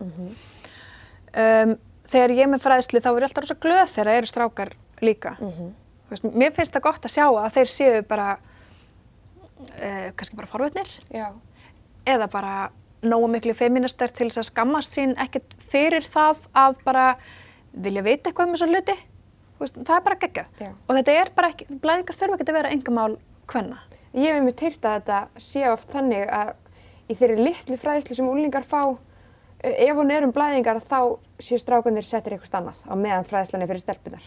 um, 1.37 1.77
þegar 2.13 2.31
ég 2.31 2.47
er 2.47 2.51
með 2.53 2.65
fræðslu 2.65 3.01
þá 3.01 3.11
er 3.11 3.17
ég 3.17 3.29
alltaf 3.29 3.45
rosa 3.45 3.59
glöð 3.61 3.89
þegar 3.93 4.11
það 4.11 4.19
eru 4.21 4.31
strákar 4.31 4.73
líka. 5.05 5.37
Þú 6.05 6.13
veist, 6.15 6.27
mér 6.35 6.53
finnst 6.57 6.75
það 6.77 6.87
gott 6.87 7.05
að 7.05 7.15
sjá 7.15 7.27
að 7.27 7.55
þeir 7.57 7.71
séu 7.73 8.03
bara, 8.09 8.29
uh, 9.65 10.09
kannski 10.17 10.39
bara 10.39 10.51
forvötnir 10.51 10.91
Já. 11.13 11.33
eða 12.07 12.29
bara 12.33 12.55
nógu 13.05 13.29
miklu 13.33 13.55
feministar 13.57 14.13
til 14.13 14.29
þess 14.31 14.43
að 14.43 14.51
skammast 14.51 14.97
sín 14.97 15.15
ekkert 15.21 15.57
fyrir 15.71 16.07
það 16.09 16.47
að 16.57 16.79
bara 16.87 17.07
vilja 17.75 18.05
vita 18.07 18.31
eitthvað 18.31 18.49
um 18.49 18.55
þessa 18.57 18.71
hluti. 18.71 18.97
Það 19.65 19.97
er 19.97 20.05
bara 20.05 20.21
geggjað. 20.21 20.61
Já. 20.61 20.71
Og 20.75 20.99
þetta 20.99 21.17
er 21.21 21.31
bara 21.37 21.51
ekki, 21.53 21.67
blæðingar 21.83 22.19
þurfa 22.19 22.39
ekki 22.39 22.47
að 22.49 22.59
vera 22.59 22.73
engamál 22.75 23.17
hvenna. 23.51 23.81
Ég 24.15 24.31
hef 24.31 24.39
einmitt 24.39 24.63
heyrt 24.63 24.87
að 24.87 24.97
þetta 25.01 25.43
sé 25.43 25.65
oft 25.71 25.91
þannig 25.95 26.31
að 26.31 26.55
í 27.11 27.17
þeirri 27.19 27.49
litlu 27.49 27.79
fræðslu 27.81 28.17
sem 28.17 28.29
úlingar 28.31 28.67
fá, 28.67 28.97
eh, 29.63 29.89
ef 29.89 29.97
hún 29.97 30.13
er 30.13 30.25
um 30.27 30.33
blæðingar 30.33 30.81
þá 30.81 31.19
séu 31.39 31.59
strákunir 31.59 32.07
settir 32.07 32.37
eitthvað 32.37 32.61
annað 32.61 32.77
á 32.89 32.95
meðan 32.95 33.29
fræðslan 33.29 33.63
er 33.63 33.71
fyrir 33.73 33.85
stelpunar. 33.85 34.25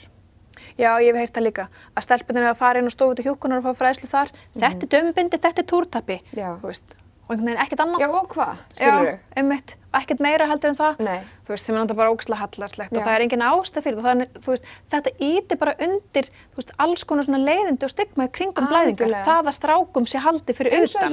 Já, 0.77 0.91
ég 1.03 1.11
hef 1.11 1.21
heyrt 1.21 1.35
það 1.38 1.47
líka. 1.47 1.67
Að 1.95 2.07
stelpunir 2.07 2.45
er 2.45 2.51
að 2.53 2.61
fara 2.61 2.79
inn 2.84 2.91
og 2.91 2.95
stofa 2.95 3.17
til 3.17 3.27
hjúkunar 3.29 3.61
og 3.61 3.67
fá 3.67 3.81
fræðslu 3.84 4.11
þar. 4.11 4.31
Þetta 4.57 4.88
er 4.88 4.93
dömbindi, 4.95 5.41
þetta 5.41 5.63
er 5.63 5.69
túrtappi. 5.73 6.21
Já. 6.38 6.49
Þú 6.61 6.71
veist. 6.71 6.97
Og 7.27 7.34
einhvern 7.35 7.49
veginn 7.49 7.59
ekkert 7.65 7.81
annað. 7.84 7.99
Já, 7.99 8.07
og 8.15 8.29
hvað, 8.31 8.59
Já. 8.79 8.91
Og 8.95 9.97
ekkert 9.97 10.21
meira 10.23 10.45
heldur 10.47 10.71
en 10.71 10.77
það. 10.79 10.99
Nei. 11.03 11.17
Þú 11.43 11.51
veist, 11.51 11.65
sem 11.65 11.75
er 11.75 11.81
náttúrulega 11.81 11.99
bara 11.99 12.13
ógslag 12.13 12.39
hallarslegt 12.39 12.93
og 12.93 13.01
það 13.01 13.15
er 13.17 13.23
engin 13.25 13.43
ástæð 13.43 13.84
fyrir 13.84 13.97
það. 13.97 14.07
Þannig, 14.07 14.38
þú 14.45 14.53
veist, 14.53 14.69
þetta 14.93 15.13
íti 15.27 15.57
bara 15.59 15.73
undir, 15.88 16.29
þú 16.53 16.61
veist, 16.61 16.71
alls 16.85 17.03
konar 17.09 17.27
svona 17.27 17.41
leiðindi 17.43 17.88
og 17.88 17.91
stigma 17.91 18.27
í 18.27 18.31
kringum 18.38 18.69
blæðingar. 18.71 19.07
Algjörlega. 19.09 19.25
Það 19.27 19.51
að 19.51 19.57
strákum 19.57 20.07
sé 20.07 20.23
haldi 20.23 20.55
fyrir 20.55 20.77
Eins 20.77 20.95
og 20.95 21.01
utan. 21.01 21.11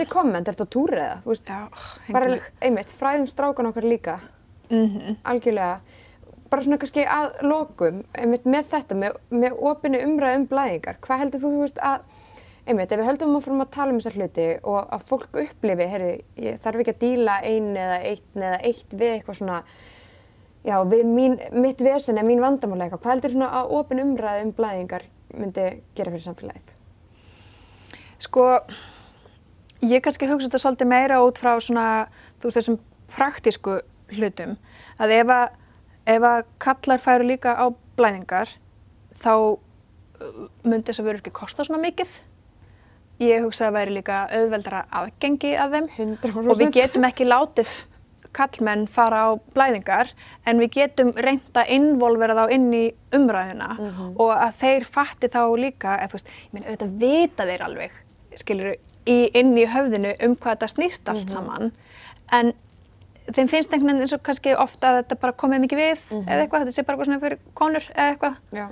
Bara 6.54 6.64
svona 6.64 6.78
kannski 6.82 7.06
að 7.10 7.32
lokum, 7.42 8.04
einmitt 8.14 8.44
með 8.46 8.68
þetta, 8.72 8.98
með, 8.98 9.16
með 9.34 9.56
opinni 9.70 10.02
umræð 10.06 10.36
um 10.38 10.46
blæðingar. 10.52 11.00
Hvað 11.04 11.24
heldur 11.24 11.42
þú, 11.42 11.50
þú 11.54 11.64
veist, 11.64 11.80
að, 11.82 12.04
einmitt, 12.64 12.94
ef 12.94 13.00
við 13.00 13.08
höldum 13.10 13.34
áfram 13.40 13.64
að 13.64 13.72
tala 13.74 13.92
um 13.92 13.98
þessar 13.98 14.18
hluti 14.20 14.46
og 14.62 14.94
að 14.94 15.08
fólk 15.10 15.40
upplifi, 15.42 15.88
heyrðu, 15.90 16.12
ég 16.46 16.62
þarf 16.62 16.84
ekki 16.84 16.94
að 16.94 17.02
díla 17.02 17.36
ein 17.50 17.68
eða 17.74 17.98
eitt 18.12 18.38
eða 18.38 18.60
eitt 18.70 18.94
við 18.94 19.10
eitthvað 19.16 19.38
svona, 19.40 19.58
já, 20.64 20.76
við 20.94 21.04
mín, 21.10 21.36
mitt 21.66 21.84
vesen 21.84 22.20
eða 22.20 22.28
mín 22.30 22.44
vandamála 22.44 22.86
eitthvað. 22.86 23.02
Hvað 23.04 23.16
heldur 23.16 23.34
svona 23.34 23.50
að 23.58 23.74
opin 23.80 24.04
umræð 24.04 24.44
um 24.46 24.54
blæðingar 24.60 25.08
myndi 25.34 25.66
gera 25.98 26.14
fyrir 26.14 26.26
samfélagið? 26.28 26.74
Sko, 28.24 28.46
ég 29.84 30.04
kannski 30.04 30.30
hugsa 30.30 30.48
þetta 30.48 30.62
svolítið 30.62 30.92
meira 30.94 31.20
út 31.26 31.42
frá 31.42 31.56
svona, 31.58 31.88
þú 32.38 32.48
veist, 32.48 32.60
þessum 32.62 32.80
praktísku 33.14 33.80
hlutum. 34.14 34.56
Að 35.02 35.18
ef 35.18 35.32
að, 35.34 35.60
ef 36.06 36.28
að 36.28 36.44
kallar 36.62 37.02
færu 37.02 37.26
líka 37.28 37.54
á 37.56 37.66
blæðingar, 37.98 38.52
þá 39.22 39.32
uh, 39.34 40.46
myndi 40.66 40.90
þess 40.90 41.02
að 41.02 41.10
vera 41.10 41.22
ekki 41.22 41.34
kosta 41.34 41.66
svona 41.66 41.82
mikið. 41.84 42.20
Ég 43.22 43.44
hugsa 43.44 43.66
að 43.66 43.68
það 43.68 43.76
væri 43.78 43.96
líka 43.98 44.20
auðveldara 44.34 44.84
aðgengi 45.00 45.52
að 45.54 45.76
þeim. 45.76 45.90
100%. 45.96 46.48
og 46.50 46.60
við 46.60 46.72
getum 46.74 47.06
ekki 47.06 47.28
látið 47.28 47.74
kallmenn 48.34 48.88
fara 48.90 49.20
á 49.26 49.38
blæðingar 49.54 50.10
en 50.48 50.58
við 50.62 50.72
getum 50.78 51.12
reynda 51.14 51.62
að 51.62 51.70
involvera 51.76 52.34
þá 52.34 52.54
inn 52.56 52.66
í 52.74 52.84
umræðina 53.14 53.68
og 54.10 54.32
að 54.34 54.56
þeir 54.62 54.88
fatti 54.96 55.30
þá 55.30 55.42
líka, 55.60 55.94
eða 56.00 56.10
þú 56.10 56.18
veist, 56.18 56.34
ég 56.34 56.56
meina 56.56 56.66
auðvitað 56.66 56.96
vita 57.04 57.48
þeir 57.50 57.64
alveg, 57.68 57.96
skilur 58.40 58.72
í, 58.74 59.18
inn 59.30 59.54
í 59.54 59.66
höfðinu 59.70 60.14
um 60.26 60.36
hvað 60.36 60.56
þetta 60.56 60.70
snýst 60.74 61.12
allt 61.12 61.30
saman. 61.32 61.72
En 62.34 62.52
þeim 63.32 63.48
finnst 63.48 63.72
einhvern 63.72 63.94
veginn 63.94 64.04
eins 64.04 64.12
og 64.16 64.22
kannski 64.26 64.54
ofta 64.60 64.90
að 64.90 64.98
þetta 65.02 65.16
bara 65.22 65.32
komið 65.40 65.62
mikið 65.64 65.78
við 65.80 66.02
eða 66.18 66.40
eitthvað, 66.44 66.64
þetta 66.66 66.74
sé 66.76 66.82
bara 66.88 67.04
svona 67.08 67.20
fyrir 67.22 67.38
konur 67.56 67.86
eða 67.94 68.08
eitthvað 68.12 68.34
Já. 68.58 68.66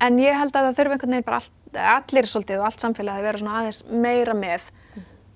En 0.00 0.18
ég 0.20 0.36
held 0.36 0.54
að 0.56 0.66
það 0.68 0.76
þurfi 0.80 0.94
einhvern 0.96 1.14
veginn 1.14 1.26
bara 1.28 1.38
allt, 1.40 1.80
allir 1.94 2.28
svolítið 2.28 2.60
og 2.60 2.66
allt 2.70 2.84
samfélagið 2.84 3.20
að 3.20 3.26
vera 3.28 3.40
svona 3.42 3.56
aðeins 3.60 3.80
meira 4.04 4.34
með, 4.36 4.68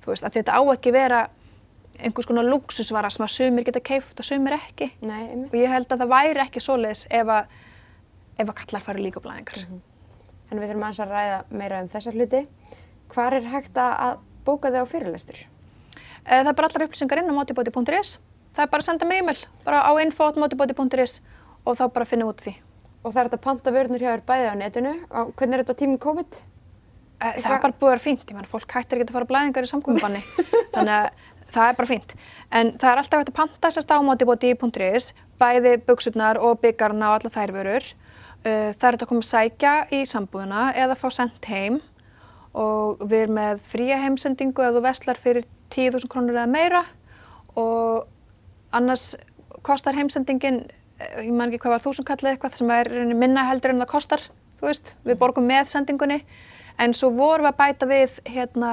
þú 0.05 0.12
veist, 0.12 0.25
að 0.25 0.37
þetta 0.39 0.57
á 0.57 0.61
ekki 0.73 0.93
vera 0.95 1.19
einhvers 2.01 2.27
konar 2.31 2.49
luxusvara 2.49 3.11
sem 3.12 3.25
að 3.27 3.33
sumir 3.35 3.66
geta 3.69 3.83
keift 3.85 4.19
og 4.19 4.27
sumir 4.27 4.57
ekki. 4.57 4.89
Nei, 5.05 5.21
einmitt. 5.29 5.53
Og 5.53 5.61
ég 5.61 5.71
held 5.71 5.93
að 5.93 6.01
það 6.03 6.11
væri 6.15 6.43
ekki 6.47 6.62
svoleiðis 6.65 7.05
ef 7.21 7.29
að, 7.37 7.53
ef 8.41 8.49
að 8.51 8.57
kallar 8.62 8.83
færi 8.89 9.05
líka 9.05 9.23
blæðingar. 9.23 9.61
En 10.51 10.59
við 10.62 10.73
þurfum 10.73 10.87
aðeins 10.89 11.03
að 11.05 11.12
ræða 11.15 11.39
meira 11.61 11.83
um 11.85 11.91
þessa 11.93 12.15
hluti. 12.16 12.41
Hvar 13.15 13.37
er 13.39 13.47
hægt 13.53 13.79
að 13.85 14.16
bóka 14.49 14.73
þig 14.75 14.81
á 14.83 14.87
fyrirlestur? 14.91 15.45
Eh, 16.25 16.41
Það 16.41 16.51
er 16.51 16.57
bara 16.59 16.73
allar 16.73 16.87
upplýsingar 16.89 17.21
inn 17.23 17.31
á 17.31 17.35
motibody.is. 17.37 18.16
Það 18.55 18.62
er 18.64 18.70
bara 18.70 18.85
að 18.85 18.86
senda 18.89 19.06
mér 19.10 19.22
e-mail, 19.22 19.40
bara 19.66 19.81
á 19.82 19.90
info.motibody.is 20.05 21.20
og 21.66 21.76
þá 21.78 21.85
bara 21.94 22.06
finna 22.06 22.28
út 22.31 22.39
úr 22.39 22.44
því. 22.47 22.55
Og 23.05 23.12
það 23.12 23.20
er 23.20 23.26
hægt 23.28 23.36
að 23.39 23.44
panta 23.44 23.72
vörnur 23.74 24.01
hjá 24.02 24.10
þér 24.14 24.22
bæði 24.28 24.47
á 24.48 24.55
netinu. 24.60 24.93
Á, 25.10 25.20
hvernig 25.36 25.59
er 25.59 25.64
þetta 25.64 25.78
tímum 25.81 25.98
COVID? 26.01 26.39
Eh, 26.39 27.24
Það 27.24 27.35
Eitthvað- 27.35 27.56
er 27.56 27.62
bara 27.64 27.78
búið 27.81 27.89
að 27.89 27.94
vera 27.94 28.05
fínt, 28.05 28.24
ég 28.31 28.35
menn 28.36 28.51
fólk 28.51 28.70
hættir 28.74 28.98
ekki 28.98 29.09
að 29.10 29.16
fara 29.16 29.26
á 29.26 29.32
blæðingar 29.32 29.64
í 29.66 29.70
samkominbanni, 29.72 30.22
þannig 30.74 30.94
að 30.94 31.10
það 31.55 31.68
er 31.68 31.76
bara 31.78 31.90
fínt. 31.90 32.14
En 32.52 32.72
það 32.78 32.90
er 32.93 32.98
alltaf 33.02 33.20
hægt 33.20 33.32
að 33.32 33.39
panta 33.40 33.70
sérst 33.74 33.90
á 33.94 33.98
motibody.is, 34.02 35.10
bæði 35.40 35.74
buksurnar 35.86 36.39
og 36.39 36.60
byggarna 36.62 37.10
og 37.10 37.18
alla 37.20 37.31
þær 37.35 37.52
vörur. 37.59 37.85
Uh, 38.44 38.70
Það 38.76 38.85
er 38.89 38.93
hægt 38.97 39.02
að 39.06 39.09
koma 39.09 39.24
að 39.24 39.31
sækja 39.32 39.74
í 39.90 40.01
sambúðina 40.06 40.64
eða 40.76 40.97
fá 41.01 41.09
sendt 41.10 41.44
heim 41.48 41.81
og 42.55 43.01
við 43.02 43.22
erum 43.24 43.39
með 43.39 43.62
fría 43.72 43.97
heimsendingu 44.02 44.62
ef 44.62 44.74
þú 44.76 44.82
veslar 44.85 45.16
fyrir 45.18 45.47
10.000 45.74 46.06
krónur 46.12 46.36
eða 46.36 46.51
meira 46.52 46.82
og 47.56 48.05
annars 48.75 49.15
kostar 49.65 49.97
heimsendingin, 49.97 50.65
eh, 50.99 51.23
ég 51.29 51.33
man 51.33 51.53
ekki 51.53 51.65
hvað 51.65 51.77
var 51.77 51.85
þúsund 51.85 52.09
kallið 52.09 52.35
eitthvað 52.35 52.59
sem 52.59 52.75
er 52.75 52.91
minna 53.15 53.47
heldur 53.49 53.75
en 53.75 53.83
það 53.83 53.93
kostar, 53.95 54.27
þú 54.61 54.69
veist, 54.71 54.95
við 55.07 55.19
borgum 55.21 55.49
með 55.49 55.71
sendingunni. 55.73 56.23
En 56.79 56.95
svo 56.95 57.11
vorum 57.15 57.47
við 57.47 57.53
að 57.53 57.59
bæta 57.61 57.87
við 57.87 58.17
hérna, 58.27 58.71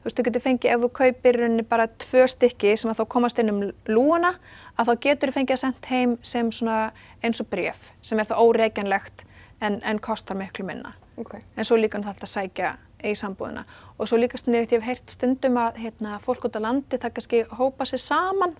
þú 0.00 0.06
veist, 0.06 0.16
þú 0.16 0.24
getur 0.28 0.44
fengið 0.44 0.74
ef 0.74 0.80
þú 0.84 0.90
kaupir 1.00 1.64
bara 1.68 1.88
tvö 1.88 2.26
stykki 2.30 2.76
sem 2.78 2.90
að 2.90 3.00
þá 3.00 3.08
komast 3.08 3.38
inn 3.38 3.50
um 3.50 3.72
lúuna 3.90 4.36
að 4.78 4.86
þá 4.86 5.00
getur 5.00 5.30
þú 5.30 5.34
fengið 5.34 5.56
að 5.56 5.62
senda 5.64 5.90
heim 5.90 6.18
sem 6.22 6.52
svona 6.52 6.92
eins 7.22 7.40
og 7.42 7.50
bref 7.50 7.90
sem 8.02 8.18
er 8.18 8.30
það 8.30 8.44
óreikjanlegt 8.46 9.24
en, 9.60 9.80
en 9.82 9.98
kostar 9.98 10.38
miklu 10.38 10.64
minna. 10.64 10.94
Ok. 11.20 11.34
en 11.56 11.64
svo 11.64 11.76
líka 11.76 11.98
náttúrulega 11.98 12.24
að 12.24 12.32
sækja 12.32 12.68
í 13.04 13.12
sambúðina. 13.18 13.66
Og 13.98 14.08
svo 14.08 14.16
líka 14.16 14.38
sniðið 14.40 14.72
ég 14.72 14.78
hef 14.78 14.86
heyrt 14.86 15.12
stundum 15.12 15.58
að 15.60 15.80
hérna, 15.82 16.16
fólk 16.24 16.46
út 16.48 16.56
á 16.56 16.60
landi 16.64 16.96
það 16.96 17.14
kannski 17.16 17.42
hópa 17.58 17.84
sér 17.88 18.00
saman 18.00 18.54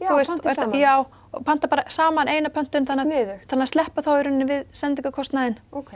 Já, 0.00 0.08
þú 0.08 0.14
panti 0.16 0.32
og 0.32 0.44
þetta- 0.44 0.54
saman. 0.54 0.80
já, 0.80 1.42
panta 1.44 1.68
bara 1.68 1.84
saman 1.88 2.28
eina 2.28 2.48
pöntun 2.50 2.86
þannig, 2.86 3.12
að- 3.28 3.46
þannig 3.46 3.62
að 3.68 3.72
sleppa 3.72 4.02
þá 4.02 4.10
í 4.18 4.22
rauninni 4.24 4.46
við 4.50 4.64
sendingakostnaðin 4.72 5.56
Ok. 5.72 5.92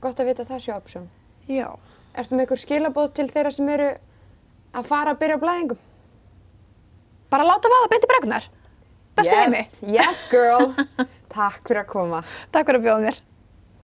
Gott 0.00 0.20
að 0.20 0.26
vita 0.26 0.42
að 0.44 0.50
það 0.52 0.60
sé 0.66 0.74
option. 0.76 1.08
já, 1.48 1.68
Ertu 2.16 2.32
með 2.36 2.46
ykkur 2.46 2.60
skilabóð 2.64 3.12
til 3.14 3.26
þeirra 3.28 3.52
sem 3.52 3.68
eru 3.68 3.88
að 4.74 4.84
fara 4.86 5.12
að 5.14 5.18
byrja 5.20 5.36
á 5.36 5.42
blæðingum? 5.44 5.78
bara 7.30 7.44
láta 7.44 7.68
vaða 7.68 7.88
beint 7.90 8.04
í 8.04 8.08
bregunar 8.08 8.44
besti 9.16 9.34
heimi, 9.34 9.56
Yes, 9.58 9.82
yes 9.82 10.26
girl. 10.30 10.74
Takk 11.36 11.62
fyrir 11.68 11.82
að 11.84 11.86
koma. 11.90 12.22
takk 12.52 12.66
fyrir 12.66 12.80
að 12.80 12.84
bjóða 12.86 13.04
mér 13.06 13.20